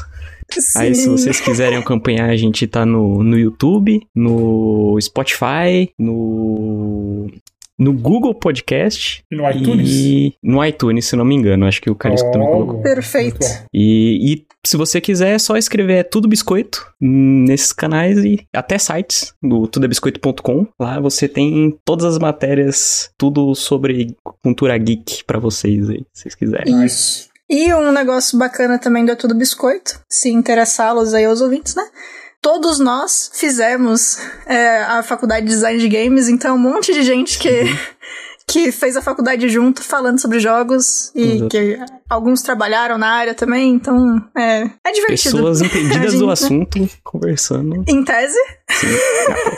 Sim. 0.52 0.80
Aí, 0.80 0.96
se 0.96 1.10
vocês 1.10 1.40
quiserem 1.40 1.78
acompanhar, 1.78 2.30
a 2.30 2.36
gente 2.36 2.66
tá 2.68 2.86
no, 2.86 3.24
no 3.24 3.38
YouTube, 3.38 4.02
no 4.16 4.98
Spotify, 5.00 5.90
no 6.00 7.30
no 7.78 7.94
Google 7.94 8.34
Podcast. 8.34 9.24
E 9.32 9.36
no 9.36 9.50
iTunes? 9.50 9.90
E 9.92 10.34
no 10.42 10.66
iTunes, 10.66 11.06
se 11.06 11.16
não 11.16 11.24
me 11.24 11.36
engano. 11.36 11.66
Acho 11.66 11.82
que 11.82 11.90
o 11.90 11.96
Calixto 11.96 12.28
oh, 12.28 12.32
também 12.32 12.48
colocou. 12.48 12.82
Perfeito. 12.82 13.46
E, 13.74 14.34
e, 14.34 14.46
se 14.66 14.76
você 14.76 15.00
quiser, 15.00 15.36
é 15.36 15.40
só 15.40 15.56
escrever 15.56 16.10
Tudo 16.10 16.28
Biscoito 16.28 16.92
nesses 17.00 17.72
canais 17.72 18.18
e 18.26 18.46
até 18.54 18.78
sites 18.78 19.34
do 19.42 19.68
tudobiscoito.com. 19.68 20.68
Lá 20.80 21.00
você 21.00 21.28
tem 21.28 21.78
todas 21.86 22.06
as 22.06 22.18
matérias, 22.18 23.12
tudo 23.18 23.54
sobre 23.54 24.16
cultura 24.42 24.78
geek 24.78 25.24
para 25.26 25.40
vocês 25.40 25.90
aí, 25.90 26.04
se 26.12 26.24
vocês 26.24 26.36
quiserem. 26.36 26.84
Isso. 26.84 27.30
E 27.50 27.74
um 27.74 27.92
negócio 27.92 28.38
bacana 28.38 28.78
também 28.78 29.06
do 29.06 29.12
É 29.12 29.16
Tudo 29.16 29.34
Biscoito, 29.34 30.00
se 30.10 30.30
interessá-los 30.30 31.14
aí 31.14 31.26
aos 31.26 31.42
ouvintes, 31.42 31.76
né? 31.76 31.84
todos 32.42 32.80
nós 32.80 33.30
fizemos 33.34 34.20
é, 34.46 34.82
a 34.84 35.04
faculdade 35.04 35.46
de 35.46 35.52
design 35.52 35.80
de 35.80 35.90
games, 35.90 36.30
então 36.30 36.56
um 36.56 36.60
monte 36.60 36.94
de 36.94 37.04
gente 37.04 37.38
que, 37.40 37.50
uhum. 37.50 37.78
que 38.48 38.72
fez 38.72 38.96
a 38.96 39.02
faculdade 39.02 39.50
junto 39.50 39.84
falando 39.84 40.20
sobre 40.20 40.40
jogos 40.40 41.12
e 41.14 41.42
uhum. 41.42 41.50
que 41.50 41.78
alguns 42.10 42.42
trabalharam 42.42 42.98
na 42.98 43.10
área 43.10 43.34
também, 43.34 43.74
então 43.74 44.24
é, 44.36 44.70
é 44.86 44.92
divertido. 44.94 45.36
Pessoas 45.36 45.62
entendidas 45.62 46.12
gente, 46.12 46.20
do 46.20 46.28
né? 46.28 46.34
assunto 46.34 46.80
né? 46.80 46.90
conversando. 47.04 47.84
Em 47.88 48.04
tese? 48.04 48.40
Sim. 48.70 48.88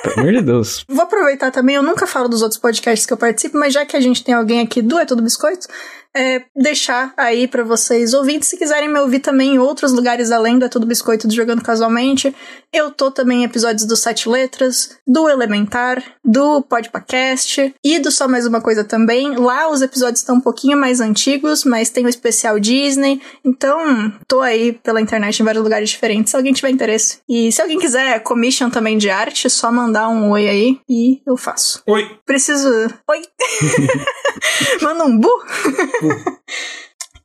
pelo 0.04 0.20
amor 0.22 0.34
de 0.34 0.42
Deus. 0.42 0.84
Vou 0.90 1.04
aproveitar 1.04 1.52
também, 1.52 1.76
eu 1.76 1.84
nunca 1.84 2.08
falo 2.08 2.28
dos 2.28 2.42
outros 2.42 2.60
podcasts 2.60 3.06
que 3.06 3.14
eu 3.14 3.18
participo, 3.18 3.58
mas 3.58 3.74
já 3.74 3.86
que 3.86 3.96
a 3.96 4.02
gente 4.02 4.24
tem 4.24 4.34
alguém 4.34 4.62
aqui 4.62 4.82
do 4.82 4.98
É 4.98 5.06
Tudo 5.06 5.22
Biscoito, 5.22 5.68
é, 6.16 6.44
deixar 6.56 7.14
aí 7.18 7.48
para 7.48 7.64
vocês 7.64 8.14
ouvintes. 8.14 8.50
Se 8.50 8.58
quiserem 8.58 8.90
me 8.90 9.00
ouvir 9.00 9.20
também 9.20 9.56
em 9.56 9.60
outros 9.60 9.92
lugares 9.92 10.32
além 10.32 10.58
do 10.58 10.66
É 10.66 10.70
Tudo 10.70 10.86
Biscoito 10.86 11.28
do 11.28 11.34
Jogando 11.34 11.64
Casualmente, 11.64 12.36
eu 12.74 12.92
tô 12.92 13.12
também 13.12 13.42
em 13.42 13.46
episódios 13.46 13.86
do 13.86 13.96
Sete 13.96 14.28
Letras, 14.28 14.98
do 15.08 15.30
Elementar, 15.30 16.04
do 16.24 16.62
Podpacast 16.62 17.74
e 17.84 18.00
do 18.00 18.12
Só 18.12 18.28
Mais 18.28 18.46
Uma 18.46 18.62
Coisa 18.62 18.84
também. 18.84 19.36
Lá 19.36 19.70
os 19.70 19.82
episódios 19.82 20.20
estão 20.20 20.36
um 20.36 20.42
pouquinho 20.42 20.78
mais 20.78 21.00
antigos, 21.00 21.64
mas 21.64 21.90
tem 21.90 22.06
o 22.06 22.10
especial 22.10 22.60
Disney. 22.60 23.22
Então, 23.44 24.14
tô 24.28 24.42
aí 24.42 24.74
pela 24.74 25.02
internet 25.02 25.40
em 25.40 25.46
vários 25.46 25.64
lugares 25.64 25.90
diferentes, 25.90 26.32
se 26.32 26.38
alguém 26.38 26.54
tiver 26.54 26.70
interesse. 26.70 27.20
E 27.28 27.52
se 27.52 27.62
alguém 27.62 27.80
quiser 27.80 28.20
commission 28.22 28.70
também 28.70 28.98
de 28.98 29.10
arte, 29.10 29.50
só 29.50 29.72
mandar 29.72 30.10
um 30.10 30.30
oi 30.32 30.48
aí 30.48 30.80
e 30.88 31.22
eu 31.26 31.38
faço. 31.38 31.82
Oi. 31.88 32.20
Preciso. 32.26 32.70
Oi. 33.08 33.22
Manda 34.82 35.06
um 35.06 35.18
bu. 35.18 35.30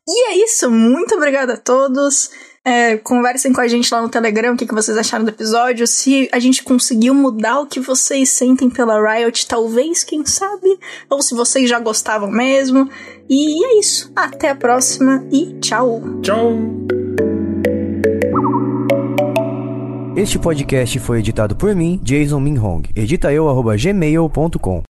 e 0.07 0.31
é 0.31 0.45
isso. 0.45 0.71
Muito 0.71 1.15
obrigada 1.15 1.55
a 1.55 1.57
todos. 1.57 2.31
É, 2.67 2.97
conversem 2.97 3.53
com 3.53 3.61
a 3.61 3.69
gente 3.69 3.93
lá 3.93 4.01
no 4.01 4.09
Telegram 4.09 4.55
o 4.55 4.57
que, 4.57 4.67
que 4.67 4.75
vocês 4.75 4.97
acharam 4.97 5.25
do 5.25 5.31
episódio. 5.31 5.87
Se 5.87 6.29
a 6.33 6.39
gente 6.39 6.63
conseguiu 6.63 7.15
mudar 7.15 7.61
o 7.61 7.67
que 7.67 7.79
vocês 7.79 8.31
sentem 8.31 8.71
pela 8.71 8.99
Riot, 8.99 9.47
talvez, 9.47 10.03
quem 10.03 10.25
sabe. 10.25 10.79
Ou 11.11 11.21
se 11.21 11.35
vocês 11.35 11.69
já 11.69 11.79
gostavam 11.79 12.31
mesmo. 12.31 12.89
E 13.29 13.65
é 13.65 13.79
isso. 13.79 14.11
Até 14.17 14.49
a 14.49 14.55
próxima 14.55 15.27
e 15.31 15.59
tchau. 15.61 16.03
Tchau. 16.23 16.53
Este 20.17 20.39
podcast 20.39 20.99
foi 21.01 21.19
editado 21.19 21.57
por 21.57 21.75
mim, 21.75 22.01
Jason 22.03 22.41
Minhong. 22.41 22.89
Edita 22.95 23.33
eu, 23.33 23.47
gmail.com. 23.77 24.83